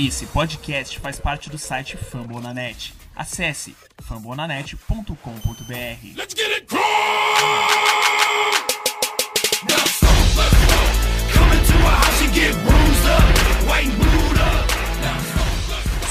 Esse 0.00 0.26
podcast 0.26 1.00
faz 1.00 1.18
parte 1.18 1.50
do 1.50 1.58
site 1.58 1.96
Fambonanet. 1.96 2.94
Acesse 3.16 3.74
fambonanet.com.br. 4.00 5.16
Let's 6.14 6.34
get 6.36 6.52
it. 6.52 6.68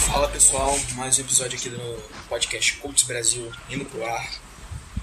Fala 0.05 0.27
pessoal, 0.27 0.77
mais 0.95 1.17
um 1.17 1.21
episódio 1.21 1.57
aqui 1.57 1.69
do 1.69 2.03
podcast 2.27 2.73
Colts 2.79 3.03
Brasil 3.03 3.49
indo 3.69 3.85
pro 3.85 4.05
ar. 4.05 4.29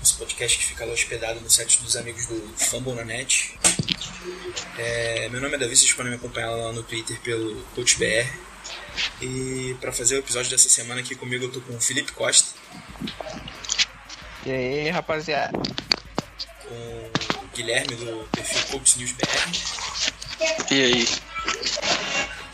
Esse 0.03 0.13
podcast 0.13 0.59
que 0.59 0.65
fica 0.65 0.85
lá 0.85 0.93
hospedado 0.93 1.41
no 1.41 1.49
site 1.49 1.83
dos 1.83 1.97
amigos 1.97 2.27
do 2.27 2.53
Fambonanet. 2.59 3.59
É, 4.77 5.31
meu 5.31 5.41
nome 5.41 5.55
é 5.55 5.59
Davi, 5.59 5.75
vocês 5.75 5.91
podem 5.95 6.11
me 6.11 6.19
acompanhar 6.19 6.51
lá 6.51 6.71
no 6.71 6.83
Twitter 6.83 7.19
pelo 7.23 7.63
CoachBR. 7.75 8.54
E 9.21 9.77
para 9.81 9.93
fazer 9.93 10.17
o 10.17 10.19
episódio 10.19 10.51
dessa 10.51 10.69
semana 10.69 11.01
aqui 11.01 11.15
comigo 11.15 11.45
eu 11.47 11.53
tô 11.53 11.61
com 11.61 11.75
o 11.77 11.81
Felipe 11.81 12.13
Costa, 12.13 12.55
E 14.47 14.51
aí, 14.51 14.91
rapaziada? 14.91 15.59
com 16.63 16.75
o 17.39 17.47
Guilherme 17.55 17.95
do 17.97 18.29
perfil 18.33 18.63
Coach 18.71 18.99
News 18.99 19.13
BR 19.13 19.27
E 20.71 20.83
aí? 20.83 21.09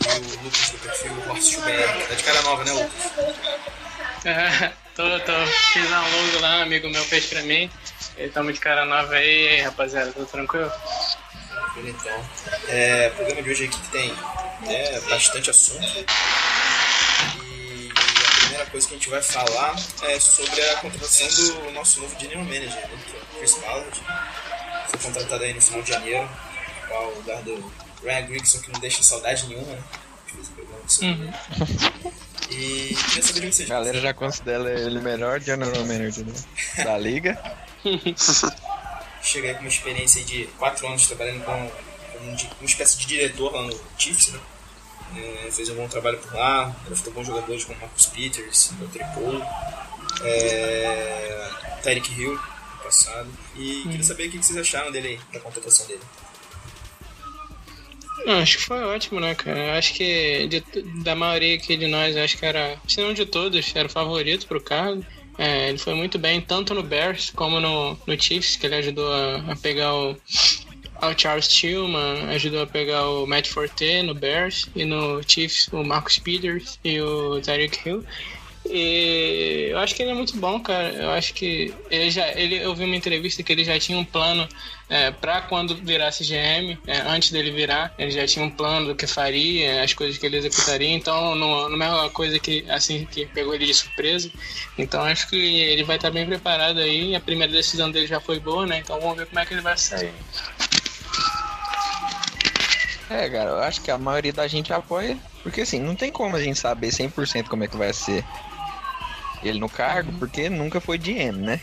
e 0.00 0.18
o 0.18 0.42
Lucas 0.44 0.70
do 0.70 0.78
perfil 0.78 1.12
Horst 1.28 1.56
BR. 1.60 2.06
Tá 2.08 2.14
de 2.14 2.22
cara 2.24 2.42
nova, 2.42 2.64
né, 2.64 2.72
Lucas? 2.72 3.12
É, 4.24 4.72
tô, 4.96 5.20
tô. 5.20 5.46
Fiz 5.72 5.86
um 5.86 6.00
logo 6.00 6.40
lá, 6.40 6.58
um 6.58 6.62
amigo 6.62 6.88
meu 6.90 7.04
fez 7.04 7.26
pra 7.26 7.42
mim. 7.42 7.70
Ele 8.16 8.30
tamo 8.30 8.52
de 8.52 8.58
cara 8.60 8.84
nova 8.84 9.14
aí, 9.14 9.44
e 9.44 9.48
aí, 9.48 9.60
rapaziada, 9.62 10.12
tudo 10.12 10.26
tranquilo? 10.26 10.70
Então, 11.88 12.24
é, 12.68 13.08
o 13.08 13.16
programa 13.16 13.42
de 13.42 13.50
hoje 13.50 13.64
aqui 13.64 13.80
que 13.80 13.88
tem 13.88 14.14
né, 14.60 15.00
bastante 15.08 15.50
assunto. 15.50 15.86
E 17.42 17.90
a 17.94 18.40
primeira 18.40 18.66
coisa 18.66 18.88
que 18.88 18.94
a 18.94 18.96
gente 18.96 19.10
vai 19.10 19.22
falar 19.22 19.76
é 20.02 20.20
sobre 20.20 20.60
a 20.60 20.76
contratação 20.76 21.28
do 21.28 21.70
nosso 21.72 22.00
novo 22.00 22.18
general 22.18 22.44
manager, 22.44 22.88
né, 22.88 22.98
que 23.06 23.16
é 23.16 23.20
o 23.20 23.38
Chris 23.38 23.54
Ballard. 23.58 24.00
Foi 24.88 25.00
contratado 25.00 25.44
aí 25.44 25.54
no 25.54 25.60
final 25.60 25.82
de 25.82 25.90
janeiro, 25.90 26.28
ao 26.90 27.10
lugar 27.14 27.42
do 27.42 27.72
Ryan 28.02 28.26
Grigson, 28.26 28.60
que 28.60 28.72
não 28.72 28.80
deixa 28.80 29.02
saudade 29.02 29.46
nenhuma, 29.46 29.72
né? 29.72 29.82
Isso. 30.86 31.04
E 32.50 32.94
queria 32.94 33.22
saber 33.22 33.40
de 33.40 33.52
vocês. 33.52 33.70
A 33.70 33.74
galera 33.74 34.00
já 34.00 34.14
considera 34.14 34.80
ele 34.80 34.98
o 34.98 35.02
melhor 35.02 35.40
general 35.40 35.84
manager 35.86 36.26
né? 36.26 36.34
da 36.84 36.98
liga. 36.98 37.40
Cheguei 39.22 39.52
com 39.54 39.60
uma 39.60 39.68
experiência 39.68 40.24
de 40.24 40.44
4 40.58 40.86
anos 40.88 41.06
trabalhando 41.06 41.44
com, 41.44 41.52
com 41.52 42.18
um 42.24 42.30
uma 42.60 42.64
espécie 42.66 42.98
de 42.98 43.06
diretor 43.06 43.52
lá 43.52 43.62
no 43.62 43.80
Chiefs, 43.98 44.28
né? 44.32 44.40
É, 45.16 45.50
fez 45.50 45.68
um 45.70 45.74
bom 45.74 45.88
trabalho 45.88 46.18
por 46.18 46.32
lá, 46.34 46.74
draftou 46.86 47.12
bons 47.12 47.26
jogadores 47.26 47.64
como 47.64 47.78
Marcus 47.80 48.06
Peters, 48.06 48.70
Dr. 48.78 49.00
Paul, 49.14 49.42
é, 50.22 51.50
Tyreek 51.82 52.12
Hill 52.20 52.32
no 52.34 52.82
passado. 52.82 53.28
E 53.56 53.82
queria 53.82 54.02
saber 54.04 54.28
o 54.28 54.30
que 54.30 54.38
que 54.38 54.46
vocês 54.46 54.58
acharam 54.58 54.92
dele 54.92 55.08
aí, 55.08 55.20
da 55.32 55.40
contratação 55.40 55.86
dele. 55.86 56.00
Não, 58.26 58.38
acho 58.38 58.58
que 58.58 58.64
foi 58.64 58.82
ótimo, 58.84 59.18
né, 59.18 59.34
cara? 59.34 59.78
Acho 59.78 59.94
que 59.94 60.46
de- 60.46 60.82
da 61.02 61.14
maioria 61.14 61.56
aqui 61.56 61.76
de 61.76 61.86
nós, 61.86 62.16
acho 62.16 62.36
que 62.36 62.44
era, 62.44 62.78
se 62.86 63.00
não 63.00 63.14
de 63.14 63.24
todos, 63.24 63.74
era 63.74 63.88
o 63.88 63.90
favorito 63.90 64.46
pro 64.46 64.60
cargo. 64.60 65.04
É, 65.40 65.70
ele 65.70 65.78
foi 65.78 65.94
muito 65.94 66.18
bem, 66.18 66.38
tanto 66.38 66.74
no 66.74 66.82
Bears 66.82 67.30
como 67.30 67.58
no, 67.60 67.98
no 68.06 68.20
Chiefs, 68.20 68.56
que 68.56 68.66
ele 68.66 68.74
ajudou 68.74 69.10
a, 69.10 69.36
a 69.52 69.56
pegar 69.56 69.94
o, 69.94 70.10
o 70.12 71.14
Charles 71.16 71.48
Tillman, 71.48 72.28
ajudou 72.28 72.60
a 72.60 72.66
pegar 72.66 73.08
o 73.08 73.26
Matt 73.26 73.48
Forte 73.48 74.02
no 74.02 74.14
Bears, 74.14 74.68
e 74.76 74.84
no 74.84 75.22
Chiefs 75.26 75.68
o 75.72 75.82
Marcus 75.82 76.18
Peters 76.18 76.78
e 76.84 77.00
o 77.00 77.40
Tyreek 77.40 77.88
Hill. 77.88 78.04
E 78.72 79.68
eu 79.70 79.78
acho 79.78 79.94
que 79.94 80.02
ele 80.02 80.12
é 80.12 80.14
muito 80.14 80.36
bom, 80.36 80.60
cara. 80.60 80.88
Eu 80.92 81.10
acho 81.10 81.34
que 81.34 81.74
ele 81.90 82.10
já, 82.10 82.28
ele, 82.38 82.56
eu 82.56 82.74
vi 82.74 82.84
uma 82.84 82.94
entrevista 82.94 83.42
que 83.42 83.52
ele 83.52 83.64
já 83.64 83.78
tinha 83.80 83.98
um 83.98 84.04
plano 84.04 84.48
é, 84.88 85.10
para 85.10 85.40
quando 85.42 85.74
virasse 85.74 86.24
GM, 86.24 86.78
é, 86.86 86.98
antes 87.00 87.30
dele 87.30 87.50
virar, 87.50 87.92
ele 87.98 88.10
já 88.10 88.26
tinha 88.26 88.44
um 88.44 88.50
plano 88.50 88.86
do 88.86 88.94
que 88.94 89.06
faria, 89.06 89.82
as 89.82 89.92
coisas 89.92 90.18
que 90.18 90.26
ele 90.26 90.36
executaria. 90.36 90.88
Então, 90.88 91.34
não, 91.34 91.68
não 91.68 91.86
é 91.86 91.90
uma 91.90 92.10
coisa 92.10 92.38
que 92.38 92.64
assim 92.70 93.04
que 93.06 93.26
pegou 93.26 93.54
ele 93.54 93.66
de 93.66 93.74
surpresa. 93.74 94.30
Então, 94.78 95.02
acho 95.02 95.28
que 95.28 95.36
ele 95.36 95.82
vai 95.82 95.96
estar 95.96 96.10
bem 96.10 96.26
preparado 96.26 96.78
aí. 96.78 97.14
A 97.16 97.20
primeira 97.20 97.52
decisão 97.52 97.90
dele 97.90 98.06
já 98.06 98.20
foi 98.20 98.38
boa, 98.38 98.66
né? 98.66 98.78
Então, 98.78 99.00
vamos 99.00 99.16
ver 99.16 99.26
como 99.26 99.40
é 99.40 99.46
que 99.46 99.54
ele 99.54 99.62
vai 99.62 99.76
sair. 99.76 100.12
É, 103.10 103.28
cara, 103.28 103.50
eu 103.50 103.58
acho 103.58 103.80
que 103.80 103.90
a 103.90 103.98
maioria 103.98 104.32
da 104.32 104.46
gente 104.46 104.72
apoia, 104.72 105.18
porque 105.42 105.62
assim, 105.62 105.80
não 105.80 105.96
tem 105.96 106.12
como 106.12 106.36
a 106.36 106.40
gente 106.40 106.60
saber 106.60 106.88
100% 106.90 107.48
como 107.48 107.64
é 107.64 107.66
que 107.66 107.76
vai 107.76 107.92
ser 107.92 108.24
ele 109.42 109.58
no 109.58 109.68
cargo, 109.68 110.12
porque 110.18 110.48
nunca 110.48 110.80
foi 110.80 110.98
GM, 110.98 111.38
né? 111.38 111.60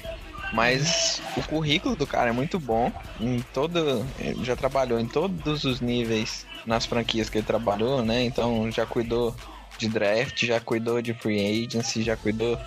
Mas 0.54 1.22
o 1.36 1.44
currículo 1.44 1.96
do 1.96 2.08
cara 2.08 2.30
é 2.30 2.34
muito 2.34 2.60
bom, 2.60 2.92
em 3.20 3.42
todo, 3.54 4.06
já 4.44 4.56
trabalhou 4.56 5.00
em 5.00 5.08
todos 5.08 5.66
os 5.66 5.82
níveis 5.82 6.46
nas 6.66 6.86
franquias 6.86 7.30
que 7.30 7.38
ele 7.38 7.46
trabalhou, 7.46 8.04
né? 8.04 8.24
Então 8.24 8.72
já 8.72 8.86
cuidou 8.86 9.36
de 9.78 9.90
draft, 9.90 10.46
já 10.46 10.60
cuidou 10.60 11.02
de 11.02 11.14
free 11.14 11.66
agency, 11.66 12.02
já 12.02 12.16
cuidou 12.16 12.58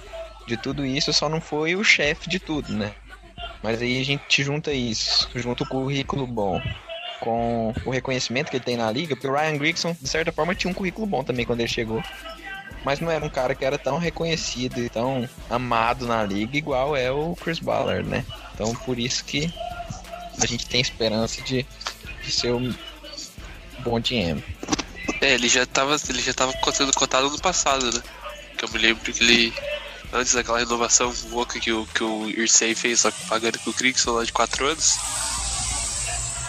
de 0.47 0.56
tudo 0.56 0.84
isso, 0.84 1.12
só 1.12 1.28
não 1.28 1.41
foi 1.41 1.75
o 1.75 1.82
chefe 1.82 2.28
de 2.28 2.38
tudo, 2.38 2.72
né? 2.72 2.92
Mas 3.62 3.81
aí 3.81 4.00
a 4.00 4.04
gente 4.04 4.42
junta 4.42 4.72
isso, 4.72 5.28
junta 5.34 5.65
o 5.65 5.69
currículo 5.69 6.27
bom 6.27 6.60
com 7.21 7.75
o 7.84 7.91
reconhecimento 7.91 8.50
que 8.50 8.56
ele 8.56 8.65
tem 8.65 8.77
na 8.77 8.91
liga, 8.91 9.15
porque 9.15 9.28
o 9.28 9.32
Ryan 9.32 9.59
Grigson, 9.59 9.97
de 10.00 10.09
certa 10.09 10.32
forma, 10.32 10.54
tinha 10.54 10.71
um 10.71 10.75
currículo 10.75 11.06
bom 11.06 11.22
também 11.22 11.44
quando 11.44 11.60
ele 11.60 11.69
chegou. 11.69 12.03
Mas 12.85 13.01
não 13.01 13.11
era 13.11 13.25
um 13.25 13.29
cara 13.29 13.55
que 13.55 13.65
era 13.65 13.79
tão 13.79 13.99
reconhecido 13.99 14.81
e 14.81 14.89
tão 14.89 15.29
amado 15.49 16.07
na 16.07 16.25
liga 16.25 16.57
igual 16.57 16.97
é 16.97 17.11
o 17.11 17.37
Chris 17.37 17.59
Ballard, 17.59 18.09
né? 18.09 18.25
Então 18.55 18.75
por 18.75 18.99
isso 18.99 19.25
que 19.25 19.53
a 20.43 20.47
gente 20.47 20.67
tem 20.67 20.81
esperança 20.81 21.43
de, 21.43 21.67
de 22.23 22.33
ser 22.33 22.53
um 22.53 22.73
bom 23.81 24.01
GM. 24.01 24.43
É, 25.21 25.35
ele 25.35 25.49
já 25.49 25.67
tava, 25.67 25.97
ele 26.09 26.23
já 26.23 26.33
tava 26.33 26.53
sendo 26.73 26.93
cotado 26.95 27.29
no 27.29 27.41
passado, 27.41 27.93
né? 27.93 28.03
Que 28.57 28.65
eu 28.65 28.69
me 28.71 28.79
lembro 28.79 29.03
que 29.03 29.23
ele. 29.23 29.53
Antes 30.13 30.35
daquela 30.35 30.59
renovação 30.59 31.15
louca 31.31 31.61
que 31.61 31.71
o, 31.71 31.87
que 31.87 32.03
o 32.03 32.29
Irsay 32.29 32.75
fez, 32.75 33.01
só 33.01 33.13
pagando 33.29 33.59
com 33.61 33.71
o 33.71 33.73
Crixon 33.73 34.11
lá 34.13 34.25
de 34.25 34.33
4 34.33 34.67
anos. 34.67 34.99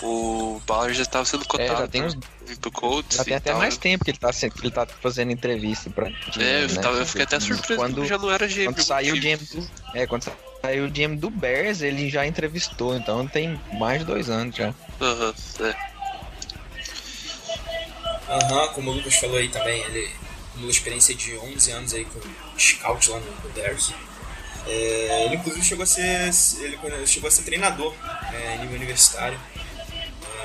O 0.02 0.60
Ballard 0.66 0.94
já 0.98 1.06
tava 1.06 1.26
sendo 1.26 1.44
É, 1.44 1.48
cotado 1.48 1.80
já 1.80 1.88
tem 1.88 2.04
uns, 2.04 2.16
pro, 2.60 2.72
Colts. 2.72 3.18
já 3.18 3.24
tem 3.24 3.36
até 3.36 3.52
tal, 3.52 3.60
mais 3.60 3.78
tempo 3.78 4.04
que 4.04 4.10
ele 4.12 4.18
tá, 4.18 4.32
que 4.34 4.46
ele 4.62 4.72
tá 4.72 4.86
fazendo 4.86 5.32
entrevista 5.32 5.90
pra 5.92 6.10
GM, 6.10 6.42
É, 6.42 6.64
eu, 6.64 6.68
né? 6.70 6.82
tava, 6.82 6.98
eu 6.98 7.06
fiquei 7.06 7.24
até 7.24 7.40
surpreso 7.40 7.80
Quando- 7.80 8.06
já 8.06 8.18
não 8.18 8.32
era 8.32 8.48
GM. 8.48 8.66
Quando 8.66 8.84
saiu 8.84 9.14
o 9.16 9.20
GM 9.20 9.38
do, 9.38 9.70
é, 9.94 10.08
quando 10.08 10.32
saiu 10.62 10.86
o 10.86 10.90
GM 10.90 11.16
do 11.18 11.30
Bears, 11.30 11.82
ele 11.82 12.10
já 12.10 12.26
entrevistou, 12.26 12.96
então 12.96 13.28
tem 13.28 13.60
mais 13.74 14.00
de 14.00 14.06
dois 14.06 14.28
anos 14.30 14.56
já. 14.56 14.74
Aham, 15.00 15.34
é. 15.60 15.76
Aham, 18.30 18.68
como 18.74 18.92
o 18.92 18.94
Lucas 18.96 19.16
falou 19.16 19.38
aí 19.38 19.50
também, 19.50 19.82
ele 19.84 20.10
uma 20.56 20.70
experiência 20.70 21.16
de 21.16 21.38
11 21.38 21.72
anos 21.72 21.94
aí 21.94 22.06
com 22.06 22.20
scout 22.58 23.10
lá 23.10 23.20
no, 23.20 23.26
no 23.26 23.50
Bears. 23.54 23.94
É, 24.68 25.26
ele 25.26 25.36
inclusive 25.36 25.66
chegou 25.66 25.84
a 25.84 25.88
ser, 25.88 26.30
ele 26.62 26.78
chegou 27.08 27.28
a 27.28 27.32
ser 27.32 27.42
treinador 27.44 27.94
é, 28.34 28.56
em 28.56 28.60
nível 28.60 28.76
universitário. 28.76 29.40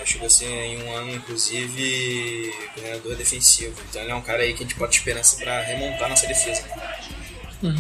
É, 0.07 0.09
chegou 0.09 0.27
a 0.27 0.31
ser 0.31 0.47
em 0.47 0.83
um 0.83 0.97
ano, 0.97 1.15
inclusive, 1.15 2.55
coordenador 2.75 3.17
defensivo. 3.17 3.75
Então 3.91 4.03
ele 4.03 4.13
é 4.13 4.15
um 4.15 4.23
cara 4.23 4.43
aí 4.43 4.55
que 4.55 4.63
a 4.63 4.67
gente 4.67 4.77
pode 4.77 4.93
ter 4.93 4.99
esperança 4.99 5.37
para 5.37 5.61
remontar 5.63 6.09
nossa 6.09 6.27
defesa. 6.27 6.63
Né? 7.61 7.75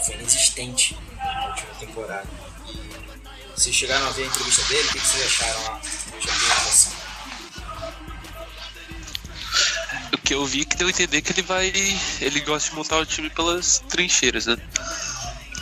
E 0.00 0.04
foi 0.04 0.14
inexistente 0.14 0.96
na 1.16 1.48
última 1.48 1.74
temporada. 1.74 2.28
E 2.66 3.60
vocês 3.60 3.76
chegaram 3.76 4.06
a 4.06 4.10
ver 4.10 4.24
a 4.24 4.26
entrevista 4.26 4.62
dele, 4.64 4.88
o 4.88 4.92
que 4.92 4.98
vocês 5.00 5.26
acharam 5.26 5.62
lá? 5.64 5.80
O 10.12 10.18
que 10.18 10.34
eu 10.34 10.46
vi 10.46 10.64
que 10.64 10.76
deu 10.76 10.86
a 10.86 10.90
entender 10.90 11.20
que 11.20 11.32
ele 11.32 11.42
vai. 11.42 11.70
Ele 12.20 12.40
gosta 12.40 12.70
de 12.70 12.76
montar 12.76 12.98
o 12.98 13.06
time 13.06 13.28
pelas 13.30 13.80
trincheiras, 13.88 14.46
né? 14.46 14.56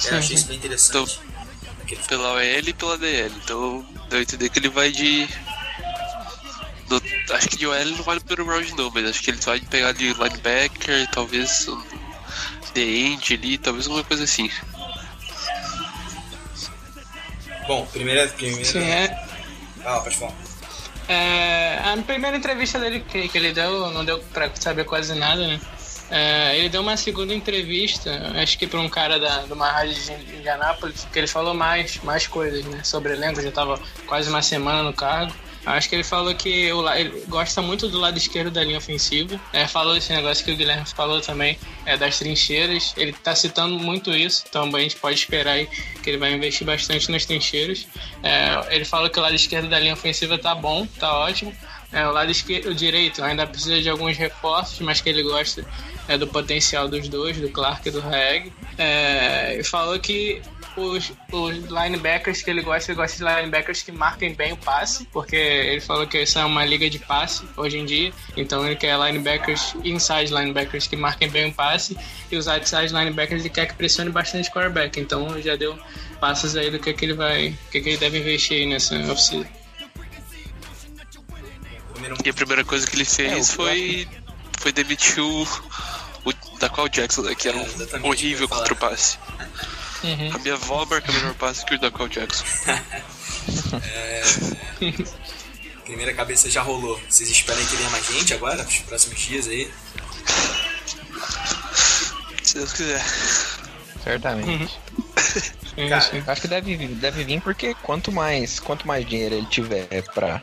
Eu 0.04 0.18
achei 0.18 0.36
isso 0.36 0.46
bem 0.46 0.56
interessante. 0.56 1.20
Aquele 1.82 2.02
Pela 2.02 2.34
OL 2.34 2.40
e 2.40 2.72
pela 2.72 2.98
DL. 2.98 3.34
Então 3.42 3.84
deu 4.08 4.18
a 4.18 4.22
entender 4.22 4.48
que 4.50 4.58
ele 4.58 4.68
vai 4.68 4.90
de. 4.92 5.28
Acho 7.32 7.48
que 7.48 7.56
de 7.56 7.66
OL 7.66 7.84
não 7.84 8.02
vale 8.02 8.20
pelo 8.20 8.44
round 8.44 8.74
não, 8.76 8.90
mas 8.90 9.08
acho 9.08 9.22
que 9.22 9.30
ele 9.30 9.38
vai 9.38 9.60
pegar 9.60 9.92
de 9.92 10.12
linebacker, 10.12 11.08
talvez 11.10 11.68
um 11.68 11.82
The 12.74 12.80
End 12.80 13.34
ali, 13.34 13.58
talvez 13.58 13.86
alguma 13.86 14.04
coisa 14.04 14.24
assim. 14.24 14.50
Bom, 17.66 17.86
primeira. 17.86 18.26
primeira... 18.28 18.64
Sim, 18.64 18.80
é. 18.80 19.26
Ah, 19.84 20.00
pode 20.00 20.16
falar. 20.16 20.32
É, 21.08 21.78
a 21.84 21.96
primeira 22.06 22.36
entrevista 22.36 22.78
dele 22.78 23.00
que, 23.00 23.28
que 23.28 23.38
ele 23.38 23.52
deu, 23.52 23.90
não 23.90 24.04
deu 24.04 24.18
pra 24.32 24.50
saber 24.54 24.84
quase 24.84 25.14
nada, 25.14 25.46
né? 25.46 25.60
É, 26.10 26.56
ele 26.58 26.68
deu 26.70 26.80
uma 26.80 26.96
segunda 26.96 27.34
entrevista, 27.34 28.10
acho 28.42 28.58
que 28.58 28.66
para 28.66 28.80
um 28.80 28.88
cara 28.88 29.18
da, 29.18 29.42
de 29.42 29.52
uma 29.52 29.70
rádio 29.70 29.94
de 29.94 30.36
Indianápolis, 30.36 31.06
que 31.12 31.18
ele 31.18 31.26
falou 31.26 31.52
mais, 31.52 31.98
mais 32.02 32.26
coisas, 32.26 32.64
né? 32.64 32.82
Sobre 32.82 33.12
elenco, 33.12 33.42
já 33.42 33.50
tava 33.50 33.78
quase 34.06 34.28
uma 34.30 34.40
semana 34.40 34.82
no 34.82 34.92
cargo. 34.92 35.32
Acho 35.68 35.88
que 35.88 35.94
ele 35.94 36.04
falou 36.04 36.34
que 36.34 36.72
o, 36.72 36.88
ele 36.90 37.24
gosta 37.28 37.60
muito 37.60 37.88
do 37.88 37.98
lado 37.98 38.16
esquerdo 38.16 38.50
da 38.50 38.64
linha 38.64 38.78
ofensiva. 38.78 39.38
É, 39.52 39.66
falou 39.66 39.96
esse 39.96 40.12
negócio 40.12 40.44
que 40.44 40.50
o 40.50 40.56
Guilherme 40.56 40.86
falou 40.86 41.20
também, 41.20 41.58
é, 41.84 41.96
das 41.96 42.18
trincheiras. 42.18 42.94
Ele 42.96 43.12
tá 43.12 43.34
citando 43.34 43.78
muito 43.78 44.10
isso, 44.14 44.44
então 44.48 44.74
a 44.74 44.80
gente 44.80 44.96
pode 44.96 45.18
esperar 45.18 45.52
aí 45.52 45.68
que 46.02 46.10
ele 46.10 46.18
vai 46.18 46.32
investir 46.32 46.66
bastante 46.66 47.10
nas 47.10 47.24
trincheiras. 47.24 47.86
É, 48.22 48.74
ele 48.74 48.84
falou 48.84 49.10
que 49.10 49.18
o 49.18 49.22
lado 49.22 49.34
esquerdo 49.34 49.68
da 49.68 49.78
linha 49.78 49.94
ofensiva 49.94 50.38
tá 50.38 50.54
bom, 50.54 50.86
tá 50.98 51.12
ótimo. 51.18 51.54
É, 51.92 52.06
o 52.06 52.12
lado 52.12 52.30
esquerdo, 52.30 52.68
o 52.68 52.74
direito 52.74 53.22
ainda 53.22 53.46
precisa 53.46 53.80
de 53.80 53.88
alguns 53.88 54.16
reforços, 54.16 54.78
mas 54.80 55.00
que 55.00 55.08
ele 55.08 55.22
gosta 55.22 55.64
é, 56.06 56.18
do 56.18 56.26
potencial 56.26 56.88
dos 56.88 57.08
dois, 57.08 57.38
do 57.38 57.48
Clark 57.50 57.88
e 57.88 57.90
do 57.90 58.00
Reg. 58.00 58.52
É, 58.76 59.60
falou 59.64 59.98
que 59.98 60.42
os, 60.78 61.12
os 61.32 61.56
linebackers 61.66 62.42
que 62.42 62.50
ele 62.50 62.62
gosta, 62.62 62.90
ele 62.92 62.96
gosta 62.96 63.16
de 63.16 63.24
linebackers 63.24 63.82
que 63.82 63.92
marquem 63.92 64.34
bem 64.34 64.52
o 64.52 64.56
passe, 64.56 65.06
porque 65.12 65.36
ele 65.36 65.80
falou 65.80 66.06
que 66.06 66.18
essa 66.18 66.40
é 66.40 66.44
uma 66.44 66.64
liga 66.64 66.88
de 66.88 66.98
passe 66.98 67.44
hoje 67.56 67.78
em 67.78 67.84
dia, 67.84 68.12
então 68.36 68.64
ele 68.64 68.76
quer 68.76 68.98
linebackers, 68.98 69.74
inside 69.84 70.32
linebackers 70.32 70.86
que 70.86 70.96
marquem 70.96 71.28
bem 71.28 71.50
o 71.50 71.52
passe, 71.52 71.96
e 72.30 72.36
os 72.36 72.48
outside 72.48 72.92
linebackers 72.92 73.40
ele 73.40 73.50
quer 73.50 73.66
que 73.66 73.74
pressione 73.74 74.10
bastante 74.10 74.48
o 74.48 74.52
quarterback, 74.52 74.98
então 75.00 75.40
já 75.40 75.56
deu 75.56 75.78
passos 76.20 76.56
aí 76.56 76.70
do 76.70 76.78
que, 76.78 76.92
que 76.92 77.04
ele 77.04 77.14
vai, 77.14 77.48
o 77.48 77.70
que, 77.70 77.80
que 77.80 77.88
ele 77.90 77.98
deve 77.98 78.18
investir 78.18 78.58
aí 78.58 78.66
nessa 78.66 78.96
oficina. 79.12 79.48
E 82.24 82.30
a 82.30 82.34
primeira 82.34 82.64
coisa 82.64 82.86
que 82.86 82.96
ele 82.96 83.04
fez 83.04 83.50
É, 83.50 83.54
foi, 83.54 84.08
foi 84.58 84.72
demitir 84.72 85.22
o, 85.22 85.42
o 86.24 86.32
Dakal 86.58 86.88
Jackson, 86.88 87.22
né, 87.22 87.34
que 87.34 87.48
era 87.48 87.58
É, 87.58 87.60
um 87.60 87.64
exatamente, 87.64 88.06
horrível 88.08 88.48
contra 88.48 88.72
o 88.72 88.76
passe. 88.76 89.18
Uhum. 90.04 90.30
A 90.34 90.38
minha 90.38 90.54
avó 90.54 90.84
marca 90.86 91.10
melhor 91.12 91.34
passe 91.34 91.64
que 91.66 91.74
o 91.74 91.78
Dakal 91.80 92.08
Jackson. 92.08 92.44
primeira 95.84 96.14
cabeça 96.14 96.50
já 96.50 96.62
rolou. 96.62 97.00
Vocês 97.08 97.28
esperam 97.30 97.64
que 97.66 97.76
venha 97.76 97.90
mais 97.90 98.06
gente 98.06 98.34
agora, 98.34 98.62
nos 98.62 98.78
próximos 98.80 99.18
dias 99.20 99.48
aí? 99.48 99.70
Se 102.42 102.54
Deus 102.54 102.72
quiser. 102.72 103.04
Certamente. 104.04 104.78
Sim, 105.74 105.88
Cara. 105.88 106.24
Acho 106.26 106.40
que 106.42 106.48
deve, 106.48 106.76
vir- 106.76 106.88
deve 106.94 107.24
vir 107.24 107.40
porque 107.40 107.74
quanto 107.82 108.10
mais, 108.12 108.58
quanto 108.60 108.86
mais 108.86 109.06
dinheiro 109.06 109.34
ele 109.34 109.46
tiver 109.46 109.86
pra 110.14 110.40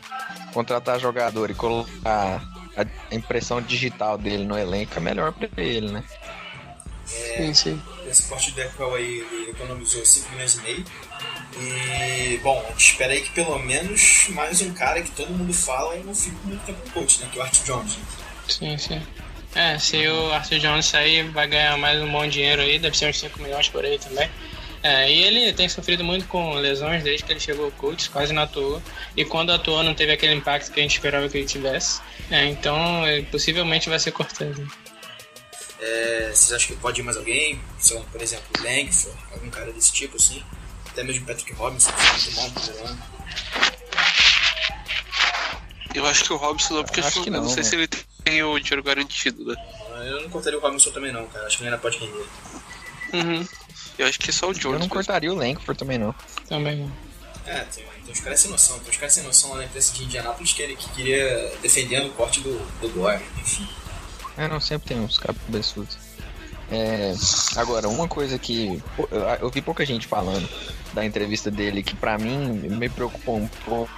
contratar 0.53 0.99
jogador 0.99 1.49
e 1.49 1.53
colocar 1.55 2.41
a 2.41 2.55
a 2.77 3.15
impressão 3.15 3.61
digital 3.61 4.17
dele 4.17 4.43
no 4.43 4.57
elenco, 4.57 4.91
é 4.97 4.99
melhor 4.99 5.31
pra 5.31 5.47
ele, 5.63 5.89
né? 5.93 6.03
Sim, 7.05 7.53
sim. 7.53 7.81
Esse 8.07 8.23
corte 8.23 8.51
de 8.51 8.57
Deckel 8.57 8.93
aí 8.93 9.25
ele 9.31 9.51
economizou 9.51 10.05
5 10.05 10.31
milhões 10.31 10.55
e 10.55 10.61
meio. 10.61 10.85
E, 11.57 12.37
bom, 12.43 12.61
a 12.65 12.71
gente 12.71 12.91
espera 12.91 13.13
aí 13.13 13.21
que 13.21 13.31
pelo 13.31 13.57
menos 13.59 14.27
mais 14.29 14.61
um 14.61 14.73
cara 14.73 15.01
que 15.01 15.11
todo 15.11 15.31
mundo 15.31 15.53
fala 15.53 15.95
e 15.95 16.03
não 16.03 16.13
fique 16.13 16.35
muito 16.43 16.65
tempo 16.65 16.89
coach, 16.91 17.21
né? 17.21 17.29
Que 17.31 17.39
é 17.39 17.41
o 17.41 17.45
Art 17.45 17.63
Jones. 17.63 17.97
Sim, 18.47 18.77
sim. 18.77 19.01
É, 19.55 19.79
se 19.79 20.05
o 20.05 20.33
Arthur 20.33 20.59
Jones 20.59 20.85
sair, 20.85 21.23
vai 21.31 21.47
ganhar 21.47 21.77
mais 21.77 22.01
um 22.01 22.11
bom 22.11 22.27
dinheiro 22.27 22.61
aí, 22.61 22.77
deve 22.77 22.97
ser 22.97 23.09
uns 23.09 23.17
5 23.17 23.41
milhões 23.41 23.69
por 23.69 23.85
aí 23.85 23.97
também. 23.97 24.29
É, 24.83 25.09
e 25.09 25.23
ele 25.23 25.53
tem 25.53 25.67
sofrido 25.69 26.03
muito 26.03 26.27
com 26.27 26.53
lesões 26.55 27.03
desde 27.03 27.23
que 27.23 27.31
ele 27.31 27.39
chegou 27.39 27.65
ao 27.65 27.71
Colts, 27.71 28.09
quase 28.09 28.33
não 28.33 28.43
atuou. 28.43 28.81
E 29.15 29.23
quando 29.23 29.51
atuou, 29.51 29.81
não 29.81 29.95
teve 29.95 30.11
aquele 30.11 30.33
impacto 30.33 30.71
que 30.71 30.79
a 30.79 30.83
gente 30.83 30.95
esperava 30.95 31.27
que 31.29 31.37
ele 31.37 31.47
tivesse. 31.47 32.01
É, 32.29 32.45
então, 32.45 33.07
ele 33.07 33.25
possivelmente 33.27 33.89
vai 33.89 33.97
ser 33.97 34.11
cortado. 34.11 34.67
É, 35.79 36.31
vocês 36.33 36.53
acham 36.53 36.75
que 36.75 36.81
pode 36.81 37.01
ir 37.01 37.03
mais 37.03 37.17
alguém? 37.17 37.59
Sei 37.79 37.97
lá, 37.97 38.03
por 38.11 38.21
exemplo, 38.21 38.45
Langford, 38.63 39.17
algum 39.31 39.49
cara 39.49 39.71
desse 39.71 39.91
tipo 39.91 40.17
assim? 40.17 40.43
Até 40.87 41.03
mesmo 41.03 41.25
Patrick 41.25 41.53
Robinson, 41.53 41.91
que 41.91 42.01
foi 42.01 42.11
muito 42.13 42.31
bom 42.35 42.43
no 42.43 42.51
primeiro 42.51 42.87
ano. 42.87 43.03
Eu 45.93 46.05
acho 46.05 46.25
que 46.25 46.33
o 46.33 46.35
Robson 46.35 46.73
não, 46.75 46.83
porque 46.83 46.99
Acho 46.99 47.23
que 47.23 47.29
eu 47.29 47.33
não 47.33 47.43
não, 47.43 47.49
sei 47.49 47.63
né? 47.63 47.69
se 47.69 47.75
ele 47.75 47.87
tem 47.87 48.43
o 48.43 48.59
dinheiro 48.59 48.83
garantido, 48.83 49.45
né? 49.45 49.55
Eu 50.05 50.21
não 50.21 50.29
cortaria 50.29 50.59
o 50.59 50.61
Robinson 50.61 50.91
também 50.91 51.11
não, 51.11 51.25
cara. 51.27 51.47
Acho 51.47 51.57
que 51.57 51.63
ele 51.63 51.69
ainda 51.69 51.81
pode 51.81 51.97
render. 51.97 52.25
Uhum. 53.13 53.47
Eu 53.97 54.07
acho 54.07 54.19
que 54.19 54.29
é 54.29 54.33
só 54.33 54.47
o 54.47 54.53
Jones. 54.53 54.65
Eu 54.65 54.71
não 54.71 54.79
mesmo. 54.79 54.93
cortaria 54.93 55.31
o 55.31 55.35
Langford 55.35 55.79
também, 55.79 55.97
não. 55.97 56.13
Também 56.49 56.75
não. 56.75 56.91
É, 57.45 57.59
tem, 57.61 57.85
tem 57.85 58.11
uns 58.11 58.19
caras 58.19 58.39
sem 58.41 58.51
noção. 58.51 58.79
Tem 58.79 58.89
uns 58.89 58.97
caras 58.97 59.13
sem 59.13 59.23
noção 59.23 59.51
lá 59.51 59.57
na 59.57 59.65
imprensa 59.65 59.93
de 59.93 60.03
Indianápolis 60.03 60.51
que, 60.51 60.61
ele, 60.61 60.75
que 60.75 60.89
queria 60.89 61.53
defendendo 61.61 62.07
o 62.07 62.11
corte 62.13 62.41
do, 62.41 62.57
do 62.81 62.89
Gore, 62.89 63.23
enfim. 63.39 63.67
É, 64.37 64.47
não, 64.47 64.59
sempre 64.59 64.89
tem 64.89 64.99
uns 64.99 65.17
cabeçudos. 65.17 65.97
É, 66.71 67.13
agora, 67.55 67.87
uma 67.87 68.07
coisa 68.07 68.39
que 68.39 68.81
eu, 68.97 69.09
eu 69.41 69.49
vi 69.49 69.61
pouca 69.61 69.85
gente 69.85 70.07
falando 70.07 70.49
da 70.93 71.05
entrevista 71.05 71.51
dele 71.51 71.83
que 71.83 71.95
pra 71.95 72.17
mim 72.17 72.53
me 72.53 72.89
preocupou 72.89 73.37
um 73.37 73.47
pouco, 73.47 73.91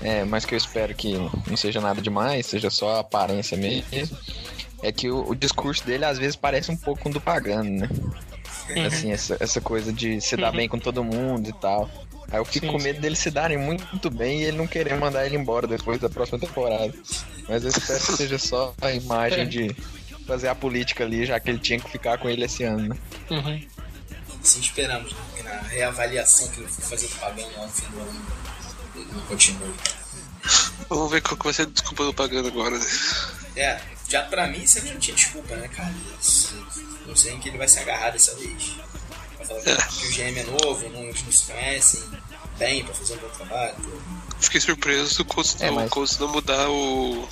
é, 0.00 0.24
mas 0.24 0.44
que 0.44 0.54
eu 0.54 0.58
espero 0.58 0.94
que 0.94 1.14
não 1.46 1.56
seja 1.56 1.80
nada 1.80 2.00
demais, 2.00 2.46
seja 2.46 2.70
só 2.70 3.00
aparência 3.00 3.56
mesmo. 3.56 4.18
É 4.82 4.92
que 4.92 5.10
o, 5.10 5.30
o 5.30 5.34
discurso 5.34 5.84
dele 5.84 6.04
às 6.04 6.18
vezes 6.18 6.36
parece 6.36 6.70
um 6.70 6.76
pouco 6.76 7.08
um 7.08 7.12
do 7.12 7.20
pagano, 7.20 7.70
né? 7.70 7.88
Assim, 8.86 9.12
essa, 9.12 9.36
essa 9.40 9.60
coisa 9.60 9.92
de 9.92 10.20
se 10.20 10.36
dar 10.36 10.50
bem 10.50 10.68
com 10.68 10.78
todo 10.78 11.04
mundo 11.04 11.48
e 11.48 11.52
tal. 11.52 11.90
Aí 12.30 12.38
eu 12.38 12.44
fico 12.44 12.66
Sim, 12.66 12.72
com 12.72 12.78
medo 12.78 13.00
deles 13.00 13.18
se 13.18 13.30
darem 13.30 13.58
muito 13.58 14.10
bem 14.10 14.40
e 14.40 14.44
ele 14.44 14.56
não 14.56 14.66
querer 14.66 14.96
mandar 14.96 15.26
ele 15.26 15.36
embora 15.36 15.66
depois 15.66 16.00
da 16.00 16.08
próxima 16.08 16.38
temporada. 16.38 16.92
Mas 17.48 17.62
eu 17.62 17.70
espero 17.70 18.00
que 18.00 18.12
seja 18.12 18.38
só 18.38 18.74
a 18.80 18.92
imagem 18.92 19.48
de 19.48 19.76
fazer 20.26 20.48
a 20.48 20.54
política 20.54 21.04
ali, 21.04 21.26
já 21.26 21.38
que 21.38 21.50
ele 21.50 21.58
tinha 21.58 21.78
que 21.78 21.90
ficar 21.90 22.18
com 22.18 22.28
ele 22.28 22.44
esse 22.44 22.64
ano, 22.64 22.88
né? 22.88 22.96
Uhum. 23.30 23.62
Assim 24.42 24.60
esperamos, 24.60 25.12
né? 25.12 25.18
Que 25.36 25.42
na 25.42 25.60
reavaliação 25.60 26.48
que 26.48 26.60
ele 26.60 26.68
for 26.68 26.82
fazer 26.82 27.06
do 27.08 27.16
Pagano 27.16 27.50
lá 27.56 27.66
no 27.66 27.72
fim 27.72 27.86
do 27.90 28.00
ano, 28.00 28.26
ele 28.96 29.12
não 29.12 29.20
continue. 29.22 29.74
Vamos 30.88 31.10
ver 31.10 31.22
qual 31.22 31.36
que 31.36 31.44
vai 31.44 31.52
ser 31.52 31.62
a 31.62 31.66
desculpa 31.66 32.04
do 32.04 32.14
pagando 32.14 32.48
agora, 32.48 32.78
né? 32.78 32.86
É, 33.56 33.80
já 34.08 34.22
pra 34.22 34.46
mim 34.46 34.66
sempre 34.66 34.90
não 34.90 35.00
tinha 35.00 35.16
desculpa, 35.16 35.56
né, 35.56 35.68
cara? 35.68 35.92
Isso, 36.20 36.54
Não 37.06 37.16
sei 37.16 37.32
em 37.32 37.40
que 37.40 37.48
ele 37.48 37.58
vai 37.58 37.68
se 37.68 37.78
agarrar 37.78 38.10
dessa 38.10 38.34
vez. 38.36 38.76
Vai 39.48 39.60
falar 39.62 39.86
que, 39.88 39.98
que 39.98 40.06
o 40.06 40.10
GM 40.10 40.38
é 40.38 40.42
novo, 40.44 40.88
não, 40.90 41.02
eles 41.04 41.22
não 41.22 41.32
se 41.32 41.52
conhecem 41.52 42.02
bem 42.58 42.84
pra 42.84 42.94
fazer 42.94 43.14
um 43.14 43.18
bom 43.18 43.28
trabalho. 43.28 43.74
Fiquei 44.40 44.60
surpreso 44.60 45.16
do 45.18 45.24
Colts 45.24 45.56
É, 45.60 45.70
mas- 45.70 45.90
Colts 45.90 46.18
não 46.18 46.28
mudar 46.28 46.68
o 46.68 47.28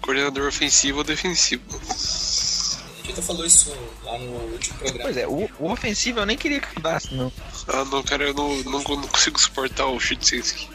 coordenador 0.00 0.48
ofensivo 0.48 0.98
ou 0.98 1.04
defensivo. 1.04 1.62
A 1.70 3.06
gente 3.12 3.22
falou 3.22 3.44
isso 3.44 3.74
lá 4.04 4.18
no 4.18 4.30
último 4.52 4.78
programa. 4.78 5.02
Pois 5.04 5.16
é, 5.16 5.26
o, 5.26 5.50
o 5.58 5.70
ofensivo 5.72 6.20
eu 6.20 6.26
nem 6.26 6.36
queria 6.36 6.60
que 6.60 6.74
mudasse, 6.76 7.12
não. 7.14 7.32
Ah, 7.68 7.84
não, 7.84 8.02
cara, 8.02 8.24
eu 8.24 8.34
não, 8.34 8.56
não, 8.64 8.80
não 8.82 9.02
consigo 9.08 9.38
suportar 9.40 9.86
o 9.86 9.98
Chudzinski. 9.98 10.68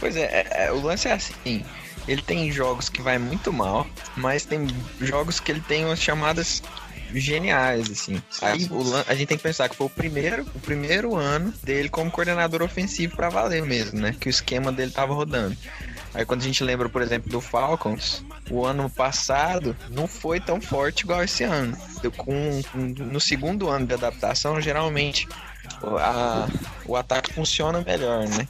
Pois 0.00 0.16
é, 0.16 0.22
é, 0.24 0.64
é, 0.66 0.72
o 0.72 0.80
lance 0.82 1.08
é 1.08 1.12
assim. 1.12 1.64
Ele 2.08 2.22
tem 2.22 2.50
jogos 2.52 2.88
que 2.88 3.02
vai 3.02 3.18
muito 3.18 3.52
mal, 3.52 3.86
mas 4.16 4.44
tem 4.44 4.66
jogos 5.00 5.40
que 5.40 5.50
ele 5.50 5.60
tem 5.60 5.84
umas 5.84 6.00
chamadas 6.00 6.62
geniais, 7.14 7.90
assim. 7.90 8.20
Aí 8.42 8.66
o 8.70 8.82
lan- 8.82 9.04
a 9.06 9.14
gente 9.14 9.28
tem 9.28 9.36
que 9.36 9.42
pensar 9.42 9.68
que 9.68 9.76
foi 9.76 9.86
o 9.86 9.90
primeiro, 9.90 10.42
o 10.54 10.60
primeiro 10.60 11.14
ano 11.14 11.52
dele 11.62 11.88
como 11.88 12.10
coordenador 12.10 12.62
ofensivo 12.62 13.16
pra 13.16 13.28
valer 13.28 13.62
mesmo, 13.62 14.00
né? 14.00 14.14
Que 14.18 14.28
o 14.28 14.30
esquema 14.30 14.70
dele 14.72 14.90
tava 14.90 15.14
rodando. 15.14 15.56
Aí 16.14 16.24
quando 16.24 16.40
a 16.40 16.44
gente 16.44 16.64
lembra, 16.64 16.88
por 16.88 17.02
exemplo, 17.02 17.30
do 17.30 17.40
Falcons, 17.40 18.24
o 18.50 18.64
ano 18.64 18.88
passado 18.88 19.76
não 19.90 20.06
foi 20.06 20.40
tão 20.40 20.60
forte 20.60 21.00
igual 21.00 21.22
esse 21.22 21.44
ano. 21.44 21.76
Com, 22.16 22.62
no 22.74 23.20
segundo 23.20 23.68
ano 23.68 23.86
de 23.86 23.94
adaptação, 23.94 24.60
geralmente 24.60 25.28
o- 25.82 25.96
a- 25.98 26.48
o 26.86 26.96
ataque 26.96 27.32
funciona 27.34 27.82
melhor, 27.82 28.26
né? 28.28 28.48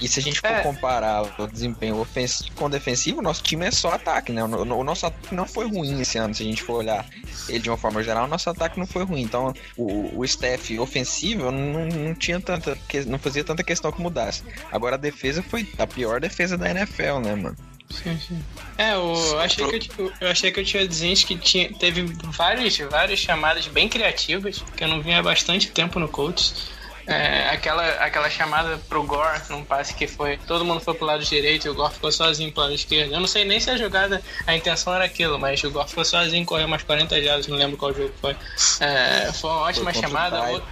E 0.00 0.06
se 0.08 0.20
a 0.20 0.22
gente 0.22 0.40
for 0.40 0.50
É. 0.50 0.62
comparar 0.62 1.22
o 1.38 1.46
desempenho 1.46 1.98
ofensivo 1.98 2.50
com 2.54 2.66
o 2.66 2.68
defensivo, 2.68 3.20
o 3.20 3.22
nosso 3.22 3.42
time 3.42 3.64
é 3.66 3.70
só 3.70 3.92
ataque, 3.92 4.30
né? 4.32 4.44
O, 4.44 4.46
o- 4.48 4.78
o 4.80 4.84
nosso 4.84 5.06
ataque 5.06 5.34
não 5.34 5.46
foi 5.46 5.66
ruim 5.68 6.00
esse 6.00 6.18
ano, 6.18 6.34
se 6.34 6.42
a 6.42 6.46
gente 6.46 6.62
for 6.62 6.74
olhar 6.74 7.06
ele 7.48 7.60
de 7.60 7.70
uma 7.70 7.76
forma 7.76 8.02
geral, 8.02 8.24
o 8.24 8.28
nosso 8.28 8.50
ataque 8.50 8.78
não 8.78 8.86
foi 8.86 9.04
ruim. 9.04 9.22
Então, 9.22 9.54
o, 9.76 10.18
o 10.18 10.24
staff 10.24 10.78
ofensivo 10.78 11.50
não, 11.50 11.86
não 11.86 12.14
tinha 12.14 12.40
tanta. 12.40 12.76
que- 12.88 13.04
não 13.04 13.18
fazia 13.18 13.42
tanta 13.44 13.62
questão 13.64 13.90
que 13.90 14.00
mudasse. 14.02 14.42
Agora 14.70 14.96
a 14.96 14.98
defesa 14.98 15.42
foi 15.42 15.66
a 15.78 15.86
pior 15.86 16.20
defesa 16.20 16.56
da 16.58 16.70
NFL, 16.70 17.20
né, 17.24 17.34
mano? 17.34 17.56
Sim, 17.88 18.18
sim. 18.18 18.44
É, 18.76 18.94
eu 18.94 19.38
achei 19.38 19.78
que, 19.78 19.90
eu, 20.00 20.12
eu 20.20 20.28
achei 20.28 20.50
que 20.50 20.60
o 20.60 20.64
Tiozinski 20.64 21.36
tinha 21.38 21.72
teve 21.72 22.02
várias, 22.24 22.76
várias 22.78 23.20
chamadas 23.20 23.68
bem 23.68 23.88
criativas, 23.88 24.62
que 24.76 24.82
eu 24.82 24.88
não 24.88 25.00
vinha 25.00 25.20
há 25.20 25.22
bastante 25.22 25.70
tempo 25.70 26.00
no 26.00 26.08
Colts. 26.08 26.68
É, 27.06 27.50
aquela, 27.50 27.86
aquela 27.96 28.28
chamada 28.28 28.78
pro 28.88 29.02
Gore 29.04 29.40
num 29.48 29.64
passe 29.64 29.94
que 29.94 30.06
foi. 30.06 30.36
Todo 30.38 30.64
mundo 30.64 30.80
foi 30.80 30.94
pro 30.94 31.06
lado 31.06 31.24
direito 31.24 31.66
e 31.66 31.70
o 31.70 31.74
Gore 31.74 31.94
ficou 31.94 32.10
sozinho 32.10 32.50
pro 32.52 32.62
lado 32.62 32.74
esquerdo. 32.74 33.12
Eu 33.12 33.20
não 33.20 33.28
sei 33.28 33.44
nem 33.44 33.60
se 33.60 33.70
a 33.70 33.76
jogada, 33.76 34.20
a 34.46 34.56
intenção 34.56 34.94
era 34.94 35.04
aquilo, 35.04 35.38
mas 35.38 35.62
o 35.62 35.70
Gore 35.70 35.88
ficou 35.88 36.04
sozinho, 36.04 36.44
correu 36.44 36.66
umas 36.66 36.82
40 36.82 37.22
jardas, 37.22 37.46
não 37.46 37.56
lembro 37.56 37.76
qual 37.76 37.94
jogo 37.94 38.12
foi. 38.20 38.36
É, 38.80 39.32
foi 39.32 39.50
uma 39.50 39.60
ótima 39.60 39.92
Foi 39.92 40.02
chamada. 40.02 40.62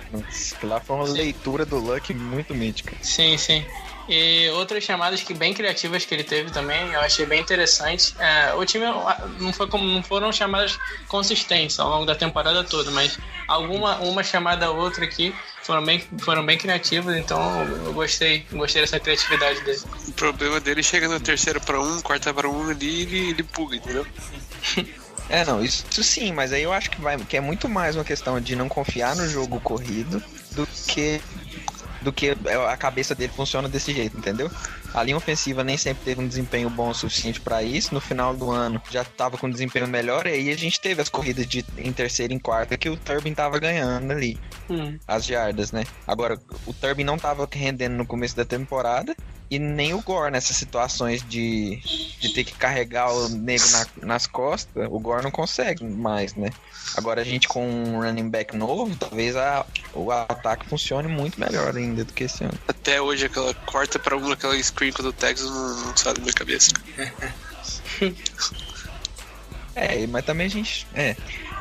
Que 0.58 0.66
lá 0.66 0.80
foi 0.80 0.96
uma 0.96 1.08
leitura 1.08 1.64
do 1.64 1.78
Luck 1.78 2.12
muito 2.12 2.54
mítica. 2.54 2.96
Sim, 3.00 3.38
sim. 3.38 3.64
E 4.08 4.50
outras 4.50 4.84
chamadas 4.84 5.22
que 5.22 5.32
bem 5.32 5.54
criativas 5.54 6.04
que 6.04 6.14
ele 6.14 6.24
teve 6.24 6.50
também, 6.50 6.92
eu 6.92 7.00
achei 7.00 7.24
bem 7.24 7.40
interessante. 7.40 8.14
É, 8.18 8.52
o 8.54 8.64
time 8.64 8.84
não, 9.38 9.52
foi 9.52 9.66
como, 9.66 9.84
não 9.84 10.02
foram 10.02 10.30
chamadas 10.30 10.78
consistentes 11.08 11.78
ao 11.80 11.88
longo 11.88 12.04
da 12.04 12.14
temporada 12.14 12.62
toda, 12.62 12.90
mas 12.90 13.18
alguma 13.48 13.96
uma 14.00 14.22
chamada 14.22 14.70
ou 14.70 14.78
outra 14.78 15.04
aqui 15.04 15.34
foram 15.62 15.82
bem, 15.82 16.04
foram 16.18 16.44
bem 16.44 16.58
criativas, 16.58 17.16
então 17.16 17.40
eu 17.86 17.94
gostei, 17.94 18.46
gostei 18.52 18.82
dessa 18.82 19.00
criatividade 19.00 19.62
dele. 19.62 19.80
O 20.08 20.12
problema 20.12 20.60
dele 20.60 20.82
chega 20.82 21.08
na 21.08 21.18
terceira 21.18 21.58
pra 21.58 21.80
um, 21.80 22.02
quarta 22.02 22.34
pra 22.34 22.48
um 22.48 22.68
ali, 22.68 23.02
ele, 23.02 23.30
ele 23.30 23.42
buga, 23.42 23.76
entendeu? 23.76 24.06
É, 25.26 25.42
não, 25.42 25.64
isso, 25.64 25.86
isso 25.90 26.04
sim, 26.04 26.32
mas 26.32 26.52
aí 26.52 26.62
eu 26.62 26.72
acho 26.72 26.90
que, 26.90 27.00
vai, 27.00 27.16
que 27.16 27.36
é 27.36 27.40
muito 27.40 27.66
mais 27.66 27.96
uma 27.96 28.04
questão 28.04 28.38
de 28.38 28.54
não 28.54 28.68
confiar 28.68 29.16
no 29.16 29.26
jogo 29.26 29.58
corrido 29.58 30.22
do 30.52 30.66
que 30.86 31.18
do 32.04 32.12
que 32.12 32.36
a 32.70 32.76
cabeça 32.76 33.14
dele 33.14 33.32
funciona 33.34 33.68
desse 33.68 33.92
jeito, 33.92 34.16
entendeu? 34.16 34.50
A 34.92 35.02
linha 35.02 35.16
ofensiva 35.16 35.64
nem 35.64 35.76
sempre 35.76 36.04
teve 36.04 36.20
um 36.20 36.28
desempenho 36.28 36.70
bom 36.70 36.90
o 36.90 36.94
suficiente 36.94 37.40
para 37.40 37.62
isso. 37.62 37.92
No 37.92 38.00
final 38.00 38.36
do 38.36 38.50
ano 38.50 38.80
já 38.90 39.02
estava 39.02 39.36
com 39.36 39.48
um 39.48 39.50
desempenho 39.50 39.88
melhor, 39.88 40.26
e 40.26 40.30
aí 40.30 40.50
a 40.50 40.56
gente 40.56 40.80
teve 40.80 41.02
as 41.02 41.08
corridas 41.08 41.46
de, 41.46 41.64
em 41.78 41.92
terceira 41.92 42.32
e 42.32 42.36
em 42.36 42.38
quarta 42.38 42.76
que 42.76 42.88
o 42.88 42.96
Turbin 42.96 43.34
tava 43.34 43.58
ganhando 43.58 44.12
ali. 44.12 44.38
Hum. 44.70 44.98
As 45.08 45.24
jardas, 45.24 45.72
né? 45.72 45.84
Agora, 46.06 46.38
o 46.66 46.72
Turbin 46.72 47.04
não 47.04 47.18
tava 47.18 47.48
rendendo 47.50 47.94
no 47.94 48.06
começo 48.06 48.36
da 48.36 48.44
temporada. 48.44 49.16
E 49.54 49.58
nem 49.58 49.94
o 49.94 50.00
Gore 50.02 50.32
nessas 50.32 50.56
situações 50.56 51.22
de, 51.28 51.76
de 52.18 52.30
ter 52.34 52.42
que 52.42 52.54
carregar 52.54 53.12
o 53.12 53.28
nego 53.28 53.64
na- 53.70 53.86
nas 54.02 54.26
costas, 54.26 54.88
o 54.90 54.98
Gore 54.98 55.22
não 55.22 55.30
consegue 55.30 55.84
mais, 55.84 56.34
né? 56.34 56.50
Agora 56.96 57.20
a 57.20 57.24
gente 57.24 57.46
com 57.46 57.64
um 57.64 58.00
running 58.00 58.28
back 58.28 58.56
novo, 58.56 58.94
talvez 58.96 59.36
a, 59.36 59.64
o 59.92 60.10
ataque 60.10 60.66
funcione 60.68 61.06
muito 61.06 61.38
melhor 61.38 61.76
ainda 61.76 62.04
do 62.04 62.12
que 62.12 62.24
esse 62.24 62.42
ano. 62.42 62.58
Até 62.66 63.00
hoje, 63.00 63.26
aquela 63.26 63.54
quarta 63.54 63.96
pra 63.98 64.16
um, 64.16 64.32
aquela 64.32 64.60
screen 64.60 64.90
do 64.92 65.12
Texas 65.12 65.48
não, 65.48 65.86
não 65.86 65.96
sai 65.96 66.14
da 66.14 66.20
minha 66.20 66.32
cabeça. 66.34 66.70
É, 69.76 70.06
mas 70.06 70.24
também 70.24 70.46
a 70.46 70.50
gente. 70.50 70.86
É. 70.94 71.16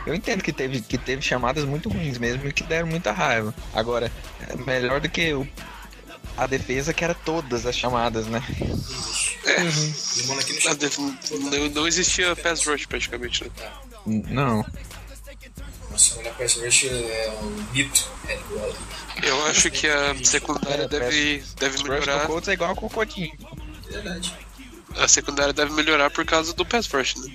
Eu 0.06 0.14
entendo 0.14 0.44
que 0.44 0.54
teve, 0.54 0.82
que 0.82 0.98
teve 0.98 1.22
chamadas 1.22 1.64
muito 1.66 1.90
ruins 1.90 2.18
mesmo 2.20 2.48
e 2.48 2.54
que 2.54 2.62
deram 2.64 2.88
muita 2.88 3.12
raiva. 3.12 3.54
Agora, 3.74 4.12
é 4.48 4.56
melhor 4.58 5.00
do 5.02 5.10
que 5.10 5.34
o, 5.34 5.48
a 6.38 6.48
defesa 6.48 6.94
que 6.94 7.04
era 7.04 7.14
todas 7.14 7.66
as 7.66 7.76
chamadas, 7.76 8.26
né? 8.28 8.42
Chão. 10.60 10.76
def- 10.76 10.98
Não, 10.98 11.70
não 11.70 11.88
existia 11.88 12.36
pass 12.36 12.66
rush 12.66 12.86
praticamente, 12.86 13.44
né? 13.44 13.50
Não. 14.06 14.66
Nossa, 15.92 16.18
olhar 16.20 16.34
pra 16.34 16.46
esse 16.46 16.60
rush 16.64 16.86
é 16.86 17.34
um 17.42 17.66
mito. 17.74 18.08
É 18.28 18.36
igual. 18.36 18.74
Eu 19.22 19.46
acho 19.48 19.70
que 19.70 19.88
a 19.88 20.16
secundária 20.26 20.88
deve, 20.88 21.44
deve 21.60 21.78
Rush 21.78 21.84
melhorar. 21.90 22.26
Colts 22.28 22.48
é 22.50 22.54
igual 22.54 22.72
a 22.72 22.76
Cocotinho. 22.76 23.32
Verdade. 23.90 24.34
A 24.98 25.08
secundária 25.08 25.54
deve 25.54 25.72
melhorar 25.74 26.10
por 26.10 26.26
causa 26.26 26.54
do 26.54 26.66
pass 26.66 26.88
rush, 26.88 27.16
né? 27.16 27.32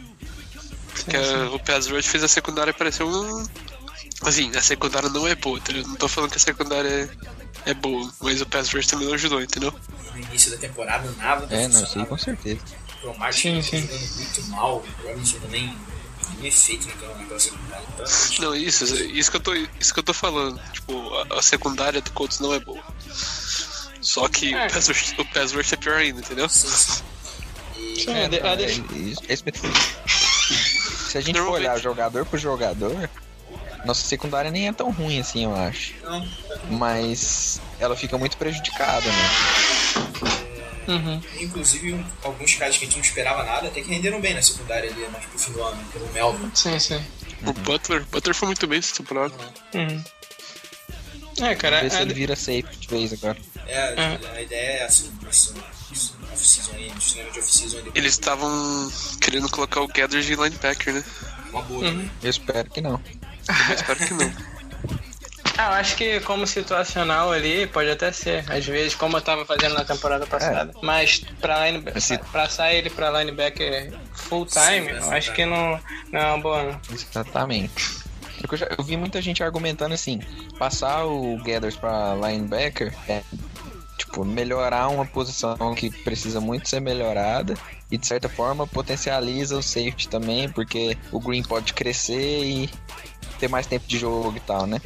Porque 0.95 1.17
a- 1.17 1.50
o 1.52 1.59
pass 1.61 1.87
rush 1.87 2.07
fez 2.07 2.23
a 2.25 2.28
secundária 2.28 2.73
parecer 2.75 3.05
um. 3.05 3.47
Assim, 4.23 4.50
a 4.57 4.61
secundária 4.61 5.09
não 5.09 5.26
é 5.28 5.35
boa, 5.37 5.59
entendeu? 5.59 5.87
Não 5.87 5.95
tô 5.95 6.09
falando 6.09 6.31
que 6.31 6.37
a 6.37 6.40
secundária 6.40 6.88
é, 6.88 7.09
é 7.67 7.75
boa, 7.75 8.11
mas 8.21 8.41
o 8.41 8.47
pass 8.47 8.73
rush 8.73 8.87
também 8.87 9.07
não 9.07 9.15
ajudou, 9.15 9.41
entendeu? 9.43 9.73
No 10.15 10.19
início 10.21 10.50
da 10.50 10.57
temporada, 10.57 11.11
nada. 11.19 11.47
É, 11.55 11.69
não, 11.69 11.87
sim, 11.87 12.05
com 12.05 12.19
certeza. 12.19 12.61
O 13.05 13.12
Martin 13.19 13.62
Sim, 13.62 13.62
sim. 13.62 13.81
jogando 13.83 14.17
muito 14.17 14.43
mal. 14.49 14.77
O 15.05 15.07
Robinson 15.09 15.38
também. 15.38 15.77
Nenhum 16.35 16.47
efeito 16.47 16.87
naquela. 16.88 17.23
Então, 17.23 17.38
gente- 17.38 18.41
Não, 18.41 18.55
isso, 18.55 18.85
isso 18.85 19.31
que 19.31 19.37
eu 19.37 19.41
tô, 19.41 19.55
isso 19.81 19.95
que 19.95 20.00
eu 20.00 20.05
tô 20.05 20.12
falando. 20.12 20.61
Tipo, 20.73 21.15
a, 21.15 21.38
a 21.38 21.43
secundária 21.43 22.00
do 22.03 22.11
Colts 22.12 22.38
não 22.41 22.53
é 22.53 22.59
boa. 22.61 22.83
Só 24.00 24.29
que 24.29 24.53
É. 24.55 24.67
o, 24.67 24.71
pass 24.73 24.88
rush, 24.88 25.15
o 25.19 25.25
pass 25.27 25.53
rush 25.53 25.73
é 25.73 25.77
pior 25.77 25.97
ainda, 25.97 26.21
entendeu? 26.21 26.49
Sim, 26.49 26.69
sim. 26.69 28.29
De- 28.29 28.41
a 28.41 28.55
de- 28.57 28.65
É, 28.65 28.71
isso- 28.71 29.23
esse- 29.29 29.45
Se 31.09 31.19
a 31.19 31.21
gente 31.21 31.38
for 31.38 31.49
olhar 31.50 31.79
jogador 31.81 32.27
por 32.27 32.38
jogador, 32.38 33.09
nossa 33.85 34.03
secundária 34.07 34.51
nem 34.51 34.69
é 34.69 34.73
tão 34.73 34.91
ruim 34.91 35.21
assim, 35.21 35.45
eu 35.45 35.55
acho. 35.57 35.95
Não, 36.03 36.29
Mas 36.71 37.61
ela 37.81 37.97
fica 37.97 38.17
muito 38.19 38.37
prejudicada, 38.37 39.07
né? 39.07 39.29
Uhum. 40.89 41.21
Inclusive, 41.41 41.93
um- 41.93 42.05
alguns 42.23 42.55
caras 42.55 42.77
que 42.79 42.85
a 42.85 42.87
gente 42.87 42.97
não 42.97 43.05
esperava 43.05 43.45
nada, 43.45 43.69
até 43.69 43.81
que 43.83 43.89
renderam 43.91 44.21
bem 44.21 44.33
na 44.35 44.41
secundária 44.43 44.91
ali, 44.91 45.07
mais 45.09 45.25
pro 45.27 45.39
fim 45.39 45.53
do 45.53 45.63
ano, 45.63 45.85
como 45.93 46.05
o 46.07 46.13
Melvin. 46.13 46.51
Sim, 46.55 46.79
sim. 46.79 47.05
O 47.47 47.53
Butler, 47.53 48.05
Butler 48.07 48.35
foi 48.35 48.47
muito 48.47 48.67
bem 48.67 48.79
essa 48.79 48.95
temporada. 48.97 49.35
Uhum. 49.75 50.03
É, 51.41 51.55
cara, 51.55 51.83
Ver 51.83 51.91
se 51.91 51.97
a- 51.99 52.03
ele 52.03 52.15
vira 52.15 52.35
safe 52.35 52.65
de 52.81 52.89
vez 52.89 53.13
agora. 53.13 53.37
É, 53.67 53.79
a, 53.79 54.33
a 54.35 54.43
ideia 54.43 54.79
é 54.79 54.85
assim, 54.85 55.13
assim, 55.29 55.55
isso, 55.93 56.17
off-season 56.33 56.73
aí, 56.73 56.91
no 56.93 57.01
cinema 57.01 57.31
de 57.31 57.39
off-season 57.39 57.79
Eles 57.95 58.13
estavam 58.15 58.91
querendo 59.21 59.49
colocar 59.51 59.83
o 59.83 59.87
Gathers 59.89 60.25
de 60.25 60.35
linebacker, 60.35 60.95
né? 60.95 61.05
uma 61.53 61.63
boa 61.63 61.85
também. 61.85 62.11
Eu 62.23 62.31
espero 62.31 62.69
que 62.71 62.81
não. 62.81 63.01
Eu 63.69 63.75
espero 63.75 63.99
que 63.99 64.14
não. 64.14 64.33
Ah, 65.61 65.71
eu 65.71 65.73
acho 65.73 65.97
que 65.97 66.21
como 66.21 66.47
situacional 66.47 67.33
ali 67.33 67.67
pode 67.67 67.90
até 67.90 68.12
ser, 68.12 68.45
às 68.49 68.64
vezes, 68.64 68.95
como 68.95 69.17
eu 69.17 69.21
tava 69.21 69.45
fazendo 69.45 69.75
na 69.75 69.85
temporada 69.85 70.25
passada. 70.25 70.73
Mas 70.83 71.25
pra, 71.40 71.69
line, 71.69 71.83
Esse- 71.97 72.19
pra 72.31 72.49
sair 72.49 72.76
ele 72.78 72.90
pra 72.90 73.11
linebacker 73.11 73.93
full 74.14 74.47
time, 74.47 74.88
Sim, 74.88 74.90
eu 74.90 75.11
acho 75.11 75.33
que 75.33 75.45
não, 75.45 75.81
não 76.12 76.21
é 76.21 76.26
uma 76.26 76.38
boa, 76.38 76.62
não. 76.62 76.81
Exatamente. 76.93 77.99
Eu, 78.49 78.57
já- 78.57 78.69
eu 78.78 78.85
vi 78.85 78.97
muita 78.97 79.21
gente 79.21 79.43
argumentando 79.43 79.95
assim, 79.95 80.21
passar 80.61 81.05
o 81.05 81.37
Gathers 81.43 81.75
pra 81.75 82.14
linebacker 82.14 82.95
é 83.09 83.23
tipo 83.99 84.25
melhorar 84.25 84.88
uma 84.88 85.05
posição 85.05 85.57
que 85.75 85.90
precisa 85.90 86.40
muito 86.40 86.69
ser 86.69 86.81
melhorada 86.81 87.55
e 87.90 87.99
de 87.99 88.07
certa 88.07 88.28
forma 88.28 88.67
potencializa 88.67 89.59
o 89.59 89.62
safety 89.62 90.09
também, 90.09 90.49
porque 90.49 90.97
o 91.12 91.19
Green 91.21 91.43
pode 91.43 91.75
crescer 91.75 92.43
e 92.45 92.71
ter 93.38 93.49
mais 93.49 93.67
tempo 93.67 93.87
de 93.87 93.99
jogo 93.99 94.35
e 94.37 94.40
tal, 94.40 94.67
né? 94.67 94.81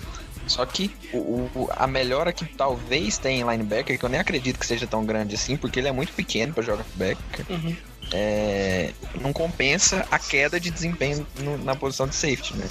Só 0.47 0.67
que 0.67 0.91
o, 1.13 1.19
o- 1.55 1.69
a 1.77 1.87
melhora 1.87 2.33
que 2.33 2.45
talvez 2.45 3.17
tenha 3.17 3.45
em 3.45 3.49
linebacker, 3.49 3.97
que 3.99 4.05
eu 4.05 4.09
nem 4.09 4.19
acredito 4.21 4.59
que 4.59 4.67
seja 4.67 4.87
tão 4.89 5.05
grande 5.05 5.37
assim, 5.37 5.57
porque 5.57 5.79
ele 5.79 5.87
é 5.89 5.93
muito 5.93 6.13
pequeno 6.13 6.53
pra 6.53 6.63
jogar 6.65 6.85
backer, 6.97 7.47
Uhum. 7.49 7.77
é, 8.13 8.93
não 9.21 9.33
compensa 9.33 10.05
a 10.11 10.19
queda 10.19 10.59
de 10.59 10.71
desempenho 10.71 11.25
no- 11.39 11.59
na 11.59 11.77
posição 11.77 12.07
de 12.09 12.15
safety, 12.15 12.57
né? 12.57 12.67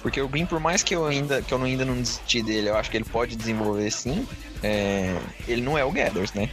Porque 0.00 0.20
o 0.20 0.28
Green, 0.28 0.46
por 0.46 0.58
mais 0.58 0.82
que 0.82 0.94
eu 0.96 1.06
ainda 1.06 1.42
que 1.42 1.52
eu 1.52 1.58
não- 1.58 1.66
ainda 1.66 1.84
não 1.84 1.94
desisti 2.00 2.42
dele, 2.42 2.70
eu 2.70 2.76
acho 2.76 2.90
que 2.90 2.96
ele 2.96 3.04
pode 3.04 3.36
desenvolver 3.36 3.90
sim. 3.90 4.26
É, 4.62 5.18
ele 5.48 5.62
não 5.62 5.76
é 5.76 5.84
o 5.84 5.92
Gathers, 5.92 6.32
né? 6.32 6.50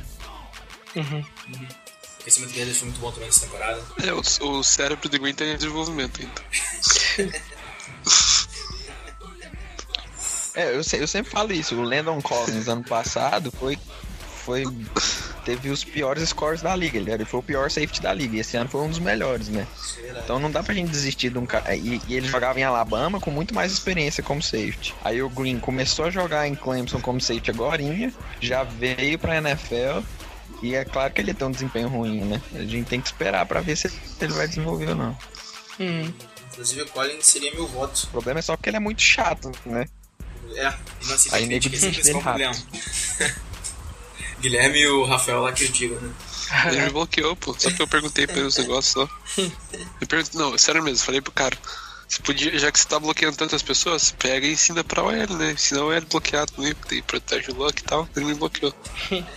Uhum. 0.96 1.20
O 1.20 2.22
crescimento 2.24 2.54
deles 2.54 2.78
foi 2.78 2.88
muito 2.88 3.00
bom 3.00 3.12
também 3.12 3.28
nessa 3.28 3.42
temporada. 3.42 3.82
É, 4.04 4.13
o, 4.13 4.50
o 4.50 4.63
cérebro 4.63 5.08
do 5.08 5.20
Green 5.20 5.34
tá 5.34 5.46
em 5.46 5.56
desenvolvimento 5.56 6.22
ainda. 6.22 7.39
É, 10.56 10.72
eu, 10.72 10.82
eu 10.82 11.08
sempre 11.08 11.32
falo 11.32 11.54
isso. 11.54 11.75
O 11.75 11.84
Landon 11.84 12.22
Collins 12.22 12.68
ano 12.68 12.84
passado 12.84 13.50
foi 13.51 13.78
foi 14.44 14.66
teve 15.50 15.72
os 15.72 15.84
piores 15.84 16.29
scores 16.29 16.62
da 16.62 16.75
liga. 16.75 17.00
Ele, 17.00 17.25
foi 17.25 17.39
o 17.39 17.44
pior 17.44 17.72
safety 17.72 18.01
da 18.01 18.13
liga. 18.13 18.38
E 18.38 18.39
esse 18.39 18.56
ano 18.56 18.70
foi 18.70 18.82
um 18.82 18.89
dos 18.89 19.00
melhores, 19.00 19.48
né? 19.48 19.65
Então 20.24 20.38
não 20.38 20.51
dá 20.51 20.62
pra 20.62 20.75
gente 20.75 20.91
desistir 20.91 21.32
de 21.32 21.39
um 21.39 21.46
cara. 21.46 21.75
E, 21.75 22.00
e 22.08 22.15
ele 22.15 22.27
jogava 22.27 22.60
em 22.60 22.63
Alabama 22.63 23.20
com 23.20 23.32
muito 23.32 23.56
mais 23.56 23.72
experiência 23.72 24.22
como 24.22 24.44
safety. 24.44 24.94
Aí 25.03 25.24
o 25.24 25.29
Green 25.29 25.60
começou 25.60 26.06
a 26.06 26.12
jogar 26.12 26.48
em 26.48 26.53
Clemson 26.53 27.01
como 27.01 27.20
safety 27.20 27.50
agorinha, 27.50 28.13
já 28.39 28.63
veio 28.63 29.18
pra 29.18 29.38
NFL. 29.38 30.03
E 30.62 30.75
é 30.75 30.86
claro 30.86 31.12
que 31.12 31.22
ele 31.22 31.34
tem 31.34 31.48
um 31.48 31.51
desempenho 31.51 31.88
ruim, 31.88 32.22
né? 32.22 32.41
A 32.53 32.62
gente 32.62 32.88
tem 32.88 33.01
que 33.01 33.08
esperar 33.08 33.46
pra 33.48 33.62
ver 33.62 33.75
se 33.75 33.91
ele 34.22 34.34
vai 34.34 34.48
desenvolver 34.48 34.89
ou 34.89 34.96
não. 34.96 35.18
Uhum. 35.79 36.13
Inclusive, 36.51 36.82
o 36.84 36.88
Collins 36.89 37.25
seria 37.25 37.53
meu 37.53 37.65
voto. 37.65 38.03
O 38.03 38.08
problema 38.08 38.39
é 38.39 38.41
só 38.44 38.56
porque 38.56 38.70
ele 38.70 38.77
é 38.77 38.82
muito 38.82 39.01
chato, 39.01 39.51
né? 39.65 39.88
É, 40.56 40.74
e 41.01 41.08
não 41.08 41.15
aceita 41.15 41.38
Aí 41.38 41.46
nego 41.46 41.68
esse 41.68 41.86
é 41.86 41.89
o 41.89 41.91
desiste 41.91 42.03
dele 42.03 42.22
problema. 42.22 42.53
Guilherme 44.39 44.79
e 44.79 44.88
o 44.88 45.05
Rafael 45.05 45.41
lá 45.41 45.51
criticam, 45.51 46.00
né? 46.00 46.12
Ele 46.67 46.81
me 46.81 46.89
bloqueou, 46.89 47.36
pô. 47.36 47.55
Só 47.58 47.69
que 47.72 47.81
eu 47.81 47.88
perguntei 47.88 48.25
pra 48.25 48.38
ele 48.38 48.48
os 48.48 48.58
negócios 48.58 48.93
só. 48.93 49.10
Eu 50.01 50.08
perguntei, 50.08 50.39
não, 50.39 50.58
sério 50.58 50.84
mesmo, 50.84 51.05
falei 51.05 51.22
pro 51.22 51.31
cara. 51.31 51.58
Você 52.08 52.22
podia, 52.24 52.58
já 52.58 52.72
que 52.72 52.79
você 52.79 52.88
tá 52.88 53.00
bloqueando 53.00 53.38
tantas 53.38 53.62
pessoas, 53.62 54.12
pega 54.17 54.48
e 54.48 54.53
ensina 54.53 54.84
pra 54.84 55.03
OL, 55.03 55.12
né? 55.38 55.51
Ensina 55.51 55.81
a 55.81 55.86
OL 55.86 56.01
bloqueado 56.10 56.51
também, 56.53 56.74
porque 56.74 56.96
daí 56.96 57.01
protege 57.03 57.51
o 57.51 57.55
Luck 57.55 57.79
e 57.79 57.84
tal. 57.86 58.10
Ele 58.15 58.25
me 58.25 58.34
bloqueou. 58.34 58.74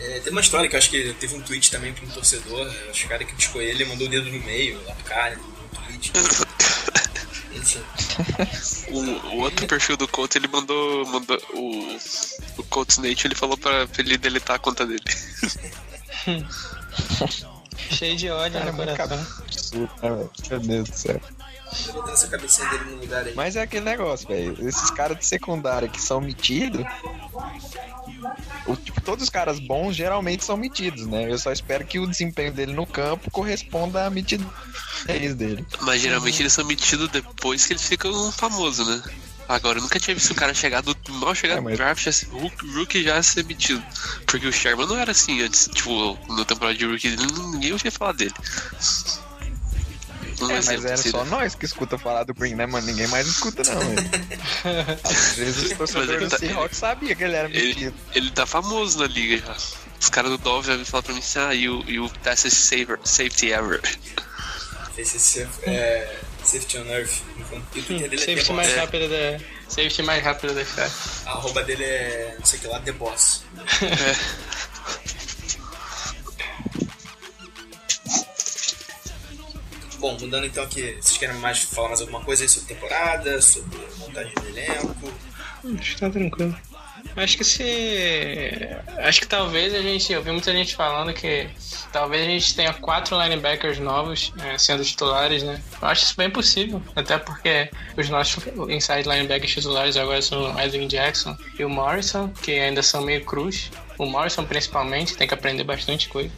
É, 0.00 0.18
tem 0.18 0.32
uma 0.32 0.40
história 0.40 0.68
que 0.68 0.74
eu 0.74 0.78
acho 0.78 0.90
que 0.90 1.14
teve 1.20 1.36
um 1.36 1.40
tweet 1.40 1.70
também 1.70 1.92
pra 1.92 2.04
um 2.04 2.08
torcedor. 2.08 2.66
é, 2.66 2.90
Acho 2.90 3.00
que 3.00 3.06
o 3.06 3.08
cara 3.08 3.24
que 3.24 3.32
criticou 3.32 3.62
ele 3.62 3.84
mandou 3.84 4.08
o 4.08 4.10
dedo 4.10 4.28
no 4.28 4.40
meio, 4.40 4.82
lá 4.84 4.94
pro 4.94 5.04
cara, 5.04 5.36
no 5.36 5.80
tweet. 5.86 6.10
O, 8.88 8.98
o 9.00 9.38
outro 9.40 9.66
perfil 9.66 9.96
do 9.96 10.08
Colt, 10.08 10.34
ele 10.36 10.48
mandou. 10.48 11.06
mandou 11.06 11.38
o, 11.54 11.96
o 12.58 12.64
Colt 12.64 12.98
Nate, 12.98 13.26
ele 13.26 13.34
falou 13.34 13.56
pra, 13.56 13.86
pra 13.86 14.02
ele 14.02 14.18
deletar 14.18 14.56
a 14.56 14.58
conta 14.58 14.86
dele. 14.86 15.02
Cheio 17.90 18.16
de 18.16 18.30
ódio 18.30 18.64
no 18.64 18.72
muito 18.72 18.96
coração. 18.96 19.26
Meu 20.50 20.60
Deus 20.60 20.88
do 20.88 20.96
céu. 20.96 21.20
Cabecinha 22.30 22.68
dele 22.70 22.84
no 22.84 22.96
lugar 23.00 23.24
aí. 23.26 23.34
Mas 23.34 23.56
é 23.56 23.62
aquele 23.62 23.84
negócio, 23.84 24.26
velho. 24.28 24.56
Esses 24.68 24.90
caras 24.90 25.18
de 25.18 25.26
secundária 25.26 25.88
que 25.88 26.00
são 26.00 26.20
metidos, 26.20 26.84
todos 29.04 29.24
os 29.24 29.30
caras 29.30 29.58
bons 29.58 29.94
geralmente 29.96 30.44
são 30.44 30.56
metidos, 30.56 31.06
né? 31.06 31.30
Eu 31.30 31.38
só 31.38 31.52
espero 31.52 31.84
que 31.84 31.98
o 31.98 32.06
desempenho 32.06 32.52
dele 32.52 32.72
no 32.72 32.86
campo 32.86 33.30
corresponda 33.30 34.06
à 34.06 34.10
mitidez 34.10 35.34
dele. 35.34 35.66
Mas 35.80 36.00
geralmente 36.00 36.40
eles 36.42 36.52
são 36.52 36.64
metidos 36.64 37.08
depois 37.08 37.66
que 37.66 37.72
eles 37.72 37.82
ficam 37.86 38.30
famosos, 38.32 38.86
né? 38.86 39.02
Agora, 39.48 39.78
eu 39.78 39.82
nunca 39.82 39.98
tinha 39.98 40.14
visto 40.14 40.30
o 40.30 40.34
cara 40.36 40.54
chegar 40.54 40.80
do. 40.82 40.96
Mal 41.10 41.34
chegar 41.34 41.54
É, 41.54 41.56
no 41.56 41.64
mas- 41.64 41.76
draft, 41.76 42.06
assim, 42.06 42.26
Rook- 42.26 42.64
Rookie 42.74 43.02
já 43.02 43.20
ser 43.22 43.44
metido. 43.44 43.82
Porque 44.24 44.46
o 44.46 44.52
Sherman 44.52 44.86
não 44.86 44.96
era 44.96 45.10
assim 45.10 45.42
antes. 45.42 45.68
Tipo, 45.74 46.16
na 46.28 46.44
temporada 46.44 46.78
de 46.78 46.86
Rookie, 46.86 47.08
ele 47.08 47.16
não- 47.26 47.50
ninguém 47.50 47.72
ouvia 47.72 47.90
falar 47.90 48.12
dele. 48.12 48.32
É, 50.50 50.54
mas 50.62 50.84
era 50.84 50.94
assim, 50.94 51.10
só 51.10 51.24
nós 51.24 51.54
que 51.54 51.64
escuta 51.64 51.96
falar 51.98 52.24
do 52.24 52.34
Green, 52.34 52.54
né, 52.54 52.66
mano? 52.66 52.86
Ninguém 52.86 53.06
mais 53.08 53.26
escuta, 53.26 53.62
não. 53.64 53.80
Às 55.04 55.34
vezes 55.34 55.70
os 55.72 55.78
torcedores 55.78 56.10
ele 56.10 56.24
do 56.26 56.30
tá- 56.30 56.38
Seahawks 56.38 56.78
sabiam 56.78 57.14
que 57.16 57.24
ele 57.24 57.34
era 57.36 57.48
Ele, 57.48 57.66
metido. 57.68 57.94
ele 58.14 58.30
tá 58.30 58.46
famoso 58.46 58.98
na 58.98 59.06
liga 59.06 59.38
já. 59.46 59.56
Os 60.00 60.08
caras 60.10 60.30
do 60.30 60.38
Dove 60.38 60.66
já 60.68 60.76
vêm 60.76 60.84
falar 60.84 61.02
pra 61.02 61.12
mim 61.12 61.20
assim: 61.20 61.38
ah, 61.38 61.54
e 61.54 61.68
o, 61.68 61.80
o 62.06 62.10
saver, 62.50 62.98
safety 63.04 63.52
ever. 63.52 63.80
Esse 64.98 65.18
safe- 65.18 65.64
é, 65.70 66.18
Safety 66.44 66.78
on 66.78 66.86
Earth. 66.86 67.12
O 67.52 67.60
Twitter 67.72 67.98
dele 68.08 68.16
é 68.16 68.18
Safety 68.18 68.52
mais 68.52 68.74
rápido 68.74 69.08
da. 69.08 69.38
Safety 69.68 70.02
mais 70.02 70.22
rápido 70.24 70.54
da 70.54 70.62
história. 70.62 70.90
A 71.26 71.30
arroba 71.30 71.62
dele 71.62 71.84
é, 71.84 72.34
não 72.38 72.44
sei 72.44 72.58
o 72.58 72.62
que 72.62 72.68
lá, 72.68 72.80
The 72.80 72.92
Boss. 72.92 73.44
Bom, 80.02 80.16
mudando 80.20 80.44
então 80.44 80.64
aqui, 80.64 80.96
vocês 81.00 81.16
querem 81.16 81.36
mais 81.36 81.60
falar 81.62 81.90
mais 81.90 82.00
alguma 82.00 82.20
coisa 82.22 82.42
aí 82.42 82.48
sobre 82.48 82.74
temporada, 82.74 83.40
sobre 83.40 83.78
montagem 83.98 84.34
do 84.34 84.48
elenco? 84.48 85.14
Acho 85.78 85.94
que 85.94 86.00
tá 86.00 86.10
tranquilo. 86.10 86.56
Acho 87.14 87.36
que 87.36 87.44
se. 87.44 88.68
Acho 88.98 89.20
que 89.20 89.28
talvez 89.28 89.72
a 89.72 89.80
gente. 89.80 90.12
Eu 90.12 90.20
vi 90.20 90.32
muita 90.32 90.50
gente 90.50 90.74
falando 90.74 91.12
que 91.12 91.48
talvez 91.92 92.20
a 92.20 92.28
gente 92.28 92.52
tenha 92.56 92.72
quatro 92.74 93.16
linebackers 93.16 93.78
novos 93.78 94.32
eh, 94.40 94.58
sendo 94.58 94.84
titulares, 94.84 95.44
né? 95.44 95.62
Eu 95.80 95.86
acho 95.86 96.02
isso 96.02 96.16
bem 96.16 96.30
possível. 96.30 96.82
Até 96.96 97.16
porque 97.18 97.70
os 97.96 98.08
nossos 98.08 98.44
inside 98.68 99.08
linebackers 99.08 99.52
titulares 99.52 99.96
agora 99.96 100.20
são 100.20 100.52
o 100.52 100.60
Edwin 100.60 100.88
Jackson 100.88 101.36
e 101.56 101.64
o 101.64 101.70
Morrison, 101.70 102.28
que 102.42 102.58
ainda 102.58 102.82
são 102.82 103.02
meio 103.02 103.24
cruz. 103.24 103.70
O 103.98 104.06
Morrison 104.06 104.44
principalmente 104.44 105.16
tem 105.16 105.28
que 105.28 105.34
aprender 105.34 105.62
bastante 105.62 106.08
coisa. 106.08 106.32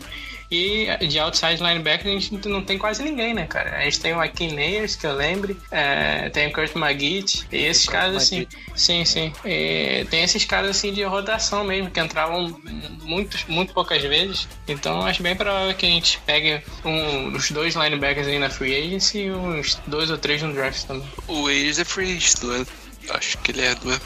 E 0.54 1.06
de 1.08 1.18
outside 1.18 1.61
linebacker 1.61 2.06
a 2.06 2.18
gente 2.18 2.49
não 2.49 2.62
tem 2.62 2.78
quase 2.78 3.02
ninguém, 3.02 3.34
né, 3.34 3.46
cara? 3.46 3.76
A 3.76 3.80
gente 3.82 3.99
tem 3.99 4.14
o 4.14 4.20
Akin 4.20 4.54
Nayers, 4.54 4.94
que 4.94 5.04
eu 5.04 5.14
lembre, 5.14 5.56
é, 5.70 6.28
tem 6.30 6.46
o 6.46 6.52
Kurt 6.52 6.75
Magid, 6.76 7.46
e 7.50 7.64
esses 7.64 7.87
caras 7.87 8.16
assim. 8.16 8.46
Sim, 8.76 9.04
sim. 9.04 9.32
E 9.44 10.06
tem 10.11 10.23
esses 10.23 10.44
caras 10.44 10.70
assim 10.70 10.92
de 10.92 11.02
rotação 11.02 11.64
mesmo, 11.64 11.90
que 11.90 11.99
entravam 11.99 12.56
muito, 13.02 13.37
muito 13.49 13.73
poucas 13.73 14.02
vezes. 14.02 14.49
Então 14.68 15.04
acho 15.04 15.23
bem 15.23 15.34
provável 15.34 15.75
que 15.75 15.87
a 15.87 15.88
gente 15.88 16.20
pegue 16.25 16.62
um, 16.84 17.34
os 17.34 17.50
dois 17.50 17.75
linebackers 17.75 18.28
aí 18.28 18.38
na 18.38 18.49
free 18.49 18.76
agency 18.76 19.23
e 19.23 19.32
uns 19.32 19.80
dois 19.87 20.11
ou 20.11 20.18
três 20.18 20.40
no 20.40 20.52
draft 20.52 20.84
também. 20.84 21.08
O 21.26 21.49
Ayers 21.49 21.80
é 21.80 21.84
free 21.84 22.16
agent, 22.16 22.42
não 22.42 22.54
é? 22.54 22.66
Acho 23.11 23.38
que 23.38 23.50
ele 23.50 23.62
é, 23.62 23.75
não 23.82 23.92
é? 23.92 24.00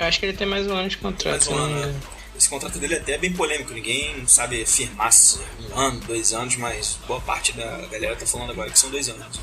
Eu 0.00 0.06
acho 0.06 0.20
que 0.20 0.26
ele 0.26 0.36
tem 0.36 0.46
mais 0.46 0.66
um 0.66 0.74
ano 0.74 0.88
de 0.88 0.98
contrato. 0.98 1.30
Mais 1.30 1.48
um 1.48 1.56
ano, 1.56 1.86
né? 1.86 1.94
Esse 2.38 2.48
contrato 2.48 2.78
dele 2.78 2.94
é 2.94 2.98
até 2.98 3.18
bem 3.18 3.32
polêmico, 3.32 3.72
ninguém 3.74 4.24
sabe 4.28 4.62
afirmar 4.62 5.12
se 5.12 5.40
é 5.40 5.74
um 5.74 5.78
ano, 5.78 6.00
dois 6.00 6.32
anos, 6.32 6.54
mas 6.56 6.96
boa 7.06 7.20
parte 7.20 7.52
da 7.52 7.64
galera 7.90 8.14
tá 8.14 8.24
falando 8.24 8.52
agora 8.52 8.70
que 8.70 8.78
são 8.78 8.90
dois 8.90 9.08
anos. 9.08 9.40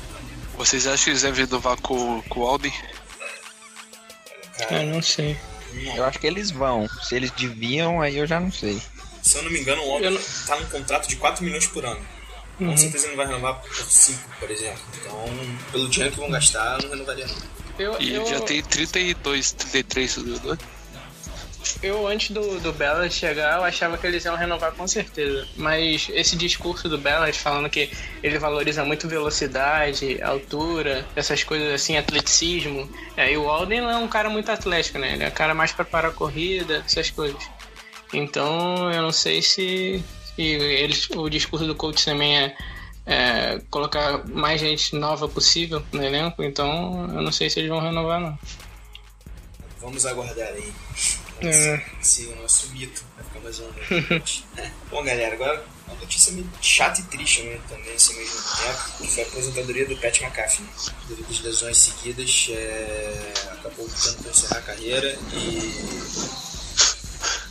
Vocês 0.56 0.86
acham 0.86 1.04
que 1.04 1.10
eles 1.10 1.20
devem 1.22 1.44
renovar 1.44 1.78
com, 1.82 2.22
com 2.22 2.40
o 2.40 2.46
Alden? 2.46 2.72
Cara, 4.58 4.82
Eu 4.82 4.94
não 4.94 5.02
sei. 5.02 5.36
Eu 5.94 6.04
acho 6.06 6.18
que 6.18 6.26
eles 6.26 6.50
vão. 6.50 6.88
Se 7.02 7.14
eles 7.14 7.30
deviam, 7.32 8.00
aí 8.00 8.16
eu 8.16 8.26
já 8.26 8.40
não 8.40 8.50
sei. 8.50 8.80
se 9.22 9.36
eu 9.36 9.42
não 9.42 9.50
me 9.50 9.60
engano, 9.60 9.82
o 9.82 9.88
homem 9.88 10.10
não- 10.10 10.20
tá 10.46 10.58
num 10.58 10.66
contrato 10.66 11.06
de 11.08 11.16
4 11.16 11.44
milhões 11.44 11.66
por 11.66 11.84
ano. 11.84 12.00
Uhum. 12.58 12.70
Com 12.70 12.76
certeza 12.78 13.04
ele 13.08 13.16
não 13.16 13.16
vai 13.18 13.26
renovar 13.26 13.60
por 13.60 13.74
5, 13.74 14.18
por 14.40 14.50
exemplo. 14.50 14.80
Então, 14.98 15.24
pelo 15.70 15.88
dinheiro 15.90 16.14
que 16.14 16.20
vão 16.20 16.30
gastar, 16.30 16.78
eu 16.78 16.84
não 16.84 16.90
renovaria 16.90 17.26
não. 17.26 17.36
Eu, 17.78 18.00
E 18.00 18.14
eu, 18.14 18.22
ele 18.22 18.30
já 18.30 18.40
tem 18.40 18.62
32, 18.62 19.52
33, 19.52 20.16
não 20.16 20.54
é? 20.54 20.58
Eu 21.82 22.06
antes 22.06 22.30
do, 22.30 22.60
do 22.60 22.72
Bellas 22.72 23.12
chegar, 23.12 23.58
eu 23.58 23.64
achava 23.64 23.98
que 23.98 24.06
eles 24.06 24.24
iam 24.24 24.36
renovar 24.36 24.72
com 24.72 24.86
certeza. 24.86 25.46
Mas 25.56 26.08
esse 26.12 26.36
discurso 26.36 26.88
do 26.88 26.98
Bellas 26.98 27.36
falando 27.36 27.68
que 27.68 27.90
ele 28.22 28.38
valoriza 28.38 28.84
muito 28.84 29.08
velocidade, 29.08 30.20
altura, 30.22 31.06
essas 31.14 31.42
coisas 31.42 31.72
assim, 31.72 31.96
atleticismo. 31.96 32.90
É, 33.16 33.32
e 33.32 33.36
o 33.36 33.48
Alden 33.48 33.80
não 33.82 33.90
é 33.90 33.96
um 33.96 34.08
cara 34.08 34.28
muito 34.28 34.50
atlético, 34.50 34.98
né? 34.98 35.14
Ele 35.14 35.24
é 35.24 35.28
um 35.28 35.32
cara 35.32 35.54
mais 35.54 35.72
pra 35.72 35.84
parar 35.84 36.08
a 36.08 36.12
corrida, 36.12 36.82
essas 36.86 37.10
coisas. 37.10 37.42
Então 38.12 38.90
eu 38.92 39.02
não 39.02 39.12
sei 39.12 39.42
se, 39.42 40.02
se 40.34 40.42
eles, 40.42 41.08
o 41.10 41.28
discurso 41.28 41.66
do 41.66 41.74
coach 41.74 42.04
também 42.04 42.38
é, 42.38 42.56
é 43.04 43.60
colocar 43.70 44.26
mais 44.28 44.60
gente 44.60 44.94
nova 44.94 45.28
possível 45.28 45.82
no 45.92 46.02
elenco, 46.02 46.42
então 46.42 47.08
eu 47.14 47.22
não 47.22 47.32
sei 47.32 47.50
se 47.50 47.58
eles 47.58 47.70
vão 47.70 47.80
renovar 47.80 48.20
não. 48.20 48.38
Vamos 49.80 50.06
aguardar 50.06 50.48
aí. 50.48 50.72
É. 51.40 51.82
Esse 52.00 52.26
nosso 52.40 52.68
mito 52.70 53.04
vai 53.16 53.24
ficar 53.24 53.40
mais 53.40 53.60
um 53.60 53.64
ano. 53.64 54.22
É. 54.56 54.70
Bom, 54.90 55.04
galera, 55.04 55.34
agora 55.34 55.64
uma 55.86 55.96
notícia 56.00 56.32
meio 56.32 56.48
chata 56.60 57.00
e 57.00 57.04
triste 57.04 57.42
né, 57.42 57.60
também, 57.68 57.94
assim, 57.94 58.12
ao 58.14 58.18
mesmo 58.20 58.40
tempo, 58.40 58.96
que 58.98 59.08
foi 59.08 59.22
a 59.22 59.26
aposentadoria 59.26 59.86
do 59.86 59.96
Pat 59.98 60.20
McAfee. 60.20 60.62
né? 60.62 60.68
Devido 61.08 61.30
às 61.30 61.40
lesões 61.40 61.76
seguidas, 61.78 62.46
é, 62.50 63.32
acabou 63.52 63.84
optando 63.86 64.16
por 64.22 64.30
encerrar 64.30 64.58
a 64.58 64.62
carreira 64.62 65.18
e 65.34 65.58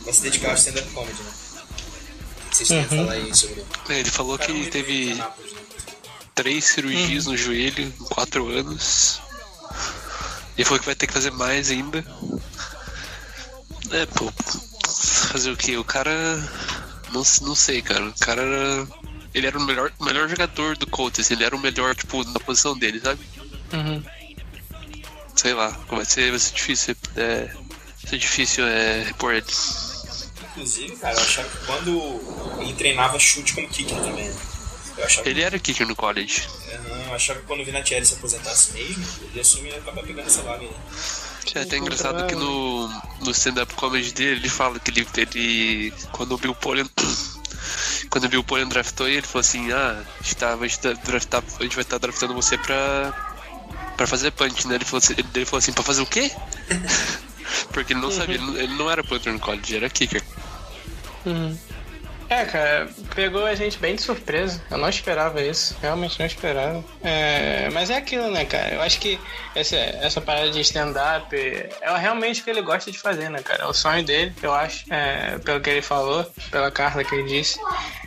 vai 0.02 0.12
se 0.12 0.22
dedicar 0.22 0.50
ao 0.50 0.54
stand-up 0.56 0.88
comedy, 0.90 1.22
né? 1.22 1.30
O 2.46 2.50
que 2.50 2.56
vocês 2.56 2.68
têm 2.68 2.80
a 2.80 2.88
falar 2.88 3.12
aí 3.12 3.34
sobre 3.34 3.64
É, 3.88 4.00
Ele 4.00 4.10
falou 4.10 4.38
que 4.38 4.52
muito 4.52 4.70
teve 4.70 5.14
né? 5.14 5.28
três 6.34 6.64
cirurgias 6.64 7.26
no 7.26 7.36
joelho 7.36 7.82
em 7.84 7.90
quatro 7.90 8.48
anos. 8.48 9.20
Ele 10.56 10.64
falou 10.64 10.80
que 10.80 10.86
vai 10.86 10.94
ter 10.94 11.06
que 11.06 11.12
fazer 11.12 11.30
mais 11.32 11.70
ainda. 11.70 12.04
É, 13.92 14.06
pô. 14.06 14.32
Fazer 15.32 15.50
o 15.50 15.56
que? 15.56 15.76
O 15.76 15.84
cara. 15.84 16.12
Não, 17.12 17.22
não 17.42 17.54
sei, 17.54 17.82
cara. 17.82 18.04
O 18.04 18.18
cara 18.18 18.42
era. 18.42 18.88
Ele 19.34 19.46
era 19.46 19.58
o 19.58 19.64
melhor, 19.64 19.92
melhor 20.00 20.28
jogador 20.28 20.76
do 20.76 20.86
Colts. 20.86 21.30
Ele 21.30 21.44
era 21.44 21.54
o 21.54 21.58
melhor, 21.58 21.94
tipo, 21.94 22.24
na 22.24 22.40
posição 22.40 22.76
dele, 22.76 23.00
sabe? 23.00 23.20
Uhum. 23.72 24.02
Sei 25.34 25.52
lá. 25.52 25.68
Vai 25.88 26.04
ser, 26.04 26.30
vai 26.30 26.38
ser 26.38 26.54
difícil. 26.54 26.96
É, 27.16 27.44
vai 27.46 28.10
ser 28.10 28.18
difícil 28.18 28.66
é, 28.66 29.02
repor 29.04 29.34
ele. 29.34 29.46
Inclusive, 30.50 30.96
cara, 30.96 31.14
eu 31.14 31.22
achava 31.22 31.48
que 31.48 31.66
quando 31.66 32.60
ele 32.60 32.72
treinava 32.72 33.18
chute 33.18 33.52
como 33.52 33.68
kicker 33.68 33.96
também, 33.96 34.24
né? 34.24 34.36
Ele 35.24 35.42
era 35.42 35.58
kicker 35.58 35.86
no 35.86 35.94
college. 35.94 36.48
É, 36.68 36.78
não, 36.78 36.96
eu 37.04 37.14
achava 37.14 37.40
que 37.40 37.46
quando 37.46 37.60
o 37.60 37.64
Vinatieri 37.64 38.06
se 38.06 38.14
aposentasse 38.14 38.72
mesmo, 38.72 39.04
ele 39.22 39.32
ia 39.34 39.42
assumir 39.42 39.68
e 39.68 39.72
ia 39.72 39.78
acabar 39.78 40.02
pegando 40.02 40.26
essa 40.26 40.40
vaga 40.40 40.62
aí. 40.62 40.70
É 41.54 41.62
até 41.62 41.76
engraçado 41.78 42.26
que 42.26 42.34
no, 42.34 42.88
no 43.20 43.30
stand-up 43.30 43.74
comedy 43.74 44.12
dele, 44.12 44.40
ele 44.40 44.48
fala 44.48 44.78
que 44.78 44.90
ele, 44.90 45.06
ele 45.16 45.92
quando 46.12 46.32
o 46.32 46.38
Bill 46.38 46.54
Polian 46.54 46.86
quando 48.10 48.24
o 48.24 48.28
Bill 48.28 48.44
Polian 48.44 48.68
draftou 48.68 49.06
ele, 49.08 49.18
ele 49.18 49.26
falou 49.26 49.40
assim, 49.40 49.72
ah, 49.72 50.02
a 50.20 50.22
gente, 50.22 50.36
tá, 50.36 50.54
a 50.54 50.56
gente, 50.66 50.78
tá 50.80 50.92
draftar, 50.92 51.42
a 51.58 51.62
gente 51.62 51.74
vai 51.74 51.82
estar 51.82 51.98
draftando 51.98 52.34
você 52.34 52.56
pra, 52.58 53.12
pra 53.96 54.06
fazer 54.06 54.30
punch, 54.32 54.66
né? 54.66 54.74
Ele 54.76 54.84
falou, 54.84 54.98
assim, 54.98 55.14
ele, 55.16 55.26
ele 55.34 55.44
falou 55.44 55.58
assim, 55.58 55.72
pra 55.72 55.82
fazer 55.84 56.02
o 56.02 56.06
quê? 56.06 56.30
Porque 57.72 57.92
ele 57.92 58.00
não 58.00 58.10
sabia, 58.10 58.36
ele, 58.36 58.44
não- 58.46 58.56
ele 58.56 58.74
não 58.74 58.90
era 58.90 59.04
punter 59.04 59.32
no 59.32 59.38
college, 59.40 59.76
era 59.76 59.88
kicker. 59.88 60.22
É, 62.28 62.44
cara, 62.44 62.88
pegou 63.14 63.44
a 63.44 63.54
gente 63.54 63.78
bem 63.78 63.94
de 63.94 64.02
surpresa. 64.02 64.60
Eu 64.70 64.78
não 64.78 64.88
esperava 64.88 65.40
isso, 65.40 65.76
realmente 65.80 66.18
não 66.18 66.26
esperava. 66.26 66.84
É, 67.02 67.70
mas 67.70 67.88
é 67.88 67.96
aquilo, 67.96 68.30
né, 68.30 68.44
cara? 68.44 68.74
Eu 68.74 68.82
acho 68.82 68.98
que 68.98 69.18
essa, 69.54 69.76
essa 69.76 70.20
parada 70.20 70.50
de 70.50 70.60
stand-up 70.60 71.34
é 71.34 71.96
realmente 71.98 72.40
o 72.40 72.44
que 72.44 72.50
ele 72.50 72.62
gosta 72.62 72.90
de 72.90 72.98
fazer, 72.98 73.30
né, 73.30 73.40
cara? 73.42 73.62
É 73.62 73.66
o 73.66 73.72
sonho 73.72 74.04
dele, 74.04 74.34
eu 74.42 74.52
acho, 74.52 74.92
é, 74.92 75.38
pelo 75.38 75.60
que 75.60 75.70
ele 75.70 75.82
falou, 75.82 76.24
pela 76.50 76.70
carta 76.70 77.04
que 77.04 77.14
ele 77.14 77.28
disse. 77.28 77.60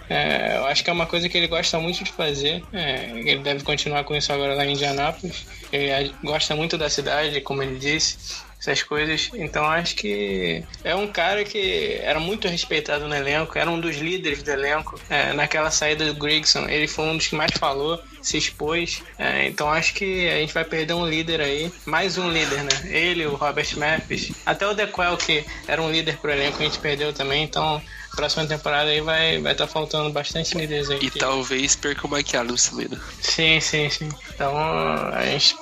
É, 0.10 0.58
eu 0.58 0.65
acho 0.65 0.84
que 0.84 0.89
é 0.89 0.93
uma 0.93 1.05
coisa 1.05 1.29
que 1.29 1.38
ele 1.38 1.47
gosta 1.47 1.79
muito 1.79 2.03
de 2.03 2.12
fazer. 2.12 2.63
é, 2.73 3.12
ele 3.13 3.39
deve 3.39 3.63
continuar 3.63 4.03
com 4.03 4.15
isso 4.15 4.34
agora 4.34 4.53
lá 4.55 4.65
em 4.65 4.73
Indianápolis. 4.73 5.45
Ele 5.71 6.13
gosta 6.23 6.55
muito 6.55 6.77
da 6.77 6.89
cidade, 6.89 7.39
como 7.41 7.63
ele 7.63 7.77
disse 7.77 8.48
essas 8.60 8.84
coisas. 8.84 9.30
Então 9.34 9.65
acho 9.65 9.95
que 9.95 10.63
é 10.84 10.93
um 10.93 11.08
cara 11.08 11.43
que 11.43 12.00
era 12.02 12.19
muito 12.19 12.48
respeitado 12.48 13.08
no 13.08 13.15
elenco, 13.15 13.58
era 13.58 13.69
um 13.69 13.80
dos 13.80 13.98
líderes 13.98 14.43
do 14.43 14.52
elenco. 14.52 15.00
É, 15.10 15.34
naquela 15.34 15.72
saída 15.72 16.06
do 16.06 16.13
Grigson, 16.13 16.67
ele 16.67 16.88
foi 16.88 17.06
um 17.06 17.17
dos 17.17 17.28
que 17.28 17.36
mais 17.36 17.52
falou, 17.58 18.00
se 18.22 18.38
expôs. 18.38 19.02
É, 19.17 19.45
então 19.48 19.69
acho 19.69 19.93
que 19.93 20.28
a 20.30 20.36
gente 20.36 20.54
vai 20.54 20.65
perder 20.65 20.93
um 20.93 21.08
líder 21.08 21.41
aí, 21.41 21.72
mais 21.86 22.17
um 22.17 22.30
líder, 22.30 22.63
né? 22.63 22.69
Ele, 22.89 23.26
o 23.26 23.36
Robert 23.36 23.78
Mathis, 23.78 24.32
até 24.45 24.67
o 24.67 24.74
Dequel, 24.74 25.15
que 25.17 25.45
era 25.67 25.82
um 25.82 25.91
líder 25.91 26.17
pro 26.17 26.32
elenco, 26.32 26.62
a 26.62 26.65
gente 26.65 26.80
perdeu 26.80 27.13
também. 27.13 27.43
Então 27.43 27.82
próxima 28.15 28.45
temporada 28.45 28.89
aí 28.89 29.00
vai 29.00 29.36
estar 29.36 29.43
vai 29.43 29.56
tá 29.56 29.67
faltando 29.67 30.10
bastante 30.10 30.58
líderes 30.58 30.89
aí. 30.89 30.98
E 31.02 31.10
que- 31.10 31.19
talvez 31.19 31.76
perca 31.76 32.06
o 32.06 32.12
Mike 32.12 32.36
Adams 32.36 32.67
também, 32.69 32.89
né? 32.89 32.98
Sim, 33.22 33.62
sim, 33.62 33.89
sim. 33.89 34.10
Então 34.34 34.58
a 34.58 35.24
gente 35.26 35.56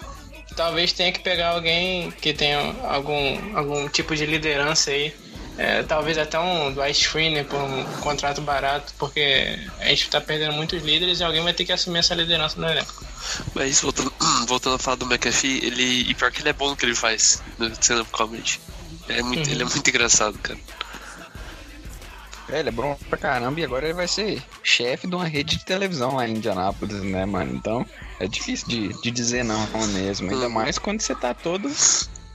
talvez 0.58 0.91
tenha 0.91 1.12
que 1.12 1.20
pegar 1.20 1.50
alguém 1.50 2.12
que 2.12 2.34
tenha 2.34 2.76
algum, 2.84 3.56
algum 3.56 3.88
tipo 3.88 4.15
de 4.15 4.26
liderança 4.26 4.91
aí 4.91 5.13
É, 5.60 5.82
talvez 5.82 6.20
até 6.20 6.38
um 6.39 6.72
Dwight 6.72 7.02
Screener 7.02 7.43
por 7.43 7.60
um 7.60 7.84
contrato 8.00 8.41
barato, 8.41 8.93
porque 9.00 9.58
a 9.80 9.86
gente 9.86 10.08
tá 10.08 10.22
perdendo 10.22 10.54
muitos 10.54 10.84
líderes 10.84 11.20
e 11.20 11.24
alguém 11.24 11.41
vai 11.41 11.52
ter 11.52 11.65
que 11.65 11.72
assumir 11.72 11.98
essa 11.98 12.13
liderança 12.13 12.62
no 12.62 12.67
elenco. 12.67 13.04
Mas 13.56 13.82
voltando, 13.82 14.13
voltando 14.46 14.76
a 14.76 14.80
falar 14.80 14.98
do 14.98 15.08
McAfee, 15.08 15.65
ele. 15.65 16.12
E 16.12 16.13
pior 16.13 16.32
que 16.32 16.41
ele 16.43 16.50
é 16.50 16.54
bom 16.54 16.70
no 16.70 16.78
que 16.78 16.86
ele 16.86 16.93
faz 16.93 17.41
no 17.58 17.70
stand-up 17.70 18.12
comedy. 18.12 18.60
É 19.10 19.24
muito, 19.24 19.50
Ele 19.50 19.63
é 19.63 19.65
muito 19.65 19.89
engraçado, 19.89 20.38
cara. 20.39 20.60
É, 22.50 22.60
ele 22.60 22.70
é 22.70 22.72
bom 22.72 22.98
pra 23.10 23.18
caramba 23.18 23.60
e 23.60 23.64
agora 23.64 23.86
ele 23.86 23.94
vai 23.94 24.08
ser 24.08 24.42
chefe 24.64 25.08
de 25.08 25.16
uma 25.16 25.28
rede 25.28 25.58
de 25.58 25.66
televisão 25.66 26.16
lá 26.16 26.28
em 26.28 26.36
Indianápolis, 26.36 27.02
né, 27.02 27.26
mano? 27.26 27.54
Então 27.56 27.86
é 28.20 28.28
difícil 28.28 28.68
de, 28.68 29.02
de 29.02 29.12
dizer 29.12 29.44
não 29.44 29.68
mesmo. 29.94 30.32
Ainda 30.32 30.50
mais 30.50 30.78
quando 30.78 31.02
você 31.02 31.14
tá 31.14 31.34
todo 31.34 31.70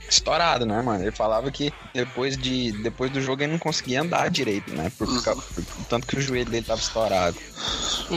estourado, 0.07 0.65
né, 0.65 0.81
mano? 0.81 1.03
Ele 1.03 1.11
falava 1.11 1.51
que 1.51 1.73
depois, 1.93 2.37
de, 2.37 2.71
depois 2.83 3.11
do 3.11 3.21
jogo 3.21 3.41
ele 3.41 3.53
não 3.53 3.59
conseguia 3.59 4.01
andar 4.01 4.29
direito, 4.29 4.73
né? 4.73 4.91
Por, 4.97 5.07
por, 5.07 5.35
por 5.41 5.85
tanto 5.89 6.07
que 6.07 6.17
o 6.17 6.21
joelho 6.21 6.49
dele 6.49 6.65
tava 6.65 6.79
estourado. 6.79 7.37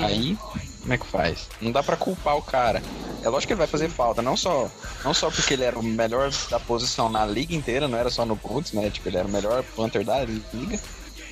Aí, 0.05 0.37
como 0.81 0.93
é 0.93 0.99
que 0.99 1.07
faz? 1.07 1.49
Não 1.61 1.73
dá 1.73 1.83
pra 1.83 1.97
culpar 1.97 2.37
o 2.37 2.43
cara. 2.43 2.83
É 3.23 3.29
lógico 3.29 3.49
que 3.49 3.53
ele 3.55 3.59
vai 3.59 3.67
fazer 3.67 3.89
falta, 3.89 4.21
não 4.21 4.37
só, 4.37 4.71
não 5.03 5.15
só 5.15 5.31
porque 5.31 5.55
ele 5.55 5.65
era 5.65 5.79
o 5.79 5.83
melhor 5.83 6.31
da 6.51 6.61
posição 6.61 7.09
na 7.09 7.25
liga 7.27 7.55
inteira, 7.55 7.89
não 7.89 7.99
era 7.99 8.11
só 8.11 8.25
no 8.25 8.37
Colts, 8.37 8.73
né? 8.73 8.91
Tipo, 8.91 9.09
ele 9.09 9.17
era 9.17 9.27
o 9.27 9.31
melhor 9.31 9.63
punter 9.63 10.05
da 10.05 10.23
liga. 10.25 10.79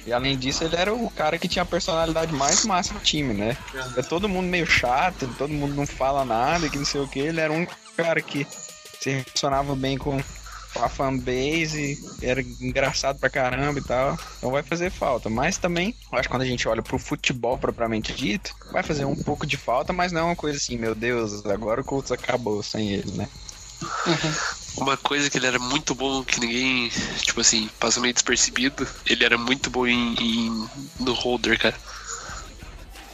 E 0.07 0.13
além 0.13 0.37
disso, 0.37 0.65
ele 0.65 0.77
era 0.77 0.93
o 0.93 1.11
cara 1.11 1.39
que 1.39 1.49
tinha 1.49 1.63
a 1.63 1.67
personalidade 1.67 2.33
mais 2.33 2.65
massa 2.65 2.93
do 2.93 3.01
time, 3.01 3.33
né? 3.33 3.57
É 3.97 4.03
todo 4.03 4.29
mundo 4.29 4.47
meio 4.47 4.67
chato, 4.67 5.27
todo 5.39 5.53
mundo 5.53 5.75
não 5.75 5.87
fala 5.87 6.25
nada, 6.25 6.69
que 6.69 6.79
não 6.79 6.85
sei 6.85 7.01
o 7.01 7.09
que. 7.09 7.21
Ele 7.21 7.41
era 7.41 7.53
um 7.53 7.67
cara 7.97 8.21
que 8.21 8.47
se 9.01 9.11
relacionava 9.11 9.75
bem 9.75 9.97
com 9.97 10.21
a 10.77 10.89
fanbase, 10.89 11.99
era 12.21 12.43
engraçado 12.43 13.19
pra 13.19 13.31
caramba 13.31 13.79
e 13.79 13.83
tal. 13.83 14.19
Então 14.39 14.51
vai 14.51 14.63
fazer 14.63 14.91
falta. 14.91 15.31
Mas 15.31 15.57
também, 15.57 15.95
acho 16.13 16.23
que 16.23 16.29
quando 16.29 16.43
a 16.43 16.47
gente 16.47 16.69
olha 16.69 16.83
pro 16.83 16.99
futebol 16.99 17.57
propriamente 17.57 18.13
dito, 18.13 18.55
vai 18.73 18.83
fazer 18.83 19.05
um 19.05 19.17
pouco 19.17 19.47
de 19.47 19.57
falta, 19.57 19.93
mas 19.93 20.13
não 20.13 20.21
é 20.21 20.25
uma 20.25 20.37
coisa 20.37 20.59
assim, 20.59 20.77
meu 20.77 20.95
Deus, 20.95 21.47
agora 21.47 21.81
o 21.81 21.85
Colts 21.85 22.13
acabou 22.13 22.63
sem 22.63 22.91
ele, 22.91 23.13
né? 23.13 23.29
Uma 24.77 24.97
coisa 24.97 25.31
que 25.31 25.39
ele 25.39 25.47
era 25.47 25.59
muito 25.59 25.95
bom, 25.95 26.25
que 26.25 26.41
ninguém, 26.41 26.91
tipo 27.23 27.41
assim, 27.41 27.69
passa 27.79 28.01
meio 28.01 28.13
despercebido, 28.13 28.87
ele 29.07 29.25
era 29.25 29.39
muito 29.39 29.71
bom 29.71 29.87
em, 29.87 30.15
em- 30.15 30.69
no 31.01 31.13
holder, 31.13 31.59
cara. 31.59 31.77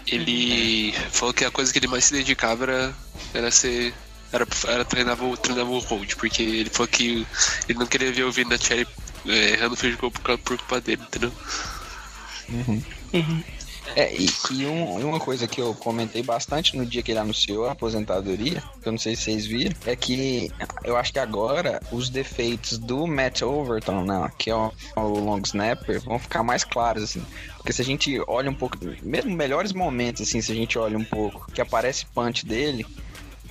Ele 0.07 0.93
falou 1.13 1.33
que 1.35 1.45
a 1.45 1.51
coisa 1.51 1.73
que 1.73 1.79
ele 1.79 1.87
mais 1.87 2.05
se 2.07 2.13
dedicava 2.15 2.65
era, 2.65 2.95
era 3.35 3.51
ser. 3.51 3.95
Era, 4.33 4.47
era 4.69 4.85
treinar, 4.85 5.21
o, 5.23 5.37
treinar 5.37 5.67
o 5.67 5.79
hold, 5.81 6.15
porque 6.15 6.43
ele 6.43 6.71
falou 6.71 6.87
que 6.89 7.27
ele 7.69 7.79
não 7.79 7.87
queria 7.87 8.13
ver 8.13 8.23
o 8.25 8.31
Vina 8.33 8.57
Cherry 8.57 8.87
é, 9.27 9.51
errando 9.51 9.77
field 9.77 9.97
goal 9.97 10.13
por, 10.13 10.39
por 10.39 10.57
culpa 10.57 10.81
dele, 10.81 11.03
entendeu? 11.03 11.33
É, 13.97 14.15
e, 14.15 14.27
e 14.53 14.67
um- 14.67 15.09
uma 15.09 15.19
coisa 15.21 15.47
que 15.49 15.61
eu 15.61 15.75
comentei 15.75 16.23
bastante 16.23 16.77
no 16.77 16.87
dia 16.87 17.03
que 17.03 17.11
ele 17.11 17.19
anunciou 17.19 17.67
a 17.67 17.73
aposentadoria, 17.73 18.63
que 18.83 18.89
eu 18.89 18.93
não 18.93 18.99
sei 18.99 19.17
se 19.17 19.23
vocês 19.23 19.47
viram, 19.47 19.75
é 19.85 19.97
que 19.97 20.51
eu 20.85 20.97
acho 20.97 21.13
que 21.13 21.19
agora 21.19 21.81
os 21.91 22.09
defeitos 22.09 22.79
do 22.79 23.07
Matt 23.07 23.43
Overton, 23.43 24.05
né, 24.05 24.31
que 24.39 24.51
é 24.51 24.55
o, 24.55 24.73
o 24.97 25.03
long 25.21 25.41
snapper, 25.45 26.01
vão 26.03 26.19
ficar 26.19 26.43
mais 26.43 26.63
claros, 26.65 27.03
assim. 27.03 27.23
Porque 27.57 27.73
se 27.73 27.83
a 27.83 27.85
gente 27.85 28.21
olha 28.27 28.51
um 28.51 28.55
pouco, 28.55 28.79
mesmo 29.03 29.33
melhores 29.37 29.73
momentos, 29.73 30.23
assim, 30.23 30.41
se 30.41 30.53
a 30.53 30.55
gente 30.55 30.79
olha 30.79 30.97
um 30.97 31.05
pouco, 31.05 31.51
que 31.53 31.61
aparece 31.61 32.07
punch 32.15 32.47
dele, 32.47 32.87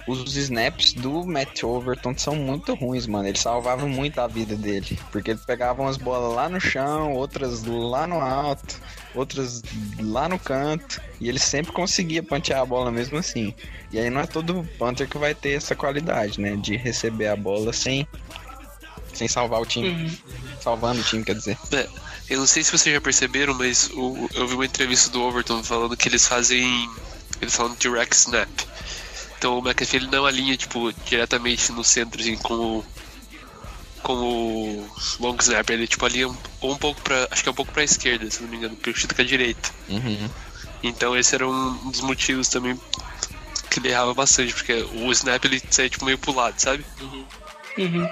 os 0.09 0.35
snaps 0.35 0.93
do 0.93 1.25
Matt 1.25 1.63
Overton 1.63 2.13
são 2.17 2.35
muito 2.35 2.73
ruins, 2.73 3.05
mano. 3.07 3.27
Ele 3.27 3.37
salvava 3.37 3.85
muito 3.87 4.19
a 4.19 4.27
vida 4.27 4.55
dele. 4.55 4.97
Porque 5.11 5.31
ele 5.31 5.39
pegava 5.45 5.81
umas 5.81 5.97
bolas 5.97 6.35
lá 6.35 6.49
no 6.49 6.59
chão, 6.59 7.13
outras 7.13 7.63
lá 7.63 8.07
no 8.07 8.19
alto, 8.19 8.79
outras 9.13 9.61
lá 9.99 10.27
no 10.27 10.39
canto. 10.39 11.01
E 11.19 11.29
ele 11.29 11.39
sempre 11.39 11.71
conseguia 11.71 12.23
pantear 12.23 12.61
a 12.61 12.65
bola 12.65 12.91
mesmo 12.91 13.17
assim. 13.17 13.53
E 13.91 13.99
aí 13.99 14.09
não 14.09 14.21
é 14.21 14.25
todo 14.27 14.67
punter 14.77 15.07
que 15.07 15.17
vai 15.17 15.33
ter 15.35 15.51
essa 15.51 15.75
qualidade, 15.75 16.39
né? 16.41 16.55
De 16.55 16.75
receber 16.75 17.27
a 17.27 17.35
bola 17.35 17.71
sem, 17.73 18.07
sem 19.13 19.27
salvar 19.27 19.61
o 19.61 19.65
time. 19.65 20.17
Salvando 20.61 21.01
o 21.01 21.03
time, 21.03 21.23
quer 21.23 21.35
dizer. 21.35 21.57
É, 21.71 21.87
eu 22.29 22.39
não 22.39 22.47
sei 22.47 22.63
se 22.63 22.71
vocês 22.71 22.93
já 22.93 23.01
perceberam, 23.01 23.53
mas 23.53 23.89
o- 23.93 24.29
eu 24.33 24.47
vi 24.47 24.55
uma 24.55 24.65
entrevista 24.65 25.09
do 25.09 25.21
Overton 25.21 25.63
falando 25.63 25.95
que 25.97 26.07
eles 26.07 26.27
fazem. 26.27 26.89
Eles 27.41 27.55
falam 27.55 27.75
direct 27.79 28.15
snap. 28.15 28.49
Então 29.39 29.57
o 29.57 29.61
McAfee 29.61 29.95
ele 30.01 30.07
não 30.07 30.25
alinha, 30.25 30.55
tipo, 30.57 30.91
diretamente 31.05 31.71
no 31.71 31.83
centro, 31.83 32.19
assim, 32.21 32.35
com 32.35 32.53
o. 32.53 32.85
Com 34.03 34.13
o 34.13 34.89
long 35.19 35.35
snap. 35.39 35.69
Ele, 35.69 35.87
tipo, 35.87 36.05
alinha 36.05 36.27
um, 36.27 36.35
ou 36.61 36.73
um 36.73 36.77
pouco 36.77 37.01
pra. 37.01 37.25
Acho 37.31 37.41
que 37.41 37.47
é 37.49 37.51
um 37.51 37.55
pouco 37.55 37.71
pra 37.71 37.83
esquerda, 37.83 38.29
se 38.29 38.41
não 38.43 38.49
me 38.49 38.57
engano, 38.57 38.75
porque 38.75 38.89
eu 38.89 38.95
chuto 38.95 39.15
com 39.15 39.21
a 39.21 39.25
direita. 39.25 39.69
Uhum. 39.87 40.29
Então 40.83 41.17
esse 41.17 41.33
era 41.35 41.47
um 41.47 41.89
dos 41.89 42.01
motivos 42.01 42.47
também 42.49 42.79
que 43.69 43.79
ele 43.79 43.89
errava 43.89 44.13
bastante, 44.13 44.53
porque 44.53 44.73
o 44.73 45.11
snap 45.11 45.43
ele 45.45 45.61
saía, 45.69 45.89
tipo, 45.89 46.03
meio 46.05 46.17
pro 46.17 46.33
lado, 46.35 46.59
sabe? 46.59 46.85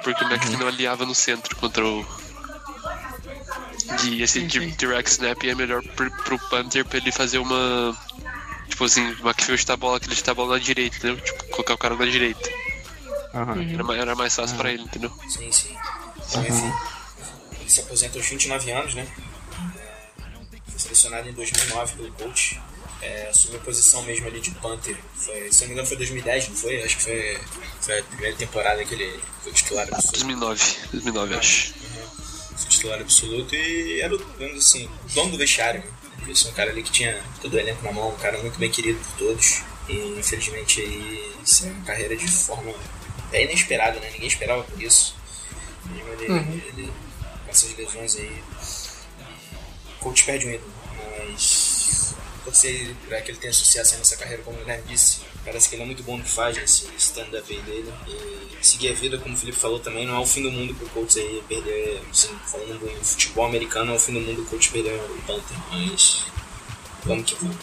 Porque 0.04 0.24
o 0.24 0.28
McAfee 0.28 0.58
não 0.58 0.68
alinhava 0.68 1.06
no 1.06 1.16
centro 1.16 1.56
contra 1.58 1.86
o. 1.86 2.06
E 4.06 4.22
esse 4.22 4.42
di- 4.42 4.72
direct 4.72 5.10
snap 5.12 5.42
é 5.44 5.56
melhor 5.56 5.82
pro, 5.84 6.12
pro 6.24 6.40
punter 6.50 6.86
pra 6.86 6.98
ele 6.98 7.12
fazer 7.12 7.38
uma. 7.38 7.98
Tipo 8.70 8.84
assim, 8.86 9.02
o 9.14 9.28
McAfee 9.28 9.58
chutar 9.58 9.74
a 9.74 9.78
bola, 9.78 10.00
que 10.00 10.08
ele 10.08 10.16
chutar 10.16 10.32
a 10.32 10.36
bola 10.36 10.58
na 10.58 10.64
direita, 10.64 10.98
entendeu? 10.98 11.20
Tipo, 11.22 11.44
colocar 11.50 11.74
o 11.74 11.78
cara 11.78 11.96
na 11.96 12.06
direita. 12.06 12.50
Aham. 13.34 13.74
Era, 13.74 13.84
mais- 13.84 14.00
era 14.02 14.16
mais 14.16 14.36
fácil 14.36 14.58
pra 14.58 14.72
ele, 14.72 14.84
entendeu? 14.84 15.12
Sim, 15.30 15.52
sim. 15.52 15.76
Então, 16.30 16.42
enfim, 16.46 16.74
ele 17.62 17.70
se 17.70 17.80
aposenta 17.82 18.18
aos 18.18 18.28
29 18.28 18.72
anos, 18.72 18.94
né? 18.96 19.08
Foi 20.70 20.80
selecionado 20.80 21.30
em 21.30 21.34
2009 21.34 21.96
pelo 21.96 22.12
coach. 22.14 22.60
É, 23.02 23.30
assumiu 23.30 23.60
a 23.60 23.64
posição 23.64 24.02
mesmo 24.04 24.26
ali 24.28 24.40
de 24.40 24.50
Panther. 24.52 24.98
Foi, 25.16 25.52
se 25.52 25.62
não 25.62 25.68
me 25.68 25.74
engano, 25.74 25.88
foi 25.88 25.98
2010, 25.98 26.50
não 26.50 26.56
foi? 26.56 26.82
Acho 26.84 26.98
que 26.98 27.04
foi, 27.04 27.40
foi 27.80 28.00
a 28.00 28.04
primeira 28.04 28.36
temporada 28.36 28.84
que 28.84 28.94
ele 28.96 29.20
foi 29.44 29.52
titular 29.54 29.84
absoluto. 29.88 30.12
2009, 30.14 30.64
2009 30.94 31.36
acho. 31.36 31.74
Foi 32.58 32.70
titular 32.70 33.00
absoluto 33.00 33.56
e 33.56 34.02
era, 34.02 34.16
o, 34.16 34.18
digamos 34.18 34.66
assim, 34.66 34.86
o 34.88 35.14
dono 35.14 35.32
do 35.32 35.38
vestiário. 35.38 35.84
Ele 36.28 36.36
foi 36.36 36.52
um 36.52 36.54
cara 36.54 36.72
ali 36.72 36.84
que 36.84 36.92
tinha 36.92 37.24
todo 37.42 37.54
o 37.54 37.60
elenco 37.60 37.84
na 37.84 37.92
mão, 37.92 38.10
um 38.10 38.18
cara 38.18 38.38
muito 38.40 38.60
bem 38.60 38.70
querido 38.70 39.00
por 39.00 39.18
todos. 39.18 39.64
E 39.88 40.20
infelizmente 40.20 40.82
aí 40.82 41.34
saiu 41.46 41.72
uma 41.72 41.86
carreira 41.86 42.16
de 42.16 42.28
forma 42.28 42.74
é 43.32 43.44
inesperada, 43.44 44.00
né? 44.00 44.10
Ninguém 44.12 44.28
esperava 44.28 44.64
por 44.64 44.82
isso. 44.82 45.16
Ele, 46.20 46.64
ele 46.68 46.94
com 47.46 47.52
essas 47.52 47.76
lesões 47.78 48.16
aí. 48.18 48.44
O 49.96 50.00
coach 50.00 50.24
perde 50.26 50.48
um 50.48 50.52
ídolo, 50.52 50.72
mas 50.98 51.67
torcer 52.48 52.96
para 53.08 53.22
que 53.22 53.32
ele 53.32 53.38
tenha 53.38 53.52
sucesso 53.52 53.94
aí 53.94 54.00
nessa 54.00 54.16
carreira, 54.16 54.42
como 54.44 54.58
o 54.58 54.60
Guilherme 54.62 54.84
disse. 54.88 55.20
Parece 55.44 55.70
que 55.70 55.76
ele 55.76 55.84
é 55.84 55.86
muito 55.86 56.04
bom 56.04 56.18
no 56.18 56.24
que 56.24 56.30
faz, 56.30 56.58
esse 56.58 56.88
stand-up 56.98 57.54
aí 57.54 57.62
dele. 57.62 57.94
E 58.08 58.66
seguir 58.66 58.90
a 58.90 58.94
vida, 58.94 59.18
como 59.18 59.36
o 59.36 59.38
Felipe 59.38 59.58
falou 59.58 59.80
também, 59.80 60.06
não 60.06 60.16
é 60.16 60.20
o 60.20 60.26
fim 60.26 60.44
do 60.44 60.52
mundo 60.52 60.74
pro 60.74 60.88
coach 60.90 61.20
aí 61.20 61.44
perder, 61.48 62.02
assim, 62.10 62.30
falando 62.46 62.80
do 62.80 63.06
futebol 63.06 63.46
americano, 63.46 63.88
não 63.88 63.94
é 63.94 63.98
o 63.98 64.00
fim 64.00 64.14
do 64.14 64.22
mundo 64.22 64.42
o 64.42 64.46
coach 64.46 64.72
perder 64.72 64.94
o 64.94 65.22
Panther, 65.28 65.58
mas 65.72 66.26
vamos 67.04 67.26
que 67.26 67.36
vamos. 67.36 67.58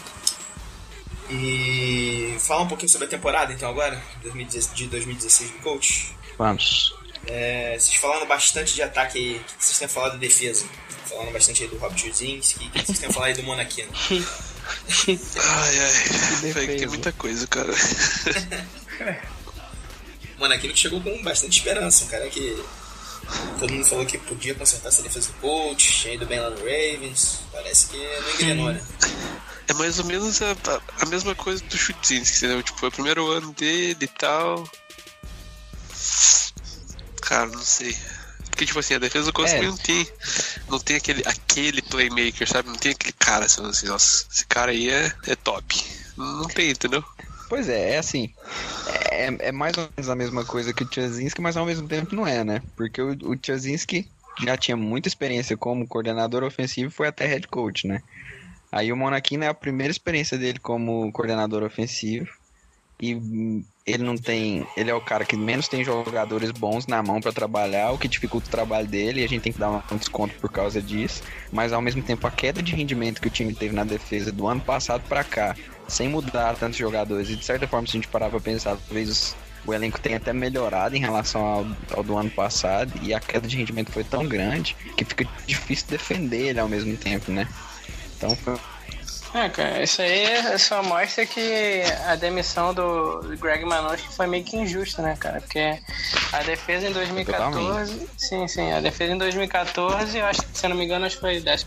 E 1.29 2.37
falar 2.39 2.61
um 2.61 2.67
pouquinho 2.67 2.89
sobre 2.89 3.07
a 3.07 3.09
temporada, 3.09 3.51
então, 3.51 3.69
agora, 3.69 4.01
2016 4.21 4.77
de 4.77 4.87
2016 4.87 5.51
do 5.51 5.57
coach. 5.59 6.15
Vamos. 6.37 6.93
É, 7.27 7.75
vocês 7.79 7.95
falaram 7.95 8.27
bastante 8.27 8.75
de 8.75 8.83
ataque 8.83 9.17
aí. 9.17 9.37
O 9.37 9.57
que 9.57 9.65
vocês 9.65 9.79
têm 9.79 9.87
falado 9.87 10.13
de 10.13 10.19
defesa? 10.19 10.65
Falando 11.07 11.31
bastante 11.31 11.63
aí 11.63 11.69
do 11.69 11.77
Rob 11.77 11.99
Chuzinski. 11.99 12.67
O 12.67 12.69
que 12.69 12.85
vocês 12.85 12.99
têm 12.99 13.11
falado 13.11 13.29
aí 13.29 13.33
do 13.33 13.41
Monaquino? 13.41 13.89
Ai, 15.07 15.79
ai. 15.79 15.91
Ter 16.41 16.53
defesa. 16.53 16.87
muita 16.87 17.11
coisa, 17.11 17.47
cara. 17.47 17.73
O 20.35 20.39
Monaquino 20.39 20.73
que 20.73 20.79
chegou 20.79 20.99
com 21.01 21.23
bastante 21.23 21.59
esperança. 21.59 22.03
Um 22.03 22.07
cara 22.07 22.27
que 22.29 22.61
todo 23.57 23.71
mundo 23.71 23.85
falou 23.85 24.05
que 24.05 24.17
podia 24.17 24.53
consertar 24.53 24.89
essa 24.89 25.01
defesa 25.01 25.31
do 25.31 25.33
coach. 25.39 26.01
Tinha 26.01 26.13
ido 26.15 26.25
bem 26.25 26.39
lá 26.39 26.49
no 26.49 26.57
Ravens. 26.57 27.39
Parece 27.51 27.87
que 27.87 27.97
não 27.97 28.31
engrenou, 28.33 28.73
né? 28.73 28.81
É 29.67 29.73
mais 29.73 29.97
ou 29.97 30.05
menos 30.05 30.41
a, 30.41 30.55
a, 31.01 31.05
mesma 31.05 31.33
coisa 31.33 31.63
do 31.63 31.77
Chutzinski, 31.77 32.37
entendeu? 32.37 32.61
Tipo, 32.61 32.79
foi 32.79 32.89
o 32.89 32.91
primeiro 32.91 33.31
ano 33.31 33.53
dele 33.53 33.97
e 34.01 34.07
tal. 34.07 34.69
Cara, 37.21 37.47
não 37.47 37.63
sei. 37.63 37.95
Porque, 38.49 38.65
tipo 38.65 38.79
assim, 38.79 38.93
a 38.93 38.99
defesa 38.99 39.25
do 39.25 39.33
Colts 39.33 39.53
É. 39.53 39.55
também 39.55 39.69
não 39.71 39.77
tem. 39.77 40.07
Não 40.69 40.79
tem 40.79 40.95
aquele, 40.97 41.23
aquele 41.25 41.81
playmaker, 41.81 42.47
sabe? 42.47 42.69
Não 42.69 42.75
tem 42.75 42.91
aquele 42.91 43.13
cara 43.13 43.45
assim, 43.45 43.63
assim, 43.65 43.87
nossa, 43.87 44.25
esse 44.31 44.45
cara 44.47 44.71
aí 44.71 44.89
é, 44.89 45.11
é 45.27 45.35
top. 45.35 45.75
Não 46.17 46.47
tem, 46.47 46.71
entendeu? 46.71 47.03
Pois 47.49 47.69
é, 47.69 47.91
é 47.91 47.97
assim. 47.97 48.33
É, 49.11 49.47
é 49.47 49.51
mais 49.51 49.77
ou 49.77 49.87
menos 49.95 50.09
a 50.09 50.15
mesma 50.15 50.43
coisa 50.43 50.73
que 50.73 50.83
o 50.83 50.89
Tchazinski, 50.89 51.41
mas 51.41 51.55
ao 51.55 51.65
mesmo 51.65 51.87
tempo 51.87 52.15
não 52.15 52.25
é, 52.25 52.43
né? 52.43 52.61
Porque 52.75 53.01
o, 53.01 53.11
o 53.11 53.35
Tchazinski 53.35 54.09
já 54.43 54.57
tinha 54.57 54.75
muita 54.75 55.07
experiência 55.07 55.55
como 55.55 55.87
coordenador 55.87 56.43
ofensivo 56.43 56.91
foi 56.91 57.07
até 57.07 57.25
head 57.25 57.47
coach, 57.47 57.87
né? 57.87 58.01
Aí 58.71 58.91
o 58.91 58.97
Monachino 58.97 59.43
é 59.43 59.47
a 59.47 59.53
primeira 59.53 59.91
experiência 59.91 60.37
dele 60.37 60.59
como 60.59 61.11
coordenador 61.11 61.63
ofensivo. 61.63 62.27
E 63.01 63.63
ele 63.85 64.03
não 64.03 64.17
tem. 64.17 64.65
Ele 64.75 64.89
é 64.89 64.93
o 64.93 65.01
cara 65.01 65.25
que 65.25 65.35
menos 65.35 65.67
tem 65.67 65.83
jogadores 65.83 66.51
bons 66.51 66.87
na 66.87 67.03
mão 67.03 67.21
pra 67.21 67.31
trabalhar, 67.31 67.91
o 67.91 67.97
que 67.97 68.07
dificulta 68.07 68.47
o 68.47 68.51
trabalho 68.51 68.87
dele, 68.87 69.21
e 69.21 69.25
a 69.25 69.27
gente 69.27 69.41
tem 69.41 69.53
que 69.53 69.59
dar 69.59 69.83
um 69.91 69.97
desconto 69.97 70.33
por 70.35 70.51
causa 70.51 70.81
disso. 70.81 71.21
Mas 71.51 71.73
ao 71.73 71.81
mesmo 71.81 72.01
tempo, 72.01 72.25
a 72.25 72.31
queda 72.31 72.61
de 72.61 72.75
rendimento 72.75 73.21
que 73.21 73.27
o 73.27 73.31
time 73.31 73.53
teve 73.53 73.75
na 73.75 73.83
defesa 73.83 74.31
do 74.31 74.47
ano 74.47 74.61
passado 74.61 75.03
pra 75.07 75.23
cá, 75.23 75.55
sem 75.87 76.09
mudar 76.09 76.55
tantos 76.55 76.77
jogadores, 76.77 77.29
e 77.29 77.35
de 77.35 77.45
certa 77.45 77.67
forma, 77.67 77.85
se 77.85 77.91
a 77.91 77.99
gente 77.99 78.07
parar 78.07 78.29
pra 78.29 78.39
pensar, 78.39 78.77
talvez 78.87 79.35
o 79.67 79.73
elenco 79.73 79.99
tenha 79.99 80.17
até 80.17 80.31
melhorado 80.31 80.95
em 80.95 80.99
relação 80.99 81.43
ao, 81.43 81.67
ao 81.91 82.03
do 82.03 82.17
ano 82.17 82.29
passado, 82.29 82.93
e 83.01 83.13
a 83.13 83.19
queda 83.19 83.47
de 83.47 83.57
rendimento 83.57 83.91
foi 83.91 84.03
tão 84.03 84.25
grande 84.25 84.75
que 84.95 85.03
fica 85.03 85.27
difícil 85.45 85.87
defender 85.89 86.49
ele 86.49 86.59
ao 86.59 86.69
mesmo 86.69 86.95
tempo, 86.97 87.31
né? 87.31 87.47
Então 88.17 88.35
foi 88.35 88.57
É, 89.35 89.49
cara, 89.49 89.83
isso 89.83 90.01
aí 90.01 90.57
só 90.57 90.81
mostra 90.81 91.25
que 91.25 91.81
a 92.07 92.15
demissão 92.15 92.73
do 92.73 93.19
Greg 93.37 93.65
Manucci 93.65 94.07
foi 94.15 94.27
meio 94.27 94.45
que 94.45 94.55
injusta, 94.55 95.01
né, 95.01 95.17
cara? 95.19 95.41
Porque 95.41 95.77
a 96.31 96.41
defesa 96.43 96.87
em 96.87 96.93
2014. 96.93 98.07
Sim, 98.17 98.47
sim, 98.47 98.71
a 98.71 98.79
defesa 98.79 99.11
em 99.11 99.17
2014, 99.17 100.17
eu 100.17 100.25
acho 100.25 100.41
que, 100.41 100.57
se 100.57 100.65
eu 100.65 100.69
não 100.69 100.77
me 100.77 100.85
engano, 100.85 101.05
acho 101.05 101.15
que 101.15 101.21
foi 101.21 101.43
11 101.45 101.65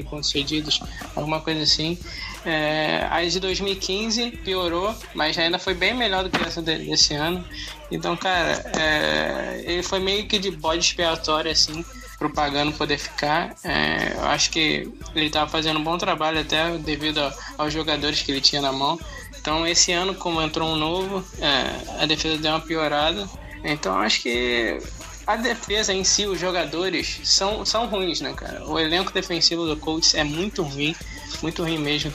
em 0.00 0.02
pontos 0.02 0.28
cedidos, 0.28 0.80
alguma 1.14 1.40
coisa 1.40 1.62
assim. 1.62 1.96
É, 2.44 3.06
a 3.08 3.22
de 3.24 3.38
2015 3.38 4.32
piorou, 4.38 4.92
mas 5.14 5.38
ainda 5.38 5.58
foi 5.58 5.72
bem 5.74 5.94
melhor 5.94 6.24
do 6.24 6.30
que 6.30 6.44
essa 6.44 6.60
de- 6.60 6.78
desse 6.78 7.14
ano. 7.14 7.44
Então, 7.92 8.16
cara, 8.16 8.60
é, 8.76 9.62
ele 9.64 9.84
foi 9.84 10.00
meio 10.00 10.26
que 10.26 10.36
de 10.36 10.50
bode 10.50 10.84
expiatório, 10.84 11.50
assim, 11.52 11.84
pro 12.18 12.30
Pagano 12.30 12.72
poder 12.72 12.98
ficar. 12.98 13.54
É, 13.64 14.12
eu 14.14 14.24
acho 14.26 14.50
que 14.50 14.88
ele 15.14 15.26
estava 15.26 15.50
fazendo 15.50 15.78
um 15.78 15.84
bom 15.84 15.98
trabalho 15.98 16.40
até 16.40 16.76
devido 16.78 17.18
a- 17.18 17.34
aos 17.58 17.72
jogadores 17.72 18.22
que 18.22 18.30
ele 18.32 18.40
tinha 18.40 18.62
na 18.62 18.72
mão. 18.72 18.98
Então 19.40 19.66
esse 19.66 19.92
ano, 19.92 20.14
como 20.14 20.40
entrou 20.40 20.68
um 20.70 20.76
novo, 20.76 21.24
é, 21.40 22.02
a 22.02 22.06
defesa 22.06 22.38
deu 22.38 22.52
uma 22.52 22.60
piorada. 22.60 23.28
Então 23.62 23.98
acho 23.98 24.22
que 24.22 24.78
a 25.26 25.36
defesa 25.36 25.92
em 25.92 26.04
si, 26.04 26.26
os 26.26 26.38
jogadores, 26.38 27.20
são, 27.24 27.64
são 27.64 27.86
ruins, 27.86 28.20
né, 28.20 28.32
cara? 28.34 28.64
O 28.66 28.78
elenco 28.78 29.12
defensivo 29.12 29.66
do 29.66 29.76
Colts 29.76 30.14
é 30.14 30.22
muito 30.24 30.62
ruim, 30.62 30.94
muito 31.42 31.62
ruim 31.62 31.78
mesmo. 31.78 32.12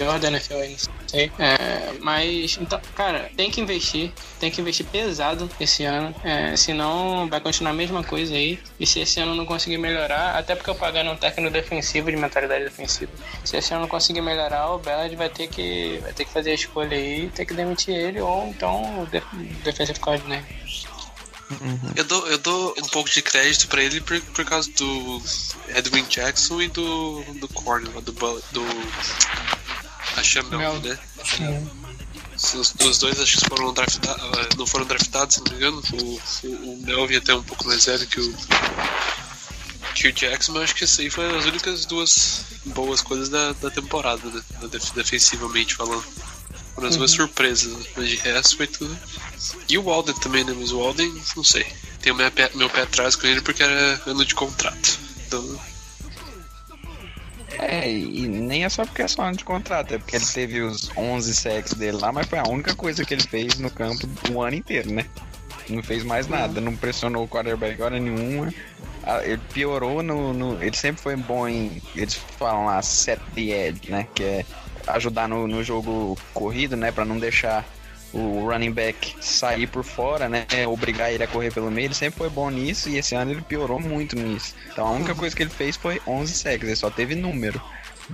Pior 0.00 0.18
da 0.18 0.28
NFL 0.28 0.54
aí, 0.54 0.70
não 0.70 0.78
sei. 1.06 1.30
É, 1.38 1.92
mas, 2.00 2.56
então, 2.58 2.80
cara, 2.94 3.30
tem 3.36 3.50
que 3.50 3.60
investir, 3.60 4.10
tem 4.38 4.50
que 4.50 4.58
investir 4.58 4.86
pesado 4.86 5.50
esse 5.60 5.84
ano, 5.84 6.14
é, 6.24 6.56
senão 6.56 7.28
vai 7.28 7.38
continuar 7.38 7.72
a 7.72 7.74
mesma 7.74 8.02
coisa 8.02 8.34
aí. 8.34 8.58
E 8.78 8.86
se 8.86 8.98
esse 9.00 9.20
ano 9.20 9.34
não 9.34 9.44
conseguir 9.44 9.76
melhorar, 9.76 10.38
até 10.38 10.54
porque 10.54 10.70
eu 10.70 10.74
pagando 10.74 11.10
um 11.10 11.16
técnico 11.16 11.52
defensivo, 11.52 12.10
de 12.10 12.16
mentalidade 12.16 12.64
defensiva, 12.64 13.12
se 13.44 13.58
esse 13.58 13.74
ano 13.74 13.82
não 13.82 13.88
conseguir 13.88 14.22
melhorar, 14.22 14.70
o 14.70 14.78
Bellard 14.78 15.14
vai 15.16 15.28
ter 15.28 15.48
que, 15.48 15.98
vai 16.02 16.14
ter 16.14 16.24
que 16.24 16.32
fazer 16.32 16.52
a 16.52 16.54
escolha 16.54 16.96
aí, 16.96 17.28
ter 17.34 17.44
que 17.44 17.52
demitir 17.52 17.94
ele, 17.94 18.22
ou 18.22 18.46
então 18.46 19.02
o 19.02 19.06
def- 19.06 19.34
defensive 19.62 19.98
coordinator. 19.98 20.48
Eu 21.94 22.04
dou, 22.04 22.26
eu 22.26 22.38
dou 22.38 22.74
um 22.78 22.88
pouco 22.88 23.10
de 23.10 23.20
crédito 23.20 23.68
pra 23.68 23.82
ele 23.82 24.00
por, 24.00 24.18
por 24.20 24.44
causa 24.46 24.70
do 24.70 25.22
Edwin 25.74 26.04
Jackson 26.08 26.62
e 26.62 26.68
do, 26.68 27.22
do 27.34 27.48
Corner, 27.48 27.92
lá, 27.94 28.00
do, 28.00 28.14
Do 30.14 30.20
Achando 30.20 30.58
Mel. 30.58 30.80
né? 30.80 30.98
Os, 32.36 32.74
os 32.80 32.98
dois 32.98 33.20
acho 33.20 33.38
que 33.38 33.48
foram 33.48 33.72
draftados, 33.72 34.56
não 34.56 34.66
foram 34.66 34.86
draftados, 34.86 35.34
se 35.36 35.40
não 35.42 35.50
me 35.50 35.56
engano. 35.56 35.82
O, 35.92 36.46
o, 36.46 36.72
o 36.72 36.82
Melvin 36.82 37.16
até 37.16 37.34
um 37.34 37.42
pouco 37.42 37.66
mais 37.66 37.84
velho 37.84 38.06
que 38.06 38.18
o, 38.20 38.34
que 39.94 40.08
o 40.08 40.12
Jackson, 40.12 40.52
mas 40.52 40.62
acho 40.64 40.74
que 40.74 40.84
isso 40.84 41.00
aí 41.00 41.10
foi 41.10 41.36
as 41.36 41.44
únicas 41.44 41.84
duas 41.84 42.44
boas 42.66 43.02
coisas 43.02 43.28
da, 43.28 43.52
da 43.52 43.70
temporada, 43.70 44.26
né? 44.30 44.42
Def- 44.70 44.92
defensivamente 44.92 45.74
falando. 45.74 46.04
Foram 46.74 46.88
as 46.88 46.96
duas 46.96 47.10
surpresas, 47.10 47.72
né? 47.72 47.84
mas 47.96 48.08
de 48.08 48.16
resto 48.16 48.56
foi 48.56 48.66
tudo. 48.66 48.98
E 49.68 49.76
o 49.76 49.82
Walden 49.82 50.14
também, 50.14 50.44
né? 50.44 50.54
Mas 50.58 50.72
o 50.72 50.78
Walden, 50.78 51.12
não 51.36 51.44
sei. 51.44 51.66
Tenho 52.00 52.16
pé, 52.30 52.50
meu 52.54 52.70
pé 52.70 52.82
atrás 52.82 53.16
com 53.16 53.26
ele 53.26 53.42
porque 53.42 53.62
era 53.62 54.00
ano 54.06 54.24
de 54.24 54.34
contrato. 54.34 54.98
Então, 55.26 55.60
É, 57.60 57.90
e 57.90 58.26
nem 58.26 58.64
é 58.64 58.68
só 58.68 58.84
porque 58.84 59.02
é 59.02 59.08
só 59.08 59.30
de 59.30 59.44
contrato, 59.44 59.94
é 59.94 59.98
porque 59.98 60.16
ele 60.16 60.24
teve 60.24 60.60
os 60.62 60.90
11 60.96 61.34
sacks 61.34 61.74
dele 61.74 61.98
lá, 62.00 62.10
mas 62.12 62.26
foi 62.26 62.38
a 62.38 62.48
única 62.48 62.74
coisa 62.74 63.04
que 63.04 63.12
ele 63.14 63.22
fez 63.22 63.58
no 63.58 63.70
campo 63.70 64.08
o 64.32 64.40
ano 64.42 64.56
inteiro, 64.56 64.90
né? 64.92 65.04
Não 65.68 65.82
fez 65.82 66.02
mais 66.02 66.26
nada, 66.26 66.60
não 66.60 66.74
pressionou 66.74 67.24
o 67.24 67.28
quarterback 67.28 67.80
hora 67.80 67.98
nenhuma. 68.00 68.52
Ah, 69.04 69.22
Ele 69.24 69.40
piorou 69.52 70.02
no, 70.02 70.32
no- 70.32 70.62
Ele 70.62 70.76
sempre 70.76 71.00
foi 71.00 71.14
bom 71.16 71.46
em. 71.46 71.80
Eles 71.94 72.14
falam 72.38 72.66
lá, 72.66 72.82
set 72.82 73.20
the 73.34 73.42
edge, 73.68 73.90
né? 73.90 74.06
Que 74.14 74.22
é 74.24 74.44
ajudar 74.88 75.28
no, 75.28 75.46
no 75.46 75.62
jogo 75.62 76.18
corrido, 76.34 76.76
né? 76.76 76.90
Pra 76.90 77.04
não 77.04 77.18
deixar 77.18 77.64
o 78.12 78.48
running 78.48 78.72
back 78.72 79.14
sair 79.20 79.66
por 79.66 79.84
fora, 79.84 80.28
né? 80.28 80.46
Obrigar 80.66 81.12
ele 81.12 81.22
a 81.22 81.28
correr 81.28 81.52
pelo 81.52 81.70
meio. 81.70 81.86
Ele 81.86 81.94
sempre 81.94 82.18
foi 82.18 82.28
bom 82.28 82.50
nisso 82.50 82.88
e 82.88 82.98
esse 82.98 83.14
ano 83.14 83.30
ele 83.30 83.42
piorou 83.42 83.80
muito 83.80 84.16
nisso. 84.16 84.54
Então 84.72 84.86
a 84.86 84.90
única 84.90 85.14
coisa 85.14 85.34
que 85.34 85.42
ele 85.42 85.50
fez 85.50 85.76
foi 85.76 86.00
11 86.06 86.34
sacks, 86.34 86.66
ele 86.66 86.76
só 86.76 86.90
teve 86.90 87.14
número. 87.14 87.60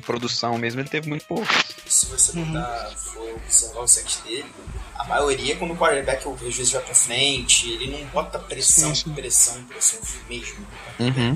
Produção 0.05 0.59
mesmo 0.59 0.81
ele 0.81 0.89
teve 0.89 1.09
muito 1.09 1.25
pouco. 1.25 1.47
se 1.87 2.07
você 2.07 2.39
botar, 2.39 2.93
for 2.97 3.35
observar 3.37 3.81
o 3.81 3.89
set 3.89 4.19
dele, 4.25 4.45
a 4.95 5.05
maioria 5.05 5.57
quando 5.57 5.73
o 5.73 5.77
quarterback 5.77 6.29
às 6.29 6.41
vezes 6.41 6.73
vai 6.73 6.83
pra 6.83 6.95
frente, 6.95 7.71
ele 7.71 7.87
não 7.87 8.07
bota 8.09 8.39
pressão, 8.39 8.93
pressão, 9.15 9.63
pressão 9.65 10.01
mesmo. 10.29 10.67
Uhum. 11.01 11.35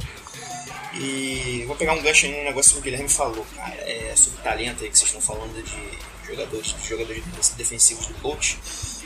E 0.93 1.65
vou 1.67 1.77
pegar 1.77 1.95
um 1.95 2.03
gancho 2.03 2.27
em 2.27 2.41
um 2.41 2.45
negócio 2.45 2.73
que 2.73 2.79
o 2.81 2.83
Guilherme 2.83 3.09
falou, 3.09 3.47
cara, 3.57 3.75
é 3.77 4.13
sobre 4.15 4.43
talento 4.43 4.83
aí 4.83 4.91
que 4.91 4.99
vocês 4.99 5.09
estão 5.09 5.21
falando 5.23 5.63
de 5.63 6.10
jogadores, 6.31 6.75
jogadores 6.87 7.25
defensivos 7.57 8.07
do 8.07 8.15
coach. 8.15 8.59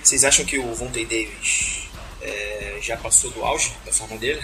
Vocês 0.02 0.24
acham 0.24 0.44
que 0.44 0.58
o 0.58 0.74
Vontae 0.74 1.04
Davis 1.04 1.88
é, 2.20 2.78
já 2.80 2.96
passou 2.96 3.30
do 3.30 3.44
auge 3.44 3.72
da 3.84 3.92
forma 3.92 4.16
dele? 4.16 4.42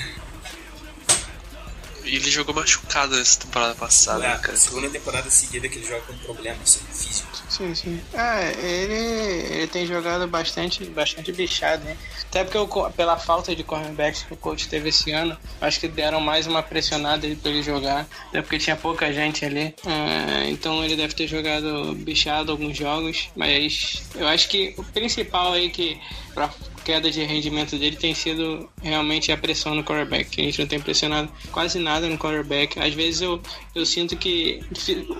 E 2.04 2.16
ele 2.16 2.30
jogou 2.30 2.54
machucado 2.54 3.18
essa 3.18 3.40
temporada 3.40 3.74
passada, 3.74 4.24
é, 4.24 4.28
né, 4.28 4.34
a 4.34 4.38
cara? 4.38 4.56
segunda 4.56 4.88
temporada 4.90 5.30
seguida 5.30 5.68
que 5.68 5.78
ele 5.78 5.86
joga 5.86 6.02
com 6.02 6.16
problema 6.18 6.58
assim, 6.62 6.80
físico. 6.92 7.30
Sim, 7.48 7.74
sim. 7.74 8.00
É, 8.12 8.52
ele, 8.58 9.54
ele 9.54 9.66
tem 9.66 9.86
jogado 9.86 10.26
bastante, 10.28 10.84
bastante 10.86 11.32
bichado, 11.32 11.84
né? 11.84 11.96
Até 12.28 12.44
porque 12.44 12.58
pela 12.96 13.18
falta 13.18 13.54
de 13.56 13.64
cornerbacks 13.64 14.22
que 14.22 14.32
o 14.32 14.36
coach 14.36 14.68
teve 14.68 14.90
esse 14.90 15.10
ano, 15.10 15.36
acho 15.60 15.80
que 15.80 15.88
deram 15.88 16.20
mais 16.20 16.46
uma 16.46 16.62
pressionada 16.62 17.26
aí 17.26 17.34
pra 17.34 17.50
ele 17.50 17.62
jogar. 17.62 18.06
Até 18.28 18.40
porque 18.40 18.58
tinha 18.58 18.76
pouca 18.76 19.12
gente 19.12 19.44
ali. 19.44 19.74
É, 19.84 20.48
então 20.48 20.84
ele 20.84 20.94
deve 20.94 21.12
ter 21.12 21.26
jogado 21.26 21.94
bichado 21.96 22.52
alguns 22.52 22.76
jogos. 22.76 23.30
Mas 23.34 24.02
eu 24.14 24.28
acho 24.28 24.48
que 24.48 24.74
o 24.76 24.84
principal 24.84 25.52
aí 25.52 25.70
que 25.70 26.00
pra 26.32 26.48
queda 26.90 27.08
de 27.08 27.22
rendimento 27.22 27.78
dele 27.78 27.94
tem 27.94 28.12
sido 28.12 28.68
realmente 28.82 29.30
a 29.30 29.36
pressão 29.36 29.76
no 29.76 29.84
quarterback. 29.84 30.40
A 30.40 30.44
gente 30.44 30.58
não 30.58 30.66
tem 30.66 30.80
pressionado 30.80 31.30
quase 31.52 31.78
nada 31.78 32.08
no 32.08 32.18
quarterback. 32.18 32.80
Às 32.80 32.92
vezes 32.94 33.20
eu, 33.20 33.40
eu 33.76 33.86
sinto 33.86 34.16
que 34.16 34.60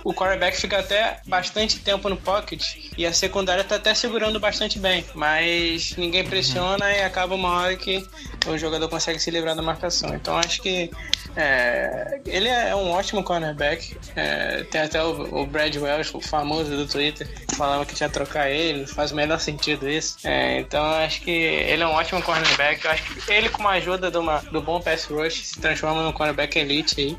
o 0.03 0.13
quarterback 0.13 0.59
fica 0.59 0.79
até 0.79 1.21
bastante 1.25 1.79
tempo 1.79 2.09
no 2.09 2.17
pocket 2.17 2.61
e 2.97 3.05
a 3.05 3.13
secundária 3.13 3.63
tá 3.63 3.75
até 3.75 3.93
segurando 3.93 4.37
bastante 4.37 4.79
bem. 4.79 5.05
Mas 5.15 5.95
ninguém 5.95 6.25
pressiona 6.25 6.91
e 6.91 7.03
acaba 7.03 7.35
uma 7.35 7.61
hora 7.61 7.77
que 7.77 8.05
o 8.47 8.57
jogador 8.57 8.89
consegue 8.89 9.19
se 9.19 9.31
livrar 9.31 9.55
da 9.55 9.61
marcação. 9.61 10.13
Então 10.13 10.35
acho 10.35 10.61
que 10.61 10.91
é, 11.35 12.19
ele 12.25 12.47
é 12.47 12.75
um 12.75 12.89
ótimo 12.91 13.23
cornerback. 13.23 13.97
É, 14.15 14.63
tem 14.63 14.81
até 14.81 15.03
o, 15.03 15.41
o 15.41 15.45
Brad 15.45 15.75
Welsh, 15.75 16.13
o 16.13 16.21
famoso 16.21 16.75
do 16.75 16.87
Twitter, 16.87 17.27
que 17.47 17.55
falava 17.55 17.85
que 17.85 17.95
tinha 17.95 18.09
que 18.09 18.13
trocar 18.13 18.49
ele. 18.49 18.85
Faz 18.85 19.11
o 19.11 19.15
melhor 19.15 19.39
sentido 19.39 19.89
isso. 19.89 20.17
É, 20.23 20.59
então 20.59 20.83
acho 20.83 21.21
que 21.21 21.31
ele 21.31 21.83
é 21.83 21.87
um 21.87 21.91
ótimo 21.91 22.21
cornerback. 22.21 22.83
Eu 22.83 22.91
acho 22.91 23.03
que 23.03 23.31
ele, 23.31 23.49
com 23.49 23.67
a 23.67 23.71
ajuda 23.71 24.19
uma, 24.19 24.39
do 24.39 24.61
bom 24.61 24.81
pass 24.81 25.05
rush, 25.05 25.47
se 25.47 25.59
transforma 25.59 26.03
num 26.03 26.11
cornerback 26.11 26.57
elite 26.57 26.99
aí. 26.99 27.17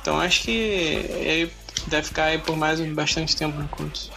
Então 0.00 0.20
acho 0.20 0.42
que 0.42 0.50
ele 0.50 1.52
deve 1.88 2.06
ficar 2.06 2.24
aí 2.24 2.38
por 2.38 2.56
mais 2.56 2.80
bastante 2.80 3.36
tempo 3.36 3.58
no 3.58 3.68
Colts. 3.68 4.10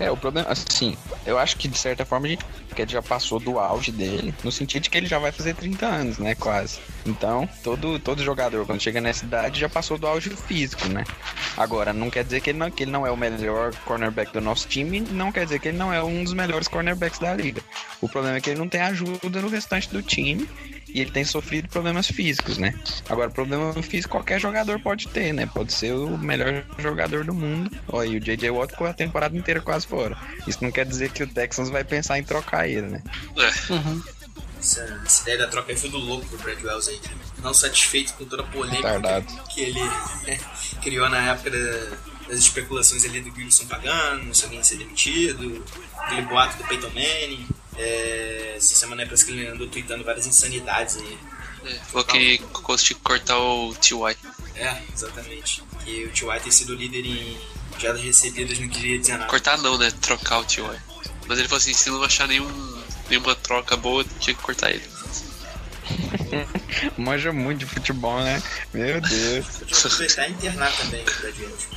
É, 0.00 0.10
o 0.10 0.16
problema, 0.16 0.48
assim, 0.50 0.96
eu 1.26 1.38
acho 1.38 1.56
que 1.56 1.66
de 1.66 1.76
certa 1.76 2.04
forma 2.04 2.26
a 2.26 2.30
gente 2.30 2.44
que 2.74 2.82
ele 2.82 2.92
já 2.92 3.02
passou 3.02 3.40
do 3.40 3.58
auge 3.58 3.90
dele, 3.90 4.32
no 4.44 4.52
sentido 4.52 4.84
de 4.84 4.90
que 4.90 4.96
ele 4.96 5.06
já 5.06 5.18
vai 5.18 5.32
fazer 5.32 5.54
30 5.54 5.86
anos, 5.86 6.18
né, 6.18 6.34
quase. 6.36 6.78
Então, 7.04 7.48
todo, 7.64 7.98
todo 7.98 8.22
jogador, 8.22 8.64
quando 8.64 8.80
chega 8.80 9.00
nessa 9.00 9.24
idade, 9.24 9.58
já 9.58 9.68
passou 9.68 9.98
do 9.98 10.06
auge 10.06 10.30
físico, 10.30 10.86
né? 10.88 11.04
Agora, 11.56 11.92
não 11.92 12.10
quer 12.10 12.22
dizer 12.22 12.40
que 12.40 12.50
ele 12.50 12.58
não, 12.58 12.70
que 12.70 12.84
ele 12.84 12.92
não 12.92 13.04
é 13.04 13.10
o 13.10 13.16
melhor 13.16 13.74
cornerback 13.84 14.32
do 14.32 14.40
nosso 14.40 14.68
time, 14.68 15.00
não 15.00 15.32
quer 15.32 15.44
dizer 15.44 15.58
que 15.58 15.68
ele 15.68 15.78
não 15.78 15.92
é 15.92 16.02
um 16.02 16.22
dos 16.22 16.34
melhores 16.34 16.68
cornerbacks 16.68 17.18
da 17.18 17.34
liga. 17.34 17.60
O 18.00 18.08
problema 18.08 18.36
é 18.36 18.40
que 18.40 18.50
ele 18.50 18.58
não 18.60 18.68
tem 18.68 18.80
ajuda 18.80 19.42
no 19.42 19.48
restante 19.48 19.88
do 19.90 20.02
time 20.02 20.48
e 20.98 21.02
ele 21.02 21.10
tem 21.12 21.24
sofrido 21.24 21.68
problemas 21.68 22.08
físicos, 22.08 22.58
né? 22.58 22.74
Agora, 23.08 23.30
problema 23.30 23.72
físico 23.82 24.10
qualquer 24.10 24.40
jogador 24.40 24.80
pode 24.80 25.06
ter, 25.08 25.32
né? 25.32 25.46
Pode 25.46 25.72
ser 25.72 25.92
o 25.92 26.18
melhor 26.18 26.64
jogador 26.76 27.24
do 27.24 27.32
mundo. 27.32 27.70
Olha, 27.86 28.08
e 28.08 28.16
o 28.16 28.20
J.J. 28.20 28.50
Watt 28.50 28.72
ficou 28.72 28.86
a 28.86 28.92
temporada 28.92 29.36
inteira 29.36 29.60
quase 29.60 29.86
fora. 29.86 30.18
Isso 30.46 30.58
não 30.60 30.72
quer 30.72 30.84
dizer 30.84 31.10
que 31.10 31.22
o 31.22 31.26
Texans 31.26 31.70
vai 31.70 31.84
pensar 31.84 32.18
em 32.18 32.24
trocar 32.24 32.68
ele, 32.68 32.88
né? 32.88 33.02
É, 33.36 33.48
Essa, 34.58 35.00
essa 35.06 35.22
ideia 35.22 35.38
da 35.38 35.46
troca 35.46 35.70
aí 35.70 35.78
foi 35.78 35.88
do 35.88 35.98
louco 35.98 36.26
pro 36.26 36.38
Brad 36.38 36.60
Wells 36.64 36.88
aí. 36.88 37.00
Não 37.42 37.54
satisfeito 37.54 38.14
com 38.14 38.24
toda 38.24 38.42
a 38.42 38.46
polêmica 38.46 39.24
que 39.54 39.60
ele 39.60 39.80
criou 40.82 41.08
na 41.08 41.30
época 41.30 41.50
da, 41.50 41.96
das 42.28 42.40
especulações 42.40 43.04
ali 43.04 43.20
do 43.20 43.32
Wilson 43.36 43.66
pagando, 43.66 44.34
se 44.34 44.42
alguém 44.42 44.58
ia 44.58 44.64
ser 44.64 44.78
demitido, 44.78 45.64
aquele 45.96 46.22
boato 46.22 46.56
do 46.56 46.64
Peyton 46.64 46.88
Manning. 46.88 47.46
É, 47.78 48.54
essa 48.56 48.74
semana 48.74 49.04
parece 49.04 49.24
que 49.24 49.30
ele 49.30 49.46
andou 49.46 49.68
tweetando 49.68 50.04
várias 50.04 50.26
insanidades 50.26 50.96
aí. 50.96 51.18
É, 51.64 51.74
falou 51.90 52.04
que 52.04 52.38
conseguiu 52.52 52.98
cortar 53.02 53.38
o 53.38 53.74
T.Y. 53.74 54.16
É, 54.56 54.82
exatamente. 54.92 55.62
Que 55.84 56.04
o 56.04 56.10
T.Y. 56.10 56.40
tem 56.40 56.52
sido 56.52 56.74
líder 56.74 57.06
em 57.06 57.38
jadas 57.78 58.02
recebidas, 58.02 58.58
não 58.58 58.68
queria 58.68 58.98
dizer 58.98 59.12
nada. 59.12 59.30
Cortar 59.30 59.56
não, 59.58 59.78
né? 59.78 59.92
Trocar 60.00 60.40
o 60.40 60.44
T.Y. 60.44 60.68
Mas 61.28 61.38
ele 61.38 61.46
falou 61.46 61.60
assim, 61.60 61.72
se 61.72 61.88
não 61.90 62.02
achar 62.02 62.26
nenhum, 62.26 62.48
nenhuma 63.08 63.36
troca 63.36 63.76
boa, 63.76 64.04
tinha 64.18 64.34
que 64.34 64.42
cortar 64.42 64.70
ele. 64.70 64.82
Manja 66.98 67.32
muito 67.32 67.60
de 67.60 67.66
futebol, 67.66 68.20
né? 68.20 68.42
Meu 68.74 69.00
Deus. 69.08 69.46
Eu 69.60 69.68
aproveitar 69.76 70.28
e 70.28 70.32
internar 70.32 70.76
também 70.76 71.04
Brad 71.04 71.38
Wilson. 71.38 71.68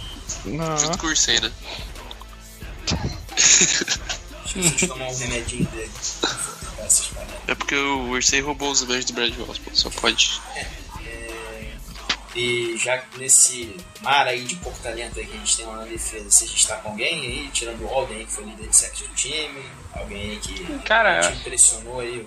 Não. 0.46 0.78
Junto 0.78 0.98
com 0.98 1.08
o 1.08 1.12
eu 4.56 4.88
tomar 4.88 5.08
um 5.08 5.18
remedinho 5.18 5.66
dele. 5.66 5.92
Essas 6.80 7.08
paradas. 7.08 7.36
É 7.48 7.56
porque 7.56 7.76
o 7.76 8.10
Ursay 8.10 8.42
roubou 8.42 8.72
os 8.72 8.84
memes 8.84 9.06
do 9.06 9.14
Brad 9.14 9.32
Osborne, 9.32 9.62
só 9.74 9.90
pode. 9.90 10.42
E 12.34 12.78
já 12.78 13.04
nesse 13.18 13.76
mar 14.02 14.26
aí 14.26 14.44
de 14.44 14.56
pouco 14.56 14.80
talento 14.80 15.20
aí 15.20 15.26
que 15.26 15.34
a 15.34 15.38
gente 15.38 15.58
tem 15.58 15.66
lá 15.66 15.78
na 15.78 15.84
defesa, 15.84 16.32
você 16.32 16.46
está 16.46 16.78
com 16.78 16.90
alguém 16.90 17.20
aí, 17.20 17.50
tirando 17.52 17.84
o 17.84 17.90
Alden 17.90 18.20
aí, 18.20 18.26
que 18.26 18.32
foi 18.32 18.46
líder 18.46 18.70
de 18.70 18.76
sexo 18.76 19.04
do 19.04 19.14
time, 19.14 19.62
alguém 19.94 20.32
aí 20.32 20.38
que 20.38 20.80
Cara, 20.80 21.20
te 21.30 21.40
impressionou 21.40 22.00
aí. 22.00 22.26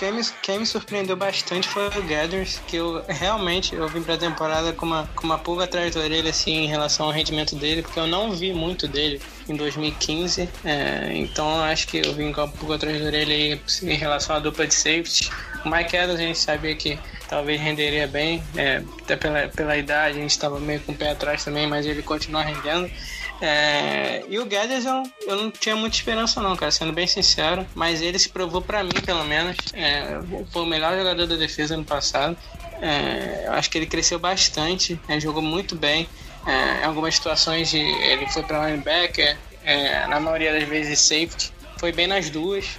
Quem 0.00 0.12
me, 0.12 0.22
quem 0.40 0.58
me 0.60 0.64
surpreendeu 0.64 1.14
bastante 1.14 1.68
foi 1.68 1.86
o 1.88 2.02
Gathers, 2.02 2.58
que 2.66 2.76
eu 2.76 3.04
realmente 3.06 3.74
eu 3.74 3.86
vim 3.86 4.02
pra 4.02 4.16
temporada 4.16 4.72
com 4.72 4.86
uma, 4.86 5.06
com 5.14 5.26
uma 5.26 5.38
pulga 5.38 5.64
atrás 5.64 5.94
da 5.94 6.00
orelha 6.00 6.30
assim, 6.30 6.64
em 6.64 6.66
relação 6.66 7.04
ao 7.04 7.12
rendimento 7.12 7.54
dele, 7.54 7.82
porque 7.82 8.00
eu 8.00 8.06
não 8.06 8.32
vi 8.32 8.54
muito 8.54 8.88
dele 8.88 9.20
em 9.46 9.54
2015. 9.54 10.48
é, 10.64 11.10
então 11.16 11.62
acho 11.64 11.86
que 11.86 11.98
eu 11.98 12.14
vim 12.14 12.32
com 12.32 12.40
a 12.40 12.48
pulga 12.48 12.76
atrás 12.76 12.98
da 12.98 13.08
orelha 13.08 13.34
aí, 13.34 13.60
em 13.82 13.94
relação 13.94 14.36
à 14.36 14.38
dupla 14.38 14.66
de 14.66 14.72
safety. 14.72 15.30
O 15.66 15.68
Mike 15.68 15.94
Adams 15.94 16.18
a 16.18 16.22
gente 16.22 16.38
sabia 16.38 16.74
que 16.74 16.98
talvez 17.28 17.60
renderia 17.60 18.06
bem, 18.06 18.42
é, 18.56 18.82
até 19.02 19.16
pela, 19.16 19.48
pela 19.48 19.76
idade, 19.76 20.16
a 20.16 20.22
gente 20.22 20.30
estava 20.30 20.58
meio 20.58 20.80
com 20.80 20.92
o 20.92 20.94
pé 20.96 21.10
atrás 21.10 21.44
também, 21.44 21.66
mas 21.66 21.84
ele 21.84 22.00
continua 22.00 22.40
rendendo. 22.40 22.90
É, 23.40 24.22
e 24.28 24.38
o 24.38 24.44
Guedes 24.44 24.84
eu, 24.84 25.02
eu 25.26 25.36
não 25.36 25.50
tinha 25.50 25.74
muita 25.74 25.96
esperança 25.96 26.42
não, 26.42 26.54
cara, 26.54 26.70
sendo 26.70 26.92
bem 26.92 27.06
sincero, 27.06 27.66
mas 27.74 28.02
ele 28.02 28.18
se 28.18 28.28
provou 28.28 28.60
pra 28.60 28.84
mim, 28.84 29.00
pelo 29.04 29.24
menos, 29.24 29.56
é, 29.72 30.20
foi 30.52 30.62
o 30.62 30.66
melhor 30.66 30.96
jogador 30.96 31.26
da 31.26 31.36
defesa 31.36 31.74
ano 31.74 31.84
passado. 31.84 32.36
É, 32.82 33.44
eu 33.46 33.52
acho 33.52 33.70
que 33.70 33.78
ele 33.78 33.86
cresceu 33.86 34.18
bastante, 34.18 35.00
é, 35.08 35.18
jogou 35.18 35.42
muito 35.42 35.74
bem. 35.74 36.08
É, 36.46 36.82
em 36.82 36.84
algumas 36.84 37.14
situações 37.14 37.70
de, 37.70 37.78
ele 37.78 38.26
foi 38.28 38.42
para 38.42 38.66
linebacker, 38.66 39.36
é, 39.64 40.06
na 40.06 40.20
maioria 40.20 40.52
das 40.52 40.64
vezes 40.68 41.00
safety, 41.00 41.52
foi 41.78 41.92
bem 41.92 42.06
nas 42.06 42.28
duas. 42.30 42.78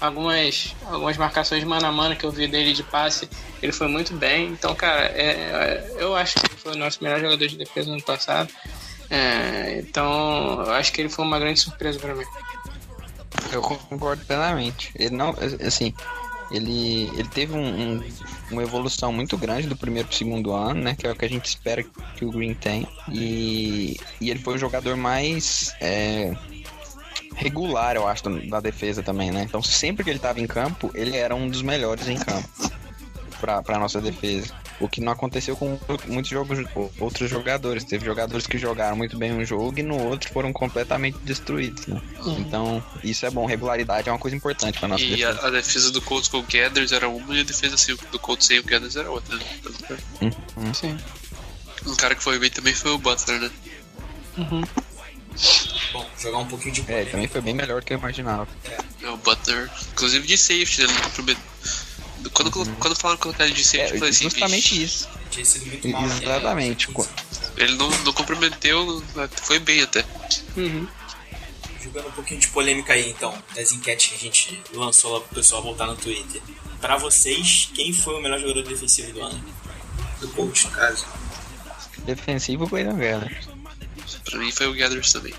Algumas, 0.00 0.74
algumas 0.86 1.16
marcações 1.16 1.62
mano 1.62 1.86
a 1.86 1.92
mano 1.92 2.16
que 2.16 2.24
eu 2.24 2.30
vi 2.32 2.48
dele 2.48 2.72
de 2.72 2.82
passe, 2.82 3.28
ele 3.62 3.70
foi 3.70 3.86
muito 3.86 4.12
bem. 4.14 4.48
Então, 4.48 4.74
cara, 4.74 5.04
é, 5.14 5.94
eu 5.96 6.16
acho 6.16 6.34
que 6.34 6.46
ele 6.46 6.56
foi 6.56 6.72
o 6.72 6.76
nosso 6.76 6.98
melhor 7.02 7.20
jogador 7.20 7.46
de 7.46 7.56
defesa 7.56 7.86
no 7.86 7.94
ano 7.94 8.02
passado. 8.02 8.52
É, 9.14 9.78
então, 9.78 10.62
eu 10.64 10.72
acho 10.72 10.90
que 10.92 11.02
ele 11.02 11.10
foi 11.10 11.22
uma 11.24 11.38
grande 11.38 11.60
surpresa 11.60 11.98
para 11.98 12.14
mim. 12.14 12.24
Eu 13.52 13.60
concordo 13.60 14.24
plenamente. 14.24 14.90
Ele 14.94 15.14
não, 15.14 15.34
assim, 15.66 15.92
ele, 16.50 17.10
ele 17.14 17.28
teve 17.28 17.52
um, 17.52 17.60
um- 17.98 18.04
uma 18.50 18.62
evolução 18.62 19.12
muito 19.12 19.36
grande 19.36 19.66
do 19.68 19.76
primeiro 19.76 20.08
pro 20.08 20.16
segundo 20.16 20.52
ano, 20.54 20.80
né? 20.82 20.94
Que 20.98 21.06
é 21.06 21.12
o 21.12 21.14
que 21.14 21.26
a 21.26 21.28
gente 21.28 21.44
espera 21.44 21.82
que 22.16 22.24
o 22.24 22.30
Green 22.30 22.54
tem. 22.54 22.88
E, 23.10 23.98
e 24.18 24.30
ele 24.30 24.40
foi 24.40 24.54
o 24.54 24.58
jogador 24.58 24.96
mais 24.96 25.74
é, 25.78 26.34
regular, 27.36 27.96
eu 27.96 28.08
acho, 28.08 28.22
da 28.48 28.60
defesa 28.60 29.02
também, 29.02 29.30
né? 29.30 29.42
Então 29.42 29.62
sempre 29.62 30.04
que 30.04 30.08
ele 30.10 30.18
tava 30.18 30.40
em 30.40 30.46
campo, 30.46 30.90
ele 30.94 31.16
era 31.18 31.34
um 31.34 31.48
dos 31.48 31.60
melhores 31.60 32.08
em 32.08 32.16
campo 32.16 32.48
pra, 33.42 33.60
pra 33.60 33.76
nossa 33.78 34.00
defesa. 34.00 34.54
O 34.78 34.88
que 34.88 35.00
não 35.00 35.12
aconteceu 35.12 35.56
com 35.56 35.76
muitos 36.06 36.30
jogos, 36.30 36.58
outros 36.98 37.28
jogadores. 37.28 37.82
Teve 37.84 38.04
jogadores 38.06 38.46
que 38.46 38.56
jogaram 38.56 38.96
muito 38.96 39.18
bem 39.18 39.32
um 39.32 39.44
jogo 39.44 39.78
e 39.78 39.82
no 39.82 40.00
outro 40.00 40.32
foram 40.32 40.52
completamente 40.52 41.18
destruídos, 41.18 41.86
né? 41.88 42.00
Então, 42.38 42.82
isso 43.02 43.26
é 43.26 43.30
bom. 43.30 43.44
Regularidade 43.44 44.08
é 44.08 44.12
uma 44.12 44.18
coisa 44.18 44.36
importante 44.36 44.78
pra 44.78 44.86
nossa 44.88 45.02
E 45.02 45.10
defesa. 45.16 45.40
a, 45.42 45.46
a 45.48 45.50
defesa 45.50 45.90
do 45.90 46.00
Colts 46.00 46.28
com 46.28 46.38
o 46.38 46.42
Gathers 46.44 46.92
era 46.92 47.08
uma 47.08 47.36
e 47.36 47.40
a 47.40 47.44
defesa 47.44 47.74
assim, 47.74 47.96
do 48.12 48.18
Colts 48.18 48.46
sem 48.46 48.60
o 48.60 48.64
Gathers 48.64 48.94
era 48.96 49.10
outra. 49.10 49.36
Né? 49.36 49.44
Sim. 50.72 50.96
Um 51.84 51.96
cara 51.96 52.14
que 52.14 52.22
foi 52.22 52.38
bem 52.38 52.48
também 52.50 52.72
foi 52.74 52.92
o 52.92 52.98
Butler, 52.98 53.40
né? 53.40 53.50
Bom, 55.92 56.06
jogar 56.18 56.38
um 56.38 56.46
pouquinho 56.46 56.74
de 56.74 56.84
É, 56.92 57.04
também 57.06 57.26
foi 57.26 57.40
bem 57.40 57.54
melhor 57.54 57.80
do 57.80 57.84
que 57.84 57.92
eu 57.92 57.98
imaginava. 57.98 58.46
É, 59.02 59.08
o 59.08 59.16
Butler, 59.16 59.68
inclusive 59.92 60.26
de 60.26 60.38
safety, 60.38 60.82
né? 60.86 60.94
Não 62.22 62.30
comprometeu- 62.30 62.64
Quando, 62.64 62.76
quando 62.78 62.96
falaram 62.96 63.16
que 63.18 63.22
colocar 63.24 63.44
ele 63.44 63.54
de 63.54 63.64
safety, 63.64 63.90
eu 63.90 63.96
É, 63.96 63.98
falei 63.98 64.10
assim, 64.10 64.24
justamente 64.24 64.70
"Vixe, 64.78 64.82
isso. 64.84 65.08
Tinha 65.30 65.44
sido 65.44 65.66
muito 65.66 65.88
mal. 65.88 66.02
né? 66.02 66.18
Exatamente. 66.22 66.88
Ele 67.56 67.74
não, 67.76 67.88
não 67.90 68.12
comprometeu, 68.12 69.02
foi 69.42 69.58
bem 69.58 69.82
até. 69.82 70.04
Uhum. 70.56 70.86
Jogando 71.82 72.08
um 72.08 72.12
pouquinho 72.12 72.38
de 72.40 72.48
polêmica 72.48 72.92
aí, 72.92 73.10
então, 73.10 73.36
das 73.54 73.72
enquetes 73.72 74.08
que 74.08 74.14
a 74.14 74.18
gente 74.18 74.62
lançou 74.72 75.14
lá 75.14 75.20
pro 75.20 75.34
pessoal 75.34 75.62
voltar 75.62 75.86
no 75.86 75.96
Twitter. 75.96 76.40
Pra 76.80 76.96
vocês, 76.96 77.68
quem 77.74 77.92
foi 77.92 78.14
o 78.14 78.20
melhor 78.22 78.38
jogador 78.38 78.62
defensivo 78.62 79.12
do 79.12 79.20
ano? 79.22 79.44
Do 80.20 80.28
coach, 80.28 80.64
no 80.66 80.70
caso. 80.72 81.04
Defensivo 82.04 82.66
foi 82.66 82.84
não 82.84 82.96
ganha. 82.96 83.20
Pra 84.24 84.38
mim 84.38 84.50
foi 84.52 84.66
o 84.68 84.74
Gathers 84.74 85.12
também. 85.12 85.34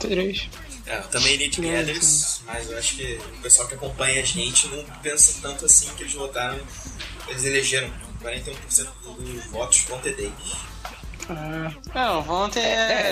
Três. 0.00 0.48
É, 0.90 0.98
eu 0.98 1.02
também 1.08 1.34
iria 1.34 1.48
de 1.48 1.56
Sim, 1.56 1.72
Gathers, 1.72 2.40
mas 2.46 2.70
eu 2.70 2.78
acho 2.78 2.96
que 2.96 3.20
o 3.38 3.42
pessoal 3.42 3.68
que 3.68 3.74
acompanha 3.74 4.20
a 4.22 4.24
gente 4.24 4.66
não 4.68 4.84
pensa 5.02 5.38
tanto 5.40 5.64
assim 5.66 5.88
que 5.94 6.02
eles 6.02 6.14
votaram. 6.14 6.58
Eles 7.28 7.44
elegeram 7.44 7.90
41% 8.22 8.88
dos 9.18 9.44
votos 9.46 9.84
ter 10.02 10.16
Davis. 10.16 10.56
Ah, 11.28 11.72
não, 11.94 12.22
Vonte 12.22 12.58
É, 12.58 12.62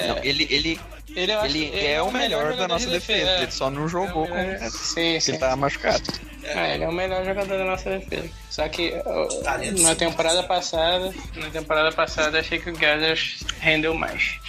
é. 0.05 0.09
não, 0.09 0.19
ele, 0.25 0.45
ele, 0.51 0.81
ele 1.15 1.33
ele 1.33 1.87
é 1.87 2.03
o 2.03 2.11
melhor 2.11 2.45
da 2.47 2.51
jogador 2.53 2.69
nossa 2.69 2.87
de 2.87 2.93
defesa. 2.93 3.31
é. 3.31 3.43
Ele 3.43 3.51
só 3.53 3.71
não 3.71 3.89
jogou 3.89 4.25
É 4.25 4.27
o 4.27 4.29
com. 4.29 4.35
melhor- 4.35 4.71
Sim, 4.71 5.21
sim. 5.21 5.31
Ele 5.33 5.39
tava 5.39 5.57
machucado. 5.57 6.03
É, 6.43 6.75
ele 6.75 6.85
é 6.85 6.89
o 6.89 6.93
melhor 6.93 7.25
jogador 7.25 7.59
da 7.59 7.65
nossa 7.65 7.91
defesa. 7.91 8.29
Só 8.51 8.69
que 8.69 8.93
Talento, 9.45 9.83
na 9.83 9.91
sim. 9.91 9.95
temporada 9.97 10.43
passada, 10.45 11.15
na 11.37 11.51
temporada 11.51 11.93
passada 11.93 12.41
achei 12.41 12.59
que 12.59 12.71
o 12.71 12.73
Gathers 12.73 13.45
rendeu 13.61 13.95
mais. 13.95 14.41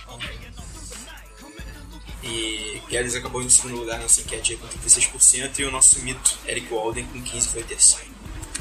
E 2.23 2.81
Gathers 2.89 3.15
acabou 3.15 3.41
em 3.41 3.49
segundo 3.49 3.77
lugar 3.77 3.97
nessa 3.99 4.21
enquete 4.21 4.51
aí 4.53 4.57
com 4.57 4.67
36% 4.67 5.59
e 5.59 5.63
o 5.63 5.71
nosso 5.71 5.99
mito, 6.01 6.37
Eric 6.47 6.67
Walden, 6.73 7.05
com 7.05 7.21
15% 7.21 7.47
foi 7.51 7.63
terceiro. 7.63 8.05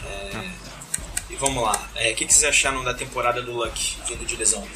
É, 0.05 0.51
E 1.31 1.37
vamos 1.37 1.63
lá, 1.63 1.91
É, 1.97 2.13
o 2.13 2.15
que, 2.15 2.25
que 2.27 2.33
vocês 2.33 2.45
acharam 2.45 2.83
da 2.85 2.95
temporada 2.95 3.43
do 3.43 3.53
Luck 3.53 3.97
vindo 4.09 4.25
de 4.25 4.37
lesão? 4.37 4.67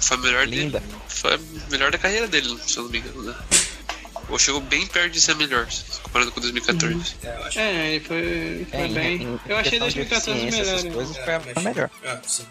Foi 0.00 0.16
a 0.16 0.20
melhor 0.20 0.46
Linda. 0.46 0.80
dele. 0.80 0.92
Foi 1.08 1.34
a 1.34 1.38
melhor 1.70 1.90
da 1.90 1.98
carreira 1.98 2.26
dele, 2.28 2.56
se 2.66 2.76
eu 2.78 2.84
não 2.84 2.90
me 2.90 2.98
engano, 2.98 3.22
né? 3.24 3.34
Ou 4.28 4.38
chegou 4.38 4.60
bem 4.60 4.86
perto 4.86 5.10
de 5.12 5.20
ser 5.20 5.34
melhor, 5.34 5.66
comparado 6.04 6.30
com 6.30 6.40
2014. 6.40 7.16
É, 7.24 7.26
eu 7.36 7.44
acho 7.44 7.58
É, 7.58 7.88
ele 7.94 8.04
foi, 8.04 8.66
foi 8.70 8.78
É, 8.80 8.86
em- 8.86 8.94
bem. 8.94 9.22
em 9.22 9.40
eu 9.48 9.56
achei 9.56 9.70
questão 9.72 9.88
de 9.88 9.94
2014 9.96 10.40
eficiência, 10.46 10.62
melhor. 10.62 10.74
essas 10.74 10.84
né? 10.84 10.90
coisas 10.92 11.16
É, 11.16 11.24
foi 11.24 11.34
a 11.34 11.60
melhor. 11.60 11.90
É, 12.04 12.20
sim. 12.26 12.46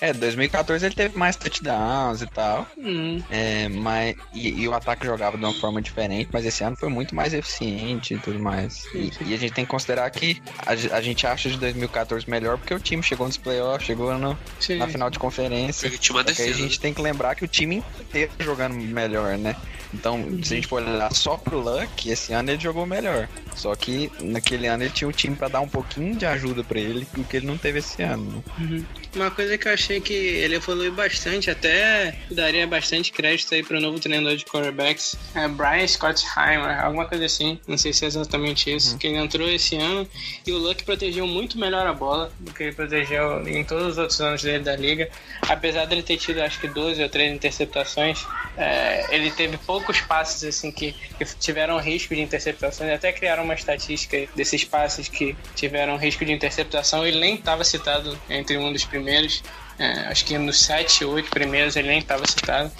É, 0.00 0.12
2014 0.12 0.86
ele 0.86 0.94
teve 0.94 1.18
mais 1.18 1.36
touchdowns 1.36 2.22
e 2.22 2.26
tal. 2.26 2.66
Hum, 2.78 3.22
É, 3.30 3.68
mas, 3.68 4.16
e, 4.32 4.62
e 4.62 4.68
o 4.68 4.74
ataque 4.74 5.04
jogava 5.04 5.36
de 5.36 5.44
uma 5.44 5.54
forma 5.54 5.80
diferente, 5.82 6.28
mas 6.32 6.44
esse 6.46 6.64
ano 6.64 6.76
foi 6.76 6.88
muito 6.88 7.14
mais 7.14 7.34
eficiente 7.34 8.14
e 8.14 8.18
tudo 8.18 8.38
mais. 8.38 8.86
E, 8.94 9.10
e 9.26 9.34
a 9.34 9.36
gente 9.36 9.52
tem 9.52 9.64
que 9.64 9.70
considerar 9.70 10.10
que 10.10 10.40
a, 10.58 10.96
a 10.96 11.00
gente 11.00 11.26
acha 11.26 11.50
de 11.50 11.58
2014 11.58 12.28
melhor 12.28 12.56
porque 12.58 12.74
o 12.74 12.80
time 12.80 13.02
chegou 13.02 13.26
nos 13.26 13.36
playoffs, 13.36 13.86
chegou 13.86 14.16
no, 14.18 14.38
sim. 14.58 14.76
na 14.76 14.88
final 14.88 15.10
de 15.10 15.18
conferência. 15.18 15.88
Porque 15.88 15.98
tinha 15.98 16.16
uma 16.16 16.22
aí 16.22 16.50
a 16.50 16.52
gente 16.52 16.80
tem 16.80 16.94
que 16.94 17.02
lembrar 17.02 17.34
que 17.34 17.44
o 17.44 17.48
time 17.48 17.82
inteiro 18.00 18.32
tá 18.36 18.44
jogando 18.44 18.74
melhor, 18.74 19.36
né? 19.36 19.54
Então, 19.92 20.24
se 20.42 20.52
a 20.52 20.56
gente 20.56 20.68
for 20.68 20.82
olhar 20.82 21.12
só 21.12 21.36
pro 21.36 21.58
Luck, 21.58 22.08
esse 22.08 22.32
ano 22.32 22.50
ele 22.50 22.60
jogou 22.60 22.86
melhor. 22.86 23.28
Só 23.56 23.74
que 23.74 24.10
naquele 24.20 24.66
ano 24.66 24.84
ele 24.84 24.90
tinha 24.90 25.08
um 25.08 25.12
time 25.12 25.34
pra 25.34 25.48
dar 25.48 25.60
um 25.60 25.68
pouquinho 25.68 26.14
de 26.14 26.24
ajuda 26.24 26.62
pra 26.62 26.78
ele, 26.78 27.06
o 27.16 27.24
que 27.24 27.36
ele 27.36 27.46
não 27.46 27.58
teve 27.58 27.80
esse 27.80 28.02
ano. 28.02 28.44
né? 28.58 28.84
Uma 29.16 29.30
coisa 29.30 29.58
que 29.58 29.66
eu 29.66 29.72
achei 29.72 29.89
que 29.98 30.12
ele 30.12 30.56
evoluiu 30.56 30.92
bastante, 30.92 31.50
até 31.50 32.14
daria 32.30 32.66
bastante 32.66 33.10
crédito 33.10 33.54
aí 33.54 33.62
pro 33.62 33.80
novo 33.80 33.98
treinador 33.98 34.36
de 34.36 34.44
quarterbacks, 34.44 35.16
é 35.34 35.48
Brian 35.48 35.86
Scottheimer, 35.86 36.84
alguma 36.84 37.06
coisa 37.06 37.24
assim, 37.24 37.58
não 37.66 37.78
sei 37.78 37.94
se 37.94 38.04
é 38.04 38.08
exatamente 38.08 38.70
isso, 38.70 38.98
que 38.98 39.06
ele 39.06 39.16
entrou 39.16 39.48
esse 39.48 39.76
ano 39.76 40.06
e 40.46 40.52
o 40.52 40.58
Luck 40.58 40.84
protegeu 40.84 41.26
muito 41.26 41.58
melhor 41.58 41.86
a 41.86 41.94
bola 41.94 42.30
do 42.38 42.52
que 42.52 42.64
ele 42.64 42.72
protegeu 42.72 43.48
em 43.48 43.64
todos 43.64 43.92
os 43.92 43.98
outros 43.98 44.20
anos 44.20 44.42
dele 44.42 44.62
da 44.62 44.76
liga, 44.76 45.08
apesar 45.48 45.86
dele 45.86 46.02
ter 46.02 46.18
tido 46.18 46.42
acho 46.42 46.60
que 46.60 46.68
12 46.68 47.02
ou 47.02 47.08
13 47.08 47.34
interceptações, 47.34 48.22
é, 48.58 49.14
ele 49.14 49.30
teve 49.30 49.56
poucos 49.56 50.00
passes 50.02 50.44
assim 50.44 50.70
que, 50.70 50.94
que 51.16 51.24
tiveram 51.38 51.78
risco 51.78 52.14
de 52.14 52.20
interceptações, 52.20 52.90
até 52.92 53.12
criaram 53.12 53.44
uma 53.44 53.54
estatística 53.54 54.28
desses 54.34 54.64
passes 54.64 55.08
que 55.08 55.36
tiveram 55.54 55.96
risco 55.96 56.24
de 56.24 56.32
interceptação, 56.32 57.06
ele 57.06 57.18
nem 57.18 57.36
estava 57.36 57.64
citado 57.64 58.18
entre 58.28 58.58
um 58.58 58.72
dos 58.72 58.84
primeiros. 58.84 59.42
É, 59.80 60.08
acho 60.08 60.26
que 60.26 60.36
nos 60.36 60.60
7, 60.60 61.06
8 61.06 61.30
primeiros 61.30 61.74
ele 61.74 61.88
nem 61.88 62.00
estava 62.00 62.22
citado. 62.26 62.70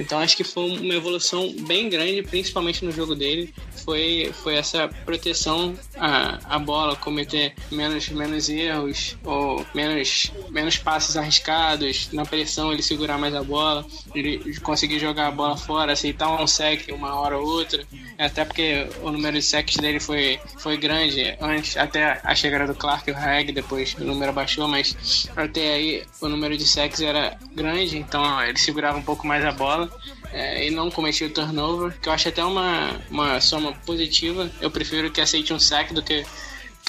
Então 0.00 0.18
acho 0.18 0.36
que 0.36 0.42
foi 0.42 0.70
uma 0.70 0.94
evolução 0.94 1.54
bem 1.66 1.88
grande, 1.90 2.22
principalmente 2.22 2.84
no 2.84 2.90
jogo 2.90 3.14
dele. 3.14 3.52
Foi, 3.84 4.32
foi 4.42 4.56
essa 4.56 4.88
proteção 5.04 5.74
à, 5.96 6.56
à 6.56 6.58
bola, 6.58 6.96
cometer 6.96 7.54
menos, 7.70 8.08
menos 8.08 8.48
erros 8.48 9.16
ou 9.24 9.64
menos, 9.74 10.32
menos 10.48 10.78
passes 10.78 11.16
arriscados. 11.16 12.08
Na 12.12 12.24
pressão 12.24 12.72
ele 12.72 12.82
segurar 12.82 13.18
mais 13.18 13.34
a 13.34 13.42
bola, 13.42 13.84
ele 14.14 14.58
conseguir 14.60 14.98
jogar 14.98 15.28
a 15.28 15.30
bola 15.30 15.56
fora, 15.56 15.92
aceitar 15.92 16.30
um 16.42 16.46
sec 16.46 16.88
uma 16.92 17.14
hora 17.14 17.38
ou 17.38 17.46
outra. 17.46 17.84
Até 18.18 18.44
porque 18.44 18.86
o 19.02 19.10
número 19.10 19.36
de 19.36 19.42
sacks 19.42 19.76
dele 19.76 20.00
foi, 20.00 20.40
foi 20.58 20.76
grande 20.76 21.36
antes, 21.40 21.76
até 21.76 22.20
a 22.22 22.34
chegada 22.34 22.66
do 22.66 22.74
Clark 22.74 23.08
e 23.08 23.12
o 23.12 23.16
Reg, 23.16 23.52
depois 23.52 23.94
o 23.98 24.04
número 24.04 24.32
baixou, 24.32 24.66
mas 24.68 25.28
até 25.36 25.74
aí 25.74 26.04
o 26.20 26.28
número 26.28 26.56
de 26.56 26.66
sacks 26.66 27.00
era 27.00 27.38
grande, 27.54 27.98
então 27.98 28.42
ele 28.42 28.58
segurava 28.58 28.98
um 28.98 29.02
pouco 29.02 29.26
mais 29.26 29.44
a 29.44 29.52
bola 29.52 29.89
é, 30.32 30.66
e 30.66 30.70
não 30.70 30.90
cometia 30.90 31.26
o 31.26 31.30
turnover, 31.30 31.98
que 32.00 32.08
eu 32.08 32.12
acho 32.12 32.28
até 32.28 32.44
uma, 32.44 33.00
uma 33.10 33.40
soma 33.40 33.72
positiva. 33.84 34.50
Eu 34.60 34.70
prefiro 34.70 35.10
que 35.10 35.20
aceite 35.20 35.52
um 35.52 35.58
sack 35.58 35.92
do 35.92 36.02
que 36.02 36.24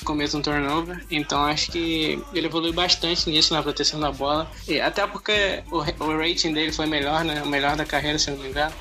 cometa 0.04 0.38
um 0.38 0.41
turnover. 0.41 1.04
Então 1.10 1.43
acho 1.43 1.72
que 1.72 2.22
ele 2.34 2.47
evoluiu 2.47 2.74
bastante 2.74 3.30
nisso 3.30 3.54
na 3.54 3.62
proteção 3.62 3.99
da 3.99 4.12
bola. 4.12 4.49
E 4.68 4.80
até 4.80 5.06
porque 5.08 5.64
o, 5.72 5.78
o 5.78 6.18
rating 6.18 6.54
dele 6.54 6.72
foi 6.72 6.86
melhor, 6.86 7.24
né? 7.24 7.41
O 7.43 7.47
melhor 7.47 7.76
da 7.76 7.86
carreira, 7.86 8.18
se 8.20 8.30
eu 8.30 8.36
não 8.36 8.43
me 8.43 8.49
engano. 8.49 8.74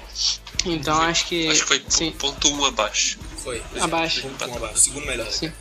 Então 0.64 1.00
acho 1.00 1.26
que. 1.26 1.48
Acho 1.48 1.62
que 1.62 1.68
foi 1.68 1.84
sim, 1.88 2.12
ponto 2.12 2.48
um 2.48 2.64
abaixo. 2.64 3.18
Foi. 3.38 3.62
Abaixo. 3.80 4.22
Segundo, 4.22 4.48
um 4.48 4.56
abaixo. 4.56 4.78
Segundo 4.78 5.06
melhor. 5.06 5.30
sim. 5.30 5.52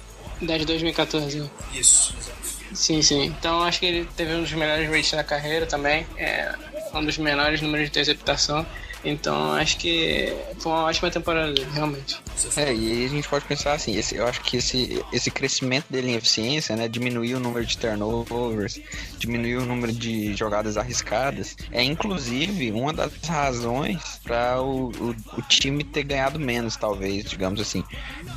Da 0.41 0.57
de 0.57 0.65
2014. 0.65 1.49
Isso, 1.73 2.15
exato. 2.17 2.39
Sim, 2.73 3.01
sim. 3.01 3.25
Então 3.25 3.61
acho 3.61 3.79
que 3.79 3.85
ele 3.85 4.09
teve 4.15 4.33
um 4.33 4.41
dos 4.41 4.53
melhores 4.53 4.89
rates 4.89 5.11
da 5.11 5.23
carreira 5.23 5.65
também. 5.65 6.05
É 6.17 6.53
um 6.93 7.05
dos 7.05 7.17
menores 7.17 7.61
números 7.61 7.85
de 7.85 7.91
interceptação. 7.91 8.65
Então 9.03 9.53
acho 9.53 9.77
que 9.77 10.35
foi 10.59 10.71
uma 10.71 10.83
ótima 10.83 11.09
temporada 11.09 11.53
realmente. 11.73 12.21
É, 12.57 12.73
e 12.73 13.05
a 13.05 13.07
gente 13.07 13.27
pode 13.29 13.45
pensar 13.45 13.73
assim, 13.73 13.95
esse, 13.97 14.15
eu 14.15 14.27
acho 14.27 14.41
que 14.41 14.57
esse, 14.57 15.03
esse 15.13 15.31
crescimento 15.31 15.85
dele 15.89 16.11
em 16.11 16.15
eficiência, 16.15 16.75
né, 16.75 16.87
diminuir 16.87 17.35
o 17.35 17.39
número 17.39 17.65
de 17.65 17.77
turnovers, 17.77 18.79
diminuir 19.17 19.57
o 19.57 19.65
número 19.65 19.93
de 19.93 20.35
jogadas 20.35 20.75
arriscadas, 20.75 21.55
é 21.71 21.81
inclusive 21.81 22.71
uma 22.71 22.91
das 22.91 23.11
razões 23.25 24.19
para 24.23 24.61
o, 24.61 24.89
o, 24.89 25.15
o 25.37 25.41
time 25.47 25.83
ter 25.83 26.03
ganhado 26.03 26.37
menos, 26.37 26.75
talvez, 26.75 27.23
digamos 27.23 27.61
assim. 27.61 27.83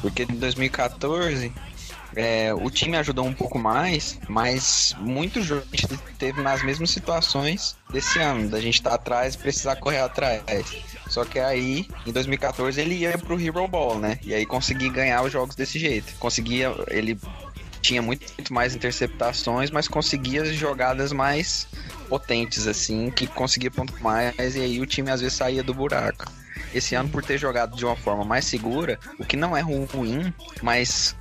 Porque 0.00 0.22
em 0.22 0.36
2014 0.36 1.52
é, 2.14 2.52
o 2.52 2.70
time 2.70 2.96
ajudou 2.96 3.24
um 3.24 3.32
pouco 3.32 3.58
mais, 3.58 4.18
mas 4.28 4.94
muitos 4.98 5.44
jogos 5.46 5.66
a 5.72 5.76
gente 5.76 5.98
teve 6.18 6.42
nas 6.42 6.62
mesmas 6.62 6.90
situações 6.90 7.76
desse 7.90 8.18
ano, 8.18 8.48
da 8.48 8.60
gente 8.60 8.74
estar 8.74 8.90
tá 8.90 8.96
atrás 8.96 9.34
e 9.34 9.38
precisar 9.38 9.76
correr 9.76 10.00
atrás. 10.00 10.42
Só 11.08 11.24
que 11.24 11.38
aí, 11.38 11.86
em 12.06 12.12
2014, 12.12 12.80
ele 12.80 12.94
ia 12.94 13.18
pro 13.18 13.40
Hero 13.40 13.66
Ball, 13.68 13.98
né? 13.98 14.18
E 14.22 14.32
aí 14.32 14.46
conseguia 14.46 14.90
ganhar 14.90 15.22
os 15.22 15.32
jogos 15.32 15.54
desse 15.54 15.78
jeito. 15.78 16.14
Conseguia, 16.18 16.74
ele 16.88 17.18
tinha 17.80 18.00
muito, 18.00 18.32
muito 18.38 18.52
mais 18.52 18.74
interceptações, 18.74 19.70
mas 19.70 19.88
conseguia 19.88 20.44
jogadas 20.52 21.12
mais 21.12 21.66
potentes, 22.08 22.66
assim, 22.66 23.10
que 23.10 23.26
conseguia 23.26 23.70
ponto 23.70 23.94
mais, 24.02 24.54
e 24.54 24.60
aí 24.60 24.80
o 24.80 24.86
time 24.86 25.10
às 25.10 25.20
vezes 25.20 25.36
saía 25.36 25.62
do 25.62 25.74
buraco 25.74 26.24
esse 26.74 26.94
ano 26.94 27.08
por 27.08 27.24
ter 27.24 27.38
jogado 27.38 27.76
de 27.76 27.84
uma 27.84 27.96
forma 27.96 28.24
mais 28.24 28.44
segura, 28.44 28.98
o 29.18 29.24
que 29.24 29.36
não 29.36 29.56
é 29.56 29.60
ruim, 29.60 30.32
mas 30.62 31.16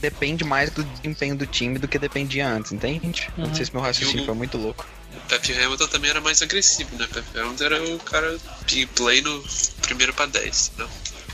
depende 0.00 0.44
mais 0.44 0.70
do 0.70 0.82
desempenho 0.82 1.36
do 1.36 1.46
time 1.46 1.78
do 1.78 1.88
que 1.88 1.98
dependia 1.98 2.48
antes, 2.48 2.72
entende? 2.72 3.28
Uhum. 3.36 3.46
Não 3.46 3.54
sei 3.54 3.64
se 3.64 3.72
meu 3.72 3.82
raciocínio 3.82 4.24
foi 4.24 4.34
muito 4.34 4.56
louco. 4.56 4.86
O 5.14 5.28
Pepe 5.28 5.52
Hamilton 5.52 5.86
também 5.88 6.10
era 6.10 6.20
mais 6.20 6.42
agressivo, 6.42 6.96
né? 6.96 7.06
Pepe 7.12 7.38
Hamilton 7.38 7.64
era 7.64 7.82
o 7.82 7.98
cara 8.00 8.38
de 8.66 8.86
play 8.86 9.20
no 9.20 9.44
primeiro 9.82 10.12
para 10.12 10.26
10, 10.26 10.72
não? 10.76 10.88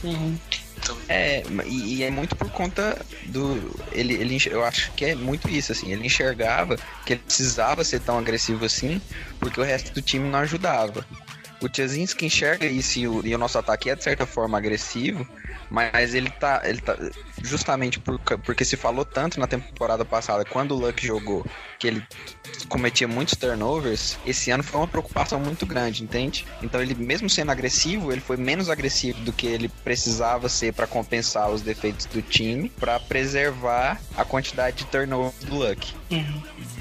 Uhum. 0.05 0.39
Então... 0.83 0.97
É, 1.09 1.43
e, 1.67 1.97
e, 1.97 2.03
é 2.03 2.11
muito 2.11 2.35
por 2.35 2.51
conta 2.51 3.05
do. 3.27 3.77
Ele, 3.93 4.15
ele, 4.15 4.39
eu 4.47 4.65
acho 4.65 4.91
que 4.93 5.05
é 5.05 5.15
muito 5.15 5.49
isso, 5.49 5.73
assim. 5.73 5.93
Ele 5.93 6.07
enxergava 6.07 6.79
que 7.05 7.13
ele 7.13 7.23
precisava 7.23 7.85
ser 7.85 8.01
tão 8.01 8.19
agressivo 8.19 8.65
assim, 8.65 9.01
porque 9.39 9.61
o 9.61 9.65
resto 9.65 9.93
do 9.93 10.01
time 10.01 10.29
não 10.29 10.39
ajudava. 10.39 11.07
O 11.61 11.69
Tchazinski 11.69 12.25
enxerga 12.25 12.67
isso 12.67 12.99
e 12.99 13.07
o, 13.07 13.27
e 13.27 13.35
o, 13.35 13.39
nosso 13.39 13.59
ataque 13.59 13.91
é 13.91 13.95
de 13.95 14.03
certa 14.03 14.25
forma 14.25 14.57
agressivo, 14.57 15.29
mas 15.69 16.15
ele 16.15 16.31
tá, 16.31 16.63
ele 16.65 16.81
tá 16.81 16.97
justamente 17.43 18.01
por, 18.01 18.19
porque 18.19 18.65
se 18.65 18.77
falou 18.77 19.05
tanto 19.05 19.39
na 19.39 19.47
temporada 19.47 20.05
passada, 20.05 20.45
quando 20.45 20.73
o 20.73 20.79
Luck 20.79 21.07
jogou, 21.07 21.45
que 21.79 21.87
ele 21.87 22.03
cometia 22.69 23.07
muitos 23.07 23.37
turnovers, 23.37 24.19
esse 24.25 24.51
ano 24.51 24.63
foi 24.63 24.81
uma 24.81 24.89
preocupação 24.89 25.39
muito 25.39 25.67
grande, 25.67 26.03
entende? 26.03 26.47
Então 26.63 26.81
ele, 26.81 26.95
mesmo 26.95 27.29
sendo 27.29 27.51
agressivo, 27.51 28.11
ele 28.11 28.21
foi 28.21 28.39
menos 28.39 28.71
agressivo 28.71 29.21
do 29.21 29.33
que 29.33 29.47
ele 29.47 29.69
precisava 29.69 30.49
ser 30.49 30.73
para 30.73 30.87
compensar 30.87 31.51
os 31.51 31.61
defeitos 31.61 32.07
do 32.07 32.23
time, 32.23 32.71
para 32.71 32.99
preservar 32.99 34.01
a 34.17 34.25
quantidade 34.25 34.79
de 34.79 34.85
turnovers 34.87 35.45
do 35.45 35.57
Luck. 35.57 35.95
Uhum 36.11 36.80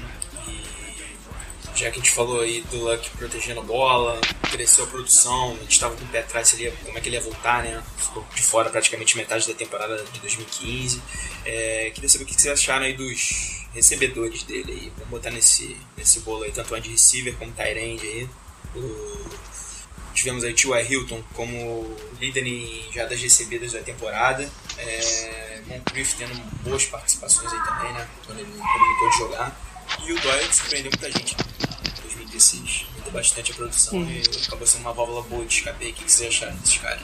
já 1.74 1.90
que 1.90 1.98
a 1.98 2.02
gente 2.02 2.10
falou 2.10 2.40
aí 2.40 2.62
do 2.70 2.84
Luck 2.84 3.10
protegendo 3.10 3.60
a 3.60 3.62
bola, 3.62 4.20
cresceu 4.50 4.84
a 4.84 4.86
produção, 4.86 5.52
a 5.52 5.62
gente 5.62 5.72
estava 5.72 5.96
com 5.96 6.04
o 6.04 6.08
pé 6.08 6.20
atrás 6.20 6.52
ali, 6.54 6.70
como 6.84 6.98
é 6.98 7.00
que 7.00 7.08
ele 7.08 7.16
ia 7.16 7.22
voltar, 7.22 7.62
né? 7.62 7.82
Ficou 7.96 8.26
de 8.34 8.42
fora 8.42 8.70
praticamente 8.70 9.16
metade 9.16 9.46
da 9.46 9.54
temporada 9.54 10.02
de 10.12 10.20
2015. 10.20 11.02
É, 11.44 11.90
queria 11.94 12.08
saber 12.08 12.24
o 12.24 12.26
que 12.26 12.34
vocês 12.34 12.52
acharam 12.52 12.84
aí 12.84 12.94
dos 12.94 13.66
recebedores 13.72 14.42
dele 14.42 14.72
aí. 14.72 14.92
Vamos 14.96 15.10
botar 15.10 15.30
nesse, 15.30 15.76
nesse 15.96 16.20
bolo 16.20 16.44
aí, 16.44 16.52
tanto 16.52 16.72
o 16.72 16.74
wide 16.74 16.90
receiver 16.90 17.34
como 17.36 17.50
o 17.50 17.54
Tyrande 17.54 18.06
aí. 18.06 18.28
O, 18.74 19.30
tivemos 20.14 20.44
aí 20.44 20.52
T.Y. 20.52 20.92
Hilton 20.92 21.22
como 21.34 21.96
líder 22.20 22.46
em 22.46 22.92
já 22.92 23.06
das 23.06 23.20
recebidas 23.20 23.72
da 23.72 23.80
temporada. 23.80 24.48
É, 24.76 25.62
Moncrief 25.66 26.16
tendo 26.16 26.34
boas 26.62 26.84
participações 26.86 27.52
aí 27.52 27.60
também, 27.64 27.92
né? 27.92 28.08
Quando 28.26 28.40
ele, 28.40 28.50
quando 28.50 28.84
ele 28.84 28.98
pôde 28.98 29.18
jogar. 29.18 29.69
E 30.06 30.12
o 30.12 30.20
Doyle 30.20 30.52
surpreendeu 30.54 30.90
muita 30.92 31.18
gente 31.18 31.34
em 31.34 32.02
2016. 32.02 32.86
Mudou 32.96 33.12
bastante 33.12 33.52
a 33.52 33.54
produção 33.54 33.98
hum. 33.98 34.10
e 34.10 34.46
acabou 34.46 34.66
sendo 34.66 34.82
uma 34.82 34.92
válvula 34.92 35.22
boa 35.22 35.44
de 35.44 35.54
escape. 35.54 35.90
O 35.90 35.92
que 35.92 36.10
vocês 36.10 36.28
acharam 36.28 36.56
desses 36.56 36.78
caras? 36.78 37.02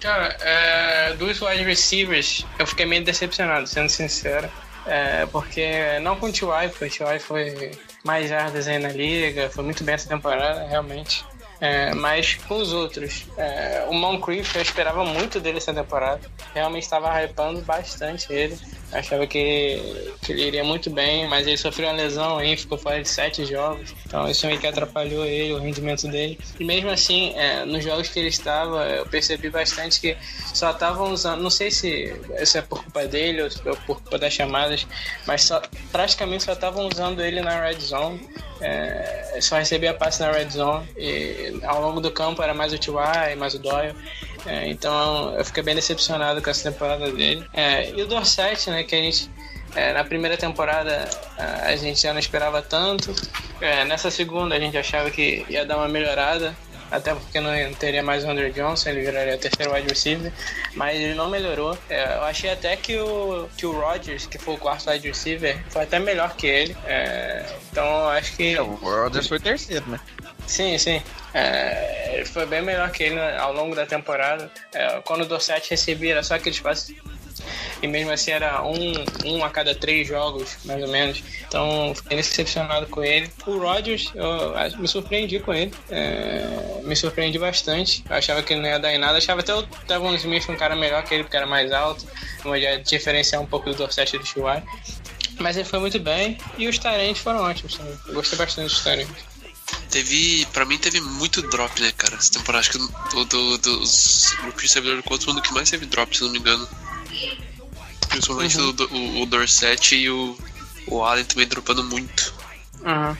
Cara, 0.00 0.36
é, 0.40 1.14
dos 1.14 1.40
wide 1.40 1.64
receivers, 1.64 2.44
eu 2.58 2.66
fiquei 2.66 2.84
meio 2.84 3.02
decepcionado, 3.04 3.66
sendo 3.66 3.88
sincero. 3.88 4.50
É, 4.86 5.24
porque 5.26 5.98
não 6.02 6.16
com 6.16 6.26
o 6.26 6.32
T.Y., 6.32 6.68
porque 6.68 6.84
o 6.84 6.90
T.Y. 6.90 7.18
foi 7.18 7.70
mais 8.04 8.28
jardas 8.28 8.68
aí 8.68 8.78
na 8.78 8.90
liga, 8.90 9.48
foi 9.48 9.64
muito 9.64 9.82
bem 9.82 9.94
essa 9.94 10.08
temporada, 10.08 10.66
realmente. 10.66 11.24
É, 11.60 11.94
mas 11.94 12.34
com 12.46 12.56
os 12.56 12.72
outros, 12.74 13.24
é, 13.38 13.86
o 13.88 13.94
Moncrief 13.94 14.54
eu 14.54 14.60
esperava 14.60 15.04
muito 15.04 15.40
dele 15.40 15.56
essa 15.56 15.72
temporada. 15.72 16.20
Realmente 16.52 16.82
estava 16.82 17.08
hypando 17.22 17.62
bastante 17.62 18.30
ele. 18.30 18.58
Achava 18.94 19.26
que, 19.26 19.80
que 20.22 20.32
ele 20.32 20.46
iria 20.46 20.62
muito 20.62 20.88
bem, 20.88 21.26
mas 21.26 21.48
ele 21.48 21.56
sofreu 21.56 21.88
uma 21.88 21.96
lesão 21.96 22.38
aí, 22.38 22.56
ficou 22.56 22.78
fora 22.78 23.02
de 23.02 23.08
sete 23.08 23.44
jogos. 23.44 23.92
Então 24.06 24.30
isso 24.30 24.46
meio 24.46 24.60
que 24.60 24.66
atrapalhou 24.68 25.26
ele, 25.26 25.52
o 25.52 25.58
rendimento 25.58 26.06
dele. 26.06 26.38
E 26.60 26.64
mesmo 26.64 26.90
assim, 26.90 27.34
é, 27.36 27.64
nos 27.64 27.82
jogos 27.82 28.08
que 28.08 28.20
ele 28.20 28.28
estava, 28.28 28.86
eu 28.86 29.04
percebi 29.06 29.50
bastante 29.50 30.00
que 30.00 30.16
só 30.54 30.70
estavam 30.70 31.12
usando. 31.12 31.42
Não 31.42 31.50
sei 31.50 31.72
se 31.72 32.14
isso 32.40 32.56
é 32.56 32.62
por 32.62 32.84
culpa 32.84 33.04
dele 33.06 33.42
ou 33.42 33.50
por 33.78 33.96
culpa 34.00 34.16
das 34.16 34.32
chamadas, 34.32 34.86
mas 35.26 35.42
só, 35.42 35.60
praticamente 35.90 36.44
só 36.44 36.52
estavam 36.52 36.88
usando 36.88 37.20
ele 37.20 37.40
na 37.40 37.60
red 37.60 37.80
zone. 37.80 38.28
É, 38.60 39.38
só 39.40 39.56
recebia 39.56 39.92
passe 39.92 40.20
na 40.20 40.30
red 40.30 40.48
zone 40.48 40.88
e 40.96 41.58
ao 41.64 41.82
longo 41.82 42.00
do 42.00 42.12
campo 42.12 42.40
era 42.40 42.54
mais 42.54 42.72
o 42.72 42.78
T.Y., 42.78 43.34
mais 43.36 43.54
o 43.54 43.58
Doyle. 43.58 43.94
É, 44.46 44.68
então 44.68 45.34
eu 45.36 45.44
fiquei 45.44 45.62
bem 45.62 45.74
decepcionado 45.74 46.42
com 46.42 46.50
essa 46.50 46.70
temporada 46.70 47.10
dele. 47.10 47.44
É, 47.52 47.90
e 47.90 48.02
o 48.02 48.06
Dorset, 48.06 48.70
né, 48.70 48.82
que 48.84 48.94
a 48.94 48.98
gente 48.98 49.30
é, 49.74 49.92
na 49.92 50.04
primeira 50.04 50.36
temporada 50.36 51.08
a 51.36 51.74
gente 51.76 52.00
já 52.00 52.12
não 52.12 52.20
esperava 52.20 52.62
tanto. 52.62 53.14
É, 53.60 53.84
nessa 53.84 54.10
segunda 54.10 54.54
a 54.54 54.60
gente 54.60 54.76
achava 54.76 55.10
que 55.10 55.44
ia 55.48 55.64
dar 55.64 55.76
uma 55.78 55.88
melhorada, 55.88 56.54
até 56.90 57.12
porque 57.14 57.40
não 57.40 57.50
teria 57.74 58.02
mais 58.02 58.24
o 58.24 58.30
Andrew 58.30 58.52
Johnson, 58.52 58.90
ele 58.90 59.00
viraria 59.00 59.34
o 59.34 59.38
terceiro 59.38 59.74
wide 59.74 59.88
receiver, 59.88 60.32
mas 60.74 61.00
ele 61.00 61.14
não 61.14 61.28
melhorou. 61.28 61.76
É, 61.88 62.16
eu 62.16 62.22
achei 62.22 62.50
até 62.50 62.76
que 62.76 62.96
o, 62.98 63.48
que 63.56 63.66
o 63.66 63.72
Rodgers, 63.72 64.26
que 64.26 64.38
foi 64.38 64.54
o 64.54 64.58
quarto 64.58 64.88
wide 64.90 65.08
receiver, 65.08 65.58
foi 65.70 65.82
até 65.82 65.98
melhor 65.98 66.36
que 66.36 66.46
ele. 66.46 66.76
É, 66.86 67.44
então 67.72 68.08
acho 68.10 68.36
que. 68.36 68.56
O 68.58 68.74
Rodgers 68.74 69.26
foi 69.26 69.40
terceiro, 69.40 69.84
né? 69.88 69.98
Sim, 70.46 70.78
sim. 70.78 71.02
É, 71.32 72.22
foi 72.26 72.46
bem 72.46 72.62
melhor 72.62 72.90
que 72.90 73.02
ele 73.02 73.20
ao 73.38 73.52
longo 73.52 73.74
da 73.74 73.86
temporada. 73.86 74.50
É, 74.72 75.00
quando 75.04 75.22
o 75.22 75.26
Dorset 75.26 75.68
recebia, 75.70 76.12
era 76.12 76.22
só 76.22 76.34
aquele 76.34 76.54
espaço. 76.54 76.94
E 77.82 77.86
mesmo 77.86 78.10
assim 78.12 78.30
era 78.30 78.62
um, 78.62 78.92
um 79.24 79.44
a 79.44 79.50
cada 79.50 79.74
três 79.74 80.06
jogos, 80.08 80.56
mais 80.64 80.82
ou 80.82 80.88
menos. 80.88 81.22
Então 81.46 81.92
fiquei 81.94 82.16
decepcionado 82.16 82.86
com 82.86 83.04
ele. 83.04 83.30
O 83.46 83.58
Rodgers, 83.58 84.10
eu 84.14 84.78
me 84.78 84.88
surpreendi 84.88 85.40
com 85.40 85.52
ele. 85.52 85.72
É, 85.90 86.80
me 86.84 86.94
surpreendi 86.96 87.38
bastante. 87.38 88.04
Eu 88.08 88.16
achava 88.16 88.42
que 88.42 88.52
ele 88.52 88.62
não 88.62 88.68
ia 88.68 88.78
dar 88.78 88.94
em 88.94 88.98
nada. 88.98 89.14
Eu 89.14 89.18
achava 89.18 89.40
até 89.40 89.54
o 89.54 89.62
Tavon 89.62 90.14
Smith 90.14 90.48
um 90.48 90.56
cara 90.56 90.76
melhor 90.76 91.02
que 91.02 91.14
ele, 91.14 91.24
porque 91.24 91.36
era 91.36 91.46
mais 91.46 91.72
alto. 91.72 92.06
Mas 92.44 92.62
ia 92.62 92.78
diferenciar 92.78 93.42
um 93.42 93.46
pouco 93.46 93.68
do 93.70 93.76
Dorset 93.76 94.14
e 94.14 94.18
do 94.18 94.24
Chihuahua. 94.24 94.62
Mas 95.38 95.56
ele 95.56 95.68
foi 95.68 95.80
muito 95.80 95.98
bem. 95.98 96.38
E 96.56 96.68
os 96.68 96.78
Tyrants 96.78 97.18
foram 97.18 97.40
ótimos 97.40 97.76
também. 97.76 97.98
Eu 98.06 98.14
gostei 98.14 98.38
bastante 98.38 98.68
dos 98.68 98.82
Tyrants. 98.82 99.33
Teve. 99.94 100.44
Pra 100.52 100.64
mim 100.64 100.76
teve 100.76 101.00
muito 101.00 101.40
drop, 101.40 101.80
né, 101.80 101.92
cara? 101.96 102.16
Essa 102.16 102.32
temporada 102.32 102.60
acho 102.66 102.70
que 102.72 103.16
o 103.16 103.24
do, 103.24 103.58
dos 103.58 104.34
grupos 104.42 104.62
de 104.64 104.68
servidor 104.68 104.96
do 104.96 105.02
Colts 105.04 105.24
foi 105.24 105.32
um 105.32 105.36
do 105.36 105.42
que 105.42 105.54
mais 105.54 105.70
teve 105.70 105.86
drop, 105.86 106.16
se 106.16 106.24
não 106.24 106.30
me 106.32 106.38
engano. 106.40 106.68
Principalmente 108.08 108.58
o, 108.60 108.72
do- 108.72 108.92
o, 108.92 109.22
o 109.22 109.26
Dorset 109.26 109.94
e 109.94 110.10
o, 110.10 110.36
o 110.88 111.04
Allen 111.04 111.24
também 111.24 111.46
dropando 111.46 111.84
muito. 111.84 112.34
Aham. 112.84 113.16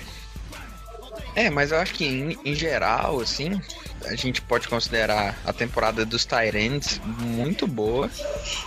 É, 1.36 1.48
mas 1.48 1.70
eu 1.70 1.78
acho 1.78 1.92
que 1.94 2.04
em, 2.04 2.36
em 2.44 2.54
geral, 2.56 3.20
assim, 3.20 3.60
a 4.04 4.14
gente 4.16 4.40
pode 4.42 4.66
considerar 4.68 5.36
a 5.44 5.52
temporada 5.52 6.04
dos 6.04 6.24
Tyrants 6.24 7.00
muito 7.04 7.66
boa. 7.68 8.10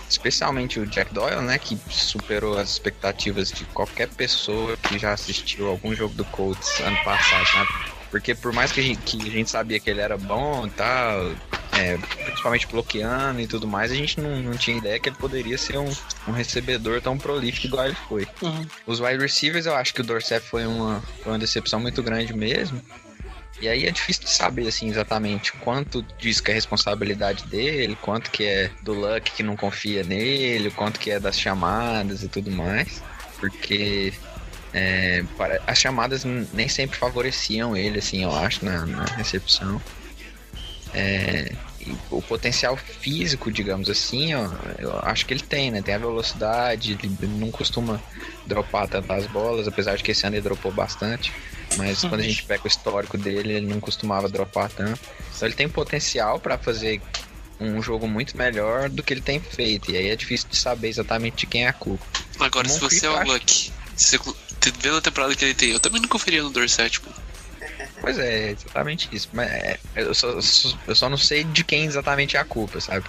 Especialmente 0.08 0.80
o 0.80 0.86
Jack 0.86 1.12
Doyle, 1.12 1.42
né? 1.42 1.58
Que 1.58 1.78
superou 1.90 2.58
as 2.58 2.70
expectativas 2.70 3.50
de 3.52 3.64
qualquer 3.66 4.08
pessoa 4.08 4.76
que 4.78 4.98
já 4.98 5.12
assistiu 5.12 5.68
algum 5.68 5.94
jogo 5.94 6.14
do 6.14 6.24
Colts 6.26 6.80
ano 6.80 6.96
passado, 7.04 7.46
sabe? 7.46 7.97
Porque 8.10 8.34
por 8.34 8.52
mais 8.52 8.72
que 8.72 8.80
a 8.80 8.82
gente, 8.82 9.16
que 9.16 9.28
a 9.28 9.32
gente 9.32 9.50
sabia 9.50 9.78
que 9.78 9.90
ele 9.90 10.00
era 10.00 10.16
bom 10.16 10.66
e 10.66 10.70
tal, 10.70 11.32
é, 11.72 11.98
principalmente 12.24 12.66
bloqueando 12.66 13.40
e 13.40 13.46
tudo 13.46 13.66
mais, 13.66 13.92
a 13.92 13.94
gente 13.94 14.20
não, 14.20 14.40
não 14.40 14.56
tinha 14.56 14.78
ideia 14.78 14.98
que 14.98 15.08
ele 15.08 15.16
poderia 15.16 15.58
ser 15.58 15.78
um, 15.78 15.90
um 16.26 16.32
recebedor 16.32 17.00
tão 17.00 17.18
prolífico 17.18 17.66
igual 17.66 17.86
ele 17.86 17.96
foi. 18.08 18.26
Uhum. 18.42 18.66
Os 18.86 19.00
wide 19.00 19.18
receivers, 19.18 19.66
eu 19.66 19.74
acho 19.74 19.92
que 19.92 20.00
o 20.00 20.04
Dorset 20.04 20.40
foi 20.40 20.66
uma, 20.66 21.02
foi 21.22 21.32
uma 21.32 21.38
decepção 21.38 21.80
muito 21.80 22.02
grande 22.02 22.32
mesmo. 22.32 22.82
E 23.60 23.68
aí 23.68 23.86
é 23.86 23.90
difícil 23.90 24.22
de 24.22 24.30
saber, 24.30 24.68
assim, 24.68 24.88
exatamente 24.88 25.52
quanto 25.52 26.02
disso 26.16 26.42
que 26.42 26.50
é 26.50 26.54
responsabilidade 26.54 27.44
dele, 27.46 27.98
quanto 28.00 28.30
que 28.30 28.44
é 28.44 28.70
do 28.82 28.94
Luck 28.94 29.32
que 29.32 29.42
não 29.42 29.56
confia 29.56 30.04
nele, 30.04 30.70
quanto 30.70 31.00
que 31.00 31.10
é 31.10 31.18
das 31.18 31.38
chamadas 31.38 32.22
e 32.22 32.28
tudo 32.28 32.50
mais. 32.52 33.02
Porque 33.40 34.12
é, 34.78 35.24
pare- 35.36 35.60
as 35.66 35.76
chamadas 35.78 36.22
nem 36.52 36.68
sempre 36.68 36.96
favoreciam 36.96 37.76
ele, 37.76 37.98
assim, 37.98 38.22
eu 38.22 38.34
acho, 38.34 38.64
na, 38.64 38.86
na 38.86 39.04
recepção. 39.16 39.80
É, 40.94 41.52
o 42.10 42.20
potencial 42.22 42.76
físico, 42.76 43.50
digamos 43.50 43.88
assim, 43.90 44.34
ó, 44.34 44.48
eu 44.78 44.98
acho 45.02 45.26
que 45.26 45.34
ele 45.34 45.42
tem, 45.42 45.70
né? 45.70 45.82
Tem 45.82 45.94
a 45.94 45.98
velocidade, 45.98 46.92
ele 46.92 47.16
não 47.26 47.50
costuma 47.50 48.00
dropar 48.46 48.86
tantas 48.88 49.26
bolas, 49.26 49.66
apesar 49.66 49.96
de 49.96 50.02
que 50.02 50.10
esse 50.12 50.26
ano 50.26 50.36
ele 50.36 50.42
dropou 50.42 50.70
bastante. 50.72 51.32
Mas 51.76 52.00
quando 52.00 52.20
a 52.20 52.24
gente 52.24 52.42
pega 52.44 52.62
o 52.64 52.68
histórico 52.68 53.18
dele, 53.18 53.54
ele 53.54 53.66
não 53.66 53.80
costumava 53.80 54.28
dropar 54.28 54.70
tanto. 54.70 55.00
Então 55.34 55.46
ele 55.48 55.54
tem 55.54 55.68
potencial 55.68 56.38
para 56.40 56.56
fazer 56.56 57.00
um 57.60 57.82
jogo 57.82 58.06
muito 58.06 58.36
melhor 58.36 58.88
do 58.88 59.02
que 59.02 59.12
ele 59.12 59.20
tem 59.20 59.40
feito. 59.40 59.90
E 59.90 59.96
aí 59.96 60.08
é 60.08 60.16
difícil 60.16 60.48
de 60.48 60.56
saber 60.56 60.88
exatamente 60.88 61.36
de 61.38 61.46
quem 61.46 61.64
é 61.64 61.68
a 61.68 61.72
culpa. 61.72 62.04
Agora, 62.40 62.68
se 62.68 62.80
Moncrief, 62.80 63.00
você 63.00 63.06
é 63.06 63.10
o 63.10 63.24
Luck, 63.24 63.72
se 63.96 64.18
você 64.18 64.18
te- 64.18 64.47
vendo 64.80 64.98
a 64.98 65.00
temporada 65.00 65.34
que 65.34 65.44
ele 65.44 65.54
tem, 65.54 65.70
eu 65.70 65.80
também 65.80 66.00
não 66.00 66.08
conferia 66.08 66.42
no 66.42 66.50
Dorset, 66.50 67.00
pô. 67.00 67.10
Pois 68.00 68.18
é, 68.18 68.50
exatamente 68.52 69.08
isso. 69.12 69.28
Mas 69.32 69.50
é, 69.50 69.78
eu, 69.96 70.14
só, 70.14 70.28
eu 70.86 70.94
só 70.94 71.08
não 71.08 71.16
sei 71.16 71.44
de 71.44 71.64
quem 71.64 71.84
exatamente 71.84 72.36
é 72.36 72.40
a 72.40 72.44
culpa, 72.44 72.80
sabe? 72.80 73.04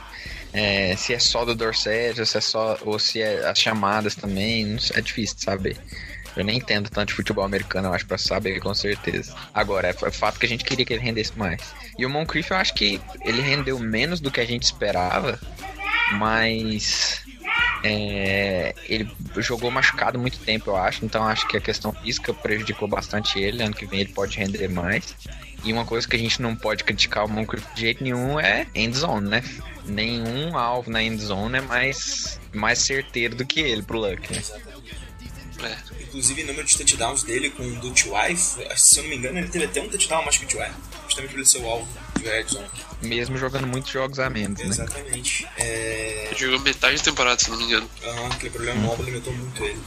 É, 0.51 0.95
se 0.95 1.13
é 1.13 1.19
só 1.19 1.45
do 1.45 1.53
Dorset, 1.53 2.19
ou 2.19 2.25
se 2.25 2.37
é 2.37 2.41
só. 2.41 2.77
ou 2.81 2.99
se 2.99 3.21
é 3.21 3.47
as 3.47 3.59
chamadas 3.59 4.15
também, 4.15 4.79
sei, 4.79 4.97
é 4.97 5.01
difícil 5.01 5.35
de 5.35 5.43
saber. 5.43 5.77
Eu 6.35 6.43
nem 6.43 6.57
entendo 6.57 6.89
tanto 6.89 7.09
de 7.09 7.15
futebol 7.15 7.43
americano, 7.43 7.87
eu 7.89 7.93
acho, 7.93 8.05
pra 8.05 8.17
saber 8.17 8.59
com 8.59 8.73
certeza. 8.73 9.35
Agora, 9.53 9.87
é, 9.87 9.91
é 9.91 10.11
fato 10.11 10.39
que 10.39 10.45
a 10.45 10.49
gente 10.49 10.63
queria 10.63 10.85
que 10.85 10.93
ele 10.93 11.03
rendesse 11.03 11.37
mais. 11.37 11.61
E 11.97 12.05
o 12.05 12.09
Moncrief, 12.09 12.51
eu 12.51 12.57
acho 12.57 12.73
que 12.73 13.01
ele 13.21 13.41
rendeu 13.41 13.77
menos 13.79 14.19
do 14.19 14.31
que 14.31 14.39
a 14.39 14.45
gente 14.45 14.63
esperava, 14.63 15.39
mas. 16.13 17.21
É, 17.84 18.74
ele 18.86 19.10
jogou 19.38 19.72
machucado 19.72 20.20
muito 20.20 20.39
tempo, 20.39 20.70
eu 20.70 20.76
acho. 20.78 21.05
Então 21.05 21.26
acho 21.26 21.47
que 21.47 21.57
a 21.57 21.62
questão 21.62 21.93
física 21.93 22.34
prejudicou 22.34 22.88
bastante 22.88 23.39
ele. 23.39 23.64
Ano 23.64 23.76
que 23.76 23.86
vem 23.86 24.01
ele 24.01 24.14
pode 24.14 24.38
render 24.38 24.68
mais. 24.70 25.16
E 25.64 25.74
uma 25.74 25.86
coisa 25.86 26.07
que 26.07 26.16
a 26.16 26.20
gente 26.20 26.41
não 26.41 26.55
pode 26.55 26.84
criticar 26.84 27.26
o 27.26 27.30
Moncrief 27.30 27.66
de 27.76 27.82
jeito 27.82 28.03
nenhum 28.03 28.39
é 28.39 28.66
end 28.74 28.97
zone, 28.97 29.30
né? 29.30 29.43
Nenhum 29.86 30.57
alvo 30.57 30.89
na 30.89 31.03
end 31.03 31.22
zone 31.22 31.57
é 31.57 31.62
mais, 31.62 32.39
mais 32.53 32.80
certeiro 32.80 33.36
do 33.36 33.45
que 33.45 33.60
ele 33.60 33.82
pro 33.82 33.99
Luck. 33.99 34.32
Né? 34.32 34.41
É. 35.64 36.03
Inclusive, 36.03 36.43
o 36.43 36.47
número 36.47 36.66
de 36.66 36.78
touchdowns 36.78 37.24
dele 37.24 37.49
com 37.49 37.64
o 37.64 37.76
do 37.76 37.91
T.Y., 37.91 38.36
se 38.76 38.99
eu 38.99 39.03
não 39.03 39.10
me 39.10 39.18
engano, 39.18 39.38
ele 39.38 39.47
teve 39.49 39.66
até 39.66 39.82
um 39.82 39.89
touchdown 39.89 40.24
mais 40.24 40.38
que 40.38 40.45
o 40.45 40.47
T.Y., 40.47 40.72
justamente 41.05 41.32
por 41.32 41.38
ele 41.38 41.45
ser 41.45 41.60
o 41.60 41.68
alvo 41.68 41.88
de 42.20 42.30
red 42.30 42.43
zone. 42.43 42.67
Mesmo 43.01 43.38
jogando 43.38 43.67
muitos 43.67 43.91
jogos 43.91 44.20
a 44.20 44.30
menos, 44.30 44.59
né? 44.59 44.65
Exatamente. 44.67 45.47
É... 45.57 46.32
Jogou 46.38 46.59
metade 46.59 46.97
da 46.97 47.03
temporada, 47.03 47.39
se 47.39 47.49
não 47.49 47.57
me 47.57 47.63
engano. 47.63 47.89
Aham, 48.03 48.28
aquele 48.28 48.49
problema 48.51 48.80
móvel 48.82 49.05
limitou 49.05 49.34
muito 49.34 49.63
ele. 49.63 49.80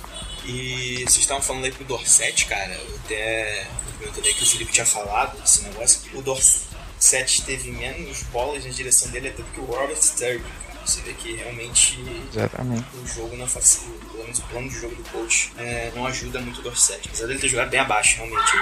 E 0.44 1.04
vocês 1.04 1.18
estavam 1.18 1.42
falando 1.42 1.64
aí 1.64 1.72
pro 1.72 1.84
Dorset, 1.84 2.46
cara, 2.46 2.74
eu 2.74 2.96
até 3.04 3.66
eu 4.00 4.12
também 4.12 4.34
que 4.34 4.42
o 4.42 4.46
Felipe 4.46 4.72
tinha 4.72 4.86
falado 4.86 5.40
desse 5.40 5.62
negócio. 5.62 6.00
O 6.14 6.22
Dorset 6.22 7.42
teve 7.42 7.70
menos 7.70 8.22
bolas 8.24 8.64
na 8.64 8.70
direção 8.70 9.08
dele 9.10 9.28
até 9.28 9.42
do 9.42 9.48
que 9.50 9.60
o 9.60 9.64
Robert 9.64 10.02
Sturgeon, 10.02 10.42
cara. 10.42 10.71
Você 10.84 11.00
vê 11.02 11.12
que 11.14 11.36
realmente 11.36 11.98
Exatamente. 12.32 12.84
o 12.96 13.06
jogo 13.06 13.36
não 13.36 13.46
faz 13.46 13.84
pelo 14.10 14.24
menos 14.24 14.38
o 14.38 14.42
plano 14.42 14.68
de 14.68 14.78
jogo 14.80 14.94
do 14.96 15.02
coach 15.10 15.52
é, 15.58 15.92
não 15.94 16.06
ajuda 16.06 16.40
muito 16.40 16.60
o 16.60 16.62
Dorset. 16.62 17.00
Apesar 17.08 17.26
dele 17.26 17.38
ter 17.38 17.48
jogado 17.48 17.70
bem 17.70 17.80
abaixo, 17.80 18.16
realmente, 18.16 18.52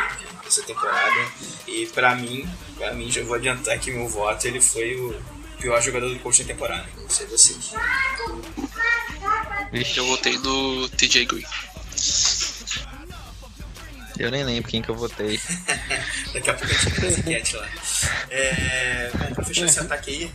essa 0.47 0.63
temporada. 0.63 1.29
E 1.67 1.87
pra 1.87 2.15
mim, 2.15 2.49
pra 2.77 2.93
mim, 2.93 3.11
já 3.11 3.23
vou 3.23 3.35
adiantar 3.37 3.79
que 3.79 3.91
meu 3.91 4.07
voto 4.09 4.47
ele 4.47 4.61
foi 4.61 4.95
o 4.97 5.21
pior 5.59 5.81
jogador 5.81 6.09
do 6.13 6.19
coach 6.21 6.43
da 6.43 6.53
temporada. 6.53 6.87
Não 6.97 7.09
sei 7.09 7.27
vocês. 7.27 7.73
Vixe, 9.73 9.99
Eu 9.99 10.07
votei 10.07 10.37
no 10.39 10.89
TJ 10.91 11.27
Green. 11.27 11.45
eu 14.19 14.31
nem 14.31 14.45
lembro 14.45 14.69
quem 14.71 14.83
que 14.83 14.89
eu 14.91 14.95
votei. 14.97 15.41
Daqui 16.35 16.51
a 16.51 16.55
pouco 16.55 16.73
a 16.75 16.77
gente 16.77 16.91
faz 16.91 17.05
essa 17.05 17.21
enquete 17.21 17.57
lá. 17.57 17.69
É, 18.31 19.11
bom, 19.15 19.35
pra 19.35 19.45
fechar 19.45 19.65
esse 19.67 19.81
ataque 19.81 20.11
aí, 20.11 20.31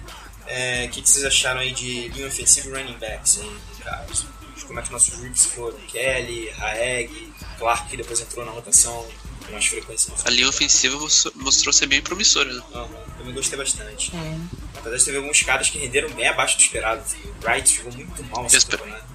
é, 0.47 0.85
o 0.85 0.89
que, 0.89 1.01
que 1.01 1.09
vocês 1.09 1.25
acharam 1.25 1.59
aí 1.61 1.71
de 1.71 2.07
linha 2.09 2.27
ofensiva 2.27 2.67
e 2.69 2.71
running 2.81 2.97
backs 2.97 3.39
aí, 3.39 3.51
Carlos? 3.83 4.25
Como 4.65 4.79
é 4.79 4.83
que 4.83 4.91
nossos 4.91 5.13
rookies 5.13 5.45
foram? 5.45 5.77
Kelly, 5.87 6.49
Raeg, 6.49 7.33
Clark, 7.59 7.87
que 7.89 7.97
depois 7.97 8.19
entrou 8.19 8.43
na 8.45 8.51
rotação 8.51 9.07
com 9.45 9.51
mais 9.51 9.65
frequência. 9.67 10.11
A 10.25 10.29
linha 10.31 10.49
ofensiva 10.49 10.97
mostrou, 11.35 11.71
ser 11.71 11.85
bem 11.85 12.01
promissora, 12.01 12.51
né? 12.51 12.63
Aham, 12.73 12.89
também 13.17 13.33
gostei 13.35 13.57
bastante. 13.59 14.11
Apesar 14.75 14.97
de 14.97 15.05
teve 15.05 15.17
alguns 15.17 15.41
caras 15.43 15.69
que 15.69 15.77
renderam 15.77 16.09
bem 16.11 16.27
abaixo 16.27 16.57
do 16.57 16.63
esperado. 16.63 17.03
O 17.41 17.45
Wright 17.45 17.75
jogou 17.77 17.93
muito 17.93 18.23
mal 18.23 18.45
essa 18.45 18.57
Espe- 18.57 18.71
temporada. 18.77 19.05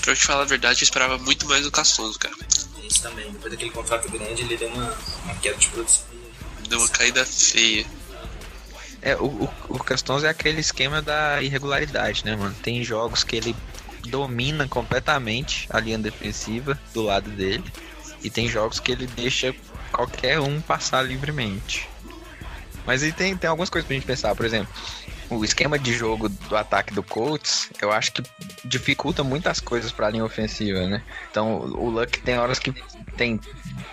Pra 0.00 0.12
eu 0.12 0.16
te 0.16 0.24
falar 0.26 0.42
a 0.42 0.46
verdade, 0.46 0.80
eu 0.82 0.84
esperava 0.84 1.16
muito 1.18 1.46
mais 1.46 1.62
do 1.62 1.70
Castonzo, 1.70 2.18
cara. 2.18 2.34
Isso 2.82 3.00
também. 3.02 3.30
Depois 3.30 3.52
daquele 3.52 3.70
contrato 3.70 4.10
grande, 4.10 4.42
ele 4.42 4.56
deu 4.56 4.68
uma, 4.68 4.98
uma 5.24 5.34
queda 5.36 5.56
de 5.58 5.68
produção. 5.68 6.02
Deu 6.68 6.78
uma 6.80 6.88
caída 6.88 7.24
feia. 7.24 7.86
É, 9.08 9.16
o, 9.16 9.24
o, 9.24 9.50
o 9.70 9.78
Castonzo 9.78 10.26
é 10.26 10.28
aquele 10.28 10.60
esquema 10.60 11.00
da 11.00 11.40
irregularidade, 11.40 12.26
né, 12.26 12.36
mano? 12.36 12.54
Tem 12.62 12.84
jogos 12.84 13.24
que 13.24 13.36
ele 13.36 13.56
domina 14.06 14.68
completamente 14.68 15.66
a 15.70 15.80
linha 15.80 15.98
defensiva 15.98 16.78
do 16.92 17.00
lado 17.02 17.30
dele. 17.30 17.64
E 18.22 18.28
tem 18.28 18.48
jogos 18.48 18.78
que 18.78 18.92
ele 18.92 19.06
deixa 19.06 19.54
qualquer 19.90 20.40
um 20.40 20.60
passar 20.60 21.00
livremente. 21.00 21.88
Mas 22.84 23.02
aí 23.02 23.10
tem, 23.10 23.34
tem 23.34 23.48
algumas 23.48 23.70
coisas 23.70 23.86
pra 23.86 23.94
gente 23.94 24.06
pensar, 24.06 24.34
por 24.34 24.44
exemplo, 24.44 24.70
o 25.30 25.42
esquema 25.42 25.78
de 25.78 25.94
jogo 25.94 26.28
do 26.28 26.56
ataque 26.56 26.92
do 26.92 27.02
Colts, 27.02 27.70
eu 27.80 27.90
acho 27.90 28.12
que 28.12 28.22
dificulta 28.64 29.24
muitas 29.24 29.58
coisas 29.58 29.90
pra 29.90 30.10
linha 30.10 30.24
ofensiva, 30.24 30.86
né? 30.86 31.02
Então 31.30 31.60
o 31.60 31.88
Luck 31.88 32.20
tem 32.20 32.38
horas 32.38 32.58
que 32.58 32.74
tem 33.18 33.40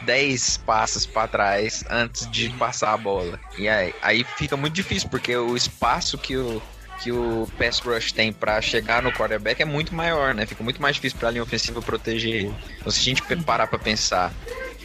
10 0.04 0.58
passos 0.58 1.06
pra 1.06 1.28
trás 1.28 1.84
antes 1.90 2.30
de 2.30 2.50
passar 2.52 2.94
a 2.94 2.98
bola. 2.98 3.40
E 3.58 3.68
aí, 3.68 3.94
aí 4.02 4.24
fica 4.38 4.56
muito 4.56 4.74
difícil, 4.74 5.10
porque 5.10 5.36
o 5.36 5.58
espaço 5.58 6.18
que 6.18 6.38
o, 6.38 6.62
que 7.02 7.12
o 7.12 7.50
pass 7.58 7.80
rush 7.80 8.12
tem 8.12 8.32
pra 8.32 8.62
chegar 8.62 9.02
no 9.02 9.12
quarterback 9.12 9.62
é 9.62 9.66
muito 9.66 9.94
maior, 9.94 10.34
né? 10.34 10.46
Fica 10.46 10.64
muito 10.64 10.82
mais 10.82 10.96
difícil 10.96 11.18
pra 11.18 11.32
linha 11.32 11.44
ofensiva 11.44 11.82
proteger 11.82 12.34
ele. 12.34 12.56
Então 12.80 12.92
se 12.92 13.00
a 13.00 13.04
gente 13.04 13.22
parar 13.44 13.68
pra 13.68 13.80
pensar 13.80 14.32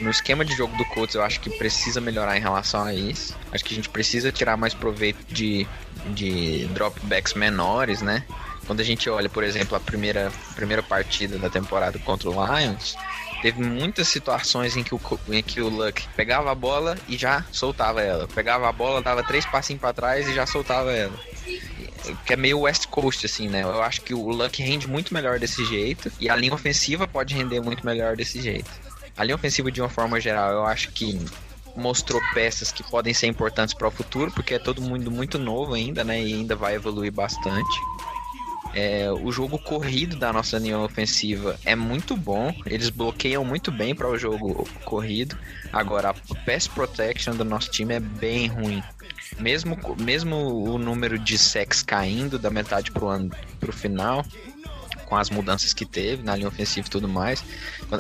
no 0.01 0.11
esquema 0.11 0.45
de 0.45 0.55
jogo 0.57 0.75
do 0.77 0.85
Colts, 0.87 1.15
eu 1.15 1.23
acho 1.23 1.39
que 1.41 1.51
precisa 1.51 2.01
melhorar 2.01 2.37
em 2.37 2.41
relação 2.41 2.83
a 2.83 2.95
isso. 2.95 3.37
Acho 3.53 3.63
que 3.63 3.75
a 3.75 3.77
gente 3.77 3.91
precisa 3.91 4.33
tirar 4.33 4.57
mais 4.57 4.73
proveito 4.73 5.23
de, 5.29 5.67
de 6.15 6.67
dropbacks 6.73 7.35
menores, 7.35 8.01
né? 8.01 8.25
Quando 8.67 8.81
a 8.81 8.85
gente 8.85 9.11
olha, 9.11 9.29
por 9.29 9.45
exemplo, 9.45 9.77
a 9.77 9.81
primeira, 9.81 10.33
primeira 10.55 10.83
partida 10.83 11.39
da 11.39 11.51
temporada 11.51 11.99
contra 11.99 12.31
o 12.31 12.33
Lions, 12.33 12.97
teve 13.41 13.63
muitas 13.63 14.09
situações 14.09 14.77
em 14.77 14.83
que 14.83 14.95
o, 14.95 15.01
em 15.31 15.43
que 15.43 15.61
o 15.61 15.69
Luck 15.69 16.07
pegava 16.17 16.51
a 16.51 16.55
bola 16.55 16.97
e 17.09 17.17
já 17.17 17.45
soltava 17.51 18.03
ela. 18.03 18.29
Pegava 18.29 18.69
a 18.69 18.73
bola, 18.73 19.03
dava 19.03 19.23
três 19.23 19.45
passinhos 19.47 19.81
pra 19.81 19.93
trás 19.93 20.29
e 20.29 20.35
já 20.35 20.47
soltava 20.47 20.93
ela. 20.93 21.19
Que 22.25 22.33
é 22.33 22.37
meio 22.37 22.61
West 22.61 22.87
Coast, 22.87 23.27
assim, 23.27 23.49
né? 23.49 23.63
Eu 23.63 23.83
acho 23.83 24.03
que 24.03 24.15
o 24.15 24.29
Luck 24.29 24.63
rende 24.63 24.89
muito 24.89 25.13
melhor 25.13 25.39
desse 25.39 25.65
jeito 25.65 26.11
e 26.21 26.29
a 26.29 26.37
linha 26.37 26.55
ofensiva 26.55 27.07
pode 27.07 27.35
render 27.35 27.61
muito 27.61 27.85
melhor 27.85 28.17
desse 28.17 28.41
jeito. 28.41 28.71
A 29.17 29.25
linha 29.25 29.35
ofensiva, 29.35 29.71
de 29.71 29.81
uma 29.81 29.89
forma 29.89 30.21
geral, 30.21 30.53
eu 30.53 30.65
acho 30.65 30.93
que 30.93 31.19
mostrou 31.77 32.21
peças 32.35 32.73
que 32.73 32.83
podem 32.83 33.15
ser 33.15 33.27
importantes 33.27 33.75
para 33.75 33.89
o 33.89 33.91
futuro, 33.91 34.31
porque 34.33 34.55
é 34.55 34.59
todo 34.59 34.81
mundo 34.83 35.11
muito 35.11 35.39
novo 35.39 35.75
ainda, 35.75 36.03
né? 36.03 36.21
E 36.23 36.35
ainda 36.35 36.57
vai 36.57 36.75
evoluir 36.75 37.13
bastante. 37.13 37.81
É, 38.73 39.11
o 39.11 39.33
jogo 39.33 39.59
corrido 39.59 40.17
da 40.17 40.33
nossa 40.33 40.59
linha 40.59 40.79
ofensiva 40.79 41.59
é 41.65 41.75
muito 41.75 42.17
bom. 42.17 42.55
Eles 42.65 42.91
bloqueiam 42.91 43.45
muito 43.45 43.73
bem 43.73 43.95
para 43.95 44.09
o 44.09 44.17
jogo 44.17 44.69
corrido. 44.85 45.37
Agora, 45.73 46.11
a 46.11 46.15
pass 46.45 46.69
protection 46.69 47.35
do 47.35 47.45
nosso 47.45 47.71
time 47.71 47.95
é 47.95 48.01
bem 48.01 48.47
ruim. 48.47 48.83
Mesmo, 49.39 49.77
mesmo 49.99 50.37
o 50.37 50.79
número 50.79 51.19
de 51.19 51.37
sacks 51.39 51.83
caindo 51.83 52.39
da 52.39 52.51
metade 52.51 52.91
pro, 52.91 53.09
ano, 53.09 53.31
pro 53.59 53.73
final, 53.73 54.25
com 55.07 55.17
as 55.17 55.31
mudanças 55.31 55.73
que 55.73 55.85
teve 55.85 56.23
na 56.23 56.37
linha 56.37 56.49
ofensiva 56.49 56.87
e 56.87 56.91
tudo 56.91 57.09
mais. 57.09 57.43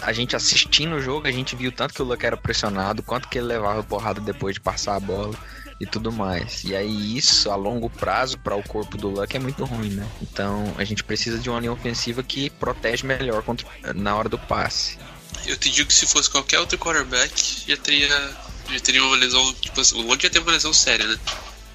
A 0.03 0.13
gente 0.13 0.37
assistindo 0.37 0.95
o 0.95 1.01
jogo, 1.01 1.27
a 1.27 1.33
gente 1.33 1.57
viu 1.57 1.73
tanto 1.73 1.95
que 1.95 2.03
o 2.03 2.05
Luck 2.05 2.25
era 2.25 2.37
pressionado, 2.37 3.03
quanto 3.03 3.29
que 3.29 3.39
ele 3.39 3.49
levava 3.49 3.83
porrada 3.83 4.21
depois 4.21 4.55
de 4.55 4.61
passar 4.61 4.97
a 4.97 5.01
bola 5.01 5.35
e 5.81 5.87
tudo 5.87 6.13
mais. 6.13 6.63
E 6.65 6.77
aí 6.77 7.17
isso 7.17 7.51
a 7.51 7.57
longo 7.57 7.89
prazo 7.89 8.39
para 8.39 8.55
o 8.55 8.63
corpo 8.63 8.99
do 8.99 9.09
Luck 9.09 9.35
é 9.35 9.41
muito 9.41 9.65
ruim, 9.65 9.91
né? 9.91 10.07
Então 10.21 10.75
a 10.77 10.85
gente 10.85 11.03
precisa 11.03 11.39
de 11.39 11.49
uma 11.49 11.59
linha 11.59 11.73
ofensiva 11.73 12.23
que 12.23 12.51
protege 12.51 13.07
melhor 13.07 13.43
contra, 13.43 13.67
na 13.95 14.15
hora 14.15 14.29
do 14.29 14.39
passe. 14.39 14.99
Eu 15.47 15.57
te 15.57 15.71
digo 15.71 15.89
que 15.89 15.95
se 15.95 16.07
fosse 16.07 16.29
qualquer 16.29 16.61
outro 16.61 16.77
quarterback, 16.79 17.65
já 17.67 17.77
teria, 17.79 18.37
já 18.71 18.81
teria 18.81 19.03
uma 19.03 19.17
lesão. 19.17 19.55
Tipo 19.55 19.81
assim, 19.81 19.99
o 19.99 20.07
Luck 20.07 20.23
já 20.23 20.29
teve 20.29 20.45
uma 20.45 20.53
lesão 20.53 20.73
séria, 20.73 21.07
né? 21.07 21.19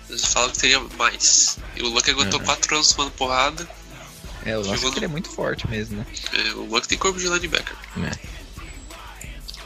Eles 0.07 0.23
falam 0.25 0.51
que 0.51 0.59
teria 0.59 0.79
mais. 0.97 1.57
E 1.75 1.81
o 1.81 1.89
Luck 1.89 2.09
aguentou 2.09 2.39
4 2.39 2.69
uhum. 2.69 2.77
anos 2.77 2.93
tomando 2.93 3.11
porrada. 3.13 3.67
É, 4.45 4.55
o 4.55 4.61
Luck 4.61 4.95
ele 4.95 5.05
é 5.05 5.07
muito 5.07 5.29
forte 5.29 5.67
mesmo, 5.67 5.97
né? 5.97 6.05
É, 6.31 6.53
o 6.53 6.65
Luck 6.65 6.87
tem 6.87 6.97
corpo 6.97 7.17
de 7.17 7.27
linebacker. 7.27 7.75
É. 7.97 8.34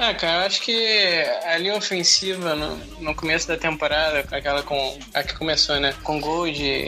Ah, 0.02 0.14
cara, 0.14 0.43
eu 0.43 0.47
acho 0.47 0.62
que 0.62 1.26
a 1.43 1.58
linha 1.58 1.76
ofensiva 1.76 2.56
no, 2.56 2.78
no 3.02 3.14
começo 3.14 3.50
da 3.50 3.58
temporada, 3.58 4.20
aquela 4.32 4.64
com. 4.64 4.97
A 5.14 5.22
que 5.24 5.36
começou, 5.36 5.78
né? 5.78 5.93
Com 6.04 6.22
gol 6.22 6.50
de 6.50 6.88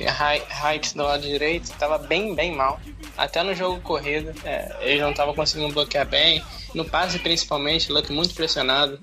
Heights 0.63 0.93
do 0.93 1.03
lado 1.03 1.21
direito, 1.21 1.69
tava 1.77 1.97
bem, 1.97 2.33
bem 2.33 2.55
mal. 2.55 2.79
Até 3.17 3.43
no 3.43 3.53
jogo 3.53 3.81
corrido, 3.81 4.33
é, 4.45 4.73
eles 4.79 5.01
não 5.01 5.11
estavam 5.11 5.35
conseguindo 5.35 5.73
bloquear 5.73 6.07
bem. 6.07 6.41
No 6.73 6.85
passe, 6.85 7.19
principalmente, 7.19 7.91
Luck 7.91 8.09
muito 8.13 8.33
pressionado. 8.33 8.97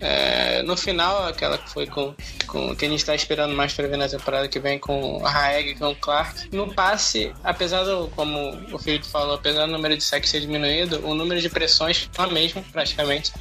É, 0.00 0.62
no 0.62 0.76
final, 0.76 1.26
aquela 1.26 1.58
que 1.58 1.68
foi 1.70 1.86
com, 1.86 2.14
com 2.46 2.74
que 2.74 2.86
a 2.86 2.88
gente 2.88 3.00
está 3.00 3.14
esperando 3.14 3.54
mais 3.54 3.74
para 3.74 3.86
ver 3.86 3.98
na 3.98 4.08
temporada 4.08 4.48
que 4.48 4.58
vem 4.58 4.78
com 4.78 5.24
a 5.24 5.30
Raeg 5.30 5.70
e 5.70 5.74
com 5.74 5.90
o 5.90 5.96
Clark. 5.96 6.48
No 6.54 6.72
passe, 6.72 7.32
apesar 7.44 7.84
do, 7.84 8.08
como 8.16 8.58
o 8.72 8.78
Felipe 8.78 9.06
falou, 9.06 9.34
apesar 9.34 9.66
do 9.66 9.72
número 9.72 9.96
de 9.96 10.02
sacks 10.02 10.30
ser 10.30 10.40
diminuído, 10.40 11.06
o 11.06 11.14
número 11.14 11.40
de 11.40 11.50
pressões 11.50 12.08
é 12.16 12.22
o 12.22 12.32
mesmo, 12.32 12.64
praticamente. 12.72 13.32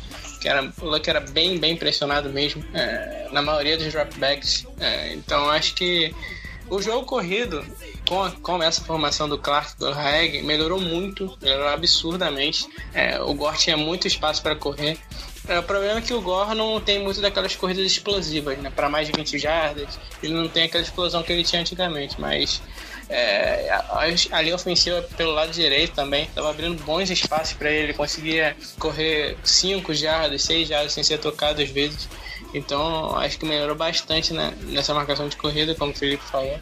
Que 0.41 0.49
era, 0.49 0.71
o 0.81 0.85
Luck 0.85 1.09
era 1.09 1.19
bem, 1.21 1.57
bem 1.57 1.75
pressionado 1.75 2.29
mesmo, 2.29 2.63
é, 2.73 3.27
na 3.31 3.41
maioria 3.41 3.77
dos 3.77 3.91
dropbacks. 3.91 4.65
É, 4.79 5.13
então 5.13 5.49
acho 5.49 5.73
que 5.75 6.13
o 6.69 6.81
jogo 6.81 7.05
corrido, 7.05 7.65
com, 8.07 8.23
a, 8.23 8.31
com 8.31 8.61
essa 8.61 8.81
formação 8.81 9.27
do 9.27 9.37
Clark 9.37 9.77
do 9.79 9.87
Haeg, 9.87 10.43
melhorou 10.43 10.79
muito, 10.79 11.37
melhorou 11.41 11.67
absurdamente. 11.67 12.67
É, 12.93 13.19
o 13.21 13.33
Gore 13.33 13.57
tinha 13.57 13.75
muito 13.75 14.07
espaço 14.07 14.41
para 14.41 14.55
correr. 14.55 14.97
É, 15.49 15.57
o 15.57 15.63
problema 15.63 15.97
é 15.97 16.01
que 16.01 16.13
o 16.13 16.21
Gore 16.21 16.53
não 16.55 16.79
tem 16.79 17.03
muito 17.03 17.19
daquelas 17.19 17.55
corridas 17.55 17.83
explosivas, 17.83 18.55
né? 18.59 18.69
Para 18.69 18.87
mais 18.87 19.07
de 19.07 19.13
20 19.13 19.39
jardas, 19.39 19.99
ele 20.21 20.33
não 20.33 20.47
tem 20.47 20.65
aquela 20.65 20.83
explosão 20.83 21.23
que 21.23 21.33
ele 21.33 21.43
tinha 21.43 21.59
antigamente, 21.59 22.21
mas 22.21 22.61
é, 23.09 23.67
a, 23.71 24.41
linha 24.43 24.53
ofensiva 24.53 25.01
pelo 25.17 25.31
lado 25.31 25.51
direito 25.51 25.95
também 25.95 26.25
estava 26.25 26.51
abrindo 26.51 26.83
bons 26.83 27.09
espaços 27.09 27.53
para 27.53 27.71
ele, 27.71 27.85
ele 27.85 27.93
conseguia 27.95 28.55
correr 28.77 29.35
5 29.43 29.91
jardas, 29.95 30.43
6 30.43 30.67
jardas 30.67 30.93
sem 30.93 31.03
ser 31.03 31.17
tocado 31.17 31.63
às 31.63 31.69
vezes. 31.71 32.07
Então 32.53 33.15
acho 33.17 33.39
que 33.39 33.45
melhorou 33.45 33.75
bastante 33.75 34.31
né, 34.31 34.53
nessa 34.61 34.93
marcação 34.93 35.27
de 35.27 35.35
corrida, 35.35 35.73
como 35.73 35.91
o 35.91 35.95
Felipe 35.95 36.23
falou. 36.25 36.59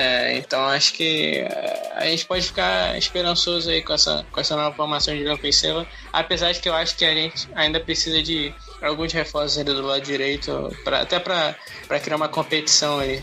É, 0.00 0.38
então 0.38 0.64
acho 0.66 0.92
que 0.92 1.38
é, 1.38 1.92
a 1.96 2.04
gente 2.04 2.24
pode 2.24 2.46
ficar 2.46 2.96
esperançoso 2.96 3.68
aí 3.68 3.82
com 3.82 3.92
essa, 3.92 4.24
com 4.30 4.40
essa 4.40 4.54
nova 4.54 4.76
formação 4.76 5.12
de 5.12 5.22
linha 5.22 5.34
ofensiva, 5.34 5.84
apesar 6.12 6.52
de 6.52 6.60
que 6.60 6.68
eu 6.68 6.74
acho 6.74 6.96
que 6.96 7.04
a 7.04 7.12
gente 7.12 7.48
ainda 7.52 7.80
precisa 7.80 8.22
de 8.22 8.54
alguns 8.80 9.12
reforços 9.12 9.64
do 9.64 9.82
lado 9.82 10.02
direito, 10.02 10.72
pra, 10.84 11.00
até 11.00 11.18
para 11.18 11.56
criar 12.00 12.14
uma 12.14 12.28
competição 12.28 13.00
aí. 13.00 13.20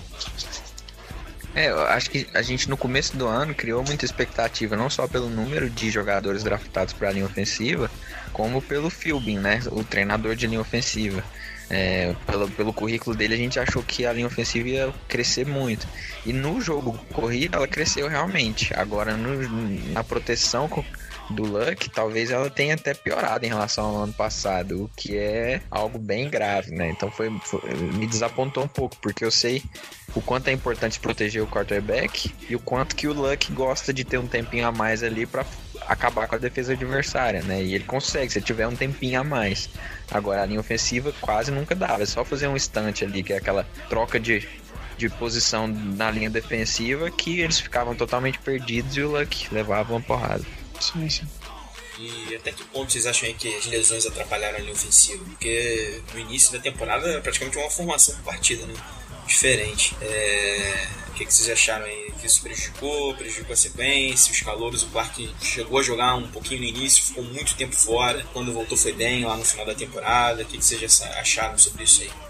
É, 1.55 1.69
eu 1.69 1.81
acho 1.85 2.09
que 2.09 2.27
a 2.33 2.41
gente 2.41 2.69
no 2.69 2.75
começo 2.75 3.15
do 3.15 3.25
ano 3.25 3.55
criou 3.55 3.81
muita 3.81 4.03
expectativa, 4.03 4.75
não 4.75 4.89
só 4.89 5.07
pelo 5.07 5.29
número 5.29 5.69
de 5.69 5.89
jogadores 5.89 6.43
draftados 6.43 6.93
para 6.93 7.07
a 7.07 7.11
linha 7.13 7.25
ofensiva, 7.25 7.89
como 8.33 8.61
pelo 8.61 8.89
Philbin, 8.89 9.39
né, 9.39 9.61
o 9.71 9.81
treinador 9.81 10.35
de 10.35 10.45
linha 10.45 10.59
ofensiva. 10.59 11.23
É, 11.69 12.15
pelo, 12.27 12.49
pelo 12.49 12.73
currículo 12.73 13.15
dele, 13.15 13.33
a 13.33 13.37
gente 13.37 13.59
achou 13.59 13.81
que 13.81 14.05
a 14.05 14.13
linha 14.13 14.27
ofensiva 14.27 14.69
ia 14.69 14.93
crescer 15.07 15.45
muito. 15.45 15.87
E 16.25 16.31
no 16.31 16.61
jogo 16.61 16.97
corrido, 17.13 17.55
ela 17.55 17.67
cresceu 17.67 18.07
realmente. 18.07 18.73
Agora, 18.75 19.17
no, 19.17 19.91
na 19.91 20.03
proteção 20.03 20.69
do 21.29 21.43
Luck, 21.43 21.89
talvez 21.89 22.29
ela 22.29 22.49
tenha 22.49 22.75
até 22.75 22.93
piorado 22.93 23.45
em 23.45 23.49
relação 23.49 23.85
ao 23.85 24.03
ano 24.03 24.13
passado, 24.13 24.83
o 24.83 24.89
que 24.95 25.17
é 25.17 25.61
algo 25.71 25.97
bem 25.97 26.29
grave, 26.29 26.71
né? 26.71 26.89
Então 26.89 27.09
foi, 27.09 27.31
foi, 27.43 27.61
me 27.73 28.05
desapontou 28.05 28.63
um 28.63 28.67
pouco, 28.67 28.95
porque 29.01 29.25
eu 29.25 29.31
sei 29.31 29.63
o 30.13 30.21
quanto 30.21 30.47
é 30.49 30.51
importante 30.51 30.99
proteger 30.99 31.41
o 31.41 31.47
quarterback 31.47 32.31
e 32.49 32.55
o 32.55 32.59
quanto 32.59 32.95
que 32.95 33.07
o 33.07 33.13
Luck 33.13 33.51
gosta 33.51 33.93
de 33.93 34.03
ter 34.03 34.17
um 34.17 34.27
tempinho 34.27 34.67
a 34.67 34.71
mais 34.71 35.03
ali 35.03 35.25
para 35.25 35.45
acabar 35.87 36.27
com 36.27 36.35
a 36.35 36.37
defesa 36.37 36.73
adversária, 36.73 37.41
né? 37.43 37.63
E 37.63 37.73
ele 37.73 37.83
consegue, 37.83 38.31
se 38.31 38.41
tiver 38.41 38.67
um 38.67 38.75
tempinho 38.75 39.21
a 39.21 39.23
mais. 39.23 39.69
Agora, 40.11 40.43
a 40.43 40.45
linha 40.45 40.59
ofensiva 40.59 41.13
quase 41.21 41.51
nunca 41.51 41.75
dava. 41.75 42.03
É 42.03 42.05
só 42.05 42.23
fazer 42.23 42.47
um 42.47 42.55
instante 42.55 43.03
ali, 43.03 43.23
que 43.23 43.33
é 43.33 43.37
aquela 43.37 43.63
troca 43.89 44.19
de, 44.19 44.47
de 44.97 45.09
posição 45.09 45.67
na 45.67 46.11
linha 46.11 46.29
defensiva, 46.29 47.09
que 47.11 47.39
eles 47.39 47.59
ficavam 47.59 47.95
totalmente 47.95 48.39
perdidos 48.39 48.95
e 48.97 49.01
o 49.01 49.11
Luck 49.11 49.53
levava 49.53 49.93
uma 49.93 50.01
porrada. 50.01 50.45
Sim, 50.79 51.09
sim. 51.09 51.27
E 51.97 52.35
até 52.35 52.51
que 52.51 52.63
ponto 52.65 52.91
vocês 52.91 53.05
acham 53.05 53.33
que 53.35 53.55
as 53.55 53.65
lesões 53.67 54.05
atrapalharam 54.05 54.57
a 54.57 54.59
linha 54.59 54.73
ofensiva? 54.73 55.23
Porque 55.23 56.01
no 56.13 56.19
início 56.19 56.51
da 56.51 56.59
temporada 56.59 57.07
era 57.07 57.21
praticamente 57.21 57.57
uma 57.57 57.69
formação 57.69 58.15
por 58.15 58.25
partida, 58.25 58.65
né? 58.65 58.73
Diferente. 59.27 59.95
É 60.01 60.87
o 61.15 61.17
que, 61.17 61.25
que 61.25 61.33
vocês 61.33 61.49
acharam 61.49 61.85
aí? 61.85 62.11
Que 62.19 62.27
isso 62.27 62.41
prejudicou? 62.41 63.15
Prejudicou 63.15 63.53
a 63.53 63.55
sequência? 63.55 64.33
Os 64.33 64.41
calouros, 64.41 64.83
o 64.83 64.87
Clark 64.87 65.33
chegou 65.41 65.79
a 65.79 65.81
jogar 65.81 66.13
um 66.15 66.27
pouquinho 66.27 66.59
no 66.59 66.67
início, 66.67 67.05
ficou 67.05 67.23
muito 67.23 67.55
tempo 67.55 67.73
fora. 67.73 68.25
Quando 68.33 68.51
voltou 68.51 68.77
foi 68.77 68.91
bem 68.91 69.23
lá 69.23 69.37
no 69.37 69.45
final 69.45 69.65
da 69.65 69.73
temporada. 69.73 70.43
O 70.43 70.45
que, 70.45 70.57
que 70.57 70.65
vocês 70.65 71.01
acharam 71.01 71.57
sobre 71.57 71.85
isso 71.85 72.01
aí? 72.01 72.24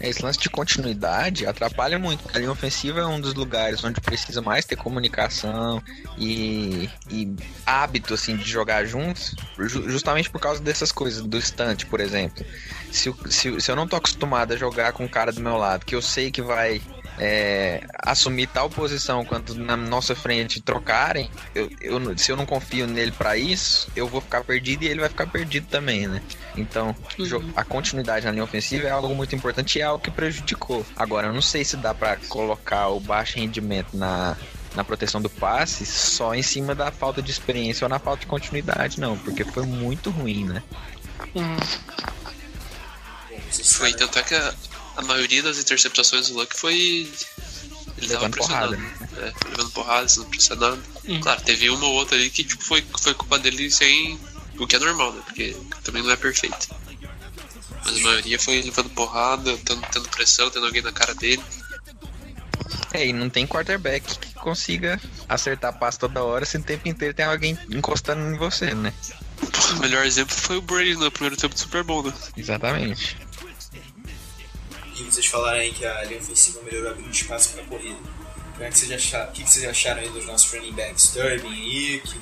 Esse 0.00 0.22
lance 0.22 0.38
de 0.38 0.48
continuidade 0.48 1.46
atrapalha 1.46 1.98
muito, 1.98 2.24
a 2.32 2.38
linha 2.38 2.52
ofensiva 2.52 3.00
é 3.00 3.06
um 3.06 3.20
dos 3.20 3.34
lugares 3.34 3.82
onde 3.82 4.00
precisa 4.00 4.40
mais 4.40 4.64
ter 4.64 4.76
comunicação 4.76 5.82
e, 6.16 6.88
e 7.10 7.34
hábito 7.66 8.14
assim, 8.14 8.36
de 8.36 8.48
jogar 8.48 8.84
juntos, 8.84 9.34
justamente 9.58 10.30
por 10.30 10.40
causa 10.40 10.62
dessas 10.62 10.92
coisas, 10.92 11.22
do 11.22 11.36
estante, 11.36 11.84
por 11.86 12.00
exemplo. 12.00 12.44
Se, 12.92 13.12
se, 13.28 13.60
se 13.60 13.70
eu 13.70 13.76
não 13.76 13.88
tô 13.88 13.96
acostumado 13.96 14.54
a 14.54 14.56
jogar 14.56 14.92
com 14.92 15.04
o 15.04 15.08
cara 15.08 15.32
do 15.32 15.40
meu 15.40 15.56
lado, 15.56 15.84
que 15.84 15.94
eu 15.94 16.02
sei 16.02 16.30
que 16.30 16.42
vai 16.42 16.80
é, 17.18 17.84
assumir 18.02 18.46
tal 18.46 18.70
posição 18.70 19.24
quanto 19.24 19.54
na 19.54 19.76
nossa 19.76 20.14
frente 20.14 20.60
trocarem, 20.60 21.30
eu, 21.54 21.70
eu, 21.80 22.18
se 22.18 22.30
eu 22.30 22.36
não 22.36 22.46
confio 22.46 22.86
nele 22.86 23.12
para 23.12 23.36
isso, 23.36 23.90
eu 23.96 24.06
vou 24.06 24.20
ficar 24.20 24.44
perdido 24.44 24.84
e 24.84 24.88
ele 24.88 25.00
vai 25.00 25.08
ficar 25.08 25.26
perdido 25.26 25.66
também, 25.68 26.06
né? 26.06 26.22
Então, 26.56 26.94
uhum. 27.18 27.52
a 27.56 27.64
continuidade 27.64 28.26
na 28.26 28.32
linha 28.32 28.44
ofensiva 28.44 28.88
é 28.88 28.90
algo 28.90 29.14
muito 29.14 29.34
importante 29.34 29.78
e 29.78 29.82
é 29.82 29.84
algo 29.84 30.02
que 30.02 30.10
prejudicou. 30.10 30.84
Agora, 30.96 31.28
eu 31.28 31.32
não 31.32 31.42
sei 31.42 31.64
se 31.64 31.76
dá 31.76 31.94
para 31.94 32.16
colocar 32.28 32.88
o 32.88 33.00
baixo 33.00 33.36
rendimento 33.36 33.96
na, 33.96 34.36
na 34.74 34.84
proteção 34.84 35.20
do 35.20 35.30
passe 35.30 35.84
só 35.86 36.34
em 36.34 36.42
cima 36.42 36.74
da 36.74 36.90
falta 36.90 37.22
de 37.22 37.30
experiência 37.30 37.84
ou 37.84 37.88
na 37.88 37.98
falta 37.98 38.20
de 38.20 38.26
continuidade, 38.26 39.00
não, 39.00 39.16
porque 39.18 39.44
foi 39.44 39.66
muito 39.66 40.10
ruim, 40.10 40.44
né? 40.44 40.62
Uhum. 41.34 41.56
Foi, 43.50 43.92
tanto 43.94 44.18
é 44.18 44.22
que 44.22 44.34
a, 44.98 45.02
maioria 45.02 45.42
das 45.42 45.58
interceptações 45.58 46.28
do 46.28 46.34
Luck 46.34 46.56
foi. 46.56 47.10
Ele 47.96 48.08
tava 48.08 48.28
pressionando. 48.28 48.76
Porrada. 48.76 49.16
É, 49.16 49.48
levando 49.48 49.70
porrada, 49.70 50.08
sendo 50.08 50.26
pressionado. 50.26 50.82
Hum. 51.06 51.20
Claro, 51.20 51.40
teve 51.42 51.70
uma 51.70 51.86
ou 51.86 51.94
outra 51.94 52.16
ali 52.16 52.30
que 52.30 52.44
tipo, 52.44 52.62
foi, 52.62 52.84
foi 53.00 53.14
culpa 53.14 53.38
dele 53.38 53.70
sem. 53.70 54.18
O 54.58 54.66
que 54.66 54.76
é 54.76 54.78
normal, 54.78 55.12
né? 55.12 55.22
Porque 55.24 55.56
também 55.84 56.02
não 56.02 56.10
é 56.10 56.16
perfeito. 56.16 56.68
Mas 57.84 57.96
a 57.96 58.00
maioria 58.00 58.38
foi 58.38 58.60
levando 58.60 58.90
porrada, 58.90 59.56
tendo, 59.64 59.80
tendo 59.92 60.08
pressão, 60.08 60.50
tendo 60.50 60.66
alguém 60.66 60.82
na 60.82 60.92
cara 60.92 61.14
dele. 61.14 61.42
É, 62.92 63.06
e 63.06 63.12
não 63.12 63.30
tem 63.30 63.46
quarterback 63.46 64.18
que 64.18 64.34
consiga 64.34 65.00
acertar 65.28 65.70
a 65.70 65.72
passe 65.72 65.98
toda 65.98 66.22
hora 66.22 66.44
se 66.44 66.56
o 66.56 66.62
tempo 66.62 66.88
inteiro 66.88 67.14
tem 67.14 67.24
alguém 67.24 67.56
encostando 67.70 68.22
em 68.22 68.36
você, 68.36 68.74
né? 68.74 68.92
O 69.76 69.80
melhor 69.80 70.04
exemplo 70.04 70.34
foi 70.34 70.56
o 70.56 70.62
Brady 70.62 70.94
no 70.94 71.10
primeiro 71.10 71.36
tempo 71.36 71.54
do 71.54 71.60
Super 71.60 71.84
Bowl, 71.84 72.02
né? 72.02 72.12
Exatamente. 72.36 73.16
E 74.98 75.04
vocês 75.04 75.26
falaram 75.26 75.60
aí 75.60 75.72
que 75.72 75.86
a 75.86 76.04
linha 76.04 76.18
ofensiva 76.18 76.60
melhorou 76.62 76.90
abrindo 76.90 77.10
espaço 77.10 77.50
para 77.50 77.62
a 77.62 77.66
corrida. 77.66 77.98
É 78.60 78.70
que 78.70 78.76
o 78.76 79.32
que 79.32 79.48
vocês 79.48 79.64
acharam 79.68 80.00
aí 80.00 80.08
dos 80.08 80.26
nossos 80.26 80.52
running 80.52 80.72
backs? 80.72 81.10
Turbin 81.10 81.46
aí, 81.46 82.02
que 82.04 82.18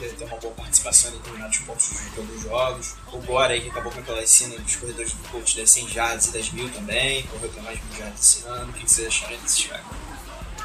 deve 0.00 0.14
ter 0.16 0.24
uma 0.24 0.36
boa 0.36 0.52
participação 0.54 1.10
em 1.12 1.16
determinados 1.18 1.58
pontos 1.58 1.90
de 1.90 2.10
todos 2.16 2.36
os 2.36 2.42
jogos. 2.42 2.94
O 3.12 3.18
Bora 3.18 3.52
aí, 3.52 3.60
que 3.60 3.70
acabou 3.70 3.92
com 3.92 4.00
aquela 4.00 4.26
cena 4.26 4.58
dos 4.58 4.76
corredores 4.76 5.12
do 5.12 5.28
coach 5.28 5.56
das 5.56 5.70
100 5.70 5.88
jardas 5.88 6.26
e 6.26 6.32
das 6.32 6.50
mil 6.50 6.68
também, 6.70 7.22
correu 7.24 7.48
para 7.50 7.62
mais 7.62 7.78
mil 7.84 7.98
jardas 7.98 8.20
esse 8.20 8.46
ano. 8.46 8.70
O 8.70 8.72
que 8.72 8.90
vocês 8.90 9.06
acharam 9.06 9.36
desses 9.38 9.64
caras? 9.66 9.84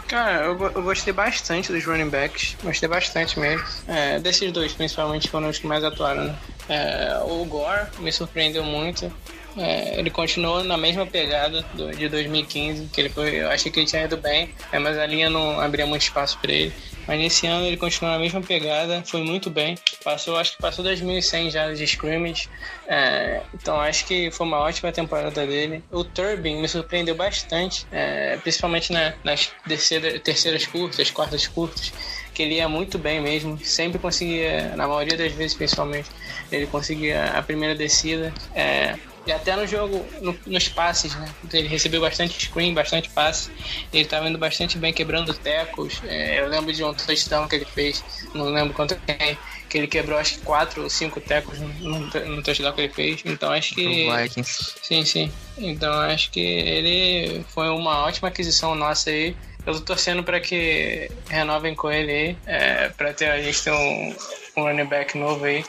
Cara, 0.08 0.45
eu, 0.45 0.62
eu 0.62 0.84
gostei 0.84 1.14
bastante 1.14 1.72
dos 1.72 1.86
running 1.86 2.10
backs. 2.10 2.56
Gostei 2.64 2.89
bastante 2.89 3.39
mesmo. 3.39 3.66
É, 3.88 4.20
desses 4.20 4.51
dois, 4.51 4.74
principalmente, 4.74 5.30
foram 5.30 5.49
os 5.49 5.58
que 5.58 5.68
mais 5.68 5.84
atuaram, 5.84 6.26
né? 6.26 6.39
É, 6.70 7.20
o 7.24 7.43
Gore 7.45 7.88
me 7.99 8.12
surpreendeu 8.12 8.64
muito. 8.64 9.12
É, 9.58 9.99
ele 9.99 10.10
continuou 10.10 10.64
na 10.64 10.78
mesma 10.78 11.06
pegada 11.06 11.62
do- 11.74 11.91
de 11.95 12.10
2015, 12.10 12.88
que 12.91 12.99
ele 13.01 13.10
foi, 13.10 13.36
eu 13.41 13.49
achei 13.49 13.72
que 13.72 13.80
ele 13.80 13.86
tinha 13.88 14.04
ido 14.04 14.18
bem, 14.18 14.49
é, 14.72 14.80
mas 14.80 14.97
a 14.97 15.06
linha 15.06 15.30
não 15.30 15.60
abria 15.62 15.86
muito 15.86 16.01
espaço 16.01 16.39
para 16.41 16.51
ele. 16.51 16.74
Mas 17.06 17.20
nesse 17.20 17.45
ano 17.45 17.66
ele 17.68 17.76
continuou 17.78 18.14
na 18.14 18.20
mesma 18.20 18.41
pegada, 18.41 19.04
foi 19.06 19.22
muito 19.22 19.49
bem. 19.49 19.76
Passou, 20.04 20.38
acho 20.38 20.54
que 20.56 20.62
passou 20.62 20.84
2.100 20.86 21.51
já 21.51 21.72
de 21.74 21.84
scrimmage. 21.84 22.47
É, 22.88 23.41
então 23.54 23.80
acho 23.80 24.06
que 24.06 24.32
foi 24.32 24.47
uma 24.47 24.60
ótima 24.60 24.91
temporada 24.91 25.45
dele. 25.45 25.84
O 25.91 26.04
Turbin 26.04 26.62
me 26.62 26.68
surpreendeu 26.68 27.14
bastante, 27.14 27.86
é, 27.91 28.38
principalmente 28.38 28.91
na- 28.91 29.14
nas 29.24 29.51
terceira- 29.68 30.18
terceiras 30.20 30.66
curtas, 30.66 31.12
quartas 31.12 31.45
curtas, 31.45 31.91
que 32.34 32.41
ele 32.41 32.56
ia 32.56 32.70
muito 32.70 32.97
bem 32.97 33.20
mesmo. 33.22 33.60
Sempre 33.64 33.99
conseguia, 33.99 34.74
na 34.76 34.88
maioria 34.88 35.18
das 35.18 35.32
vezes 35.34 35.54
principalmente, 35.56 36.10
ele 36.51 36.66
conseguia 36.68 37.26
a 37.26 37.43
primeira 37.43 37.76
descida. 37.76 38.34
É, 38.56 38.95
e 39.26 39.32
até 39.32 39.55
no 39.55 39.65
jogo, 39.65 40.05
no- 40.21 40.38
nos 40.45 40.67
passes, 40.69 41.15
né? 41.15 41.34
Ele 41.53 41.67
recebeu 41.67 42.01
bastante 42.01 42.38
screen, 42.45 42.74
bastante 42.74 43.09
passe. 43.09 43.49
Ele 43.91 44.03
estava 44.03 44.28
indo 44.30 44.38
bastante 44.38 44.78
bem, 44.78 44.91
quebrando 44.91 45.34
tecos. 45.34 46.01
É, 46.03 46.39
eu 46.39 46.47
lembro 46.47 46.74
de 46.74 46.84
um 46.84 46.93
touchdown 46.93 47.47
que 47.47 47.55
ele 47.55 47.65
fez, 47.65 48.03
não 48.34 48.45
lembro 48.45 48.74
quanto 48.74 48.95
quem, 49.05 49.38
que 49.69 49.78
ele 49.78 49.88
quebrou 49.88 50.17
acho 50.19 50.36
que 50.36 50.41
quatro 50.41 50.84
ou 50.84 50.89
cinco 50.89 51.21
tecos 51.21 51.59
no, 51.59 51.67
no, 51.69 51.99
no 51.99 52.43
touchdown 52.43 52.74
que 52.74 52.82
ele 52.82 52.93
fez. 52.93 53.21
Então 53.26 53.51
acho 53.51 53.74
que. 53.76 54.09
O 54.09 54.15
Vikings. 54.17 54.76
Sim, 54.82 55.05
sim. 55.05 55.32
Então 55.57 55.91
acho 56.01 56.30
que 56.32 56.39
ele 56.41 57.45
foi 57.53 57.69
uma 57.69 58.05
ótima 58.05 58.28
aquisição 58.28 58.76
nossa 58.76 59.09
aí. 59.09 59.36
Eu 59.65 59.76
tô 59.76 59.80
torcendo 59.82 60.21
para 60.26 60.41
que 60.41 61.09
renovem 61.30 61.74
com 61.74 61.89
ele 61.89 62.11
aí, 62.11 62.38
é, 62.45 62.89
para 62.89 63.13
ter 63.13 63.28
a 63.32 63.41
gente 63.41 63.63
ter 63.63 63.71
um, 63.71 64.15
um 64.57 64.63
running 64.63 64.84
back 64.86 65.17
novo 65.17 65.45
aí. 65.45 65.63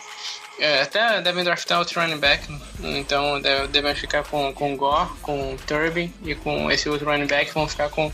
É, 0.59 0.82
até 0.82 1.20
devem 1.20 1.42
draftar 1.42 1.78
outro 1.80 2.00
running 2.00 2.18
back, 2.18 2.46
então 2.82 3.40
deve- 3.40 3.66
devem 3.68 3.94
ficar 3.94 4.22
com, 4.22 4.52
com 4.52 4.76
Gore, 4.76 5.09
com 5.20 5.57
Turbin 5.66 6.12
e 6.24 6.34
com 6.34 6.70
esse 6.70 6.88
outro 6.88 7.11
running 7.11 7.26
back, 7.26 7.52
vão 7.52 7.66
ficar 7.68 7.88
com, 7.90 8.11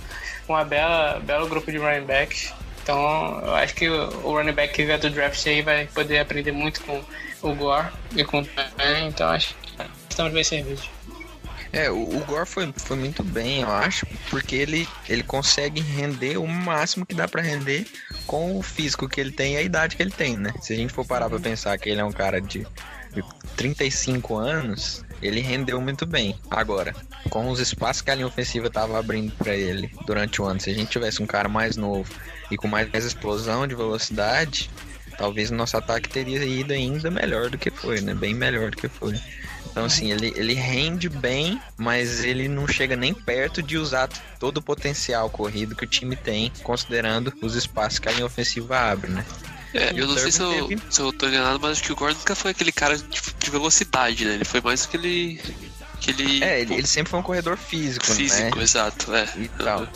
uma 0.49 0.65
bela, 0.65 1.21
belo 1.21 1.47
grupo 1.49 1.71
de 1.71 1.77
running 1.79 2.07
backs. 2.07 2.53
Então 2.83 3.41
eu 3.45 3.55
acho 3.57 3.75
que 3.75 3.89
o 3.91 4.33
running 4.33 4.53
back 4.53 4.73
que 4.73 4.85
vier 4.85 4.99
do 4.99 5.11
draft 5.11 5.47
aí 5.47 5.61
vai 5.61 5.87
poder 5.87 6.19
aprender 6.19 6.51
muito 6.53 6.83
com 6.83 7.03
o 7.43 7.55
Gore 7.55 7.89
e 8.17 8.25
com 8.25 8.39
o 8.41 8.45
Turbin, 8.45 9.07
então 9.07 9.29
acho 9.29 9.55
que 9.55 9.83
estamos 10.09 10.33
bem 10.33 10.43
servidos. 10.43 10.89
É, 11.73 11.91
o, 11.91 12.03
o 12.03 12.25
Gore 12.25 12.47
foi, 12.47 12.73
foi 12.77 12.97
muito 12.97 13.23
bem, 13.23 13.63
eu 13.63 13.71
acho, 13.71 14.07
porque 14.29 14.57
ele, 14.57 14.89
ele 15.09 15.23
consegue 15.23 15.81
render 15.81 16.37
o 16.37 16.47
máximo 16.47 17.07
que 17.07 17.15
dá 17.15 17.29
pra 17.29 17.41
render 17.41 17.87
com 18.27 18.59
o 18.59 18.63
físico 18.63 19.09
que 19.09 19.21
ele 19.21 19.31
tem 19.31 19.55
e 19.55 19.57
a 19.57 19.63
idade 19.63 19.97
que 19.97 20.03
ele 20.03 20.11
tem, 20.11 20.37
né? 20.37 20.53
Se 20.61 20.73
a 20.73 20.77
gente 20.77 20.93
for 20.93 21.07
parar 21.07 21.29
pra 21.29 21.39
pensar 21.39 21.79
que 21.79 21.89
ele 21.89 22.01
é 22.01 22.05
um 22.05 22.13
cara 22.13 22.41
de, 22.41 22.67
de 23.13 23.23
35 23.57 24.37
anos, 24.37 25.05
ele 25.23 25.41
rendeu 25.41 25.81
muito 25.81 26.07
bem. 26.07 26.37
Agora, 26.51 26.95
com 27.29 27.49
os 27.51 27.61
espaços 27.61 28.03
que 28.03 28.11
a 28.11 28.15
linha 28.15 28.27
ofensiva 28.27 28.69
tava 28.69 28.99
abrindo 28.99 29.33
pra 29.37 29.55
ele 29.55 29.93
durante 30.07 30.43
o 30.43 30.47
ano, 30.47 30.61
se 30.61 30.71
a 30.71 30.75
gente 30.75 30.91
tivesse 30.91 31.23
um 31.23 31.27
cara 31.27 31.49
mais 31.49 31.77
novo 31.77 32.11
e 32.51 32.57
com 32.57 32.67
mais 32.67 32.93
explosão 32.93 33.67
de 33.67 33.77
velocidade, 33.77 34.71
talvez 35.17 35.51
o 35.51 35.55
nosso 35.55 35.77
ataque 35.77 36.09
teria 36.09 36.43
ido 36.45 36.73
ainda 36.73 37.11
melhor 37.11 37.51
do 37.51 37.59
que 37.59 37.71
foi, 37.71 38.01
né? 38.01 38.15
Bem 38.15 38.35
melhor 38.35 38.71
do 38.71 38.77
que 38.77 38.89
foi. 38.89 39.21
Então, 39.71 39.85
assim, 39.85 40.11
ele, 40.11 40.33
ele 40.37 40.55
rende 40.55 41.09
bem, 41.09 41.61
mas 41.77 42.25
ele 42.25 42.49
não 42.49 42.67
chega 42.67 42.97
nem 42.97 43.15
perto 43.15 43.63
de 43.63 43.79
usar 43.79 44.09
todo 44.39 44.59
o 44.59 44.63
potencial 44.63 45.31
corrido 45.31 45.77
que 45.77 45.85
o 45.85 45.87
time 45.87 46.17
tem, 46.17 46.53
considerando 46.63 47.33
os 47.41 47.55
espaços 47.55 47.99
que 47.99 48.09
a 48.09 48.13
linha 48.13 48.27
ofensiva 48.27 48.77
abre, 48.79 49.11
né? 49.11 49.25
É, 49.73 49.93
eu 49.95 50.09
não 50.09 50.19
sei 50.19 50.33
se 50.33 50.43
eu, 50.43 50.67
teve- 50.67 50.83
se 50.91 51.01
eu 51.01 51.13
tô 51.13 51.29
enganado, 51.29 51.61
mas 51.61 51.73
acho 51.73 51.83
que 51.85 51.93
o 51.93 51.97
Gordon 51.97 52.19
nunca 52.19 52.35
foi 52.35 52.51
aquele 52.51 52.73
cara 52.73 52.97
de, 52.99 53.05
de 53.39 53.51
velocidade, 53.51 54.25
né? 54.25 54.35
Ele 54.35 54.45
foi 54.45 54.61
mais 54.61 54.85
aquele. 54.85 55.41
aquele 55.95 56.43
É, 56.43 56.61
ele, 56.61 56.75
ele 56.75 56.87
sempre 56.89 57.11
foi 57.11 57.21
um 57.21 57.23
corredor 57.23 57.57
físico, 57.57 58.05
físico, 58.07 58.57
né? 58.57 58.63
exato, 58.65 59.15
é. 59.15 59.29
E 59.37 59.49
tal. 59.49 59.87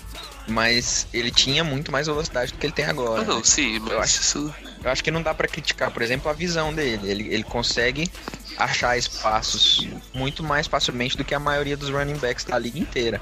Mas 0.47 1.09
ele 1.12 1.31
tinha 1.33 1.64
muito 1.64 1.91
mais 1.91 2.07
velocidade 2.07 2.53
do 2.53 2.59
que 2.59 2.66
ele 2.66 2.72
tem 2.72 2.85
agora. 2.85 3.22
Ah, 3.22 3.25
não, 3.25 3.39
né? 3.39 3.43
sim, 3.45 3.79
mas 3.81 3.93
Eu 3.93 4.01
acho- 4.01 4.20
isso. 4.20 4.55
Eu 4.85 4.91
acho 4.91 5.03
que 5.03 5.11
não 5.11 5.22
dá 5.22 5.32
pra 5.32 5.49
criticar, 5.49 5.91
por 5.91 6.03
exemplo, 6.03 6.30
a 6.30 6.35
visão 6.35 6.72
dele. 6.72 7.11
Ele, 7.11 7.35
ele 7.35 7.43
consegue 7.43 8.11
achar 8.59 8.99
espaços 8.99 9.89
muito 10.12 10.43
mais 10.43 10.66
facilmente 10.66 11.16
do 11.16 11.24
que 11.24 11.35
a 11.35 11.41
maioria 11.41 11.76
dos 11.76 11.89
running 11.89 12.18
backs 12.18 12.45
da 12.45 12.59
liga 12.59 12.78
inteira. 12.78 13.20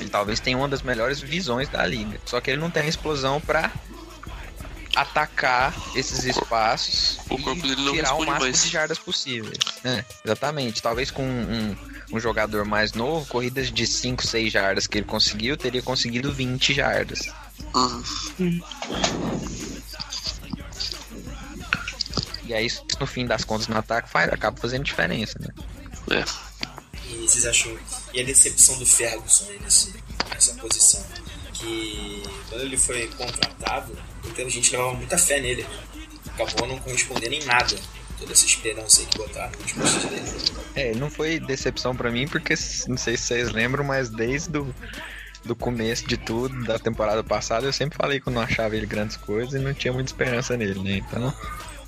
Ele 0.00 0.08
talvez 0.08 0.40
tenha 0.40 0.56
uma 0.56 0.68
das 0.68 0.80
melhores 0.80 1.20
visões 1.20 1.68
da 1.68 1.84
liga. 1.86 2.18
Só 2.24 2.40
que 2.40 2.50
ele 2.50 2.60
não 2.60 2.70
tem 2.70 2.84
a 2.84 2.88
explosão 2.88 3.40
pra 3.42 3.70
atacar 4.96 5.74
esses 5.94 6.24
espaços 6.24 7.18
o 7.28 7.38
corpo 7.38 7.60
dele 7.60 7.82
não 7.82 7.92
e 7.92 7.96
tirar 7.96 8.14
o 8.14 8.24
máximo 8.24 8.40
mais. 8.40 8.62
de 8.62 8.70
jardas 8.70 8.98
possíveis. 8.98 9.58
É, 9.84 10.02
exatamente. 10.24 10.80
Talvez 10.80 11.10
com 11.10 11.22
um, 11.22 11.76
um 12.10 12.18
jogador 12.18 12.64
mais 12.64 12.94
novo, 12.94 13.26
corridas 13.26 13.70
de 13.70 13.86
5, 13.86 14.26
6 14.26 14.50
jardas 14.50 14.86
que 14.86 14.96
ele 14.96 15.06
conseguiu, 15.06 15.58
teria 15.58 15.82
conseguido 15.82 16.32
20 16.32 16.72
jardas. 16.72 17.28
Uhum. 17.74 18.60
E 22.46 22.54
aí, 22.54 22.68
no 23.00 23.06
fim 23.06 23.26
das 23.26 23.44
contas, 23.44 23.66
no 23.66 23.76
ataque, 23.76 24.08
faz, 24.08 24.32
acaba 24.32 24.56
fazendo 24.56 24.84
diferença, 24.84 25.38
né? 25.40 25.48
É. 26.10 26.24
E 27.10 27.26
vocês 27.26 27.46
acham. 27.46 27.76
E 28.12 28.20
a 28.20 28.24
decepção 28.24 28.78
do 28.78 28.86
Ferguson 28.86 29.46
aí 29.50 29.58
nesse, 29.60 29.94
nessa 30.30 30.54
posição? 30.54 31.04
Que 31.52 32.22
quando 32.48 32.62
ele 32.62 32.76
foi 32.76 33.08
contratado, 33.08 33.96
muita 34.22 34.48
gente 34.48 34.70
levava 34.72 34.94
muita 34.94 35.18
fé 35.18 35.40
nele. 35.40 35.66
Acabou 36.28 36.68
não 36.68 36.78
correspondendo 36.78 37.34
em 37.34 37.44
nada. 37.44 37.76
Toda 38.18 38.32
essa 38.32 38.46
esperança 38.46 39.00
aí 39.00 39.06
que 39.06 39.18
botaram 39.18 39.52
nos 39.60 39.72
costas 39.72 40.04
dele. 40.04 40.62
É, 40.74 40.94
não 40.94 41.10
foi 41.10 41.38
decepção 41.38 41.94
pra 41.94 42.10
mim, 42.10 42.26
porque 42.26 42.54
não 42.88 42.96
sei 42.96 43.16
se 43.16 43.24
vocês 43.24 43.50
lembram, 43.50 43.84
mas 43.84 44.08
desde 44.08 44.50
do, 44.50 44.74
do 45.44 45.54
começo 45.54 46.06
de 46.06 46.16
tudo, 46.16 46.64
da 46.64 46.78
temporada 46.78 47.22
passada, 47.22 47.66
eu 47.66 47.72
sempre 47.72 47.96
falei 47.96 48.20
que 48.20 48.28
eu 48.28 48.32
não 48.32 48.42
achava 48.42 48.76
ele 48.76 48.86
grandes 48.86 49.16
coisas 49.16 49.54
e 49.54 49.62
não 49.62 49.74
tinha 49.74 49.92
muita 49.92 50.10
esperança 50.10 50.56
nele, 50.56 50.82
né? 50.82 50.96
Então, 50.96 51.34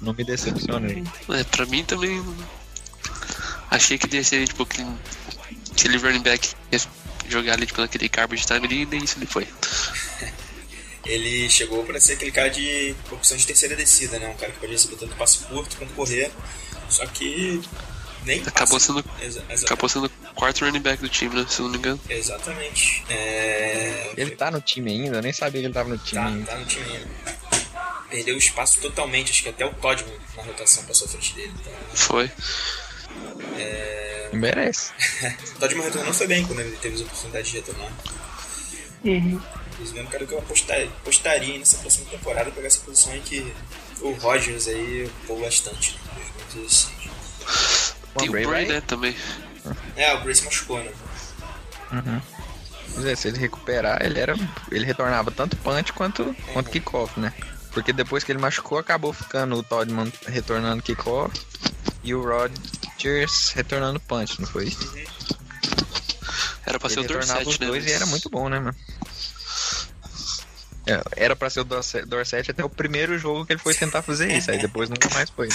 não 0.00 0.12
me 0.14 0.24
decepcionei. 0.24 1.02
É, 1.30 1.44
pra 1.44 1.66
mim 1.66 1.84
também. 1.84 2.22
Achei 3.70 3.98
que 3.98 4.14
ia 4.16 4.24
ser 4.24 4.46
tipo 4.48 4.62
aquele, 4.62 4.88
aquele 5.72 5.98
running 5.98 6.22
back 6.22 6.48
que 6.48 6.76
ia 6.76 6.80
jogar 7.28 7.52
ali 7.54 7.66
tipo, 7.66 7.80
naquele 7.80 8.08
garbage 8.08 8.46
time 8.46 8.66
ali, 8.66 8.82
e 8.82 8.86
nem 8.86 9.04
isso 9.04 9.18
ele 9.18 9.26
foi. 9.26 9.46
Ele 11.06 11.48
chegou 11.48 11.84
pra 11.84 11.98
ser 11.98 12.14
aquele 12.14 12.30
cara 12.30 12.50
de 12.50 12.94
opção 13.10 13.34
de 13.36 13.46
terceira 13.46 13.74
descida, 13.74 14.18
né? 14.18 14.28
Um 14.28 14.34
cara 14.34 14.52
que 14.52 14.58
podia 14.58 14.74
receber 14.74 14.96
tanto 14.96 15.14
passe 15.16 15.38
curto 15.44 15.74
quanto 15.76 15.94
correr. 15.94 16.30
Só 16.90 17.06
que 17.06 17.62
nem 18.26 18.40
Acabou 18.42 18.74
passe- 18.78 18.86
sendo, 18.88 19.04
Exa- 19.22 19.42
acabou 19.64 19.88
sendo 19.88 20.04
o 20.06 20.34
quarto 20.34 20.66
running 20.66 20.80
back 20.80 21.00
do 21.00 21.08
time, 21.08 21.34
né? 21.34 21.46
Se 21.48 21.60
eu 21.60 21.64
não 21.64 21.72
me 21.72 21.78
engano. 21.78 21.98
Exatamente. 22.10 23.04
É... 23.08 24.12
Ele 24.18 24.32
tá 24.32 24.50
no 24.50 24.60
time 24.60 24.90
ainda, 24.90 25.16
eu 25.18 25.22
nem 25.22 25.32
sabia 25.32 25.60
que 25.62 25.66
ele 25.68 25.72
tava 25.72 25.88
no 25.88 25.96
time 25.96 26.20
Tá, 26.20 26.26
ainda. 26.26 26.44
tá 26.50 26.56
no 26.58 26.66
time 26.66 26.84
ainda. 26.92 27.08
Perdeu 28.10 28.34
o 28.34 28.38
espaço 28.38 28.80
totalmente, 28.80 29.30
acho 29.32 29.42
que 29.42 29.48
até 29.50 29.66
o 29.66 29.74
Todman 29.74 30.14
na 30.36 30.42
rotação 30.42 30.82
passou 30.84 31.06
à 31.06 31.10
frente 31.10 31.34
dele. 31.34 31.52
Então, 31.60 31.72
Foi. 31.94 32.30
Merece. 34.32 34.92
o 35.56 35.58
Todman 35.58 35.84
retornou 35.84 36.12
foi 36.14 36.26
bem 36.26 36.46
quando 36.46 36.60
ele 36.60 36.76
teve 36.76 36.96
as 36.96 37.00
oportunidades 37.02 37.50
de 37.50 37.56
retornar. 37.58 37.92
Inclusive, 39.04 39.98
é 39.98 40.02
um 40.02 40.06
cara 40.06 40.26
que 40.26 40.32
eu 40.32 40.38
apostar, 40.38 40.80
apostaria 40.82 41.52
aí 41.54 41.58
nessa 41.58 41.78
próxima 41.78 42.06
temporada 42.06 42.50
pegar 42.50 42.66
essa 42.66 42.80
posição 42.80 43.12
aí 43.12 43.20
que 43.20 43.52
o 44.00 44.10
Rogers 44.12 44.66
aí 44.68 45.04
ocupou 45.06 45.40
bastante. 45.40 45.98
Né? 46.54 46.66
Tem 48.18 48.28
o 48.28 48.32
Bray 48.32 48.46
Bray, 48.46 48.64
vai- 48.66 48.74
né, 48.74 48.80
também. 48.80 49.16
É, 49.96 50.14
o 50.14 50.20
Brace 50.22 50.44
machucou, 50.44 50.82
né? 50.82 50.92
Pois 52.94 53.06
é, 53.06 53.14
se 53.14 53.28
ele 53.28 53.38
recuperar, 53.38 54.02
ele 54.02 54.18
era. 54.18 54.34
Ele 54.72 54.84
retornava 54.84 55.30
tanto 55.30 55.56
punch 55.58 55.92
quanto, 55.92 56.34
quanto 56.52 56.70
kickoff, 56.70 57.18
né? 57.20 57.32
Porque 57.78 57.92
depois 57.92 58.24
que 58.24 58.32
ele 58.32 58.40
machucou, 58.40 58.76
acabou 58.76 59.12
ficando 59.12 59.54
o 59.54 59.62
Toddman 59.62 60.12
retornando 60.26 60.82
kickoff 60.82 61.32
e 62.02 62.12
o 62.12 62.20
Rodgers 62.24 63.52
retornando 63.54 64.00
punch, 64.00 64.40
não 64.40 64.48
foi 64.48 64.64
isso? 64.66 64.92
Era 66.66 66.80
pra 66.80 66.90
ser 66.90 66.98
Ele 66.98 67.06
o 67.06 67.10
retornava 67.12 67.44
Dorset, 67.44 67.48
os 67.48 67.58
né? 67.60 67.66
dois 67.68 67.86
e 67.86 67.92
era 67.92 68.04
muito 68.06 68.28
bom, 68.28 68.48
né, 68.48 68.58
mano? 68.58 68.74
É, 70.86 71.24
Era 71.24 71.36
pra 71.36 71.48
ser 71.48 71.60
o 71.60 71.64
Dorset, 71.64 72.04
Dorset 72.04 72.50
até 72.50 72.64
o 72.64 72.68
primeiro 72.68 73.16
jogo 73.16 73.46
que 73.46 73.52
ele 73.52 73.60
foi 73.60 73.74
tentar 73.74 74.02
fazer 74.02 74.36
isso, 74.36 74.50
aí 74.50 74.58
depois 74.58 74.90
nunca 74.90 75.08
mais 75.14 75.30
foi. 75.30 75.48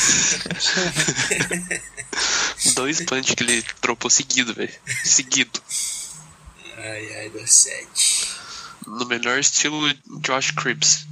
Dois 2.74 3.02
punch 3.02 3.36
que 3.36 3.44
ele 3.44 3.66
dropou 3.82 4.10
seguido, 4.10 4.54
velho. 4.54 4.72
Seguido. 5.04 5.60
Ai, 6.78 7.16
ai, 7.18 7.30
do 7.32 7.46
7. 7.46 8.30
No 8.88 9.06
melhor 9.08 9.40
estilo 9.40 9.94
Josh 10.22 10.52
Cripps. 10.52 11.06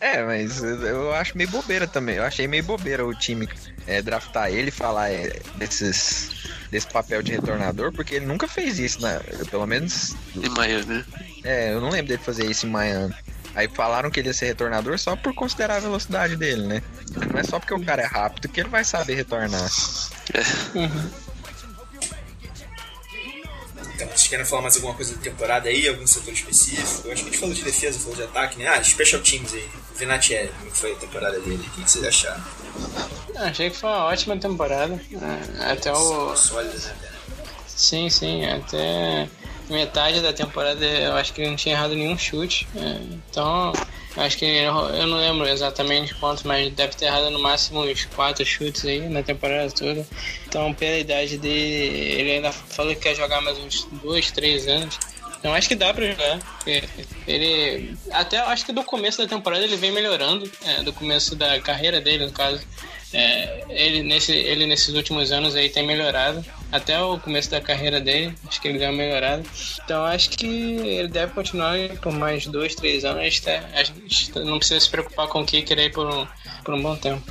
É, 0.00 0.22
mas 0.24 0.62
eu- 0.62 0.82
eu 0.82 1.14
acho 1.14 1.36
meio 1.36 1.48
bobeira 1.50 1.86
também. 1.86 2.16
Eu 2.16 2.24
achei 2.24 2.46
meio 2.46 2.62
bobeira 2.64 3.04
o 3.06 3.14
time 3.14 3.48
é, 3.86 4.02
draftar 4.02 4.50
ele 4.50 4.68
e 4.68 4.72
falar 4.72 5.10
é, 5.10 5.40
desses 5.56 6.46
desse 6.70 6.88
papel 6.88 7.22
de 7.22 7.30
retornador, 7.32 7.92
porque 7.92 8.16
ele 8.16 8.26
nunca 8.26 8.48
fez 8.48 8.78
isso, 8.78 9.00
né? 9.00 9.20
Pelo 9.50 9.66
menos. 9.66 10.16
Em 10.34 10.48
Miami, 10.48 10.84
né? 10.86 11.04
É, 11.44 11.72
eu 11.72 11.80
não 11.80 11.90
lembro 11.90 12.08
dele 12.08 12.22
fazer 12.22 12.44
isso 12.50 12.66
em 12.66 12.70
Miami. 12.70 13.14
Aí 13.54 13.68
falaram 13.68 14.10
que 14.10 14.20
ele 14.20 14.28
ia 14.28 14.34
ser 14.34 14.46
retornador 14.46 14.98
só 14.98 15.14
por 15.16 15.32
considerar 15.32 15.76
a 15.76 15.80
velocidade 15.80 16.36
dele, 16.36 16.66
né? 16.66 16.82
Não 17.32 17.38
é 17.40 17.42
só 17.44 17.58
porque 17.60 17.72
o 17.72 17.82
cara 17.82 18.02
é 18.02 18.06
rápido 18.06 18.48
que 18.48 18.60
ele 18.60 18.68
vai 18.68 18.84
saber 18.84 19.14
retornar. 19.14 19.66
Então, 20.74 20.90
vocês 24.04 24.28
querem 24.28 24.44
falar 24.44 24.62
mais 24.62 24.76
alguma 24.76 24.94
coisa 24.94 25.14
da 25.14 25.22
temporada 25.22 25.68
aí? 25.68 25.88
Algum 25.88 26.06
setor 26.06 26.32
específico? 26.32 27.06
Eu 27.06 27.12
acho 27.12 27.22
que 27.22 27.28
a 27.28 27.32
gente 27.32 27.38
falou 27.38 27.54
de 27.54 27.62
defesa, 27.62 27.98
falou 27.98 28.16
de 28.16 28.22
ataque, 28.24 28.58
né? 28.58 28.68
Ah, 28.68 28.82
special 28.84 29.22
teams 29.22 29.52
aí. 29.54 29.68
Vinatieri, 29.96 30.52
como 30.58 30.70
foi 30.70 30.92
a 30.92 30.96
temporada 30.96 31.40
dele? 31.40 31.64
O 31.66 31.70
que 31.82 31.90
vocês 31.90 32.04
acharam? 32.04 32.44
Achei 33.36 33.70
que 33.70 33.76
foi 33.76 33.88
uma 33.90 34.04
ótima 34.04 34.36
temporada. 34.36 35.00
É, 35.60 35.72
Até 35.72 35.92
o. 35.92 36.36
Sólida, 36.36 36.74
né? 36.74 36.94
Sim, 37.66 38.08
sim, 38.08 38.44
até 38.46 39.28
metade 39.68 40.20
da 40.20 40.32
temporada 40.32 40.84
eu 40.84 41.14
acho 41.14 41.32
que 41.32 41.40
ele 41.40 41.50
não 41.50 41.56
tinha 41.56 41.74
errado 41.74 41.94
nenhum 41.94 42.16
chute. 42.18 42.66
é, 42.76 42.96
Então, 43.30 43.72
acho 44.16 44.38
que 44.38 44.44
ele 44.44 44.64
eu 44.64 45.06
não 45.06 45.18
lembro 45.18 45.48
exatamente 45.48 46.14
quantos, 46.14 46.42
mas 46.44 46.72
deve 46.72 46.94
ter 46.94 47.06
errado 47.06 47.30
no 47.30 47.38
máximo 47.38 47.82
uns 47.84 48.04
quatro 48.06 48.44
chutes 48.44 48.84
aí 48.84 49.00
na 49.08 49.22
temporada 49.22 49.70
toda. 49.70 50.06
Então, 50.46 50.72
pela 50.74 50.98
idade 50.98 51.38
dele, 51.38 51.96
ele 52.20 52.30
ainda 52.32 52.52
falou 52.52 52.94
que 52.94 53.00
quer 53.02 53.14
jogar 53.14 53.40
mais 53.40 53.58
uns 53.58 53.84
dois, 54.02 54.30
três 54.30 54.66
anos. 54.68 54.98
Então 55.38 55.54
acho 55.54 55.68
que 55.68 55.74
dá 55.76 55.92
pra 55.94 56.06
jogar. 56.06 56.40
Ele. 57.26 57.96
Até 58.10 58.38
acho 58.38 58.64
que 58.66 58.72
do 58.72 58.82
começo 58.82 59.18
da 59.18 59.28
temporada 59.28 59.62
ele 59.64 59.76
vem 59.76 59.92
melhorando. 59.92 60.50
é, 60.64 60.82
do 60.82 60.92
começo 60.92 61.36
da 61.36 61.60
carreira 61.60 62.00
dele, 62.00 62.26
no 62.26 62.32
caso. 62.32 62.60
É, 63.12 63.64
ele, 63.68 64.02
nesse, 64.02 64.32
ele 64.32 64.66
nesses 64.66 64.94
últimos 64.94 65.30
anos 65.30 65.54
aí 65.54 65.68
tem 65.68 65.86
melhorado. 65.86 66.44
Até 66.72 67.00
o 67.00 67.18
começo 67.18 67.50
da 67.50 67.60
carreira 67.60 68.00
dele, 68.00 68.34
acho 68.46 68.60
que 68.60 68.66
ele 68.68 68.78
deu 68.78 68.88
uma 68.90 68.96
melhorada. 68.96 69.42
Então 69.84 70.04
acho 70.04 70.30
que 70.30 70.46
ele 70.46 71.08
deve 71.08 71.32
continuar 71.32 71.76
por 72.02 72.12
mais 72.12 72.46
dois, 72.46 72.74
três 72.74 73.04
anos. 73.04 73.20
A 73.20 73.24
gente, 73.24 73.42
tá- 73.42 73.62
a 73.72 73.84
gente 73.84 74.38
não 74.40 74.58
precisa 74.58 74.80
se 74.80 74.90
preocupar 74.90 75.28
com 75.28 75.40
o 75.42 75.46
kicker 75.46 75.78
aí 75.78 75.90
por 75.90 76.06
um, 76.12 76.26
por 76.64 76.74
um 76.74 76.82
bom 76.82 76.96
tempo. 76.96 77.22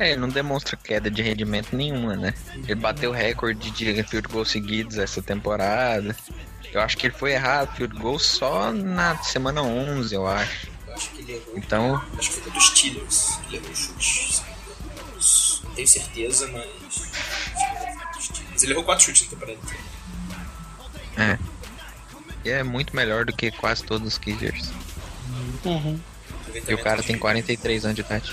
É, 0.00 0.10
ele 0.12 0.20
não 0.20 0.28
demonstra 0.28 0.76
queda 0.76 1.10
de 1.10 1.22
rendimento 1.22 1.74
nenhuma, 1.74 2.16
né? 2.16 2.32
Ele 2.54 2.74
bateu 2.76 3.10
recorde 3.12 3.70
de 3.70 4.02
field 4.04 4.28
goal 4.28 4.44
seguidos 4.44 4.96
essa 4.98 5.20
temporada. 5.22 6.14
Eu 6.72 6.80
acho 6.80 6.96
que 6.96 7.06
ele 7.06 7.14
foi 7.14 7.32
errado 7.32 7.74
field 7.76 7.96
goal 7.98 8.18
só 8.18 8.72
na 8.72 9.16
semana 9.22 9.62
11, 9.62 10.14
eu 10.14 10.26
acho. 10.26 10.68
Eu 10.86 10.94
acho 10.94 11.10
que 11.10 11.22
ele 11.22 11.32
errou. 11.34 11.52
Então, 11.56 12.02
Acho 12.18 12.28
que 12.30 12.34
foi 12.34 12.42
contra 12.44 12.58
os 12.58 12.66
Steelers 12.66 13.38
que 13.48 13.56
ele 13.56 13.64
errou 13.64 13.70
o 13.96 14.00
chute. 14.00 14.42
Não 15.64 15.74
tenho 15.74 15.88
certeza, 15.88 16.46
mas. 16.48 17.08
Steelers. 18.22 18.62
Ele 18.62 18.72
errou 18.72 18.84
quatro 18.84 19.04
chutes 19.04 19.22
na 19.24 19.30
temporada 19.30 19.58
inteira. 19.58 19.84
é. 21.16 21.38
E 22.44 22.50
é 22.50 22.62
muito 22.62 22.94
melhor 22.94 23.24
do 23.24 23.32
que 23.32 23.50
quase 23.50 23.82
todos 23.82 24.06
os 24.06 24.16
kickers. 24.18 24.70
Uhum. 25.64 26.00
E 26.66 26.72
o 26.74 26.78
cara 26.78 27.02
tem 27.02 27.18
43 27.18 27.84
anos 27.84 27.96
de 27.96 28.00
idade. 28.00 28.32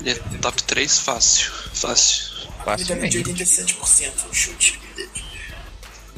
Ele 0.00 0.10
é 0.10 0.14
top 0.38 0.62
3 0.62 0.98
fácil. 0.98 1.50
Fácil. 1.72 2.48
Aproveitamento 2.60 3.22
de 3.22 3.24
Facilmente. 3.24 3.74
87% 3.74 4.26
no 4.26 4.34
chute. 4.34 4.80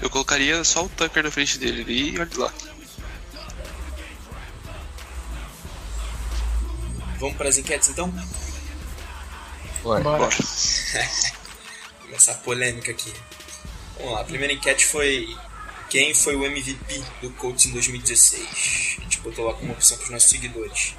Eu 0.03 0.11
colocaria 0.11 0.62
só 0.64 0.84
o 0.84 0.89
Tucker 0.89 1.22
na 1.24 1.30
frente 1.30 1.59
dele 1.59 1.82
ali 1.82 2.14
e 2.14 2.18
olha 2.18 2.28
lá. 2.37 2.53
Vamos 7.18 7.37
para 7.37 7.49
as 7.49 7.57
enquetes 7.57 7.89
então? 7.89 8.12
Bora. 9.82 10.03
Bora. 10.03 10.28
Começar 12.07 12.32
a 12.32 12.36
polêmica 12.36 12.92
aqui. 12.92 13.12
Vamos 13.96 14.12
lá, 14.12 14.20
a 14.20 14.24
primeira 14.24 14.52
enquete 14.52 14.86
foi 14.86 15.36
quem 15.90 16.14
foi 16.14 16.36
o 16.36 16.44
MVP 16.44 17.02
do 17.20 17.30
Colts 17.32 17.66
em 17.66 17.72
2016. 17.72 18.96
A 18.98 19.02
gente 19.02 19.20
botou 19.20 19.46
lá 19.46 19.54
como 19.54 19.72
opção 19.72 19.96
para 19.96 20.04
os 20.04 20.11
nossos 20.11 20.30
seguidores. 20.30 20.94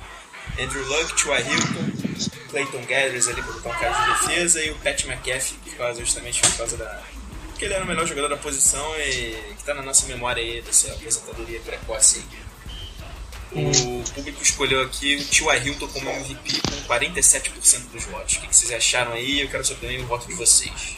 Andrew 0.60 0.86
Luck, 0.86 1.14
T.Y. 1.16 1.42
Hilton, 1.42 2.50
Clayton 2.50 2.82
Gathers 2.82 3.28
ali 3.28 3.42
para 3.42 3.54
botar 3.54 3.90
de 3.90 4.28
defesa 4.28 4.64
e 4.64 4.72
o 4.72 4.76
Pat 4.80 5.06
McAfee, 5.06 5.58
por 5.64 5.76
causa, 5.76 6.00
justamente 6.00 6.42
por 6.42 6.58
causa 6.58 6.78
da... 6.78 7.04
Porque 7.50 7.66
ele 7.66 7.74
era 7.74 7.84
o 7.84 7.88
melhor 7.88 8.06
jogador 8.06 8.28
da 8.28 8.38
posição 8.38 8.96
e 9.00 9.54
que 9.58 9.64
tá 9.64 9.74
na 9.74 9.82
nossa 9.82 10.06
memória 10.08 10.44
aí 10.44 10.62
dessa 10.62 10.92
aposentadoria 10.92 11.60
precoce 11.62 12.20
aí. 12.20 12.47
O 13.52 14.04
público 14.14 14.44
escolheu 14.44 14.82
aqui 14.82 15.16
o 15.16 15.26
T.Y. 15.26 15.68
Hilton 15.68 15.88
como 15.88 16.10
MVP 16.10 16.62
com 16.62 16.94
47% 16.94 17.92
dos 17.92 18.06
votos. 18.06 18.36
O 18.36 18.42
que 18.42 18.56
vocês 18.56 18.72
acharam 18.72 19.14
aí? 19.14 19.42
Eu 19.42 19.50
quero 19.50 19.64
saber 19.64 19.82
também 19.82 20.02
o 20.02 20.08
voto 20.08 20.28
de 20.28 20.34
vocês. 20.34 20.98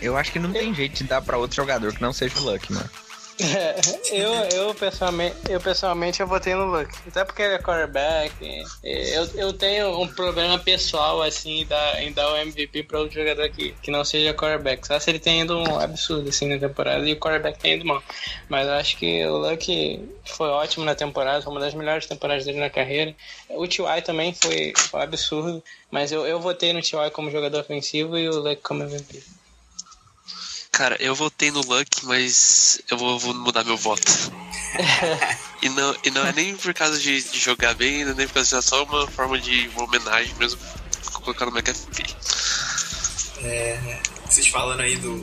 Eu 0.00 0.16
acho 0.16 0.30
que 0.30 0.38
não 0.38 0.52
tem 0.52 0.72
jeito 0.74 0.98
de 0.98 1.04
dar 1.04 1.22
pra 1.22 1.38
outro 1.38 1.56
jogador 1.56 1.92
que 1.92 2.00
não 2.00 2.12
seja 2.12 2.38
o 2.38 2.42
Luck, 2.42 2.72
mano. 2.72 2.88
Eu, 4.10 4.32
eu, 4.52 4.74
pessoalmente, 4.74 5.36
eu 5.48 5.60
pessoalmente 5.60 6.20
eu 6.20 6.26
votei 6.26 6.54
no 6.54 6.66
Luck. 6.66 6.92
Até 7.06 7.24
porque 7.24 7.42
ele 7.42 7.54
é 7.54 7.58
quarterback. 7.58 8.34
Eu, 8.82 9.30
eu 9.34 9.52
tenho 9.52 10.00
um 10.00 10.08
problema 10.08 10.58
pessoal 10.58 11.22
assim 11.22 11.60
em 11.60 11.66
dar, 11.66 12.02
em 12.02 12.12
dar 12.12 12.32
o 12.32 12.36
MVP 12.36 12.82
para 12.82 12.98
outro 12.98 13.14
jogador 13.14 13.48
que, 13.50 13.72
que 13.80 13.90
não 13.90 14.04
seja 14.04 14.34
quarterback. 14.34 14.86
Só 14.86 14.98
se 14.98 15.10
ele 15.10 15.20
tem 15.20 15.42
ido 15.42 15.56
um 15.56 15.78
absurdo 15.78 16.28
assim 16.28 16.48
na 16.48 16.58
temporada 16.58 17.08
e 17.08 17.12
o 17.12 17.16
quarterback 17.16 17.58
tem 17.58 17.74
ido 17.74 17.84
mal. 17.84 18.02
Mas 18.48 18.66
eu 18.66 18.74
acho 18.74 18.96
que 18.96 19.24
o 19.26 19.36
Luck 19.36 20.08
foi 20.24 20.48
ótimo 20.48 20.84
na 20.84 20.94
temporada, 20.94 21.42
foi 21.42 21.52
uma 21.52 21.60
das 21.60 21.74
melhores 21.74 22.06
temporadas 22.06 22.44
dele 22.44 22.58
na 22.58 22.70
carreira. 22.70 23.14
O 23.50 23.66
T.Y. 23.66 24.02
também 24.02 24.34
foi, 24.34 24.72
foi 24.76 25.02
absurdo. 25.02 25.62
Mas 25.90 26.10
eu, 26.10 26.26
eu 26.26 26.40
votei 26.40 26.72
no 26.72 26.82
T.Y. 26.82 27.10
como 27.10 27.30
jogador 27.30 27.60
ofensivo 27.60 28.18
e 28.18 28.28
o 28.28 28.40
Luck 28.40 28.60
como 28.62 28.82
MVP. 28.82 29.37
Cara, 30.78 30.96
eu 31.00 31.12
votei 31.12 31.50
no 31.50 31.60
Luck, 31.60 32.06
mas 32.06 32.80
eu 32.88 32.96
vou, 32.96 33.18
vou 33.18 33.34
mudar 33.34 33.64
meu 33.64 33.76
voto. 33.76 34.12
e, 35.60 35.68
não, 35.70 35.96
e 36.04 36.10
não 36.12 36.24
é 36.24 36.32
nem 36.32 36.56
por 36.56 36.72
causa 36.72 36.96
de, 37.00 37.20
de 37.20 37.36
jogar 37.40 37.74
bem, 37.74 38.02
é 38.02 38.14
nem 38.14 38.28
por 38.28 38.34
causa 38.34 38.48
de 38.48 38.54
é 38.54 38.62
só 38.62 38.84
uma 38.84 39.08
forma 39.08 39.40
de 39.40 39.68
uma 39.74 39.82
homenagem 39.82 40.32
mesmo, 40.36 40.60
colocar 41.14 41.46
no 41.46 41.50
McAfee. 41.50 42.14
É, 43.42 43.98
vocês 44.30 44.46
falando 44.46 44.78
aí 44.78 44.94
do 44.94 45.14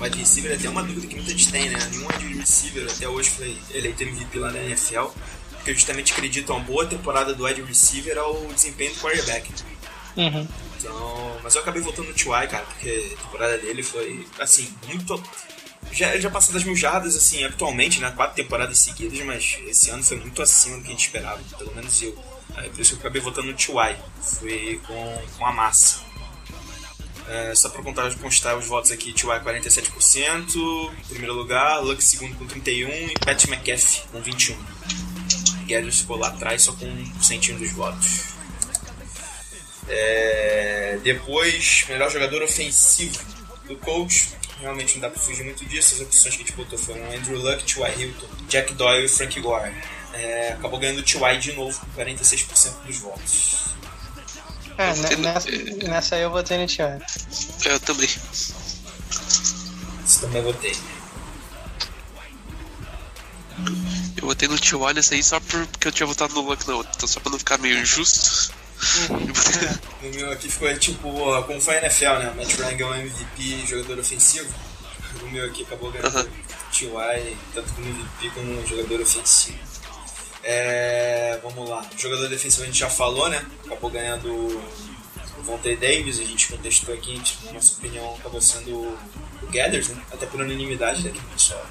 wide 0.00 0.18
receiver, 0.20 0.56
até 0.56 0.68
uma 0.68 0.84
dúvida 0.84 1.08
que 1.08 1.16
muita 1.16 1.32
gente 1.32 1.50
tem, 1.50 1.68
né? 1.68 1.78
Nenhum 1.90 2.06
wide 2.06 2.38
receiver 2.38 2.88
até 2.88 3.08
hoje 3.08 3.30
foi 3.30 3.58
eleito 3.74 4.04
MVP 4.04 4.38
lá 4.38 4.52
na 4.52 4.60
NFL, 4.60 5.06
porque 5.50 5.72
eu 5.72 5.74
justamente 5.74 6.12
acredito 6.12 6.52
uma 6.52 6.60
boa 6.60 6.86
temporada 6.86 7.34
do 7.34 7.42
wide 7.42 7.62
receiver 7.62 8.16
ao 8.18 8.46
desempenho 8.54 8.94
do 8.94 9.00
quarterback. 9.00 9.50
Uhum. 10.16 10.46
Então, 10.78 11.40
mas 11.42 11.54
eu 11.54 11.62
acabei 11.62 11.82
votando 11.82 12.08
no 12.08 12.14
T.Y., 12.14 12.48
cara, 12.48 12.64
porque 12.64 13.14
a 13.14 13.22
temporada 13.22 13.58
dele 13.58 13.82
foi, 13.82 14.26
assim, 14.38 14.72
muito... 14.86 15.22
Já, 15.90 16.18
já 16.18 16.30
passou 16.30 16.54
das 16.54 16.64
mil 16.64 16.74
jardas, 16.74 17.14
assim, 17.16 17.44
atualmente, 17.44 18.00
né? 18.00 18.10
Quatro 18.16 18.36
temporadas 18.36 18.78
seguidas, 18.78 19.18
mas 19.20 19.58
esse 19.66 19.90
ano 19.90 20.02
foi 20.02 20.16
muito 20.18 20.40
acima 20.40 20.76
do 20.76 20.82
que 20.82 20.88
a 20.88 20.92
gente 20.92 21.06
esperava, 21.06 21.40
pelo 21.58 21.74
menos 21.74 22.00
eu. 22.02 22.16
Aí, 22.54 22.68
por 22.70 22.80
isso 22.80 22.90
que 22.90 22.96
eu 22.96 23.00
acabei 23.00 23.20
votando 23.20 23.48
no 23.48 23.54
T.Y. 23.54 23.96
Fui 24.20 24.80
com, 24.86 25.22
com 25.38 25.46
a 25.46 25.52
massa. 25.52 26.00
É, 27.28 27.54
só 27.54 27.68
pra 27.68 27.82
contar, 27.82 28.12
constar 28.16 28.56
os 28.56 28.66
votos 28.66 28.90
aqui, 28.90 29.12
T.Y. 29.12 29.40
47%, 29.40 30.56
em 30.56 31.08
primeiro 31.08 31.34
lugar, 31.34 31.78
Luck 31.80 32.02
segundo 32.02 32.36
com 32.36 32.46
31% 32.46 33.10
e 33.10 33.14
Pat 33.24 33.44
McAfee 33.44 34.02
com 34.10 34.22
21%. 34.22 34.56
Guedes 35.66 36.00
ficou 36.00 36.16
lá 36.16 36.28
atrás 36.28 36.62
só 36.62 36.72
com 36.72 36.86
um 36.86 37.22
centinho 37.22 37.58
dos 37.58 37.70
votos. 37.72 38.31
É, 39.88 40.98
depois, 41.02 41.84
melhor 41.88 42.10
jogador 42.10 42.42
ofensivo 42.42 43.18
do 43.66 43.76
coach. 43.76 44.28
Realmente 44.60 44.94
não 44.94 45.00
dá 45.02 45.10
pra 45.10 45.20
fugir 45.20 45.42
muito 45.44 45.64
disso. 45.64 45.94
As 45.96 46.00
opções 46.02 46.36
que 46.36 46.42
a 46.42 46.46
gente 46.46 46.56
botou 46.56 46.78
foram 46.78 47.04
Andrew 47.12 47.36
Luck, 47.38 47.64
T.Y. 47.64 48.00
Hilton, 48.00 48.26
Jack 48.48 48.74
Doyle 48.74 49.06
e 49.06 49.08
Frank 49.08 49.40
Gore. 49.40 49.72
É, 50.12 50.52
acabou 50.52 50.78
ganhando 50.78 50.98
o 51.00 51.02
T.Y. 51.02 51.38
de 51.40 51.52
novo 51.54 51.76
com 51.80 51.86
46% 52.00 52.86
dos 52.86 52.98
votos. 52.98 53.56
É, 54.78 54.90
Eu 54.90 54.96
no- 54.96 55.18
nessa, 55.24 55.50
nessa 55.88 56.14
aí 56.16 56.22
eu 56.22 56.30
votei 56.30 56.58
no 56.58 56.66
T.Y. 56.66 57.00
Eu 57.64 57.80
também. 57.80 58.08
Isso 58.08 58.54
também 60.20 60.42
votei. 60.42 60.76
Eu 64.16 64.26
votei 64.26 64.48
no 64.48 64.58
T.Y. 64.58 64.94
nessa 64.94 65.14
aí 65.14 65.22
só 65.22 65.40
por- 65.40 65.66
porque 65.66 65.88
eu 65.88 65.92
tinha 65.92 66.06
votado 66.06 66.34
no 66.34 66.42
Luck 66.42 66.66
na 66.68 66.74
outra, 66.76 66.92
então 66.94 67.08
só 67.08 67.18
pra 67.20 67.30
não 67.32 67.38
ficar 67.38 67.58
meio 67.58 67.78
injusto. 67.78 68.52
botei- 69.08 70.10
No 70.10 70.16
meu 70.16 70.32
aqui 70.32 70.48
ficou 70.50 70.76
tipo, 70.78 71.42
como 71.44 71.60
foi 71.60 71.76
a 71.76 71.80
NFL, 71.82 72.18
né? 72.18 72.32
Matt 72.36 72.54
Ryan 72.54 72.76
ganhou 72.76 72.94
MVP 72.96 73.66
jogador 73.66 73.98
ofensivo. 74.00 74.52
O 75.22 75.26
meu 75.30 75.44
aqui 75.46 75.62
acabou 75.62 75.90
ganhando 75.92 76.16
Aham. 76.16 76.26
T.Y. 76.72 77.36
tanto 77.54 77.72
como 77.74 77.86
MVP 77.86 78.30
como 78.34 78.66
jogador 78.66 79.00
ofensivo. 79.00 79.58
É, 80.42 81.38
vamos 81.42 81.68
lá. 81.68 81.86
Jogador 81.96 82.28
defensivo 82.28 82.64
a 82.64 82.66
gente 82.66 82.78
já 82.78 82.90
falou, 82.90 83.28
né? 83.28 83.44
Acabou 83.66 83.90
ganhando 83.90 84.28
o 84.28 85.42
Vontae 85.44 85.76
Davis, 85.76 86.18
a 86.18 86.24
gente 86.24 86.48
contestou 86.48 86.94
aqui, 86.94 87.18
tipo, 87.20 87.46
na 87.46 87.52
nossa 87.52 87.74
opinião, 87.74 88.14
acabou 88.18 88.40
sendo 88.40 88.70
o 88.76 88.98
Gathers, 89.52 89.88
né? 89.88 90.02
Até 90.12 90.26
por 90.26 90.40
unanimidade 90.40 91.02
daqui, 91.02 91.20
pessoal. 91.32 91.64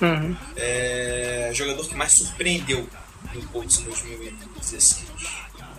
Uhum. 0.00 0.36
É, 0.56 1.50
jogador 1.54 1.86
que 1.86 1.94
mais 1.94 2.12
surpreendeu 2.12 2.88
no 3.34 3.42
Colts 3.48 3.78
em 3.80 3.84
2016. 3.84 5.04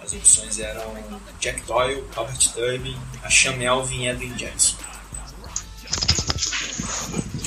As 0.06 0.14
opções 0.14 0.60
eram 0.60 0.94
Jack 1.40 1.62
Doyle, 1.62 2.04
Albert 2.16 2.54
Tubby, 2.54 2.96
Acham 3.24 3.58
Melvin 3.58 4.04
e 4.04 4.08
Edwin 4.08 4.34
Jackson. 4.36 4.78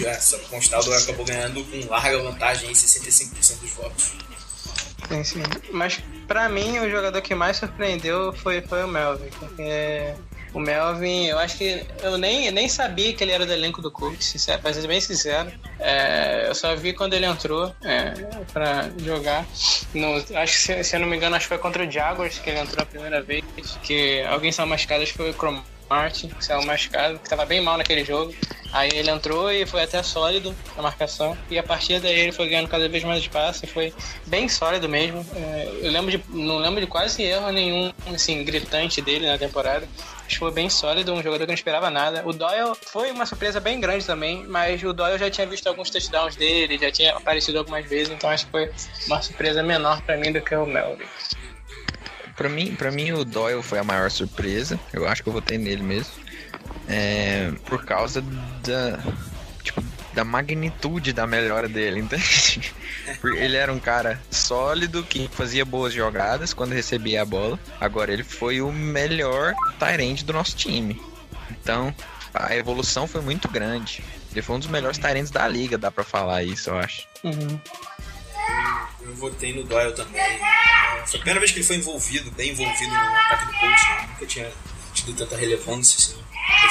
Essa 0.05 0.39
Constado 0.39 0.93
acabou 0.93 1.25
ganhando 1.25 1.63
com 1.65 1.89
larga 1.89 2.21
vantagem 2.21 2.71
em 2.71 2.73
65% 2.73 3.61
dos 3.61 3.71
votos. 3.73 4.13
Sim, 5.09 5.25
sim. 5.25 5.43
Mas 5.71 6.01
para 6.27 6.49
mim 6.49 6.79
o 6.81 6.91
jogador 6.91 7.23
que 7.23 7.35
mais 7.35 7.59
surpreendeu 7.59 8.33
foi, 8.33 8.61
foi 8.63 8.83
o 8.83 8.89
Melvin, 8.89 9.31
porque 9.39 10.15
o 10.59 10.61
Melvin, 10.61 11.27
eu 11.27 11.39
acho 11.39 11.57
que 11.57 11.87
eu 12.03 12.19
nem, 12.19 12.51
nem 12.51 12.69
sabia 12.69 13.13
que 13.13 13.23
ele 13.23 13.31
era 13.31 13.47
do 13.47 13.53
elenco 13.53 13.81
do 13.81 13.91
Colts, 13.91 14.47
pra 14.61 14.73
ser 14.73 14.87
bem 14.89 15.01
sincero. 15.01 15.53
É, 15.79 16.47
eu 16.49 16.55
só 16.55 16.75
vi 16.75 16.93
quando 16.93 17.15
ele 17.15 17.27
entrou 17.27 17.73
é, 17.85 18.11
pra 18.53 18.91
jogar. 18.99 19.47
No, 19.95 20.17
acho 20.17 20.53
que, 20.53 20.59
se, 20.59 20.85
se 20.85 20.97
eu 20.97 21.01
não 21.01 21.07
me 21.07 21.17
engano, 21.17 21.37
acho 21.37 21.45
que 21.45 21.49
foi 21.49 21.59
contra 21.59 21.87
o 21.87 21.91
Jaguars 21.91 22.39
que 22.39 22.51
ele 22.51 22.59
entrou 22.59 22.83
a 22.83 22.87
primeira 22.87 23.23
vez. 23.23 23.45
Que 23.85 24.23
alguém 24.23 24.51
saiu 24.51 24.67
machucado, 24.67 25.03
acho 25.03 25.13
que 25.13 25.19
foi 25.19 25.31
o 25.31 25.35
Crom 25.35 25.63
Martin, 25.89 26.29
que 26.29 26.45
saiu 26.45 26.67
machucado, 26.67 27.21
que 27.21 27.29
tava 27.29 27.47
bem 27.47 27.61
mal 27.61 27.79
naquele 27.79 28.05
jogo. 28.05 28.35
Aí 28.73 28.91
ele 28.93 29.11
entrou 29.11 29.51
e 29.51 29.65
foi 29.65 29.83
até 29.85 30.03
sólido 30.03 30.55
na 30.77 30.83
marcação. 30.83 31.39
E 31.49 31.57
a 31.57 31.63
partir 31.63 32.01
daí 32.01 32.19
ele 32.19 32.33
foi 32.33 32.49
ganhando 32.49 32.69
cada 32.69 32.89
vez 32.89 33.05
mais 33.05 33.21
espaço 33.21 33.65
e 33.65 33.69
foi 33.69 33.95
bem 34.27 34.49
sólido 34.49 34.89
mesmo. 34.89 35.25
É, 35.35 35.79
eu 35.83 35.91
lembro 35.93 36.11
de, 36.11 36.23
não 36.29 36.59
lembro 36.59 36.81
de 36.81 36.87
quase 36.87 37.23
erro 37.23 37.51
nenhum 37.53 37.93
assim, 38.13 38.43
gritante 38.45 39.01
dele 39.01 39.27
na 39.27 39.39
temporada. 39.39 39.89
Acho 40.29 40.35
que 40.35 40.39
foi 40.41 40.53
bem 40.53 40.69
sólido, 40.69 41.11
um 41.15 41.23
jogador 41.23 41.45
que 41.45 41.47
não 41.47 41.55
esperava 41.55 41.89
nada. 41.89 42.23
O 42.27 42.35
Doyle 42.35 42.75
foi 42.83 43.11
uma 43.11 43.25
surpresa 43.25 43.59
bem 43.61 43.81
grande 43.81 44.05
também, 44.05 44.45
mas 44.47 44.83
o 44.83 44.93
Doyle 44.93 45.19
já 45.19 45.31
tinha 45.31 45.47
visto 45.47 45.67
alguns 45.67 45.89
touchdowns 45.89 46.37
dele, 46.37 46.77
já 46.77 46.93
tinha 46.93 47.17
aparecido 47.17 47.57
algumas 47.57 47.89
vezes, 47.89 48.13
então 48.13 48.29
acho 48.29 48.45
que 48.45 48.51
foi 48.51 48.71
uma 49.07 49.23
surpresa 49.23 49.63
menor 49.63 50.03
para 50.03 50.19
mim 50.19 50.31
do 50.31 50.43
que 50.43 50.55
o 50.55 50.67
Melvin. 50.67 51.07
Pra 52.37 52.47
mim, 52.47 52.75
pra 52.75 52.91
mim, 52.91 53.11
o 53.13 53.25
Doyle 53.25 53.63
foi 53.63 53.79
a 53.79 53.85
maior 53.85 54.11
surpresa. 54.11 54.79
Eu 54.93 55.09
acho 55.09 55.23
que 55.23 55.31
eu 55.31 55.33
votei 55.33 55.57
nele 55.57 55.83
mesmo. 55.83 56.13
É, 56.87 57.51
por 57.65 57.87
causa 57.87 58.21
da. 58.21 58.99
Da 60.13 60.25
magnitude 60.25 61.13
da 61.13 61.27
melhora 61.27 61.69
dele, 61.69 62.01
entende? 62.01 62.75
Ele 63.37 63.57
era 63.57 63.73
um 63.73 63.79
cara 63.79 64.21
sólido 64.31 65.03
que 65.03 65.29
fazia 65.29 65.65
boas 65.65 65.93
jogadas 65.93 66.53
quando 66.53 66.73
recebia 66.73 67.23
a 67.23 67.25
bola. 67.25 67.59
Agora 67.81 68.13
ele 68.13 68.25
foi 68.25 68.61
o 68.61 68.73
melhor 68.73 69.55
Tyrande 69.79 70.25
do 70.25 70.33
nosso 70.33 70.57
time. 70.57 71.01
Então, 71.51 71.95
a 72.35 72.55
evolução 72.55 73.07
foi 73.07 73.21
muito 73.21 73.49
grande. 73.49 74.03
Ele 74.33 74.43
foi 74.43 74.57
um 74.57 74.59
dos 74.59 74.69
melhores 74.69 74.99
Tyrands 74.99 75.31
da 75.31 75.49
liga, 75.49 75.79
dá 75.79 75.91
pra 75.91 76.05
falar 76.05 76.43
isso, 76.43 76.71
eu 76.71 76.79
acho. 76.79 77.07
Uhum. 77.25 77.61
Eu 79.01 79.15
votei 79.15 79.55
no 79.55 79.65
Doyle 79.65 79.95
também. 79.95 80.23
Foi 81.07 81.19
a 81.19 81.23
primeira 81.23 81.41
vez 81.41 81.53
que 81.53 81.59
ele 81.59 81.67
foi 81.67 81.77
envolvido, 81.77 82.31
bem 82.33 82.51
envolvido 82.51 82.91
no 82.91 83.17
ataque 83.17 83.47
do 83.47 83.53
Colts. 83.59 83.83
Né? 83.83 84.09
Nunca 84.11 84.27
tinha 84.27 84.53
tido 84.93 85.15
tanta 85.15 85.37
relevância 85.37 85.97
assim, 85.99 86.23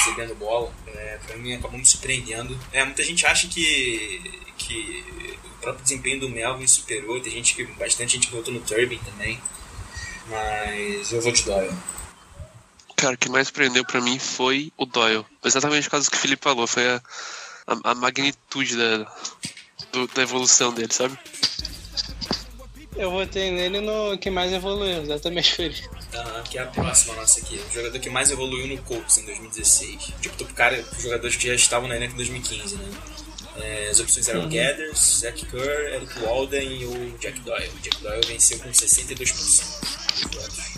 recebendo 0.09 0.35
bola. 0.35 0.71
É, 0.87 1.19
pra 1.25 1.37
mim 1.37 1.53
acabou 1.53 1.77
me 1.79 1.85
surpreendendo. 1.85 2.57
É, 2.71 2.83
muita 2.83 3.03
gente 3.03 3.25
acha 3.25 3.47
que, 3.47 4.41
que 4.57 5.03
o 5.45 5.61
próprio 5.61 5.83
desempenho 5.83 6.19
do 6.21 6.29
Melvin 6.29 6.67
superou. 6.67 7.19
Tem 7.21 7.31
gente 7.31 7.55
que. 7.55 7.63
Bastante 7.65 8.13
gente 8.13 8.27
que 8.27 8.35
votou 8.35 8.53
no 8.53 8.59
Turbin 8.61 8.99
também. 8.99 9.39
Mas 10.29 11.11
eu 11.11 11.21
vou 11.21 11.31
de 11.31 11.43
Doyle. 11.43 11.71
Cara, 12.95 13.13
o 13.13 13.17
que 13.17 13.29
mais 13.29 13.47
surpreendeu 13.47 13.85
pra 13.85 14.01
mim 14.01 14.17
foi 14.19 14.71
o 14.77 14.85
Doyle. 14.85 15.25
Exatamente 15.43 15.83
por 15.85 15.91
causa 15.91 16.07
do 16.07 16.11
que 16.11 16.17
o 16.17 16.19
Felipe 16.19 16.43
falou. 16.43 16.65
Foi 16.67 16.87
a, 16.87 17.01
a, 17.67 17.91
a 17.91 17.95
magnitude 17.95 18.75
da, 18.75 19.11
do- 19.91 20.07
da 20.07 20.23
evolução 20.23 20.73
dele, 20.73 20.91
sabe? 20.91 21.17
Eu 22.95 23.11
votei 23.11 23.51
nele 23.51 23.79
no 23.79 24.17
que 24.17 24.31
mais 24.31 24.51
evoluiu, 24.51 25.03
exatamente 25.03 25.55
por 25.55 25.65
isso. 25.65 25.89
Aham, 26.17 26.43
que 26.43 26.57
é 26.57 26.61
a 26.61 26.65
próxima 26.67 27.15
nossa 27.15 27.39
aqui. 27.39 27.59
O 27.69 27.73
jogador 27.73 27.99
que 27.99 28.09
mais 28.09 28.31
evoluiu 28.31 28.67
no 28.67 28.77
Colts 28.83 29.17
em 29.17 29.25
2016. 29.25 30.13
Tipo, 30.21 30.45
cara, 30.53 30.83
os 30.95 31.03
jogadores 31.03 31.35
que 31.35 31.47
já 31.47 31.53
estavam 31.53 31.87
na 31.87 31.95
elenco 31.95 32.13
em 32.13 32.17
2015, 32.17 32.75
né? 32.75 32.89
É, 33.59 33.89
as 33.89 33.99
opções 33.99 34.27
eram 34.27 34.43
Gathers, 34.43 35.19
Zach 35.19 35.45
Kerr, 35.45 35.93
Eric 35.95 36.19
Walden 36.19 36.81
e 36.81 36.85
o 36.85 37.17
Jack 37.17 37.39
Doyle. 37.41 37.69
O 37.69 37.79
Jack 37.79 38.01
Doyle 38.01 38.27
venceu 38.27 38.59
com 38.59 38.69
62% 38.69 39.17
dos 39.17 40.35
votos. 40.35 40.77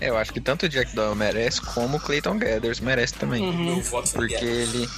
É, 0.00 0.10
eu 0.10 0.16
acho 0.16 0.32
que 0.32 0.40
tanto 0.40 0.66
o 0.66 0.68
Jack 0.68 0.94
Doyle 0.94 1.14
merece, 1.16 1.60
como 1.60 1.96
o 1.96 2.00
Clayton 2.00 2.38
Gathers 2.38 2.80
merece 2.80 3.14
também. 3.14 3.52
Meu 3.52 3.80
voto 3.80 4.08
foi 4.08 4.28
Porque 4.28 4.34
Gathers. 4.34 4.74
ele. 4.74 4.88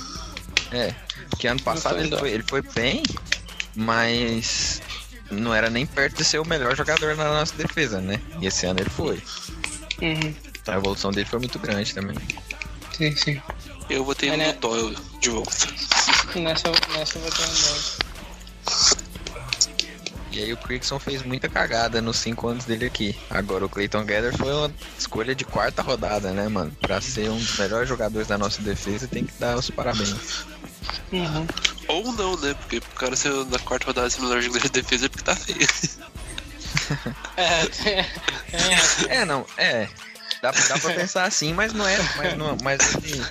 É. 0.73 0.95
Que 1.39 1.47
ano 1.47 1.63
passado 1.63 1.97
foi 1.97 2.07
ele 2.07 2.17
foi, 2.19 2.31
ele 2.33 2.45
foi 2.47 2.63
bem, 2.63 3.03
mas 3.75 4.81
não 5.31 5.55
era 5.55 5.71
nem 5.71 5.87
perto 5.87 6.17
de 6.19 6.25
ser 6.25 6.39
o 6.39 6.45
melhor 6.47 6.77
jogador 6.77 7.17
na 7.17 7.25
nossa 7.25 7.55
defesa, 7.55 8.01
né? 8.01 8.21
E 8.41 8.47
esse 8.47 8.67
ano 8.67 8.81
ele 8.81 8.91
foi. 8.91 9.23
Uhum. 10.03 10.35
Então 10.61 10.75
a 10.75 10.79
evolução 10.79 11.11
dele 11.11 11.27
foi 11.27 11.39
muito 11.39 11.59
grande 11.59 11.95
também. 11.95 12.17
Sim, 12.97 13.15
sim. 13.17 13.43
Eu 13.89 14.05
botei 14.05 14.29
É, 14.29 14.33
no 14.33 14.39
né? 14.39 14.53
Doyle 14.55 14.97
de 15.21 15.31
volta. 15.31 15.51
Nessa, 16.37 16.71
nessa 16.97 17.19
eu 17.19 17.23
votei 17.23 17.47
no 17.47 17.53
Doyle. 17.53 18.11
E 20.33 20.39
aí 20.39 20.53
o 20.53 20.57
Crickson 20.57 20.99
fez 21.01 21.25
muita 21.25 21.49
cagada 21.49 22.01
nos 22.01 22.17
cinco 22.19 22.47
anos 22.47 22.65
dele 22.65 22.87
aqui. 22.87 23.17
Agora 23.29 23.65
o 23.65 23.69
Clayton 23.69 24.05
Gather 24.05 24.37
foi 24.37 24.53
uma 24.53 24.73
escolha 24.97 25.35
de 25.35 25.45
quarta 25.45 25.83
rodada, 25.83 26.31
né, 26.31 26.49
mano? 26.49 26.71
Pra 26.81 27.01
ser 27.01 27.29
um 27.31 27.37
dos 27.37 27.59
melhores 27.59 27.89
jogadores 27.89 28.29
da 28.29 28.39
nossa 28.39 28.63
defesa, 28.63 29.09
tem 29.09 29.25
que 29.25 29.33
dar 29.41 29.57
os 29.57 29.69
parabéns. 29.71 30.45
Uhum. 31.13 31.47
Ou 31.89 32.13
não, 32.13 32.37
né? 32.37 32.55
Porque 32.55 32.79
o 32.79 32.97
cara 32.97 33.17
ser 33.17 33.33
na 33.47 33.59
quarta 33.59 33.87
rodada 33.87 34.09
ser 34.09 34.21
o 34.21 34.25
melhor 34.25 34.41
jogador 34.41 34.63
de 34.63 34.83
defesa 34.83 35.07
é 35.07 35.09
porque 35.09 35.25
tá 35.25 35.37
feio. 35.37 35.59
É, 37.37 37.67
tem 37.67 38.75
essa. 38.75 39.07
É, 39.09 39.25
não, 39.25 39.47
é. 39.57 39.89
Dá, 40.43 40.51
dá 40.51 40.79
pra 40.79 40.95
pensar 40.95 41.25
assim, 41.25 41.53
mas 41.53 41.73
não 41.73 41.87
é. 41.87 41.99
Mas, 42.17 42.37
não, 42.37 42.57
mas, 42.63 42.81
assim, 42.81 43.23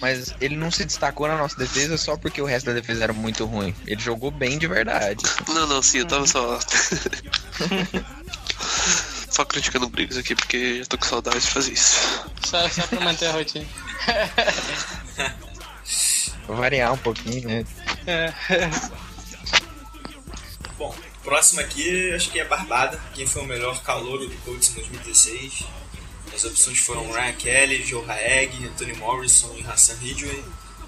mas 0.00 0.34
ele 0.40 0.56
não 0.56 0.70
se 0.70 0.84
destacou 0.84 1.28
na 1.28 1.36
nossa 1.36 1.56
defesa 1.56 1.96
só 1.96 2.16
porque 2.16 2.42
o 2.42 2.44
resto 2.44 2.66
da 2.66 2.72
defesa 2.72 3.04
era 3.04 3.12
muito 3.12 3.44
ruim. 3.44 3.74
Ele 3.86 4.00
jogou 4.00 4.30
bem 4.30 4.58
de 4.58 4.66
verdade. 4.66 5.22
Não, 5.48 5.66
não, 5.66 5.82
sim, 5.82 5.98
eu 5.98 6.06
tava 6.06 6.26
só. 6.26 6.58
só 9.30 9.44
criticando 9.44 9.86
o 9.86 9.88
Briggs 9.88 10.18
aqui, 10.18 10.34
porque 10.34 10.78
já 10.78 10.86
tô 10.86 10.98
com 10.98 11.06
saudade 11.06 11.40
de 11.40 11.50
fazer 11.50 11.72
isso. 11.72 12.26
Só, 12.44 12.68
só 12.68 12.86
pra 12.86 13.00
manter 13.00 13.26
a 13.26 13.32
rotina. 13.32 13.66
Variar 16.48 16.92
um 16.92 16.98
pouquinho, 16.98 17.48
né? 17.48 17.64
É. 18.06 18.32
Bom, 20.76 20.94
próximo 21.22 21.60
aqui, 21.60 22.12
acho 22.14 22.30
que 22.30 22.40
é 22.40 22.44
Barbada. 22.44 23.00
Quem 23.14 23.26
foi 23.26 23.42
o 23.42 23.46
melhor 23.46 23.82
calouro 23.82 24.26
do 24.26 24.36
Colts 24.38 24.70
em 24.70 24.74
2016? 24.74 25.64
As 26.34 26.44
opções 26.44 26.78
foram 26.78 27.10
Ryan 27.12 27.32
Kelly, 27.34 27.84
Joe 27.84 28.04
Haeg, 28.10 28.66
Anthony 28.66 28.94
Morrison 28.94 29.54
e 29.56 29.62
Hassan 29.66 29.94
Ridgway. 30.00 30.42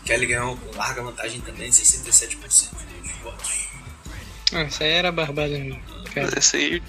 Kelly 0.05 0.27
ganhou 0.27 0.57
com 0.57 0.77
larga 0.77 1.03
vantagem 1.03 1.41
também, 1.43 1.71
67% 1.71 2.37
dos 3.03 3.13
votos. 3.23 3.69
Ah, 4.53 4.63
Isso 4.65 4.83
aí 4.83 4.91
era 4.93 5.13
barbado 5.13 5.51
mesmo. 5.53 5.81
cara. 6.15 6.39
Esse 6.39 6.57
aí 6.57 6.83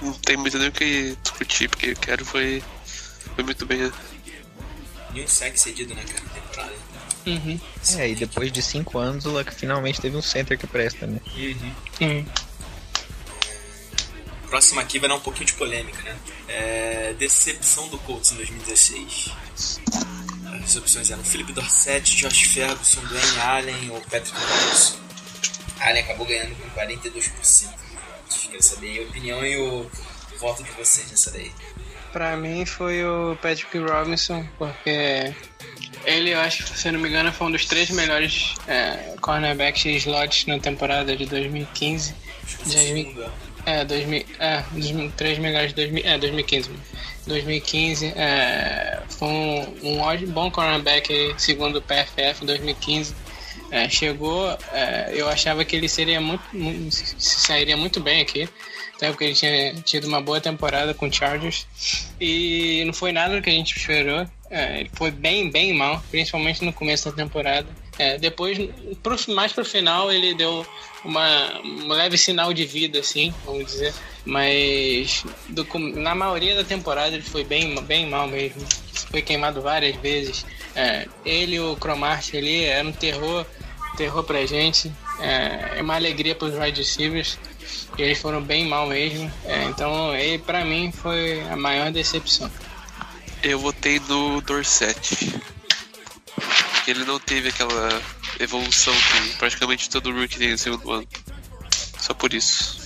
não 0.00 0.12
tem 0.14 0.36
muito 0.36 0.58
nem 0.58 0.68
o 0.68 0.72
que 0.72 1.16
discutir, 1.22 1.68
porque 1.68 1.92
o 1.92 1.96
Quero 1.96 2.24
foi, 2.24 2.62
foi 3.34 3.44
muito 3.44 3.66
bem. 3.66 3.78
né? 3.78 3.92
Nenhum 5.12 5.28
sec 5.28 5.56
cedido, 5.56 5.94
né, 5.94 6.04
cara. 6.04 6.47
Uhum. 7.28 7.60
É, 7.96 8.08
e 8.08 8.14
depois 8.14 8.50
de 8.50 8.62
cinco 8.62 8.98
anos 8.98 9.24
o 9.26 9.30
Luck 9.30 9.54
finalmente 9.54 10.00
teve 10.00 10.16
um 10.16 10.22
center 10.22 10.58
que 10.58 10.66
presta, 10.66 11.06
né? 11.06 11.20
Uhum. 12.00 12.26
Próximo 14.48 14.80
aqui 14.80 14.98
vai 14.98 15.08
dar 15.08 15.16
um 15.16 15.20
pouquinho 15.20 15.46
de 15.46 15.52
polêmica, 15.54 16.02
né? 16.02 16.16
É, 16.48 17.14
decepção 17.18 17.88
do 17.88 17.98
Colts 17.98 18.32
em 18.32 18.36
2016. 18.36 19.30
As 20.64 20.76
opções 20.76 21.10
eram 21.10 21.22
Philip 21.22 21.52
Dorsett, 21.52 22.16
Josh 22.16 22.42
Ferguson, 22.44 23.00
Dwayne 23.02 23.40
Allen 23.40 23.90
ou 23.90 24.00
Patrick 24.02 24.32
Mahomes. 24.32 24.98
Allen 25.80 26.02
acabou 26.02 26.26
ganhando 26.26 26.54
com 26.56 26.68
42% 26.70 27.12
dos 27.12 27.28
votos. 27.28 28.48
Quero 28.50 28.62
saber 28.62 29.00
a 29.00 29.02
opinião 29.02 29.44
e 29.44 29.56
o 29.58 29.90
voto 30.38 30.62
de 30.62 30.70
vocês 30.72 31.10
nessa 31.10 31.30
daí. 31.30 31.52
Pra 32.12 32.36
mim 32.36 32.64
foi 32.64 33.04
o 33.04 33.36
Patrick 33.42 33.76
Robinson, 33.78 34.46
porque 34.58 35.32
ele, 36.04 36.30
eu 36.30 36.40
acho, 36.40 36.66
se 36.66 36.90
não 36.90 36.98
me 36.98 37.08
engano, 37.08 37.32
foi 37.32 37.46
um 37.48 37.50
dos 37.52 37.66
três 37.66 37.90
melhores 37.90 38.54
é, 38.66 39.14
cornerbacks 39.20 39.82
de 39.82 39.96
slots 39.96 40.46
na 40.46 40.58
temporada 40.58 41.14
de 41.16 41.26
2015. 41.26 42.14
Acho 42.44 42.56
que 42.58 42.70
Já 42.72 42.82
esse 42.82 42.92
vi. 42.94 43.02
segundo 43.04 43.22
ano. 43.22 43.32
É, 43.66 43.84
2000, 43.84 44.24
é, 44.38 44.64
dos 44.72 45.12
três 45.14 45.38
melhores 45.38 45.68
de 45.70 45.74
2000, 45.76 46.02
é, 46.06 46.18
2015. 46.18 46.70
mano. 46.70 46.82
2015 47.26 48.06
é, 48.16 49.02
foi 49.10 49.28
um, 49.28 49.76
um 49.82 50.00
ótimo, 50.00 50.32
bom 50.32 50.50
cornerback, 50.50 51.34
segundo 51.36 51.76
o 51.76 51.82
PFF, 51.82 52.42
em 52.42 52.46
2015. 52.46 53.14
É, 53.70 53.86
chegou, 53.90 54.48
é, 54.72 55.10
eu 55.12 55.28
achava 55.28 55.62
que 55.62 55.76
ele 55.76 55.90
seria 55.90 56.22
muito, 56.22 56.42
mu- 56.54 56.90
se 56.90 57.14
sairia 57.18 57.76
muito 57.76 58.00
bem 58.00 58.22
aqui, 58.22 58.48
até 58.98 59.08
porque 59.10 59.24
ele 59.24 59.34
tinha 59.34 59.74
tido 59.76 60.08
uma 60.08 60.20
boa 60.20 60.40
temporada 60.40 60.92
com 60.92 61.06
o 61.06 61.12
Chargers 61.12 61.66
e 62.20 62.82
não 62.84 62.92
foi 62.92 63.12
nada 63.12 63.36
do 63.36 63.40
que 63.42 63.48
a 63.48 63.52
gente 63.52 63.74
esperou. 63.78 64.26
É, 64.50 64.80
ele 64.80 64.90
foi 64.92 65.10
bem, 65.12 65.50
bem 65.50 65.72
mal, 65.72 66.02
principalmente 66.10 66.64
no 66.64 66.72
começo 66.72 67.08
da 67.08 67.14
temporada. 67.16 67.66
É, 67.96 68.18
depois, 68.18 68.58
pro- 69.02 69.16
mais 69.34 69.52
pro 69.52 69.64
final, 69.64 70.10
ele 70.10 70.34
deu 70.34 70.66
uma, 71.04 71.60
um 71.62 71.88
leve 71.88 72.18
sinal 72.18 72.52
de 72.52 72.64
vida, 72.64 72.98
assim, 72.98 73.32
vamos 73.44 73.66
dizer. 73.66 73.94
Mas 74.24 75.24
do 75.48 75.66
na 75.96 76.14
maioria 76.14 76.54
da 76.56 76.64
temporada 76.64 77.14
ele 77.14 77.22
foi 77.22 77.44
bem, 77.44 77.80
bem 77.82 78.06
mal 78.08 78.26
mesmo. 78.26 78.60
Foi 79.10 79.22
queimado 79.22 79.62
várias 79.62 79.94
vezes. 79.96 80.44
É, 80.74 81.06
ele 81.24 81.56
e 81.56 81.60
o 81.60 81.76
Cromart 81.76 82.34
ali 82.34 82.64
era 82.64 82.86
um 82.86 82.92
terror 82.92 83.46
terror 83.96 84.22
pra 84.22 84.46
gente. 84.46 84.92
É, 85.20 85.78
é 85.78 85.82
uma 85.82 85.96
alegria 85.96 86.34
pros 86.34 86.54
wide 86.56 86.80
receivers. 86.80 87.38
E 87.96 88.02
eles 88.02 88.18
foram 88.18 88.42
bem 88.42 88.66
mal 88.66 88.86
mesmo. 88.86 89.30
É, 89.44 89.64
então, 89.64 90.14
ele 90.14 90.38
pra 90.38 90.64
mim 90.64 90.92
foi 90.92 91.40
a 91.48 91.56
maior 91.56 91.90
decepção. 91.90 92.50
Eu 93.42 93.58
votei 93.58 94.00
no 94.00 94.40
Dorset. 94.40 95.40
Porque 96.72 96.90
ele 96.90 97.04
não 97.04 97.18
teve 97.18 97.48
aquela 97.48 98.02
evolução 98.40 98.94
que 98.94 99.36
praticamente 99.36 99.90
todo 99.90 100.12
rookie 100.12 100.38
tem 100.38 100.52
no 100.52 100.58
segundo 100.58 100.90
ano. 100.90 101.08
Só 101.98 102.14
por 102.14 102.32
isso. 102.32 102.78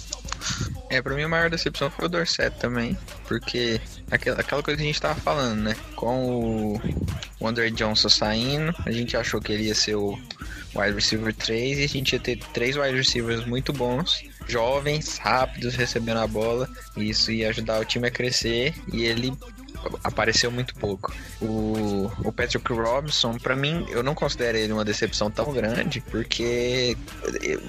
É, 0.91 1.01
pra 1.01 1.14
mim 1.14 1.22
a 1.22 1.28
maior 1.28 1.49
decepção 1.49 1.91
foi 1.91 2.05
o 2.05 2.09
Dorset 2.09 2.55
também, 2.59 2.99
porque 3.26 3.80
aquela, 4.11 4.41
aquela 4.41 4.62
coisa 4.62 4.76
que 4.76 4.83
a 4.83 4.87
gente 4.87 5.01
tava 5.01 5.18
falando, 5.18 5.62
né? 5.62 5.76
Com 5.97 6.26
o, 6.26 6.80
o 7.41 7.49
Andre 7.49 7.70
Johnson 7.70 8.11
saindo, 8.11 8.74
a 8.85 8.91
gente 8.91 9.16
achou 9.16 9.41
que 9.41 9.53
ele 9.53 9.64
ia 9.64 9.74
ser 9.74 9.95
o 9.95 10.18
wide 10.74 10.95
receiver 10.95 11.35
3 11.35 11.78
e 11.78 11.85
a 11.85 11.89
gente 11.89 12.12
ia 12.12 12.20
ter 12.20 12.39
três 12.53 12.76
wide 12.76 12.95
receivers 12.95 13.47
muito 13.47 13.72
bons, 13.72 14.22
jovens, 14.51 15.18
rápidos, 15.18 15.74
recebendo 15.74 16.18
a 16.18 16.26
bola, 16.26 16.68
e 16.97 17.11
isso 17.11 17.30
ia 17.30 17.49
ajudar 17.49 17.80
o 17.80 17.84
time 17.84 18.09
a 18.09 18.11
crescer 18.11 18.74
e 18.93 19.05
ele 19.05 19.32
apareceu 20.05 20.51
muito 20.51 20.74
pouco. 20.74 21.12
O, 21.40 22.11
o 22.24 22.32
Patrick 22.32 22.72
Robinson, 22.72 23.38
pra 23.38 23.57
mim, 23.57 23.86
eu 23.90 24.03
não 24.03 24.14
considero 24.14 24.59
ele 24.59 24.72
uma 24.72 24.84
decepção 24.84 25.30
tão 25.30 25.53
grande, 25.53 26.01
porque 26.11 26.97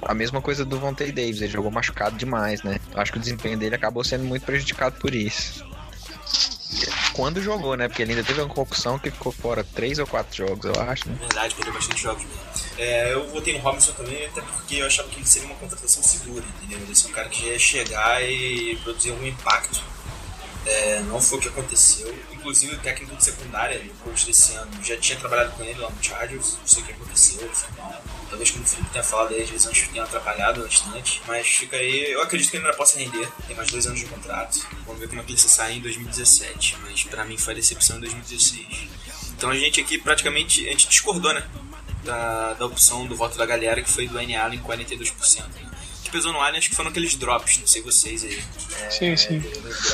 a 0.04 0.14
mesma 0.14 0.42
coisa 0.42 0.64
do 0.64 0.80
Vontae 0.80 1.12
Davis, 1.12 1.42
ele 1.42 1.52
jogou 1.52 1.72
machucado 1.72 2.16
demais, 2.16 2.62
né? 2.64 2.80
Acho 2.94 3.12
que 3.12 3.18
o 3.18 3.22
desempenho 3.22 3.58
dele 3.58 3.76
acabou 3.76 4.04
sendo 4.04 4.24
muito 4.24 4.46
prejudicado 4.46 4.96
por 5.00 5.14
isso. 5.14 5.66
Quando 7.14 7.42
jogou, 7.42 7.76
né? 7.76 7.88
Porque 7.88 8.02
ele 8.02 8.12
ainda 8.12 8.24
teve 8.24 8.42
uma 8.42 8.54
concussão 8.54 8.98
que 8.98 9.12
ficou 9.12 9.32
fora 9.32 9.64
três 9.64 10.00
ou 10.00 10.08
quatro 10.08 10.36
jogos, 10.36 10.66
eu 10.66 10.82
acho, 10.82 11.08
né? 11.08 11.16
verdade, 11.20 11.56
perdeu 11.56 11.74
bastante 11.74 12.02
jogos 12.02 12.24
mesmo. 12.24 12.42
É, 12.78 13.14
eu 13.14 13.30
votei 13.30 13.54
no 13.54 13.60
Robinson 13.60 13.92
também, 13.94 14.26
até 14.26 14.42
porque 14.42 14.76
eu 14.76 14.88
achava 14.88 15.08
que 15.10 15.18
ele 15.18 15.26
seria 15.26 15.48
uma 15.48 15.56
contratação 15.56 16.02
segura, 16.02 16.44
entendeu? 16.58 16.80
Ele 16.80 16.92
é 16.92 17.08
um 17.08 17.12
cara 17.12 17.30
que 17.30 17.46
ia 17.46 17.60
chegar 17.60 18.24
e 18.24 18.76
produzir 18.84 19.12
algum 19.12 19.26
impacto. 19.26 19.82
É, 20.66 21.02
não 21.02 21.22
foi 21.22 21.38
o 21.38 21.42
que 21.42 21.48
aconteceu. 21.50 22.14
Inclusive 22.32 22.76
o 22.76 22.80
técnico 22.80 23.16
de 23.16 23.24
secundária, 23.24 23.82
coach 24.04 24.26
desse 24.26 24.56
ano, 24.56 24.72
já 24.84 24.98
tinha 24.98 25.20
trabalhado 25.20 25.52
com 25.52 25.64
ele 25.64 25.80
lá 25.80 25.90
no 25.90 26.04
Chargers, 26.04 26.58
não 26.60 26.68
sei 26.68 26.84
o 26.84 26.86
que 26.86 26.92
aconteceu, 26.94 27.50
foi 27.54 27.70
mal. 27.78 28.02
Talvez 28.34 28.50
como 28.50 28.64
o 28.64 28.68
Felipe 28.68 28.90
tenha 28.90 29.04
falado 29.04 29.32
aí, 29.32 29.44
as 29.44 29.52
lesões 29.52 29.88
tenham 29.90 30.04
atrapalhado 30.04 30.64
bastante. 30.64 31.22
Mas 31.28 31.48
fica 31.48 31.78
aí, 31.78 32.12
eu 32.12 32.20
acredito 32.20 32.50
que 32.50 32.58
ele 32.58 32.66
ainda 32.66 32.76
possa 32.76 32.98
render. 32.98 33.30
Tem 33.46 33.56
mais 33.56 33.70
dois 33.70 33.86
anos 33.86 34.00
de 34.00 34.08
contrato. 34.08 34.68
Vamos 34.88 35.00
ver 35.00 35.08
como 35.08 35.22
é 35.22 35.24
que 35.24 35.34
ele 35.34 35.40
se 35.40 35.48
sai 35.48 35.74
em 35.74 35.82
2017. 35.82 36.78
Mas 36.82 37.04
pra 37.04 37.26
mim 37.26 37.38
foi 37.38 37.54
a 37.54 37.56
decepção 37.58 37.98
em 37.98 38.00
2016. 38.00 38.90
Então 39.38 39.52
a 39.52 39.56
gente 39.56 39.80
aqui 39.80 40.00
praticamente, 40.00 40.68
a 40.68 40.72
gente 40.72 40.88
discordou, 40.88 41.32
né? 41.32 41.48
Da, 42.04 42.56
da 42.56 42.66
opção 42.66 43.06
do 43.06 43.16
voto 43.16 43.38
da 43.38 43.46
galera, 43.46 43.84
que 43.84 43.92
foi 43.92 44.08
do 44.08 44.20
N. 44.20 44.36
Allen 44.36 44.60
42%. 44.62 45.44
Né? 45.44 45.72
Pesou 46.14 46.32
no 46.32 46.40
Allen, 46.40 46.60
acho 46.60 46.70
que 46.70 46.76
foram 46.76 46.92
aqueles 46.92 47.16
drops, 47.16 47.58
não 47.58 47.66
sei 47.66 47.82
vocês 47.82 48.24
aí. 48.24 48.40
É, 48.82 48.90
Sim, 48.92 49.18
sim. 49.18 49.44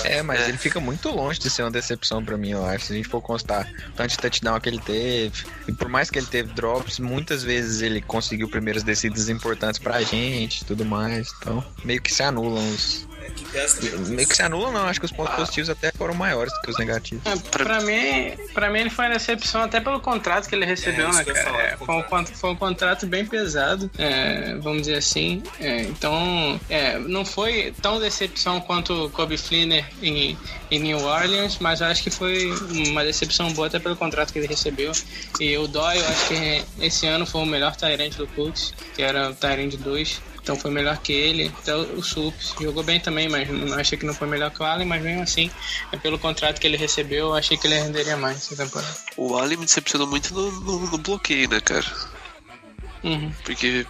É, 0.03 0.21
mas 0.21 0.49
ele 0.49 0.57
fica 0.57 0.77
muito 0.77 1.09
longe 1.09 1.39
de 1.39 1.49
ser 1.49 1.63
uma 1.63 1.71
decepção 1.71 2.23
pra 2.23 2.35
mim, 2.35 2.49
eu 2.49 2.65
acho. 2.65 2.87
Se 2.87 2.93
a 2.93 2.95
gente 2.97 3.07
for 3.07 3.21
constar 3.21 3.65
tanto 3.95 4.09
de 4.09 4.17
touchdown 4.17 4.59
que 4.59 4.67
ele 4.67 4.79
teve, 4.79 5.45
e 5.65 5.71
por 5.71 5.87
mais 5.87 6.09
que 6.09 6.19
ele 6.19 6.27
teve 6.27 6.51
drops, 6.51 6.99
muitas 6.99 7.41
vezes 7.41 7.81
ele 7.81 8.01
conseguiu 8.01 8.49
primeiras 8.49 8.83
descidas 8.83 9.29
importantes 9.29 9.79
pra 9.79 10.01
gente 10.01 10.61
e 10.61 10.65
tudo 10.65 10.83
mais. 10.83 11.31
Então, 11.39 11.63
meio 11.85 12.01
que 12.01 12.13
se 12.13 12.21
anulam 12.21 12.69
os. 12.69 13.07
É. 13.53 14.09
Meio 14.09 14.27
que 14.27 14.35
se 14.35 14.41
anulam, 14.41 14.71
não. 14.71 14.85
Acho 14.87 14.99
que 14.99 15.05
os 15.05 15.11
pontos 15.11 15.35
positivos 15.35 15.69
até 15.69 15.91
foram 15.91 16.13
maiores 16.13 16.53
do 16.53 16.61
que 16.61 16.71
os 16.71 16.77
negativos. 16.77 17.25
É, 17.25 17.35
pra, 17.35 17.81
mim, 17.81 18.31
pra 18.53 18.69
mim 18.69 18.79
ele 18.79 18.89
foi 18.89 19.05
uma 19.05 19.13
decepção 19.13 19.61
até 19.61 19.79
pelo 19.79 19.99
contrato 19.99 20.47
que 20.47 20.55
ele 20.55 20.65
recebeu, 20.65 21.07
É, 21.09 21.11
né, 21.11 21.23
cara? 21.23 21.43
falar, 21.43 21.61
É, 21.61 21.77
foi, 21.77 21.95
um, 21.95 22.25
foi 22.25 22.49
um 22.51 22.55
contrato 22.55 23.05
bem 23.07 23.25
pesado, 23.25 23.89
é, 23.97 24.55
vamos 24.55 24.83
dizer 24.83 24.95
assim. 24.95 25.43
É, 25.59 25.81
então, 25.83 26.59
é, 26.69 26.97
não 26.99 27.25
foi 27.25 27.73
tão 27.81 27.99
decepção 27.99 28.61
quanto 28.61 29.05
o 29.05 29.09
Kobe 29.09 29.37
Fleener 29.37 29.85
em, 30.01 30.37
em 30.71 30.79
New 30.79 30.99
Orleans, 31.03 31.57
mas 31.59 31.81
eu 31.81 31.87
acho 31.87 32.03
que 32.03 32.09
foi 32.09 32.51
uma 32.87 33.03
decepção 33.03 33.51
boa 33.53 33.67
até 33.67 33.79
pelo 33.79 33.95
contrato 33.95 34.31
que 34.31 34.39
ele 34.39 34.47
recebeu. 34.47 34.91
E 35.39 35.57
o 35.57 35.67
Doyle, 35.67 35.99
eu 35.99 36.07
acho 36.07 36.27
que 36.27 36.65
esse 36.81 37.07
ano 37.07 37.25
foi 37.25 37.41
o 37.41 37.45
melhor 37.45 37.75
Tyrant 37.75 38.15
do 38.15 38.27
Colts, 38.27 38.73
que 38.95 39.01
era 39.01 39.29
o 39.29 39.35
Tyrant 39.35 39.75
2. 39.75 40.21
Então 40.49 40.59
foi 40.59 40.71
melhor 40.71 40.97
que 40.97 41.13
ele. 41.13 41.45
Então 41.61 41.79
o 41.93 42.01
Supes 42.01 42.55
jogou 42.59 42.81
bem 42.83 42.99
também, 42.99 43.29
mas 43.29 43.47
não 43.47 43.77
achei 43.77 43.95
que 43.99 44.05
não 44.05 44.15
foi 44.15 44.27
melhor 44.27 44.49
que 44.49 44.59
o 44.63 44.65
Allen, 44.65 44.87
mas 44.87 44.99
mesmo 45.03 45.21
assim, 45.21 45.51
é 45.91 45.97
pelo 45.97 46.17
contrato 46.17 46.59
que 46.59 46.65
ele 46.65 46.75
recebeu, 46.75 47.27
eu 47.27 47.35
achei 47.35 47.55
que 47.55 47.67
ele 47.67 47.75
renderia 47.79 48.17
mais 48.17 48.37
essa 48.37 48.55
temporada. 48.55 48.91
O 49.15 49.37
Allen 49.37 49.57
me 49.57 49.65
decepcionou 49.65 50.07
muito 50.07 50.33
no, 50.33 50.51
no- 50.61 50.79
no 50.91 50.97
bloqueio, 50.97 51.47
né, 51.49 51.59
cara? 51.61 51.85
Uhum. 53.03 53.31
Porque 53.45 53.85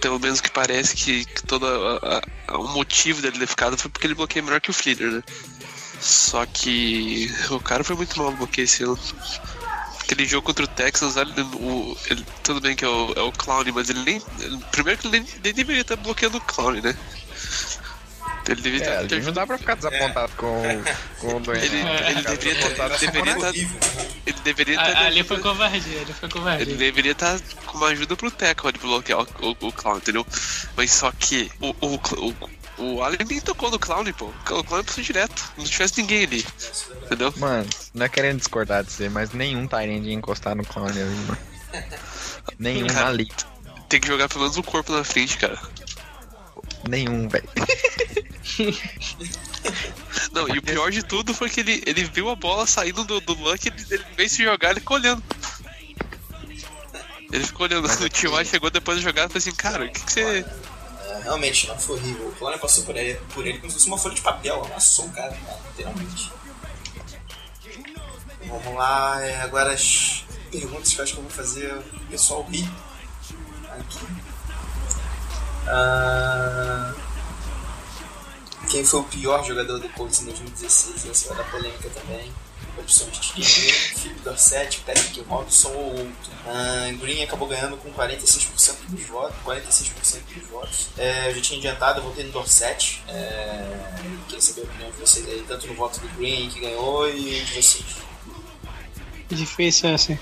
pelo 0.00 0.20
menos 0.20 0.40
que 0.40 0.50
parece 0.52 0.94
que, 0.94 1.24
que 1.24 1.42
todo 1.42 1.66
a- 1.66 2.22
a- 2.46 2.56
o 2.58 2.68
motivo 2.68 3.20
dele 3.20 3.40
ter 3.40 3.48
ficado 3.48 3.76
foi 3.76 3.90
porque 3.90 4.06
ele 4.06 4.14
bloqueia 4.14 4.44
melhor 4.44 4.60
que 4.60 4.70
o 4.70 4.74
Fleeter, 4.74 5.10
né? 5.10 5.22
Só 6.00 6.46
que 6.46 7.28
o 7.50 7.58
cara 7.58 7.82
foi 7.82 7.96
muito 7.96 8.16
mal 8.16 8.30
no 8.30 8.36
bloqueio 8.36 8.66
esse 8.66 8.84
ano. 8.84 8.96
Aquele 10.10 10.24
jogo 10.26 10.46
contra 10.46 10.64
o 10.64 10.68
Texans, 10.68 11.16
ele, 11.18 11.32
o, 11.60 11.94
ele- 12.10 12.24
tudo 12.42 12.62
bem 12.62 12.74
que 12.74 12.82
é 12.82 12.88
o, 12.88 13.12
é 13.14 13.20
o 13.20 13.30
Clown, 13.30 13.62
mas 13.74 13.90
ele 13.90 14.02
nem. 14.04 14.22
ele- 14.40 14.58
primeiro 14.72 14.98
que 14.98 15.06
ele 15.06 15.20
nem, 15.20 15.28
nem 15.44 15.52
deveria 15.52 15.82
estar 15.82 15.96
bloqueando 15.96 16.38
o 16.38 16.40
Clown, 16.40 16.72
né? 16.80 16.96
Ele 18.48 18.62
deveria 18.62 18.86
É, 18.86 19.04
estar. 19.04 19.20
não 19.20 19.32
dá 19.32 19.46
pra 19.46 19.58
ficar 19.58 19.74
desapontado 19.74 20.32
com, 20.36 20.62
com 21.20 21.36
o 21.36 21.40
doente. 21.40 21.66
Ele, 21.66 21.82
não. 21.84 21.94
ele 21.94 22.22
deveria 22.22 22.54
desapontado. 22.54 22.94
estar. 22.94 23.06
Deveria 23.12 23.32
estar. 23.34 23.48
horrível. 23.48 23.80
Ele 24.24 24.38
deveria 24.42 24.74
estar. 24.76 24.96
A- 24.96 25.04
Ali 25.06 25.22
foi 25.24 25.38
covardia, 25.40 26.00
ali 26.00 26.12
foi 26.14 26.26
Ele 26.28 26.32
covardia. 26.32 26.76
deveria 26.76 27.12
estar 27.12 27.38
com 27.66 27.76
uma 27.76 27.88
ajuda 27.88 28.16
pro 28.16 28.30
Teco 28.30 28.72
de 28.72 28.78
bloquear 28.78 29.20
o, 29.20 29.26
o, 29.60 29.66
o 29.68 29.72
Clown, 29.72 29.98
entendeu? 29.98 30.26
Mas 30.74 30.90
só 30.92 31.12
que 31.12 31.50
o, 31.60 31.68
o, 31.82 31.94
o, 31.96 32.34
o 32.78 33.02
Allen 33.02 33.18
nem 33.28 33.40
tocou 33.40 33.70
no 33.70 33.78
Clown, 33.78 34.04
pô. 34.12 34.26
O 34.26 34.64
Clown 34.64 34.84
passou 34.84 35.02
direto. 35.02 35.52
Não 35.56 35.64
tivesse 35.64 36.00
ninguém 36.00 36.24
ali. 36.24 36.46
Entendeu? 37.04 37.32
Mano, 37.36 37.68
não 37.92 38.06
é 38.06 38.08
querendo 38.08 38.38
discordar 38.38 38.84
de 38.84 38.92
você, 38.92 39.08
mas 39.08 39.32
nenhum 39.32 39.66
Tyrande 39.66 40.08
ia 40.08 40.14
encostar 40.14 40.54
no 40.54 40.64
clone 40.64 41.00
ali, 41.00 41.16
mano. 41.26 41.38
Nenhum 42.58 42.86
Cara. 42.86 43.08
ali. 43.08 43.28
Tem 43.88 44.00
que 44.00 44.08
jogar 44.08 44.28
pelo 44.28 44.40
menos 44.40 44.56
o 44.56 44.62
corpo 44.62 44.92
na 44.92 45.04
frente, 45.04 45.36
cara. 45.38 45.58
Nenhum, 46.88 47.28
velho. 47.28 47.48
Não, 50.32 50.48
e 50.48 50.58
o 50.58 50.62
pior 50.62 50.90
de 50.90 51.02
tudo 51.02 51.34
foi 51.34 51.48
que 51.48 51.60
ele, 51.60 51.82
ele 51.86 52.04
viu 52.04 52.28
a 52.30 52.36
bola 52.36 52.66
saindo 52.66 53.04
do, 53.04 53.20
do 53.20 53.34
Luck, 53.34 53.68
ele, 53.68 53.86
ele 53.90 54.04
veio 54.16 54.28
se 54.28 54.42
jogar, 54.42 54.70
ele 54.70 54.80
ficou 54.80 54.96
olhando. 54.96 55.22
Ele 57.32 57.46
ficou 57.46 57.66
olhando. 57.66 57.88
O 58.04 58.08
Tio 58.08 58.44
chegou 58.44 58.70
depois 58.70 58.98
de 58.98 59.04
jogar 59.04 59.24
e 59.24 59.28
falou 59.28 59.38
assim, 59.38 59.52
cara, 59.52 59.84
o 59.84 59.90
que, 59.90 60.04
que 60.04 60.12
você. 60.12 60.44
É, 61.18 61.22
realmente, 61.22 61.66
não 61.66 61.78
foi 61.78 61.96
horrível. 61.96 62.28
O 62.28 62.32
Clone 62.32 62.58
passou 62.58 62.84
por 62.84 62.96
ele, 62.96 63.14
por 63.34 63.46
ele 63.46 63.58
como 63.58 63.70
se 63.70 63.78
fosse 63.78 63.88
uma 63.88 63.98
folha 63.98 64.14
de 64.14 64.20
papel, 64.20 64.64
amassou 64.64 65.06
o 65.06 65.10
cara, 65.10 65.36
literalmente. 65.68 66.32
Vamos 68.46 68.74
lá, 68.74 69.22
é, 69.22 69.42
agora 69.42 69.72
as 69.72 70.24
perguntas 70.50 70.92
que 70.92 70.98
eu 70.98 71.04
acho 71.04 71.12
que 71.12 71.18
eu 71.18 71.22
vou 71.22 71.32
fazer 71.32 71.74
o 71.74 72.00
pessoal 72.10 72.42
rir. 72.44 72.68
Aqui. 73.70 73.98
Ah, 75.66 76.94
quem 78.70 78.84
foi 78.84 79.00
o 79.00 79.04
pior 79.04 79.44
jogador 79.44 79.78
do 79.78 79.88
Colts 79.90 80.22
em 80.22 80.26
2016? 80.26 81.06
Essa 81.06 81.34
vai 81.34 81.44
dar 81.44 81.50
polêmica 81.50 81.90
também. 81.90 82.32
Opção 82.80 83.08
de 83.10 83.18
Green, 83.32 83.44
Felipe 83.44 84.20
Dorset, 84.20 84.80
Patrick 84.80 85.20
Robinson 85.28 85.68
ou 85.70 85.90
outro. 85.98 86.32
Ah, 86.46 86.90
Green 87.00 87.22
acabou 87.22 87.46
ganhando 87.48 87.76
com 87.76 87.92
46% 87.92 88.74
dos 88.88 89.06
votos. 89.06 89.36
46% 89.44 90.20
dos 90.34 90.48
votos. 90.48 90.86
É, 90.96 91.28
eu 91.30 91.34
já 91.34 91.40
tinha 91.40 91.58
adiantado, 91.58 92.00
eu 92.00 92.04
votei 92.04 92.24
no 92.24 92.32
Dorset. 92.32 93.02
É, 93.08 93.64
queria 94.26 94.40
saber 94.40 94.60
a 94.62 94.64
opinião 94.64 94.90
de 94.90 94.96
vocês 94.98 95.28
aí, 95.28 95.44
tanto 95.46 95.66
no 95.66 95.74
voto 95.74 96.00
do 96.00 96.08
Green 96.16 96.48
que 96.50 96.60
ganhou 96.60 97.08
e 97.08 97.40
de 97.44 97.52
vocês. 97.54 97.84
Difícil 99.30 99.94
assim. 99.94 100.18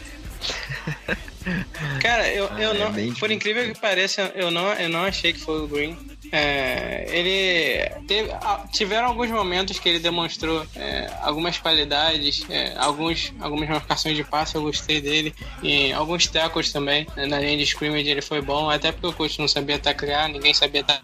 Cara, 2.03 2.29
eu, 2.29 2.45
eu 2.59 2.71
Ah, 2.73 2.75
é 2.75 2.79
não. 2.79 2.93
bem 2.93 3.15
por 3.15 3.31
incrível 3.31 3.73
que 3.73 3.81
pareça, 3.81 4.33
eu 4.35 4.51
não, 4.51 4.73
eu 4.73 4.89
não 4.89 5.05
achei 5.05 5.33
que 5.33 5.39
foi 5.41 5.61
o 5.63 5.69
Green. 5.69 5.97
É, 6.33 7.07
ele 7.09 8.05
teve, 8.07 8.31
tiveram 8.73 9.07
alguns 9.09 9.31
momentos 9.31 9.79
que 9.79 9.89
ele 9.89 9.99
demonstrou 9.99 10.67
é, 10.75 11.11
algumas 11.23 11.59
qualidades, 11.59 12.45
é, 12.51 12.75
alguns, 12.77 13.33
algumas 13.41 13.69
marcações 13.69 14.17
de 14.17 14.25
passe, 14.25 14.55
eu 14.57 14.63
gostei 14.63 15.01
dele, 15.01 15.35
e 15.63 15.93
alguns 15.93 16.27
tackles 16.27 16.73
também. 16.73 17.07
né, 17.17 17.27
na 17.27 17.39
linha 17.39 17.57
de 17.57 17.63
scrimmage 17.63 18.09
ele 18.09 18.23
foi 18.23 18.41
bom, 18.43 18.69
até 18.69 18.91
porque 18.93 19.07
o 19.07 19.13
coach 19.13 19.39
não 19.39 19.49
sabia 19.49 19.79
taclear, 19.79 20.29
ninguém 20.29 20.53
sabia 20.53 20.83
ta- 20.83 21.01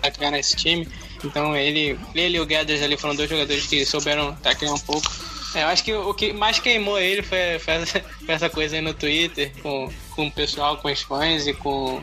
taclear 0.00 0.32
nesse 0.32 0.56
time. 0.56 0.88
Então 1.24 1.56
ele, 1.56 1.98
ele 2.14 2.36
e 2.36 2.40
o 2.40 2.46
Gathers 2.46 2.80
ali 2.82 2.96
foram 2.96 3.16
dois 3.16 3.28
jogadores 3.28 3.66
que 3.66 3.84
souberam 3.84 4.34
taclear 4.36 4.72
um 4.72 4.78
pouco. 4.78 5.10
É, 5.54 5.62
eu 5.62 5.68
acho 5.68 5.82
que 5.82 5.94
o 5.94 6.12
que 6.12 6.32
mais 6.32 6.58
queimou 6.58 6.98
ele 6.98 7.22
foi, 7.22 7.58
foi 7.58 7.74
essa, 7.74 8.00
foi 8.00 8.34
essa 8.34 8.50
coisa 8.50 8.76
aí 8.76 8.82
no 8.82 8.92
Twitter, 8.92 9.50
com, 9.62 9.90
com 10.10 10.26
o 10.26 10.32
pessoal, 10.32 10.76
com 10.76 10.90
os 10.90 11.00
fãs 11.00 11.46
e 11.46 11.54
com. 11.54 12.02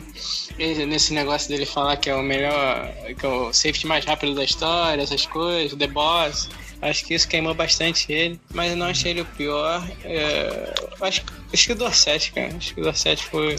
Nesse 0.57 1.13
negócio 1.13 1.49
dele 1.49 1.65
falar 1.65 1.97
que 1.97 2.09
é 2.09 2.15
o 2.15 2.23
melhor. 2.23 2.91
que 3.17 3.25
é 3.25 3.29
o 3.29 3.53
safety 3.53 3.85
mais 3.85 4.05
rápido 4.05 4.33
da 4.33 4.43
história, 4.43 5.01
essas 5.01 5.25
coisas, 5.25 5.77
The 5.77 5.87
Boss. 5.87 6.49
Acho 6.81 7.05
que 7.05 7.13
isso 7.13 7.27
queimou 7.27 7.53
bastante 7.53 8.11
ele, 8.11 8.39
mas 8.53 8.71
eu 8.71 8.77
não 8.77 8.87
achei 8.87 9.11
ele 9.11 9.21
o 9.21 9.25
pior. 9.25 9.87
É, 10.03 10.73
acho, 11.01 11.23
acho 11.53 11.65
que 11.67 11.71
o 11.71 11.75
Dorset, 11.75 12.31
cara. 12.31 12.55
Acho 12.55 12.73
que 12.73 12.81
o 12.81 12.83
Dorset 12.83 13.23
foi, 13.25 13.57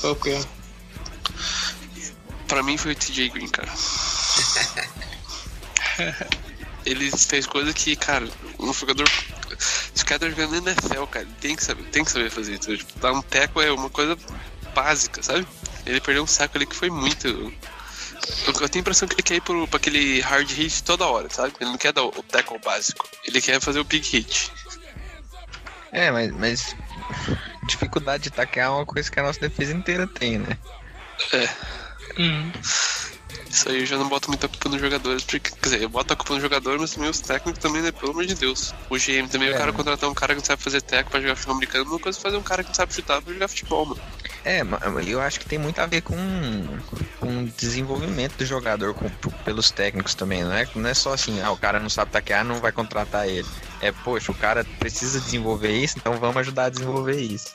foi 0.00 0.10
o 0.10 0.16
pior. 0.16 0.44
Pra 2.46 2.62
mim 2.62 2.76
foi 2.76 2.92
o 2.92 2.94
TJ 2.94 3.30
Green, 3.30 3.48
cara. 3.48 3.72
ele 6.84 7.10
fez 7.10 7.46
coisa 7.46 7.72
que, 7.72 7.96
cara, 7.96 8.28
um 8.58 8.72
jogador. 8.72 9.08
Esse 9.94 10.04
cara 10.04 10.20
tá 10.20 10.30
jogando 10.30 10.56
NFL, 10.56 11.04
cara. 11.04 11.24
Ele 11.24 11.34
tem 11.40 11.56
que 11.56 11.64
saber, 11.64 11.82
tem 11.84 12.04
que 12.04 12.10
saber 12.10 12.30
fazer 12.30 12.54
isso. 12.54 12.76
Tipo, 12.76 12.98
dar 12.98 13.12
um 13.12 13.22
teco 13.22 13.60
é 13.60 13.72
uma 13.72 13.90
coisa 13.90 14.16
básica, 14.74 15.22
sabe? 15.22 15.46
Ele 15.86 16.00
perdeu 16.00 16.22
um 16.22 16.26
saco 16.26 16.56
ali 16.56 16.66
que 16.66 16.76
foi 16.76 16.90
muito. 16.90 17.26
Eu, 17.26 17.52
eu 18.46 18.68
tenho 18.68 18.70
a 18.76 18.78
impressão 18.80 19.06
que 19.08 19.14
ele 19.14 19.22
quer 19.22 19.34
ir 19.36 19.42
pro, 19.42 19.66
pra 19.68 19.76
aquele 19.76 20.20
hard 20.20 20.50
hit 20.50 20.82
toda 20.82 21.06
hora, 21.06 21.28
sabe? 21.30 21.54
Ele 21.60 21.70
não 21.70 21.78
quer 21.78 21.92
dar 21.92 22.02
o, 22.02 22.08
o 22.08 22.22
tackle 22.22 22.58
básico. 22.58 23.08
Ele 23.24 23.40
quer 23.40 23.60
fazer 23.60 23.80
o 23.80 23.84
big 23.84 24.06
hit. 24.08 24.50
É, 25.92 26.10
mas, 26.10 26.32
mas 26.32 26.76
dificuldade 27.66 28.24
de 28.24 28.30
taquear 28.30 28.66
é 28.66 28.70
uma 28.70 28.86
coisa 28.86 29.10
que 29.10 29.20
a 29.20 29.22
nossa 29.22 29.40
defesa 29.40 29.72
inteira 29.72 30.06
tem, 30.06 30.38
né? 30.38 30.58
É. 31.32 31.48
Uhum. 32.18 32.52
Isso 33.48 33.68
aí 33.68 33.80
eu 33.80 33.86
já 33.86 33.96
não 33.96 34.08
boto 34.08 34.28
muita 34.28 34.48
culpa 34.48 34.68
nos 34.68 34.80
jogadores, 34.80 35.22
porque, 35.24 35.38
quer 35.50 35.60
dizer, 35.62 35.82
eu 35.82 35.88
boto 35.88 36.12
a 36.12 36.16
culpa 36.16 36.34
no 36.34 36.40
jogador, 36.40 36.78
mas 36.78 36.90
também 36.92 37.08
os 37.10 37.20
técnicos 37.20 37.62
também, 37.62 37.82
né? 37.82 37.92
Pelo 37.92 38.10
amor 38.12 38.26
de 38.26 38.34
Deus. 38.34 38.74
O 38.90 38.96
GM 38.96 39.28
também, 39.28 39.48
o 39.50 39.54
É. 39.54 39.58
cara 39.58 39.72
contratar 39.72 40.10
um 40.10 40.14
cara 40.14 40.34
que 40.34 40.40
não 40.40 40.44
sabe 40.44 40.62
fazer 40.62 40.80
teco 40.82 41.10
pra 41.10 41.20
jogar 41.20 41.36
futebol 41.36 41.54
americano, 41.56 41.84
é 41.84 41.88
uma 41.88 41.98
coisa 42.00 42.18
fazer 42.20 42.36
um 42.36 42.42
cara 42.42 42.62
que 42.62 42.70
não 42.70 42.74
sabe 42.74 42.92
chutar 42.94 43.22
pra 43.22 43.32
jogar 43.32 43.48
futebol, 43.48 43.86
mano. 43.86 44.00
É, 44.44 44.60
eu 45.06 45.20
acho 45.22 45.40
que 45.40 45.46
tem 45.48 45.58
muito 45.58 45.78
a 45.78 45.86
ver 45.86 46.02
com, 46.02 46.16
com 47.20 47.44
o 47.44 47.46
desenvolvimento 47.56 48.36
do 48.36 48.44
jogador 48.44 48.92
com- 48.94 49.08
pelos 49.44 49.70
técnicos 49.70 50.14
também, 50.14 50.44
não 50.44 50.52
é, 50.52 50.68
não 50.74 50.88
é 50.88 50.94
só 50.94 51.14
assim, 51.14 51.40
ah, 51.40 51.50
o 51.50 51.56
cara 51.56 51.80
não 51.80 51.88
sabe 51.88 52.10
taquear, 52.10 52.44
não 52.44 52.60
vai 52.60 52.70
contratar 52.72 53.26
ele. 53.28 53.46
É, 53.80 53.90
poxa, 53.92 54.30
o 54.32 54.34
cara 54.34 54.64
precisa 54.78 55.18
desenvolver 55.20 55.72
isso, 55.72 55.96
então 55.98 56.18
vamos 56.18 56.36
ajudar 56.38 56.66
a 56.66 56.70
desenvolver 56.70 57.20
isso. 57.20 57.54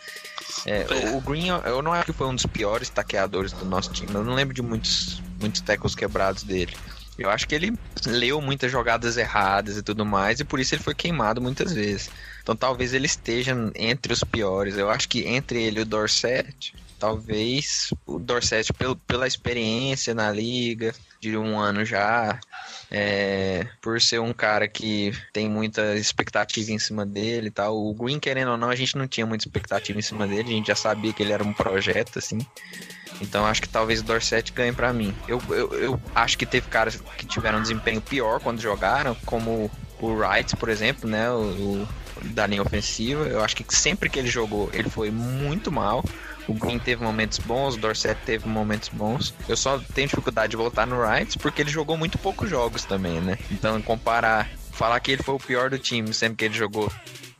É, 0.65 0.85
o- 1.11 1.17
o 1.17 1.21
Green, 1.21 1.47
eu 1.49 1.81
não 1.81 1.93
acho 1.93 2.05
que 2.05 2.13
foi 2.13 2.27
um 2.27 2.33
dos 2.35 2.45
piores 2.45 2.89
taqueadores 2.89 3.51
do 3.53 3.65
nosso 3.65 3.91
time, 3.91 4.11
eu 4.13 4.23
não 4.23 4.33
lembro 4.33 4.53
de 4.53 4.61
muitos, 4.61 5.21
muitos 5.39 5.61
tecos 5.61 5.95
quebrados 5.95 6.43
dele. 6.43 6.75
Eu 7.17 7.29
acho 7.29 7.47
que 7.47 7.53
ele 7.53 7.77
leu 8.05 8.39
muitas 8.39 8.71
jogadas 8.71 9.17
erradas 9.17 9.75
e 9.75 9.83
tudo 9.83 10.05
mais, 10.05 10.39
e 10.39 10.45
por 10.45 10.59
isso 10.59 10.73
ele 10.73 10.83
foi 10.83 10.95
queimado 10.95 11.41
muitas 11.41 11.73
vezes. 11.73 12.09
Então 12.41 12.55
talvez 12.55 12.93
ele 12.93 13.07
esteja 13.07 13.53
entre 13.75 14.13
os 14.13 14.23
piores. 14.23 14.77
Eu 14.77 14.89
acho 14.89 15.09
que 15.09 15.27
entre 15.27 15.61
ele 15.61 15.79
e 15.79 15.83
o 15.83 15.85
Dorset, 15.85 16.73
talvez 16.97 17.93
o 18.05 18.19
Dorset, 18.19 18.71
pelo, 18.73 18.95
pela 18.95 19.27
experiência 19.27 20.13
na 20.13 20.31
liga, 20.31 20.93
de 21.19 21.35
um 21.37 21.59
ano 21.59 21.83
já, 21.83 22.39
é, 22.89 23.67
por 23.81 23.99
ser 23.99 24.19
um 24.19 24.31
cara 24.31 24.67
que 24.67 25.11
tem 25.33 25.49
muita 25.49 25.95
expectativa 25.95 26.71
em 26.71 26.79
cima 26.79 27.05
dele 27.05 27.47
e 27.47 27.51
tal. 27.51 27.77
O 27.77 27.93
Green, 27.93 28.19
querendo 28.19 28.51
ou 28.51 28.57
não, 28.57 28.69
a 28.69 28.75
gente 28.75 28.97
não 28.97 29.07
tinha 29.07 29.25
muita 29.25 29.45
expectativa 29.45 29.99
em 29.99 30.01
cima 30.01 30.25
dele, 30.25 30.49
a 30.49 30.55
gente 30.55 30.67
já 30.67 30.75
sabia 30.75 31.11
que 31.11 31.21
ele 31.21 31.33
era 31.33 31.43
um 31.43 31.53
projeto, 31.53 32.19
assim. 32.19 32.39
Então 33.21 33.45
acho 33.45 33.61
que 33.61 33.69
talvez 33.69 33.99
o 34.01 34.03
Dorset 34.03 34.51
ganhe 34.53 34.73
pra 34.73 34.93
mim. 34.93 35.13
Eu, 35.27 35.41
eu, 35.49 35.73
eu 35.73 36.01
acho 36.15 36.37
que 36.37 36.45
teve 36.45 36.67
caras 36.67 37.01
que 37.17 37.25
tiveram 37.25 37.59
um 37.59 37.61
desempenho 37.61 38.01
pior 38.01 38.39
quando 38.39 38.61
jogaram, 38.61 39.15
como 39.25 39.69
o 39.99 40.07
Wright, 40.07 40.55
por 40.55 40.69
exemplo, 40.69 41.09
né? 41.09 41.29
O, 41.31 41.35
o 41.35 41.87
da 42.23 42.47
linha 42.47 42.61
ofensiva. 42.61 43.25
Eu 43.25 43.43
acho 43.43 43.55
que 43.55 43.65
sempre 43.75 44.09
que 44.09 44.19
ele 44.19 44.29
jogou, 44.29 44.69
ele 44.73 44.89
foi 44.89 45.11
muito 45.11 45.71
mal. 45.71 46.03
O 46.47 46.53
Green 46.53 46.79
teve 46.79 47.03
momentos 47.03 47.37
bons, 47.37 47.75
o 47.75 47.77
Dorset 47.77 48.17
teve 48.25 48.47
momentos 48.47 48.89
bons. 48.89 49.35
Eu 49.47 49.55
só 49.55 49.79
tenho 49.93 50.07
dificuldade 50.07 50.51
de 50.51 50.57
voltar 50.57 50.87
no 50.87 50.99
Wright 50.99 51.37
porque 51.37 51.61
ele 51.61 51.69
jogou 51.69 51.95
muito 51.95 52.17
poucos 52.17 52.49
jogos 52.49 52.85
também, 52.85 53.21
né? 53.21 53.37
Então 53.51 53.79
comparar, 53.81 54.49
falar 54.71 54.99
que 54.99 55.11
ele 55.11 55.21
foi 55.21 55.35
o 55.35 55.39
pior 55.39 55.69
do 55.69 55.77
time 55.77 56.11
sempre 56.11 56.37
que 56.37 56.45
ele 56.45 56.55
jogou 56.55 56.91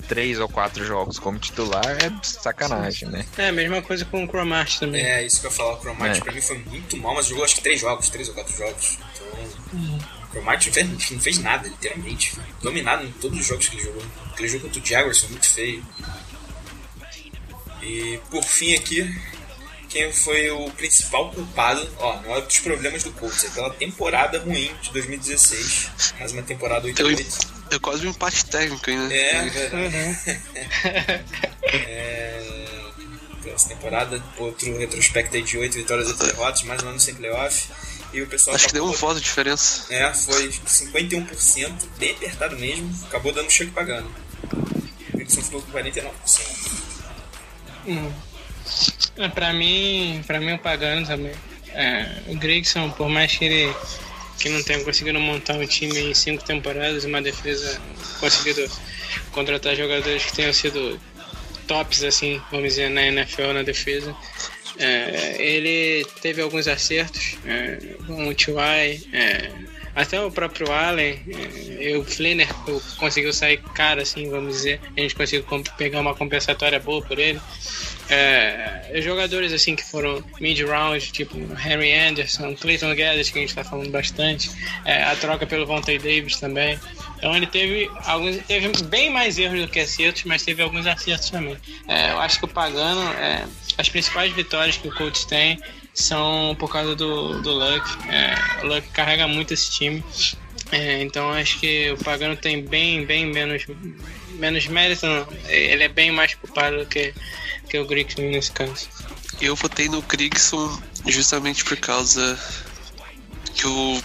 três 0.09 0.39
ou 0.39 0.49
quatro 0.49 0.83
jogos 0.85 1.17
como 1.19 1.39
titular 1.39 1.85
é 1.85 2.11
sacanagem, 2.23 3.07
né? 3.07 3.25
É, 3.37 3.47
a 3.49 3.51
mesma 3.53 3.81
coisa 3.81 4.03
com 4.03 4.23
o 4.23 4.27
Cromartie 4.27 4.79
também. 4.79 5.01
É, 5.05 5.23
isso 5.25 5.39
que 5.39 5.45
eu 5.47 5.51
ia 5.51 5.55
falar. 5.55 5.73
O 5.73 5.77
Cromartie 5.77 6.19
É. 6.19 6.23
pra 6.23 6.33
mim 6.33 6.41
foi 6.41 6.57
muito 6.57 6.97
mal, 6.97 7.13
mas 7.15 7.27
jogou 7.27 7.45
acho 7.45 7.55
que 7.55 7.61
três 7.61 7.79
jogos, 7.79 8.09
três 8.09 8.27
ou 8.27 8.33
quatro 8.33 8.57
jogos. 8.57 8.97
Então, 9.13 9.99
o 10.23 10.27
Cromartie 10.31 10.67
não 10.67 10.73
fez, 10.73 11.11
não 11.11 11.19
fez 11.21 11.37
nada, 11.37 11.67
literalmente. 11.69 12.31
Foi 12.35 12.43
dominado 12.61 13.05
em 13.05 13.11
todos 13.13 13.39
os 13.39 13.45
jogos 13.45 13.69
que 13.69 13.75
ele 13.77 13.83
jogou. 13.85 14.03
Aquele 14.33 14.49
jogo 14.49 14.63
contra 14.65 14.81
o 14.81 14.85
Jaguars 14.85 15.19
foi 15.19 15.29
muito 15.29 15.53
feio. 15.53 15.85
E 17.81 18.19
por 18.29 18.43
fim 18.43 18.75
aqui, 18.75 19.15
quem 19.87 20.11
foi 20.11 20.49
o 20.51 20.69
principal 20.71 21.31
culpado, 21.31 21.87
ó, 21.97 22.19
não 22.21 22.35
é 22.35 22.41
dos 22.41 22.59
problemas 22.59 23.03
do 23.03 23.11
Colts, 23.13 23.43
é 23.45 23.49
pela 23.49 23.69
temporada 23.71 24.39
ruim 24.39 24.71
de 24.81 24.91
2016. 24.91 25.91
Mais 26.19 26.31
uma 26.31 26.41
temporada 26.43 26.87
8-8. 26.87 27.58
É 27.71 27.79
quase 27.79 28.05
um 28.07 28.09
empate 28.09 28.45
técnico 28.45 28.89
ainda. 28.89 29.13
É, 29.13 29.49
verdade. 29.49 30.29
é, 31.63 32.43
essa 33.53 33.69
temporada, 33.69 34.21
outro 34.37 34.77
retrospecto 34.77 35.35
aí 35.35 35.43
de 35.43 35.57
8 35.57 35.73
vitórias 35.75 36.07
e 36.07 36.11
8 36.13 36.25
derrotas, 36.25 36.63
mais 36.63 36.81
um 36.83 36.89
ano 36.89 36.99
sem 36.99 37.13
playoff. 37.15 37.67
E 38.11 38.21
o 38.21 38.27
pessoal 38.27 38.55
Acho 38.55 38.67
que 38.67 38.73
deu 38.73 38.83
um 38.85 38.89
acabou- 38.89 39.09
voto 39.09 39.19
de 39.19 39.25
diferença. 39.25 39.85
É, 39.93 40.11
foi 40.13 40.51
51%, 40.51 41.87
bem 41.99 42.11
apertado 42.11 42.57
mesmo, 42.57 42.91
acabou 43.05 43.31
dando 43.31 43.51
cheque 43.51 43.71
pagando. 43.71 44.09
O 45.13 45.17
Wilson 45.17 45.41
ficou 45.43 45.61
com 45.61 45.71
49%. 45.71 46.71
Hum. 47.87 48.11
É, 49.17 49.27
pra 49.29 49.53
mim, 49.53 50.23
pra 50.25 50.39
mim 50.39 50.53
o 50.53 50.59
Pagano 50.59 51.05
também. 51.05 51.33
É, 51.71 52.23
o 52.27 52.35
Grigson, 52.35 52.89
por 52.91 53.09
mais 53.09 53.35
que 53.35 53.45
ele 53.45 53.75
que 54.39 54.49
não 54.49 54.63
tenha 54.63 54.83
conseguido 54.83 55.19
montar 55.19 55.55
um 55.55 55.65
time 55.67 55.99
em 55.99 56.13
cinco 56.13 56.43
temporadas, 56.43 57.03
uma 57.05 57.21
defesa 57.21 57.79
conseguido 58.19 58.69
contratar 59.31 59.75
jogadores 59.75 60.23
que 60.25 60.33
tenham 60.35 60.53
sido 60.53 60.99
tops, 61.67 62.03
assim, 62.03 62.41
vamos 62.51 62.69
dizer, 62.69 62.89
na 62.89 63.05
NFL 63.05 63.53
na 63.53 63.63
defesa. 63.63 64.15
É, 64.77 65.35
ele 65.39 66.05
teve 66.21 66.41
alguns 66.41 66.67
acertos, 66.67 67.35
é, 67.45 67.77
com 68.07 68.27
o 68.29 68.33
T.Y., 68.33 69.01
é, 69.13 69.51
até 69.95 70.21
o 70.21 70.31
próprio 70.31 70.71
Allen, 70.71 71.19
é, 71.81 71.97
o 71.97 72.03
Flinner 72.05 72.47
co- 72.63 72.81
conseguiu 72.97 73.33
sair 73.33 73.57
cara, 73.73 74.03
assim, 74.03 74.29
vamos 74.29 74.55
dizer. 74.55 74.79
A 74.95 75.01
gente 75.01 75.15
conseguiu 75.15 75.45
pegar 75.77 75.99
uma 75.99 76.15
compensatória 76.15 76.79
boa 76.79 77.01
por 77.01 77.19
ele. 77.19 77.41
É, 78.09 79.01
jogadores 79.01 79.53
assim 79.53 79.75
que 79.75 79.83
foram 79.83 80.23
mid-round, 80.39 81.11
tipo 81.11 81.37
Henry 81.37 81.93
Anderson, 81.93 82.55
Clayton 82.55 82.95
Gaddis, 82.95 83.29
que 83.29 83.37
a 83.37 83.41
gente 83.41 83.53
tá 83.53 83.63
falando 83.63 83.91
bastante, 83.91 84.49
é, 84.83 85.03
a 85.03 85.15
troca 85.15 85.45
pelo 85.45 85.65
Vontae 85.65 85.99
Davis 85.99 86.37
também. 86.37 86.79
Então 87.17 87.35
ele 87.35 87.45
teve 87.45 87.89
alguns, 88.05 88.37
teve 88.47 88.71
bem 88.85 89.11
mais 89.11 89.37
erros 89.37 89.61
do 89.61 89.67
que 89.67 89.79
acertos, 89.79 90.23
mas 90.23 90.43
teve 90.43 90.63
alguns 90.63 90.87
acertos 90.87 91.29
também. 91.29 91.57
É, 91.87 92.11
eu 92.11 92.19
acho 92.19 92.39
que 92.39 92.45
o 92.45 92.47
Pagano, 92.47 93.13
é, 93.13 93.45
as 93.77 93.89
principais 93.89 94.31
vitórias 94.33 94.77
que 94.77 94.87
o 94.87 94.95
Colts 94.95 95.25
tem 95.25 95.59
são 95.93 96.55
por 96.57 96.71
causa 96.71 96.95
do, 96.95 97.41
do 97.41 97.51
Luck. 97.51 97.85
É, 98.09 98.63
o 98.63 98.67
Luck 98.67 98.87
carrega 98.89 99.27
muito 99.27 99.53
esse 99.53 99.69
time. 99.71 100.03
É, 100.71 101.01
então 101.01 101.31
acho 101.31 101.59
que 101.59 101.91
o 101.91 101.97
Pagano 102.03 102.35
tem 102.35 102.63
bem, 102.63 103.05
bem 103.05 103.25
menos, 103.25 103.65
menos 104.35 104.67
mérito. 104.67 105.05
Ele 105.47 105.83
é 105.83 105.89
bem 105.89 106.11
mais 106.11 106.35
culpado 106.35 106.79
do 106.79 106.85
que, 106.85 107.13
que 107.69 107.77
o 107.77 107.85
Grigson 107.85 108.23
nesse 108.23 108.51
caso. 108.51 108.89
Eu 109.39 109.55
votei 109.55 109.87
no 109.87 110.01
Grigson 110.01 110.81
justamente 111.05 111.63
por 111.63 111.77
causa 111.77 112.37
que 113.53 113.67
o. 113.67 114.03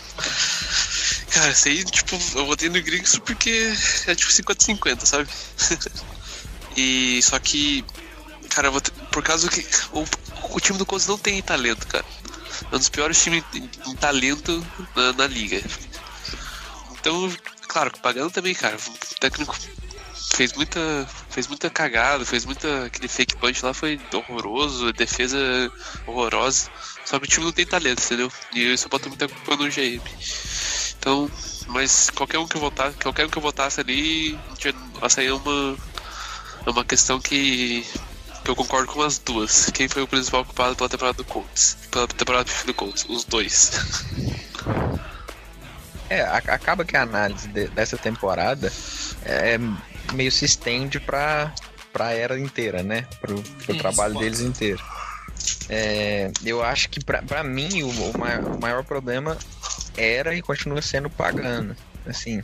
Cara, 1.31 1.53
aí, 1.67 1.85
tipo, 1.85 2.17
eu 2.37 2.47
votei 2.47 2.69
no 2.69 2.81
Grigson 2.81 3.19
porque 3.21 3.73
é 4.07 4.15
tipo 4.15 4.31
50-50, 4.31 5.07
sabe? 5.07 5.29
e 6.77 7.21
só 7.23 7.39
que. 7.39 7.85
Cara, 8.51 8.71
por 9.11 9.23
causa 9.23 9.49
que 9.49 9.67
o, 9.93 10.05
o 10.55 10.61
time 10.61 10.79
do 10.79 10.87
Colts 10.87 11.09
não 11.09 11.19
tem 11.19 11.43
talento, 11.43 11.87
cara. 11.89 12.05
É 12.71 12.77
um 12.77 12.79
dos 12.79 12.89
piores 12.89 13.21
times 13.21 13.43
em 13.53 13.97
talento 13.97 14.65
na, 14.95 15.13
na 15.13 15.27
liga. 15.27 15.61
Então, 16.93 17.35
claro, 17.67 17.91
pagando 18.01 18.31
também, 18.31 18.55
cara. 18.55 18.77
O 18.77 19.15
técnico 19.19 19.57
fez 20.37 20.53
muita 20.53 21.09
fez 21.35 21.49
muita 21.49 21.69
cagada, 21.69 22.25
fez 22.25 22.45
muita 22.45 22.87
aquele 22.87 23.09
fake 23.09 23.35
punch 23.37 23.65
lá 23.65 23.75
foi 23.75 24.01
horroroso, 24.13 24.93
defesa 24.93 25.37
horrorosa. 26.07 26.71
Só 27.05 27.19
que 27.19 27.25
o 27.25 27.29
time 27.29 27.45
não 27.45 27.53
tem 27.53 27.67
talento, 27.67 28.01
entendeu? 28.05 28.31
E 28.55 28.63
eu 28.71 28.79
só 28.79 28.89
boto 28.89 29.09
muita 29.09 29.27
culpa 29.29 29.57
no 29.57 29.69
GM. 29.69 30.01
Então, 30.97 31.29
mas 31.67 32.09
qualquer 32.11 32.39
um 32.39 32.47
que 32.47 32.57
eu 32.57 32.61
votasse, 32.61 32.97
qualquer 32.99 33.27
um 33.27 33.29
que 33.29 33.41
votasse 33.41 33.81
ali, 33.81 34.39
essa 35.03 35.21
aí 35.21 35.27
é 35.27 35.35
uma 35.35 35.77
é 36.67 36.71
uma 36.71 36.85
questão 36.85 37.21
que 37.21 37.85
que 38.45 38.51
eu 38.51 38.55
concordo 38.55 38.93
com 38.93 39.03
as 39.03 39.19
duas. 39.19 39.71
Quem 39.71 39.89
foi 39.89 40.03
o 40.03 40.07
principal 40.07 40.45
culpado 40.45 40.77
pela 40.77 40.89
temporada 40.89 41.17
do 41.17 41.25
Colts? 41.25 41.77
Pela 41.91 42.07
temporada 42.07 42.49
do 42.65 42.75
Colts? 42.75 43.05
Os 43.09 43.25
dois. 43.25 43.73
É, 46.11 46.21
acaba 46.21 46.85
que 46.85 46.97
a 46.99 47.03
análise 47.03 47.49
de- 47.49 47.67
dessa 47.69 47.97
temporada 47.97 48.71
é 49.25 49.59
meio 50.15 50.33
se 50.33 50.45
estende 50.45 50.99
pra, 51.01 51.53
pra 51.93 52.13
era 52.13 52.39
inteira, 52.39 52.83
né? 52.83 53.07
Pro, 53.21 53.41
pro 53.41 53.73
Isso, 53.73 53.79
trabalho 53.79 54.19
deles 54.19 54.41
inteiro. 54.41 54.83
É, 55.69 56.31
eu 56.45 56.63
acho 56.63 56.89
que 56.89 57.01
pra 57.05 57.43
mim 57.43 57.83
o, 57.83 57.89
o 57.89 58.19
maior, 58.19 58.45
o 58.45 58.61
maior 58.61 58.85
problema 58.85 59.37
era 59.97 60.35
e 60.35 60.43
continua 60.43 60.81
sendo 60.83 61.07
o 61.07 61.11
Pagano. 61.11 61.77
Assim, 62.07 62.43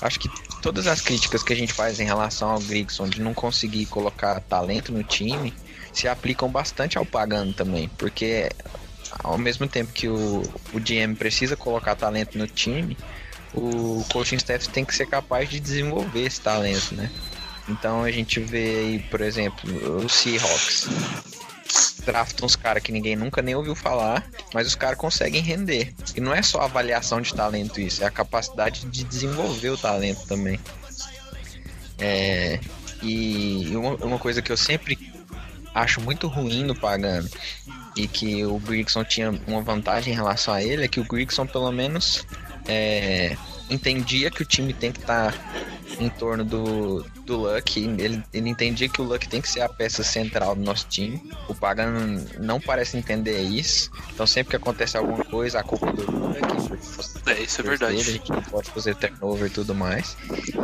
acho 0.00 0.20
que 0.20 0.28
todas 0.60 0.86
as 0.86 1.00
críticas 1.00 1.42
que 1.42 1.52
a 1.52 1.56
gente 1.56 1.72
faz 1.72 1.98
em 2.00 2.04
relação 2.04 2.50
ao 2.50 2.60
Grigson 2.60 3.08
de 3.08 3.20
não 3.20 3.34
conseguir 3.34 3.86
colocar 3.86 4.40
talento 4.40 4.92
no 4.92 5.02
time 5.02 5.52
se 5.92 6.08
aplicam 6.08 6.48
bastante 6.48 6.96
ao 6.96 7.04
Pagano 7.04 7.52
também, 7.52 7.88
porque 7.98 8.50
ao 9.18 9.36
mesmo 9.36 9.66
tempo 9.68 9.92
que 9.92 10.08
o, 10.08 10.42
o 10.72 10.80
GM 10.80 11.14
precisa 11.16 11.56
colocar 11.56 11.94
talento 11.94 12.38
no 12.38 12.46
time, 12.46 12.96
o 13.54 14.04
coaching 14.12 14.36
staff 14.36 14.68
tem 14.68 14.84
que 14.84 14.94
ser 14.94 15.06
capaz 15.06 15.48
de 15.48 15.60
desenvolver 15.60 16.24
esse 16.24 16.40
talento, 16.40 16.94
né? 16.94 17.10
Então 17.68 18.02
a 18.02 18.10
gente 18.10 18.40
vê 18.40 18.78
aí, 18.78 18.98
por 18.98 19.20
exemplo, 19.20 19.70
o 19.98 20.08
Seahawks. 20.08 20.88
Draftam 22.04 22.46
uns 22.46 22.56
caras 22.56 22.82
que 22.82 22.90
ninguém 22.90 23.14
nunca 23.14 23.40
nem 23.40 23.54
ouviu 23.54 23.74
falar, 23.74 24.26
mas 24.52 24.66
os 24.66 24.74
caras 24.74 24.98
conseguem 24.98 25.40
render. 25.40 25.94
E 26.16 26.20
não 26.20 26.34
é 26.34 26.42
só 26.42 26.60
avaliação 26.60 27.20
de 27.20 27.32
talento 27.32 27.80
isso, 27.80 28.02
é 28.02 28.06
a 28.06 28.10
capacidade 28.10 28.84
de 28.86 29.04
desenvolver 29.04 29.70
o 29.70 29.78
talento 29.78 30.26
também. 30.26 30.58
É, 31.98 32.58
e 33.02 33.70
uma, 33.76 33.94
uma 34.04 34.18
coisa 34.18 34.42
que 34.42 34.50
eu 34.50 34.56
sempre 34.56 34.98
acho 35.74 36.00
muito 36.00 36.26
ruim 36.26 36.64
no 36.64 36.74
Pagano 36.74 37.28
e 37.96 38.08
que 38.08 38.44
o 38.44 38.58
Grigson 38.58 39.04
tinha 39.04 39.30
uma 39.46 39.62
vantagem 39.62 40.12
em 40.12 40.16
relação 40.16 40.52
a 40.52 40.62
ele 40.62 40.84
é 40.84 40.88
que 40.88 41.00
o 41.00 41.04
Grigson 41.04 41.46
pelo 41.46 41.70
menos 41.70 42.26
é, 42.66 43.36
entendia 43.70 44.30
que 44.30 44.42
o 44.42 44.44
time 44.44 44.72
tem 44.72 44.92
que 44.92 45.00
estar 45.00 45.34
em 45.98 46.08
torno 46.08 46.44
do, 46.44 47.04
do 47.24 47.36
Luck. 47.36 47.78
Ele, 47.78 48.22
ele 48.32 48.48
entendia 48.48 48.88
que 48.88 49.00
o 49.00 49.04
Luck 49.04 49.28
tem 49.28 49.40
que 49.40 49.48
ser 49.48 49.60
a 49.60 49.68
peça 49.68 50.02
central 50.02 50.54
do 50.54 50.62
nosso 50.62 50.86
time. 50.88 51.22
O 51.48 51.54
Pagano 51.54 52.24
não 52.38 52.60
parece 52.60 52.96
entender 52.96 53.40
isso. 53.42 53.90
Então 54.12 54.26
sempre 54.26 54.50
que 54.50 54.56
acontece 54.56 54.96
alguma 54.96 55.24
coisa, 55.24 55.60
a 55.60 55.62
culpa 55.62 55.88
é 55.88 55.92
do 55.92 56.10
Luck. 56.10 56.38
É, 57.26 57.42
isso 57.42 57.60
é 57.60 57.64
verdade. 57.64 57.96
dele, 57.96 58.08
a 58.08 58.12
gente 58.12 58.30
não 58.30 58.42
pode 58.42 58.70
fazer 58.70 58.94
turnover 58.96 59.46
e 59.46 59.50
tudo 59.50 59.74
mais. 59.74 60.16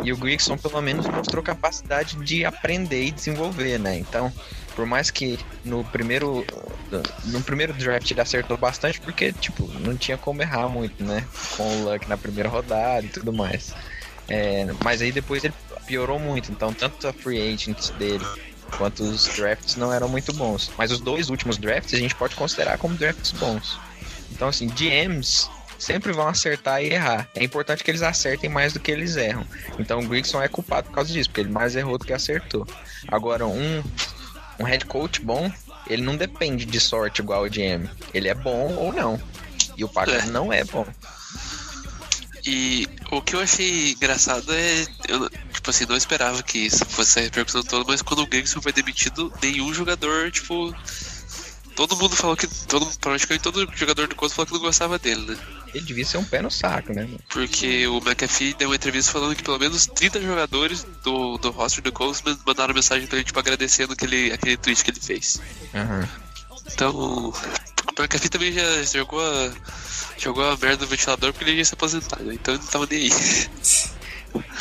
E 0.03 0.13
o 0.13 0.17
Grigson 0.17 0.57
pelo 0.57 0.81
menos 0.81 1.07
mostrou 1.07 1.43
capacidade 1.43 2.17
de 2.17 2.45
aprender 2.45 3.05
e 3.05 3.11
desenvolver, 3.11 3.79
né? 3.79 3.97
Então, 3.97 4.33
por 4.79 4.87
mais 4.87 5.11
que 5.11 5.37
no 5.65 5.83
primeiro 5.83 6.47
no 7.25 7.43
primeiro 7.43 7.73
draft 7.73 8.09
ele 8.09 8.21
acertou 8.21 8.57
bastante, 8.57 9.01
porque 9.01 9.33
tipo, 9.33 9.67
não 9.81 9.97
tinha 9.97 10.17
como 10.17 10.41
errar 10.41 10.69
muito, 10.69 11.03
né? 11.03 11.27
Com 11.57 11.65
o 11.65 11.91
Luck 11.91 12.09
na 12.09 12.17
primeira 12.17 12.49
rodada 12.49 13.05
e 13.05 13.09
tudo 13.09 13.33
mais. 13.33 13.75
É, 14.29 14.69
mas 14.85 15.03
aí 15.03 15.11
depois 15.11 15.43
ele 15.43 15.55
piorou 15.85 16.21
muito, 16.21 16.53
então 16.53 16.73
tanto 16.73 17.09
a 17.09 17.13
free 17.13 17.53
agents 17.53 17.91
dele 17.99 18.25
quanto 18.77 19.03
os 19.03 19.27
drafts 19.27 19.75
não 19.75 19.93
eram 19.93 20.09
muito 20.09 20.33
bons. 20.33 20.71
Mas 20.79 20.93
os 20.93 21.01
dois 21.01 21.29
últimos 21.29 21.59
drafts 21.59 21.95
a 21.95 21.99
gente 21.99 22.15
pode 22.15 22.37
considerar 22.37 22.79
como 22.79 22.95
drafts 22.95 23.33
bons. 23.33 23.77
Então 24.31 24.47
assim, 24.47 24.69
GMs 24.69 25.51
sempre 25.77 26.13
vão 26.13 26.29
acertar 26.29 26.85
e 26.85 26.93
errar. 26.93 27.29
É 27.35 27.43
importante 27.43 27.83
que 27.83 27.91
eles 27.91 28.03
acertem 28.03 28.49
mais 28.49 28.73
do 28.73 28.79
que 28.79 28.93
eles 28.93 29.17
erram. 29.17 29.45
Então 29.77 29.99
o 29.99 30.07
Grigson 30.07 30.41
é 30.41 30.47
culpado 30.47 30.87
por 30.89 30.95
causa 30.95 31.13
disso, 31.13 31.29
porque 31.31 31.41
ele 31.41 31.51
mais 31.51 31.75
errou 31.75 31.99
do 31.99 32.05
que 32.05 32.13
acertou. 32.13 32.65
Agora, 33.09 33.45
um, 33.45 33.83
um 34.59 34.65
head 34.65 34.85
coach 34.87 35.21
bom, 35.21 35.51
ele 35.87 36.03
não 36.03 36.17
depende 36.17 36.65
de 36.65 36.81
sorte 36.81 37.21
igual 37.21 37.45
o 37.45 37.51
GM. 37.51 37.89
Ele 38.13 38.29
é 38.29 38.35
bom 38.35 38.75
ou 38.75 38.93
não. 38.93 39.21
E 39.77 39.85
o 39.85 39.89
Pagano 39.89 40.19
É. 40.19 40.27
não 40.27 40.53
é 40.53 40.65
bom. 40.65 40.87
E 42.45 42.89
o 43.11 43.21
que 43.21 43.35
eu 43.35 43.41
achei 43.41 43.93
engraçado 43.93 44.53
é. 44.53 44.87
Eu, 45.07 45.29
tipo 45.53 45.71
assim, 45.71 45.85
não 45.87 45.97
esperava 45.97 46.43
que 46.43 46.59
isso 46.59 46.85
fosse 46.87 47.19
a 47.19 47.23
repercussão 47.23 47.63
toda, 47.63 47.85
mas 47.87 48.01
quando 48.01 48.21
o 48.23 48.27
Gregson 48.27 48.63
foi 48.63 48.73
demitido, 48.73 49.33
nenhum 49.43 49.73
jogador, 49.75 50.31
tipo. 50.31 50.75
Todo 51.79 51.97
mundo 51.97 52.17
falou 52.17 52.37
que. 52.37 52.49
Todo, 52.67 52.85
praticamente 52.99 53.41
todo 53.41 53.71
jogador 53.73 54.09
do 54.09 54.17
Colts 54.17 54.35
falou 54.35 54.49
que 54.49 54.53
não 54.53 54.59
gostava 54.61 54.99
dele, 54.99 55.21
né? 55.31 55.39
Ele 55.73 55.85
devia 55.85 56.05
ser 56.05 56.19
um 56.19 56.25
pé 56.25 56.43
no 56.43 56.51
saco, 56.51 56.93
né? 56.93 57.03
mano? 57.03 57.21
Porque 57.29 57.87
o 57.87 57.99
McAfee 57.99 58.53
deu 58.55 58.69
uma 58.69 58.75
entrevista 58.75 59.13
falando 59.13 59.37
que 59.37 59.45
pelo 59.45 59.61
menos 59.61 59.87
30 59.87 60.21
jogadores 60.21 60.85
do, 61.05 61.39
do 61.39 61.51
roster 61.53 61.81
do 61.85 61.93
Colts 61.93 62.21
man- 62.23 62.37
mandaram 62.45 62.75
mensagem 62.75 63.07
pra 63.07 63.19
ele, 63.19 63.25
tipo, 63.25 63.39
agradecendo 63.39 63.93
aquele, 63.93 64.33
aquele 64.33 64.57
tweet 64.57 64.83
que 64.83 64.91
ele 64.91 64.99
fez. 65.01 65.41
Aham. 65.73 66.09
Então, 66.73 66.91
o 66.97 67.33
McAfee 67.97 68.29
também 68.29 68.53
já 68.53 68.83
jogou 68.83 69.21
a, 69.21 69.53
jogou 70.19 70.51
a 70.51 70.57
merda 70.57 70.83
no 70.85 70.91
ventilador 70.91 71.33
porque 71.33 71.49
ele 71.49 71.59
ia 71.59 71.65
se 71.65 71.75
aposentar, 71.75 72.19
né? 72.25 72.35
Então 72.35 72.55
ele 72.55 72.63
não 72.65 72.71
tava 72.71 72.89
nem 72.91 73.03
aí. 73.05 73.11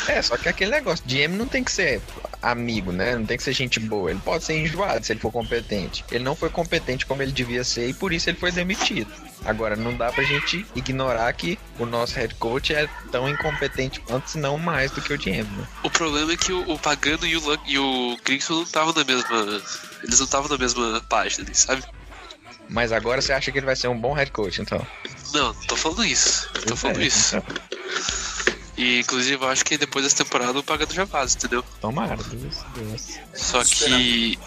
É, 0.08 0.22
só 0.22 0.36
que 0.36 0.48
aquele 0.48 0.70
negócio, 0.70 1.04
GM 1.06 1.36
não 1.36 1.46
tem 1.46 1.62
que 1.62 1.70
ser 1.70 2.00
amigo, 2.40 2.90
né? 2.92 3.14
Não 3.14 3.26
tem 3.26 3.36
que 3.36 3.42
ser 3.42 3.52
gente 3.52 3.78
boa. 3.78 4.10
Ele 4.10 4.20
pode 4.24 4.42
ser 4.44 4.54
enjoado 4.58 5.04
se 5.04 5.12
ele 5.12 5.20
for 5.20 5.30
competente. 5.30 6.04
Ele 6.10 6.24
não 6.24 6.34
foi 6.34 6.48
competente 6.48 7.04
como 7.04 7.22
ele 7.22 7.30
devia 7.30 7.62
ser 7.62 7.88
e 7.88 7.92
por 7.94 8.12
isso 8.12 8.30
ele 8.30 8.38
foi 8.38 8.50
demitido. 8.50 9.12
Agora, 9.44 9.76
não 9.76 9.94
dá 9.96 10.10
pra 10.10 10.24
gente 10.24 10.66
ignorar 10.74 11.32
que 11.34 11.58
o 11.78 11.84
nosso 11.86 12.14
head 12.16 12.34
coach 12.36 12.74
é 12.74 12.88
tão 13.12 13.28
incompetente 13.28 14.00
quanto, 14.00 14.30
se 14.30 14.38
não 14.38 14.56
mais 14.58 14.90
do 14.90 15.00
que 15.02 15.12
o 15.12 15.18
GM, 15.18 15.44
né? 15.44 15.66
O 15.82 15.90
problema 15.90 16.32
é 16.32 16.36
que 16.36 16.52
o, 16.52 16.70
o 16.72 16.78
Pagano 16.78 17.26
e 17.26 17.36
o, 17.36 17.40
Luck, 17.44 17.62
e 17.70 17.78
o 17.78 18.16
Gregson 18.24 18.54
não 18.54 18.62
estavam 18.62 18.92
na 18.94 19.04
mesma. 19.04 19.62
Eles 20.02 20.18
não 20.18 20.24
estavam 20.24 20.48
na 20.48 20.58
mesma 20.58 21.00
página, 21.08 21.44
ali, 21.44 21.54
sabe? 21.54 21.84
Mas 22.68 22.92
agora 22.92 23.20
você 23.22 23.32
acha 23.32 23.50
que 23.52 23.58
ele 23.58 23.66
vai 23.66 23.76
ser 23.76 23.88
um 23.88 23.98
bom 23.98 24.12
head 24.12 24.30
coach, 24.30 24.60
então? 24.60 24.84
Não, 25.32 25.52
não 25.52 25.62
tô 25.66 25.76
falando 25.76 26.04
isso. 26.04 26.48
Tô 26.66 26.76
falando 26.76 27.00
É, 27.00 27.06
isso. 27.06 27.36
então, 27.36 27.56
E 28.78 29.00
inclusive 29.00 29.42
eu 29.44 29.48
acho 29.48 29.64
que 29.64 29.76
depois 29.76 30.04
dessa 30.04 30.22
temporada 30.24 30.56
o 30.58 30.62
Pagano 30.62 30.92
já 30.92 31.04
vaza, 31.04 31.36
entendeu? 31.36 31.64
tomara, 31.80 32.16
Deus, 32.16 32.56
Deus. 32.74 33.18
Só 33.34 33.62
que 33.64 34.38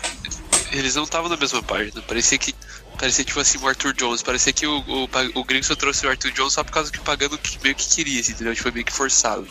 eles 0.72 0.96
não 0.96 1.04
estavam 1.04 1.30
na 1.30 1.36
mesma 1.38 1.62
página. 1.62 2.02
Parecia 2.02 2.38
que. 2.38 2.56
Parecia 2.98 3.26
tipo 3.26 3.40
assim 3.40 3.58
o 3.58 3.68
Arthur 3.68 3.94
Jones. 3.94 4.22
Parecia 4.24 4.54
que 4.54 4.66
o, 4.66 4.80
o, 4.80 5.10
o 5.36 5.44
Gregson 5.44 5.76
trouxe 5.76 6.06
o 6.06 6.10
Arthur 6.10 6.32
Jones 6.32 6.54
só 6.54 6.64
por 6.64 6.72
causa 6.72 6.92
que 6.92 7.00
o 7.00 7.02
Pagano 7.02 7.38
meio 7.64 7.76
que 7.76 7.88
queria, 7.88 8.22
assim, 8.22 8.32
entendeu? 8.32 8.54
Tipo, 8.54 8.64
foi 8.64 8.72
meio 8.72 8.86
que 8.86 8.94
forçado. 8.94 9.48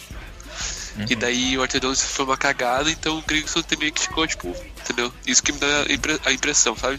E 1.09 1.15
daí 1.15 1.57
o 1.59 1.63
Arthur 1.63 1.81
Jones 1.81 2.01
foi 2.03 2.25
uma 2.25 2.37
cagada, 2.37 2.91
então 2.91 3.19
o 3.19 3.23
Gregson 3.23 3.63
também 3.63 3.93
que 3.93 4.01
ficou, 4.03 4.27
tipo, 4.27 4.55
entendeu? 4.81 5.13
Isso 5.27 5.43
que 5.43 5.53
me 5.53 5.59
dá 5.59 5.67
a, 5.89 5.93
impre- 5.93 6.21
a 6.25 6.33
impressão, 6.33 6.77
sabe? 6.77 6.99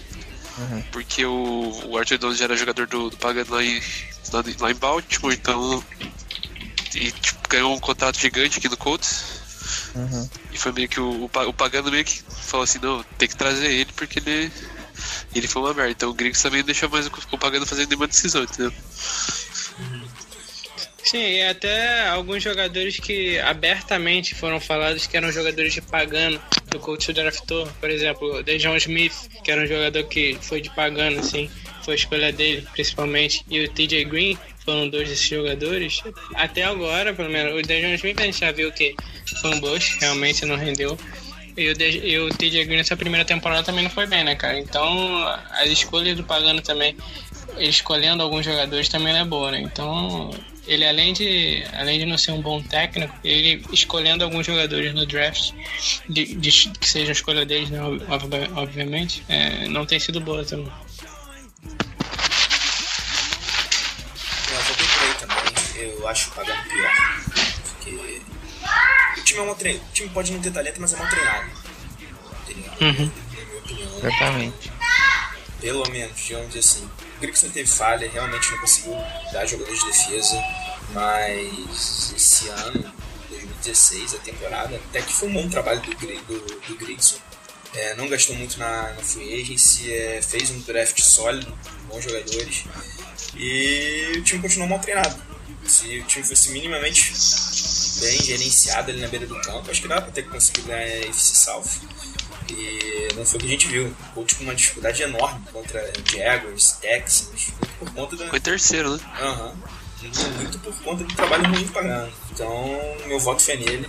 Uhum. 0.57 0.81
Porque 0.91 1.25
o, 1.25 1.81
o 1.89 1.97
Arthur 1.97 2.17
Jones 2.17 2.37
já 2.37 2.45
era 2.45 2.55
jogador 2.55 2.85
do, 2.87 3.09
do 3.09 3.17
Pagano 3.17 3.53
lá 3.55 3.63
em, 3.63 3.81
lá, 4.33 4.43
em- 4.47 4.55
lá 4.59 4.71
em 4.71 4.75
Baltimore, 4.75 5.33
então. 5.33 5.83
E 6.95 7.11
tipo, 7.11 7.49
ganhou 7.49 7.73
um 7.73 7.79
contrato 7.79 8.19
gigante 8.19 8.59
aqui 8.59 8.69
no 8.69 8.77
Colts. 8.77 9.41
Uhum. 9.95 10.29
E 10.51 10.57
foi 10.57 10.71
meio 10.71 10.89
que 10.89 10.99
o, 10.99 11.25
o, 11.25 11.25
o 11.47 11.53
Pagano 11.53 11.91
meio 11.91 12.03
que 12.03 12.21
falou 12.29 12.63
assim, 12.63 12.79
não, 12.79 13.03
tem 13.17 13.27
que 13.27 13.35
trazer 13.35 13.71
ele 13.71 13.91
porque 13.95 14.19
ele. 14.19 14.51
Ele 15.33 15.47
foi 15.47 15.61
uma 15.61 15.73
merda. 15.73 15.91
Então 15.91 16.09
o 16.09 16.13
Griggs 16.13 16.43
também 16.43 16.63
deixou 16.63 16.89
mais 16.89 17.07
o, 17.07 17.11
o 17.31 17.37
Pagano 17.37 17.65
fazendo 17.65 17.89
nenhuma 17.89 18.07
decisão, 18.07 18.43
entendeu? 18.43 18.73
Sim, 21.03 21.17
e 21.17 21.43
até 21.43 22.07
alguns 22.07 22.43
jogadores 22.43 22.99
que 22.99 23.39
abertamente 23.39 24.35
foram 24.35 24.59
falados 24.59 25.07
que 25.07 25.17
eram 25.17 25.31
jogadores 25.31 25.73
de 25.73 25.81
pagano 25.81 26.39
do 26.69 26.79
coach 26.79 27.11
draftou. 27.11 27.67
Por 27.79 27.89
exemplo, 27.89 28.37
o 28.37 28.43
Dejon 28.43 28.77
Smith, 28.77 29.29
que 29.43 29.51
era 29.51 29.63
um 29.63 29.67
jogador 29.67 30.03
que 30.03 30.37
foi 30.41 30.61
de 30.61 30.69
pagano, 30.69 31.19
assim, 31.19 31.49
foi 31.83 31.93
a 31.93 31.97
escolha 31.97 32.31
dele, 32.31 32.65
principalmente. 32.73 33.43
E 33.49 33.61
o 33.61 33.69
TJ 33.69 34.05
Green 34.05 34.37
foram 34.65 34.87
dois 34.89 35.09
desses 35.09 35.27
jogadores. 35.27 36.01
Até 36.35 36.63
agora, 36.63 37.13
pelo 37.13 37.29
menos, 37.29 37.53
o 37.59 37.61
Dejon 37.61 37.93
Smith 37.95 38.19
a 38.19 38.23
gente 38.23 38.39
já 38.39 38.51
viu 38.51 38.71
que 38.71 38.95
foi 39.41 39.55
um 39.55 39.59
bust, 39.59 39.97
realmente 39.99 40.45
não 40.45 40.55
rendeu. 40.55 40.97
E 41.57 41.69
o, 41.69 41.81
e 41.81 42.19
o 42.19 42.29
TJ 42.29 42.65
Green 42.65 42.77
nessa 42.77 42.95
primeira 42.95 43.25
temporada 43.25 43.63
também 43.63 43.83
não 43.83 43.91
foi 43.91 44.07
bem, 44.07 44.23
né, 44.23 44.35
cara? 44.35 44.57
Então, 44.57 45.27
as 45.51 45.69
escolhas 45.69 46.15
do 46.15 46.23
Pagano 46.23 46.61
também, 46.61 46.95
escolhendo 47.57 48.23
alguns 48.23 48.45
jogadores 48.45 48.87
também 48.87 49.11
não 49.13 49.19
é 49.21 49.25
boa, 49.25 49.51
né? 49.51 49.59
Então, 49.61 50.31
ele 50.65 50.85
além 50.85 51.11
de, 51.11 51.63
além 51.73 51.99
de 51.99 52.05
não 52.05 52.17
ser 52.17 52.31
um 52.31 52.41
bom 52.41 52.61
técnico, 52.61 53.13
ele 53.23 53.63
escolhendo 53.73 54.23
alguns 54.23 54.45
jogadores 54.45 54.93
no 54.93 55.05
draft, 55.05 55.51
de, 56.07 56.35
de- 56.35 56.69
que 56.79 56.87
seja 56.87 57.11
a 57.11 57.13
escolha 57.13 57.45
deles, 57.45 57.69
né, 57.69 57.83
ob- 57.83 58.01
ob- 58.09 58.51
obviamente, 58.57 59.21
é, 59.27 59.67
não 59.67 59.85
tem 59.85 59.99
sido 59.99 60.21
boa 60.21 60.45
também. 60.45 60.71
Eu 65.81 66.07
acho 66.07 66.29
o 66.29 66.33
Pagano 66.33 66.63
pior. 66.63 66.91
Porque 67.63 68.21
o 69.17 69.23
time 69.23 69.39
é 69.39 69.45
mal 69.45 69.55
treinado. 69.55 69.85
O 69.89 69.93
time 69.93 70.09
pode 70.09 70.31
não 70.31 70.41
ter 70.41 70.51
talento, 70.51 70.79
mas 70.79 70.93
é 70.93 70.97
mal 70.97 71.09
treinado. 71.09 71.49
Tá? 71.49 72.85
Uhum. 72.85 73.11
Na 73.11 73.45
minha 73.45 73.59
opinião. 73.59 73.97
Exatamente. 73.97 74.71
Pelo 75.59 75.89
menos, 75.91 76.19
digamos 76.19 76.47
dizer 76.47 76.59
assim. 76.59 76.89
O 77.17 77.21
Grigson 77.21 77.49
teve 77.49 77.69
falha, 77.69 78.09
realmente 78.09 78.51
não 78.51 78.57
conseguiu 78.59 78.93
dar 79.31 79.45
jogador 79.45 79.75
de 79.75 79.85
defesa. 79.85 80.43
Mas 80.93 82.13
esse 82.15 82.49
ano, 82.49 82.93
2016, 83.29 84.15
a 84.15 84.17
temporada, 84.19 84.75
até 84.89 85.01
que 85.01 85.13
foi 85.13 85.29
um 85.29 85.33
bom 85.33 85.49
trabalho 85.49 85.79
do, 85.81 85.91
do, 85.91 86.61
do 86.67 86.75
Grigson. 86.77 87.17
É, 87.73 87.95
não 87.95 88.07
gastou 88.07 88.35
muito 88.35 88.59
na, 88.59 88.93
na 88.93 89.01
free 89.01 89.41
agency, 89.41 89.91
é, 89.91 90.21
fez 90.21 90.49
um 90.49 90.59
draft 90.61 90.99
sólido, 91.01 91.57
bons 91.87 92.03
jogadores. 92.03 92.65
E 93.35 94.13
o 94.17 94.23
time 94.23 94.41
continuou 94.41 94.69
mal 94.69 94.79
treinado. 94.79 95.21
Se 95.65 95.99
o 95.99 96.03
time 96.03 96.25
fosse 96.25 96.49
minimamente 96.49 97.13
bem 98.01 98.19
gerenciado 98.21 98.91
ali 98.91 98.99
na 98.99 99.07
beira 99.07 99.27
do 99.27 99.39
campo. 99.41 99.69
Acho 99.69 99.81
que 99.81 99.87
dá 99.87 100.01
pra 100.01 100.11
ter 100.11 100.23
conseguido 100.23 100.67
ganhar 100.67 100.83
a 100.83 101.09
FC 101.09 101.35
South. 101.35 101.81
E 102.49 103.13
não 103.15 103.25
foi 103.25 103.37
o 103.37 103.41
que 103.41 103.47
a 103.47 103.49
gente 103.49 103.67
viu. 103.67 103.87
O 103.87 104.13
Colts 104.13 104.37
com 104.37 104.43
uma 104.43 104.55
dificuldade 104.55 105.03
enorme 105.03 105.45
contra 105.53 105.93
Jaguars, 106.05 106.73
Texans, 106.81 107.29
muito 107.31 107.77
por 107.79 107.93
conta 107.93 108.15
da. 108.17 108.27
Foi 108.27 108.39
terceiro, 108.39 108.97
né? 108.97 108.99
Aham. 109.21 109.55
Muito, 110.01 110.19
muito 110.19 110.59
por 110.59 110.73
conta 110.83 111.03
do 111.03 111.15
trabalho 111.15 111.47
ruim 111.47 111.63
do 111.63 111.71
Pagano. 111.71 112.11
Então, 112.31 112.79
meu 113.05 113.19
voto 113.19 113.41
foi 113.41 113.55
nele. 113.55 113.87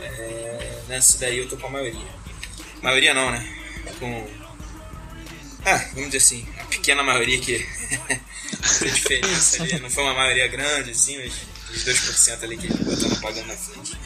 É, 0.00 0.82
nessa 0.88 1.18
daí 1.18 1.38
eu 1.38 1.48
tô 1.48 1.56
com 1.56 1.68
a 1.68 1.70
maioria. 1.70 2.21
Maioria 2.82 3.14
não, 3.14 3.30
né? 3.30 3.46
Com. 3.98 4.28
Ah, 5.64 5.78
vamos 5.94 6.10
dizer 6.10 6.18
assim, 6.18 6.48
a 6.58 6.64
pequena 6.64 7.02
maioria 7.02 7.38
que 7.38 7.54
a 8.80 8.84
diferença 8.84 9.62
ali. 9.62 9.78
Não 9.78 9.88
foi 9.88 10.02
uma 10.02 10.14
maioria 10.14 10.48
grande, 10.48 10.90
assim, 10.90 11.16
mas 11.18 11.32
os 11.70 11.84
2% 11.84 12.42
ali 12.42 12.56
que 12.56 12.68
botaram 12.82 13.16
pagando 13.20 13.46
na 13.46 13.56
frente. 13.56 13.96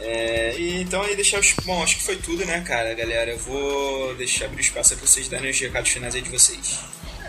É, 0.00 0.56
e 0.58 0.82
então 0.82 1.02
aí 1.02 1.14
deixar 1.14 1.38
os. 1.38 1.52
Bom, 1.64 1.82
acho 1.82 1.96
que 1.96 2.02
foi 2.02 2.16
tudo, 2.16 2.44
né, 2.44 2.60
cara, 2.62 2.92
galera? 2.94 3.30
Eu 3.30 3.38
vou 3.38 4.14
deixar 4.14 4.46
abrir 4.46 4.62
espaço 4.62 4.96
pra 4.96 5.06
vocês 5.06 5.28
darem 5.28 5.50
os 5.50 5.60
recados 5.60 5.90
finais 5.90 6.14
aí 6.14 6.22
de 6.22 6.30
vocês. 6.30 6.80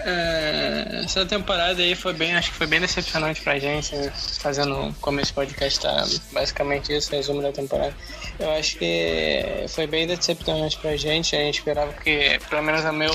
É, 0.05 1.01
essa 1.05 1.25
temporada 1.25 1.81
aí 1.81 1.95
foi 1.95 2.13
bem, 2.13 2.35
acho 2.35 2.51
que 2.51 2.57
foi 2.57 2.67
bem 2.67 2.81
decepcionante 2.81 3.41
pra 3.41 3.57
gente, 3.57 3.95
né? 3.95 4.11
fazendo 4.39 4.93
como 4.99 5.19
esse 5.21 5.31
podcast 5.31 5.79
tá 5.79 6.05
basicamente 6.31 6.93
isso, 6.93 7.11
resumo 7.11 7.41
da 7.41 7.51
temporada. 7.51 7.95
Eu 8.39 8.51
acho 8.51 8.77
que 8.77 9.65
foi 9.69 9.87
bem 9.87 10.05
decepcionante 10.05 10.77
pra 10.77 10.97
gente, 10.97 11.35
a 11.35 11.39
gente 11.39 11.59
esperava 11.59 11.93
que, 11.93 12.39
pelo 12.49 12.63
menos 12.63 12.83
a, 12.83 12.91
meu, 12.91 13.13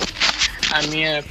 a 0.73 0.83
minha 0.83 1.23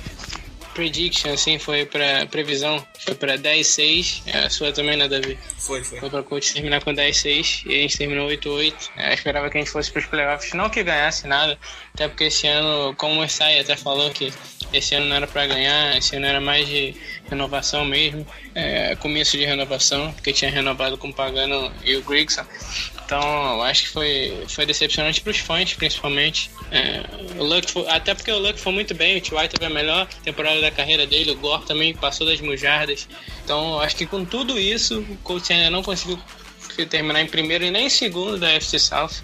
prediction, 0.77 1.33
assim, 1.33 1.57
foi 1.57 1.87
pra 1.87 2.27
previsão, 2.27 2.85
foi 2.99 3.15
pra 3.15 3.35
10-6, 3.35 4.21
a 4.45 4.47
sua 4.47 4.71
também, 4.71 4.95
né, 4.95 5.07
Davi? 5.07 5.35
Foi, 5.57 5.83
foi. 5.83 5.99
Foi 5.99 6.07
pra 6.07 6.21
Colts 6.21 6.53
terminar 6.53 6.83
com 6.83 6.93
10-6 6.93 7.63
e 7.65 7.69
a 7.69 7.81
gente 7.81 7.97
terminou 7.97 8.29
8-8. 8.29 8.73
Eu 8.95 9.13
esperava 9.13 9.49
que 9.49 9.57
a 9.57 9.61
gente 9.61 9.71
fosse 9.71 9.91
pros 9.91 10.05
playoffs, 10.05 10.53
não 10.53 10.69
que 10.69 10.83
ganhasse 10.83 11.25
nada, 11.25 11.57
até 11.95 12.07
porque 12.07 12.25
esse 12.25 12.45
ano, 12.45 12.93
como 12.95 13.23
o 13.23 13.27
Sai 13.27 13.59
até 13.59 13.75
falou 13.75 14.11
que 14.11 14.31
esse 14.71 14.93
ano 14.93 15.07
não 15.07 15.15
era 15.15 15.25
pra 15.25 15.47
ganhar, 15.47 15.97
esse 15.97 16.15
ano 16.15 16.27
era 16.27 16.39
mais 16.39 16.67
de 16.67 16.95
renovação 17.27 17.83
mesmo, 17.83 18.25
é, 18.53 18.95
começo 18.97 19.35
de 19.35 19.45
renovação, 19.45 20.13
porque 20.13 20.31
tinha 20.31 20.51
renovado 20.51 20.95
com 20.95 21.09
o 21.09 21.13
Pagano 21.13 21.73
e 21.83 21.95
o 21.95 22.03
Grigson. 22.03 22.45
Então, 23.07 23.21
eu 23.55 23.61
acho 23.61 23.83
que 23.83 23.89
foi, 23.89 24.43
foi 24.49 24.65
decepcionante 24.65 25.21
para 25.21 25.31
os 25.31 25.37
fãs, 25.37 25.73
principalmente. 25.73 26.51
É, 26.69 27.05
o 27.39 27.43
Luck 27.45 27.71
foi- 27.71 27.87
até 27.87 28.13
porque 28.13 28.29
o 28.29 28.37
Luck 28.37 28.59
foi 28.59 28.73
muito 28.73 28.93
bem, 28.93 29.17
o 29.17 29.21
T.Y. 29.21 29.47
teve 29.47 29.65
a 29.65 29.69
melhor 29.69 30.05
temporada 30.25 30.59
da 30.59 30.69
carreira 30.69 31.07
dele, 31.07 31.31
o 31.31 31.35
Gore 31.37 31.63
também 31.65 31.93
passou 31.95 32.27
das 32.27 32.41
mil 32.41 32.57
jardas. 32.57 33.07
Então, 33.45 33.75
eu 33.75 33.79
acho 33.79 33.95
que 33.95 34.05
com 34.05 34.25
tudo 34.25 34.59
isso, 34.59 34.99
o 34.99 35.15
Colts 35.23 35.49
ainda 35.49 35.69
não 35.69 35.81
conseguiu 35.81 36.19
terminar 36.89 37.21
em 37.21 37.27
primeiro 37.27 37.63
e 37.63 37.71
nem 37.71 37.85
em 37.85 37.89
segundo 37.89 38.37
da 38.37 38.49
FC 38.51 38.77
South. 38.77 39.23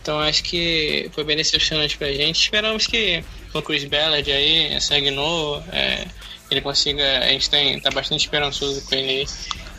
Então, 0.00 0.20
acho 0.20 0.44
que 0.44 1.10
foi 1.12 1.24
bem 1.24 1.36
decepcionante 1.36 1.96
pra 1.98 2.12
gente. 2.12 2.40
Esperamos 2.40 2.86
que 2.86 3.24
o 3.52 3.60
Chris 3.62 3.82
Ballard 3.84 4.30
aí, 4.30 4.80
segue 4.80 5.10
novo, 5.10 5.60
é, 5.72 6.06
ele 6.52 6.60
consiga. 6.60 7.18
A 7.18 7.28
gente 7.30 7.50
tem, 7.50 7.80
tá 7.80 7.90
bastante 7.90 8.20
esperançoso 8.20 8.80
com 8.86 8.94
ele 8.94 9.08
aí. 9.10 9.26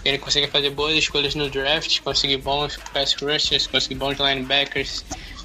Ele 0.06 0.19
consiga 0.19 0.48
fazer 0.48 0.69
boas 0.69 0.95
escolhas 0.95 1.34
no 1.36 1.49
draft, 1.49 1.99
conseguir 2.02 2.38
bons 2.38 2.77
pass 2.94 3.15
rushers, 3.15 3.65
conseguir 3.68 3.95
bons 3.95 4.18
linebackers 4.19 5.03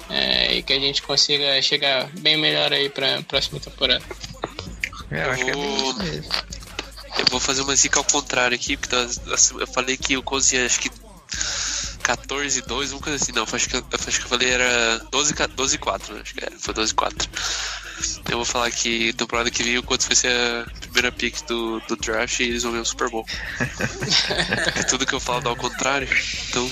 é, 0.09 0.55
e 0.55 0.63
que 0.63 0.71
a 0.71 0.79
gente 0.79 1.01
consiga 1.01 1.59
chegar 1.63 2.07
bem 2.19 2.37
melhor 2.37 2.71
aí 2.71 2.87
pra 2.87 3.23
próxima 3.23 3.59
temporada. 3.59 4.03
É, 5.09 5.25
eu 5.25 5.31
acho 5.31 5.43
que 5.45 5.49
é 5.51 5.53
bem 5.55 5.93
mesmo. 5.95 6.31
Eu 7.17 7.25
vou 7.31 7.39
fazer 7.39 7.61
uma 7.63 7.75
zica 7.75 7.99
ao 7.99 8.05
contrário 8.05 8.55
aqui, 8.55 8.77
porque 8.77 8.95
tá- 8.95 9.07
eu 9.59 9.67
falei 9.67 9.97
que 9.97 10.15
o 10.15 10.23
ia, 10.53 10.65
acho 10.65 10.79
que 10.79 10.89
14 12.01 12.61
2, 12.61 12.91
uma 12.93 13.01
coisa 13.01 13.21
assim, 13.23 13.31
não, 13.31 13.43
acho 13.51 13.69
que, 13.69 13.75
eu- 13.75 13.85
acho 13.93 14.19
que 14.19 14.25
eu 14.25 14.29
falei 14.29 14.49
era 14.49 14.99
12 15.11 15.33
ca- 15.33 15.47
12 15.47 15.77
4, 15.77 16.13
né? 16.15 16.21
acho 16.21 16.33
que 16.33 16.43
era, 16.43 16.51
foi 16.59 16.73
12 16.73 16.93
4. 16.93 17.29
Eu 18.29 18.37
vou 18.37 18.45
falar 18.45 18.71
que 18.71 19.13
temporada 19.13 19.51
que 19.51 19.61
vem 19.61 19.77
o 19.77 19.83
Colts 19.83 20.07
vai 20.07 20.15
ser 20.15 20.31
a 20.31 20.65
primeira 20.79 21.11
pick 21.11 21.39
do, 21.45 21.79
do 21.81 21.95
draft 21.95 22.39
e 22.39 22.43
eles 22.43 22.63
vão 22.63 22.71
ganhar 22.71 22.81
o 22.81 22.85
Super 22.85 23.09
Bowl. 23.09 23.25
Porque 24.63 24.83
tudo 24.89 25.05
que 25.05 25.13
eu 25.13 25.19
falo 25.19 25.41
dá 25.41 25.49
ao 25.51 25.55
contrário, 25.55 26.07
então 26.49 26.71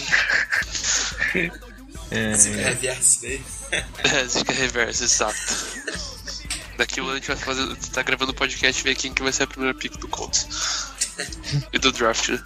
Esse 2.11 2.49
reverso 2.49 3.21
daí. 3.21 3.43
é, 4.03 4.25
zica 4.25 4.51
reversa, 4.53 5.03
exato. 5.03 5.37
Daqui 6.77 6.99
um 7.01 7.03
ano 7.05 7.13
a 7.13 7.15
gente 7.17 7.27
vai 7.27 7.35
fazer, 7.37 7.75
tá 7.93 8.01
gravando 8.01 8.31
o 8.31 8.35
podcast 8.35 8.81
e 8.81 8.83
ver 8.83 8.95
quem 8.95 9.13
que 9.13 9.21
vai 9.21 9.31
ser 9.31 9.43
a 9.43 9.47
primeira 9.47 9.77
pick 9.77 9.97
do 9.97 10.07
Colts. 10.07 10.47
E 11.71 11.77
do 11.77 11.91
draft, 11.91 12.29
né? 12.29 12.43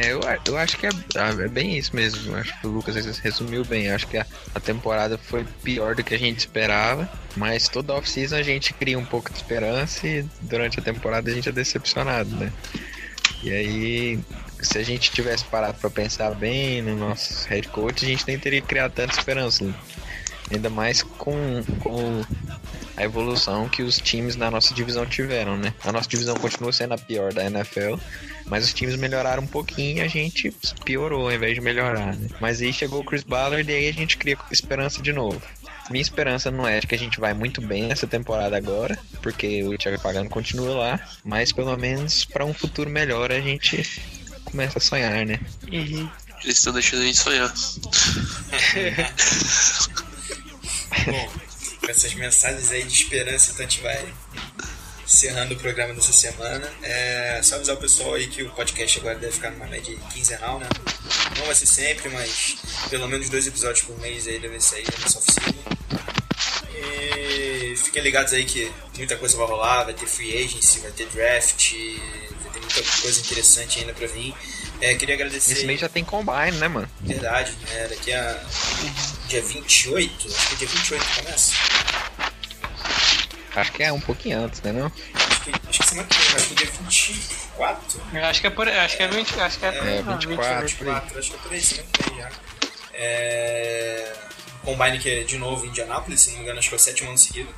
É, 0.00 0.12
eu, 0.12 0.20
eu 0.46 0.56
acho 0.56 0.76
que 0.78 0.86
é, 0.86 0.90
é 1.16 1.48
bem 1.48 1.76
isso 1.76 1.94
mesmo. 1.94 2.32
Eu 2.32 2.38
acho 2.38 2.60
que 2.60 2.66
o 2.68 2.70
Lucas 2.70 2.94
resumiu 3.18 3.64
bem. 3.64 3.86
Eu 3.86 3.96
acho 3.96 4.06
que 4.06 4.16
a, 4.16 4.24
a 4.54 4.60
temporada 4.60 5.18
foi 5.18 5.44
pior 5.64 5.96
do 5.96 6.04
que 6.04 6.14
a 6.14 6.18
gente 6.18 6.38
esperava. 6.38 7.10
Mas 7.36 7.68
toda 7.68 7.94
off-season 7.94 8.36
a 8.36 8.42
gente 8.42 8.72
cria 8.74 8.98
um 8.98 9.04
pouco 9.04 9.30
de 9.30 9.36
esperança 9.36 10.06
e 10.06 10.24
durante 10.42 10.78
a 10.78 10.82
temporada 10.82 11.30
a 11.30 11.34
gente 11.34 11.48
é 11.48 11.52
decepcionado, 11.52 12.30
né? 12.36 12.52
E 13.42 13.50
aí, 13.50 14.20
se 14.60 14.78
a 14.78 14.82
gente 14.84 15.10
tivesse 15.10 15.44
parado 15.44 15.78
pra 15.78 15.90
pensar 15.90 16.32
bem 16.34 16.80
no 16.82 16.96
nosso 16.96 17.48
head 17.48 17.66
coach, 17.68 18.04
a 18.04 18.08
gente 18.08 18.26
nem 18.26 18.38
teria 18.38 18.62
criado 18.62 18.92
tanta 18.92 19.18
esperança. 19.18 19.64
né? 19.64 19.74
Ainda 20.50 20.70
mais 20.70 21.02
com, 21.02 21.62
com 21.80 22.22
a 22.98 23.04
evolução 23.04 23.68
que 23.68 23.80
os 23.80 23.98
times 23.98 24.34
da 24.34 24.50
nossa 24.50 24.74
divisão 24.74 25.06
tiveram, 25.06 25.56
né? 25.56 25.72
A 25.84 25.92
nossa 25.92 26.08
divisão 26.08 26.34
continua 26.34 26.72
sendo 26.72 26.94
a 26.94 26.98
pior 26.98 27.32
da 27.32 27.44
NFL, 27.44 27.94
mas 28.46 28.64
os 28.64 28.74
times 28.74 28.96
melhoraram 28.96 29.44
um 29.44 29.46
pouquinho 29.46 29.98
e 29.98 30.00
a 30.00 30.08
gente 30.08 30.50
piorou 30.84 31.28
ao 31.28 31.32
invés 31.32 31.54
de 31.54 31.60
melhorar, 31.60 32.16
né? 32.16 32.28
Mas 32.40 32.60
aí 32.60 32.72
chegou 32.72 33.00
o 33.00 33.04
Chris 33.04 33.22
Ballard 33.22 33.70
e 33.70 33.74
aí 33.74 33.88
a 33.88 33.92
gente 33.92 34.16
cria 34.16 34.36
esperança 34.50 35.00
de 35.00 35.12
novo. 35.12 35.40
Minha 35.88 36.02
esperança 36.02 36.50
não 36.50 36.66
é 36.66 36.80
de 36.80 36.88
que 36.88 36.94
a 36.96 36.98
gente 36.98 37.20
vai 37.20 37.32
muito 37.32 37.60
bem 37.60 37.84
nessa 37.84 38.04
temporada 38.04 38.56
agora, 38.56 38.98
porque 39.22 39.62
o 39.62 39.78
Thiago 39.78 40.02
Pagano 40.02 40.28
continua 40.28 40.74
lá, 40.74 41.00
mas 41.24 41.52
pelo 41.52 41.76
menos 41.76 42.24
para 42.24 42.44
um 42.44 42.52
futuro 42.52 42.90
melhor 42.90 43.30
a 43.30 43.40
gente 43.40 44.02
começa 44.44 44.78
a 44.78 44.82
sonhar, 44.82 45.24
né? 45.24 45.38
Uhum. 45.70 46.10
Eles 46.42 46.56
estão 46.56 46.72
deixando 46.72 47.02
a 47.02 47.06
gente 47.06 47.18
sonhar. 47.18 47.54
Bom, 51.06 51.47
com 51.88 51.92
essas 51.92 52.12
mensagens 52.12 52.70
aí 52.70 52.82
de 52.82 52.92
esperança, 52.92 53.50
então 53.50 53.64
a 53.64 53.68
gente 53.68 53.80
vai 53.80 54.14
encerrando 55.02 55.54
o 55.54 55.56
programa 55.56 55.94
dessa 55.94 56.12
semana. 56.12 56.70
É 56.82 57.40
só 57.42 57.54
avisar 57.54 57.76
o 57.76 57.78
pessoal 57.78 58.12
aí 58.12 58.26
que 58.26 58.42
o 58.42 58.50
podcast 58.50 59.00
agora 59.00 59.18
deve 59.18 59.32
ficar 59.32 59.50
numa 59.52 59.66
média 59.66 59.96
quinzenal, 60.12 60.58
né? 60.58 60.68
Não 61.38 61.46
vai 61.46 61.54
ser 61.54 61.64
sempre, 61.64 62.10
mas 62.10 62.58
pelo 62.90 63.08
menos 63.08 63.30
dois 63.30 63.46
episódios 63.46 63.86
por 63.86 63.98
mês 64.00 64.26
aí 64.26 64.38
devem 64.38 64.60
sair 64.60 64.84
nessa 65.00 65.18
oficina. 65.18 65.56
E 66.74 67.74
fiquem 67.76 68.02
ligados 68.02 68.34
aí 68.34 68.44
que 68.44 68.70
muita 68.98 69.16
coisa 69.16 69.38
vai 69.38 69.46
rolar, 69.46 69.84
vai 69.84 69.94
ter 69.94 70.06
free 70.06 70.44
agency, 70.44 70.80
vai 70.80 70.90
ter 70.90 71.06
draft, 71.06 71.72
vai 72.42 72.52
ter 72.52 72.60
muita 72.60 72.82
coisa 73.00 73.20
interessante 73.20 73.78
ainda 73.78 73.94
pra 73.94 74.06
vir. 74.06 74.34
É, 74.80 74.94
queria 74.94 75.14
agradecer. 75.14 75.52
Esse 75.54 75.66
mês 75.66 75.80
já 75.80 75.88
tem 75.88 76.04
combine, 76.04 76.58
né, 76.58 76.68
mano? 76.68 76.88
Verdade, 77.00 77.56
né? 77.66 77.88
Daqui 77.88 78.12
a 78.12 78.44
dia 79.26 79.42
28, 79.42 80.28
acho 80.28 80.48
que 80.50 80.56
dia 80.56 80.68
28 80.68 81.04
começa. 81.16 81.52
Acho 83.60 83.72
que 83.72 83.82
é 83.82 83.92
um 83.92 84.00
pouquinho 84.00 84.40
antes, 84.44 84.60
né? 84.62 84.72
Não? 84.72 84.86
Acho 85.14 85.40
que, 85.80 85.86
semana 85.86 86.06
que 86.08 86.16
vem, 86.18 86.36
acho 86.36 86.48
que 86.48 86.54
dia 86.54 86.66
24. 86.66 88.00
Eu 88.12 88.24
acho 88.24 88.40
que 88.40 88.46
é 88.46 88.50
por 88.50 88.68
acho 88.68 88.96
que 88.96 89.02
é 89.02 89.08
20, 89.08 89.40
acho 89.40 89.58
que 89.58 89.64
é, 89.66 89.68
É, 89.68 90.02
não, 90.02 90.18
24. 90.18 90.66
24, 90.68 91.18
acho 91.18 91.30
que 91.30 91.36
é 91.36 91.38
por 91.40 91.52
aí, 91.52 91.60
semana 91.60 91.88
que 91.92 92.10
vem 92.10 92.18
já. 92.20 92.30
É... 92.94 94.12
Combine 94.64 94.98
que 94.98 95.08
é 95.10 95.22
de 95.24 95.38
novo 95.38 95.64
em 95.64 95.68
Indianápolis, 95.68 96.20
se 96.20 96.30
não 96.30 96.38
me 96.38 96.42
engano, 96.42 96.58
acho 96.58 96.68
que 96.68 96.74
é 96.74 96.76
o 96.76 96.80
sétimo 96.80 97.08
ano 97.08 97.18
seguido. 97.18 97.48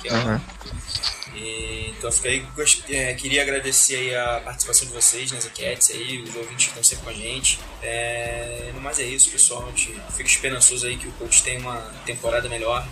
Que 0.00 0.08
é. 0.08 0.12
Aham. 0.12 0.40
E, 1.34 1.94
então 1.96 2.10
fica 2.10 2.28
aí, 2.28 2.40
gost- 2.56 2.84
é, 2.90 3.14
queria 3.14 3.42
agradecer 3.42 3.96
aí 3.96 4.14
a 4.16 4.40
participação 4.44 4.86
de 4.88 4.92
vocês 4.92 5.30
nas 5.32 5.44
enquetes 5.46 5.90
aí, 5.90 6.22
os 6.22 6.34
ouvintes 6.34 6.66
que 6.66 6.70
estão 6.70 6.82
sempre 6.84 7.04
com 7.04 7.10
a 7.10 7.14
gente. 7.14 7.58
É, 7.82 8.70
no 8.74 8.80
mais 8.80 8.98
é 8.98 9.04
isso, 9.04 9.30
pessoal. 9.30 9.64
A 9.64 9.70
gente 9.70 9.94
fica 10.10 10.28
esperançoso 10.28 10.86
aí 10.86 10.96
que 10.96 11.06
o 11.08 11.12
coach 11.12 11.42
tenha 11.42 11.60
uma 11.60 11.76
temporada 12.04 12.48
melhor. 12.48 12.86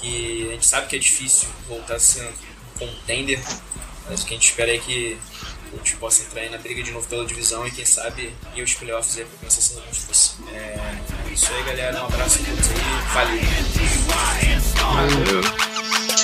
Que 0.00 0.48
a 0.48 0.52
gente 0.52 0.66
sabe 0.66 0.86
que 0.86 0.96
é 0.96 0.98
difícil 0.98 1.48
voltar 1.68 1.96
a 1.96 2.00
ser 2.00 2.32
contender, 2.78 3.38
mas 4.08 4.22
o 4.22 4.26
que 4.26 4.34
a 4.34 4.36
gente 4.36 4.48
espera 4.48 4.74
é 4.74 4.78
que 4.78 5.18
o 5.72 5.76
coach 5.76 5.96
possa 5.96 6.22
entrar 6.22 6.40
aí 6.40 6.48
na 6.48 6.58
briga 6.58 6.82
de 6.82 6.90
novo 6.90 7.06
pela 7.06 7.24
divisão 7.24 7.66
e 7.66 7.70
quem 7.70 7.84
sabe 7.84 8.34
ir 8.54 8.60
aos 8.60 8.74
playoffs 8.74 9.18
aí 9.18 9.24
pra 9.24 9.38
começar 9.38 9.58
essa 9.58 9.80
construção. 9.80 10.48
É, 10.48 10.56
é 11.28 11.32
isso 11.32 11.52
aí, 11.52 11.62
galera. 11.64 12.02
Um 12.02 12.06
abraço 12.06 12.38
a 12.40 12.44
todos 12.44 12.70
aí. 12.70 12.76
Valeu! 13.12 13.40
Valeu. 14.76 16.19